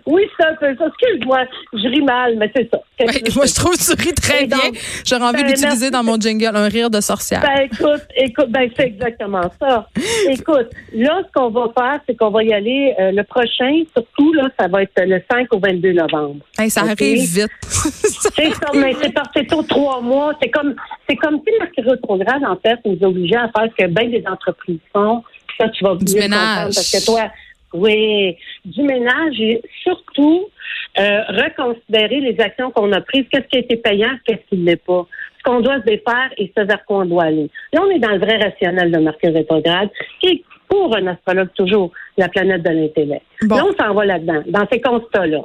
Oui, 0.06 0.22
c'est 0.36 0.46
un 0.46 0.54
peu 0.54 0.76
ça. 0.76 0.84
Excuse-moi, 0.86 1.44
je 1.72 1.88
ris 1.88 2.02
mal, 2.02 2.36
mais 2.36 2.50
c'est 2.54 2.68
ça. 2.70 2.78
Ouais, 3.00 3.06
moi, 3.34 3.46
je 3.46 3.54
trouve 3.54 3.72
que 3.78 3.82
tu 3.82 4.08
ris 4.08 4.12
très 4.12 4.46
bien. 4.46 4.58
J'aurais 5.06 5.24
envie 5.24 5.42
ben, 5.42 5.48
d'utiliser 5.48 5.90
dans 5.90 6.02
mon 6.02 6.16
jingle 6.20 6.54
un 6.54 6.68
rire 6.68 6.90
de 6.90 7.00
sorcière. 7.00 7.40
Ben 7.40 7.62
écoute, 7.72 8.02
écoute, 8.14 8.50
ben 8.50 8.68
c'est 8.76 8.88
exactement 8.88 9.50
ça. 9.58 9.88
Écoute, 10.28 10.68
là, 10.92 11.22
ce 11.26 11.32
qu'on 11.32 11.48
va 11.48 11.72
faire, 11.74 12.00
c'est 12.06 12.14
qu'on 12.14 12.28
va 12.28 12.44
y 12.44 12.52
aller 12.52 12.94
euh, 13.00 13.10
le 13.12 13.24
prochain, 13.24 13.84
surtout 13.96 14.34
là, 14.34 14.48
ça 14.58 14.68
va 14.68 14.82
être 14.82 14.92
le 14.98 15.18
5 15.32 15.46
au 15.54 15.58
22 15.58 15.92
novembre. 15.92 16.44
Hey, 16.58 16.68
ça 16.68 16.82
arrive 16.82 17.20
vite. 17.20 17.48
C'est 17.62 18.50
ça, 18.50 18.70
mais 18.74 18.94
c'est 19.00 19.12
c'est 19.34 19.52
aux 19.54 19.62
trois 19.62 20.00
mois. 20.02 20.32
C'est 20.42 20.50
comme 20.50 20.74
c'est 21.08 21.16
comme 21.16 21.40
si 21.46 21.52
Mercure 21.58 21.92
rétrograde, 21.92 22.44
en 22.44 22.56
fait, 22.56 22.78
nous 22.84 22.98
obligeait 23.06 23.36
à 23.36 23.48
faire 23.48 23.68
ce 23.70 23.84
que 23.84 23.88
bien 23.90 24.08
des 24.08 24.22
entreprises 24.26 24.78
font. 24.92 25.22
Ça, 25.58 25.68
tu 25.70 25.84
vas 25.84 25.94
Du 25.96 26.14
ménage. 26.14 26.30
comprendre 26.30 26.74
parce 26.74 26.90
que 26.92 27.04
toi, 27.06 27.20
oui, 27.72 28.36
du 28.64 28.82
ménage 28.82 29.40
et 29.40 29.62
surtout 29.82 30.48
euh, 30.98 31.22
reconsidérer 31.28 32.20
les 32.20 32.40
actions 32.40 32.70
qu'on 32.70 32.92
a 32.92 33.01
prises, 33.01 33.26
qu'est-ce 33.30 33.47
qui 33.47 33.56
a 33.56 33.60
été 33.60 33.76
payant, 33.76 34.10
qu'est-ce 34.24 34.48
qui 34.48 34.56
ne 34.56 34.66
l'est 34.66 34.84
pas. 34.84 35.06
Ce 35.38 35.42
qu'on 35.44 35.60
doit 35.60 35.78
se 35.80 35.84
défaire 35.84 36.30
et 36.36 36.52
ce 36.56 36.62
vers 36.64 36.84
quoi 36.84 36.98
on 36.98 37.06
doit 37.06 37.24
aller. 37.24 37.48
Là, 37.72 37.82
on 37.86 37.90
est 37.90 37.98
dans 37.98 38.10
le 38.10 38.18
vrai 38.18 38.38
rationnel 38.38 38.90
de 38.90 38.98
Mercure 38.98 39.32
rétrograde, 39.32 39.88
qui 40.20 40.28
est 40.28 40.44
pour 40.68 40.94
un 40.97 41.06
astrologue 41.06 41.52
toujours 41.55 41.92
la 42.16 42.28
planète 42.28 42.62
de 42.62 42.70
l'intellect. 42.70 43.22
Bon. 43.42 43.56
Là, 43.56 43.64
on 43.66 43.82
s'en 43.82 43.94
va 43.94 44.05
là-dedans, 44.05 44.42
dans 44.47 44.66
ces 44.70 44.80
constats-là. 44.80 45.44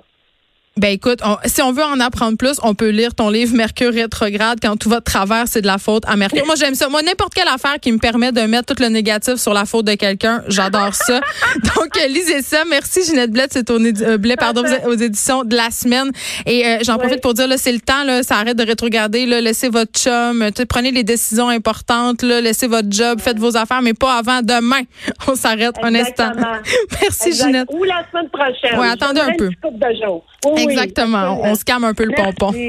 Ben 0.78 0.90
écoute, 0.92 1.20
on- 1.24 1.38
si 1.46 1.62
on 1.62 1.72
veut 1.72 1.86
en 1.86 2.02
apprendre 2.02 2.38
plus, 2.38 2.60
on 2.62 2.76
peut 2.76 2.90
lire 2.90 3.16
ton 3.16 3.30
livre 3.30 3.56
Mercure 3.56 3.94
rétrograde 3.94 4.60
quand 4.62 4.76
tout 4.76 4.90
va 4.90 5.00
de 5.00 5.06
travers, 5.06 5.48
c'est 5.48 5.62
de 5.62 5.68
la 5.68 5.78
faute 5.78 6.04
à 6.06 6.18
Mercure. 6.18 6.46
Moi 6.46 6.56
j'aime 6.56 6.76
ça. 6.76 6.90
Moi 6.90 7.02
n'importe 7.02 7.34
quelle 7.34 7.48
affaire 7.48 7.80
qui 7.80 7.94
me 7.94 7.98
permet 7.98 8.34
de 8.34 8.42
mettre 8.42 8.76
tout 8.76 8.84
le 8.84 8.90
négatif 8.90 9.36
sur 9.36 9.54
la 9.54 9.64
faute 9.64 9.86
de 9.86 9.94
quelqu'un, 9.94 10.44
j'adore 10.50 10.94
ça. 10.94 11.22
Donc 11.64 11.96
euh, 11.96 12.08
lisez 12.10 12.42
ça. 12.42 12.64
Merci 12.70 13.06
Ginette 13.06 13.32
Blais, 13.32 13.48
c'est 13.52 13.70
au 13.70 13.80
euh, 13.80 14.18
Blais 14.18 14.36
pardon 14.36 14.64
aux 14.86 14.96
éditions 14.96 15.46
de 15.46 15.56
la 15.56 15.70
semaine. 15.72 16.12
Et 16.46 16.66
euh, 16.68 16.78
j'en 16.84 16.96
Ouais. 16.96 17.04
profite 17.04 17.22
pour 17.22 17.34
dire 17.36 17.48
là, 17.48 17.58
c'est 17.58 17.72
le 17.72 17.80
temps 17.80 18.04
là, 18.04 18.22
ça 18.22 18.36
arrête 18.36 18.58
de 18.58 18.66
rétrograder 18.66 19.26
là, 19.26 19.40
laissez 19.40 19.70
votre 19.70 19.94
chum, 19.94 20.46
prenez 20.68 20.92
les 20.92 21.06
décisions 21.06 21.48
importantes 21.48 22.22
là, 22.22 22.42
laissez 22.42 22.68
votre 22.68 22.92
job, 22.92 23.22
faites 23.22 23.40
vos 23.40 23.56
affaires 23.56 23.82
mais 23.82 23.94
pas 23.94 24.18
avant 24.18 24.42
demain. 24.42 24.82
On 25.30 25.36
s'arrête 25.36 25.76
un 25.84 25.96
instant. 25.96 26.34
Merci 27.02 27.30
Exact. 27.30 27.46
Ginette. 27.46 27.68
Ou 27.72 27.86
la 27.86 28.04
semaine 28.12 28.28
prochaine. 28.30 28.78
Ouais, 28.78 28.90
attendez 28.90 29.22
un 29.22 29.32
peu. 29.38 29.48
de 29.48 30.06
jours. 30.06 30.26
Oui, 30.66 30.74
Exactement. 30.74 31.18
absolument. 31.18 31.52
On 31.52 31.56
se 31.56 31.64
calme 31.64 31.84
un 31.84 31.94
peu 31.94 32.06
le 32.06 32.14
pompon. 32.14 32.52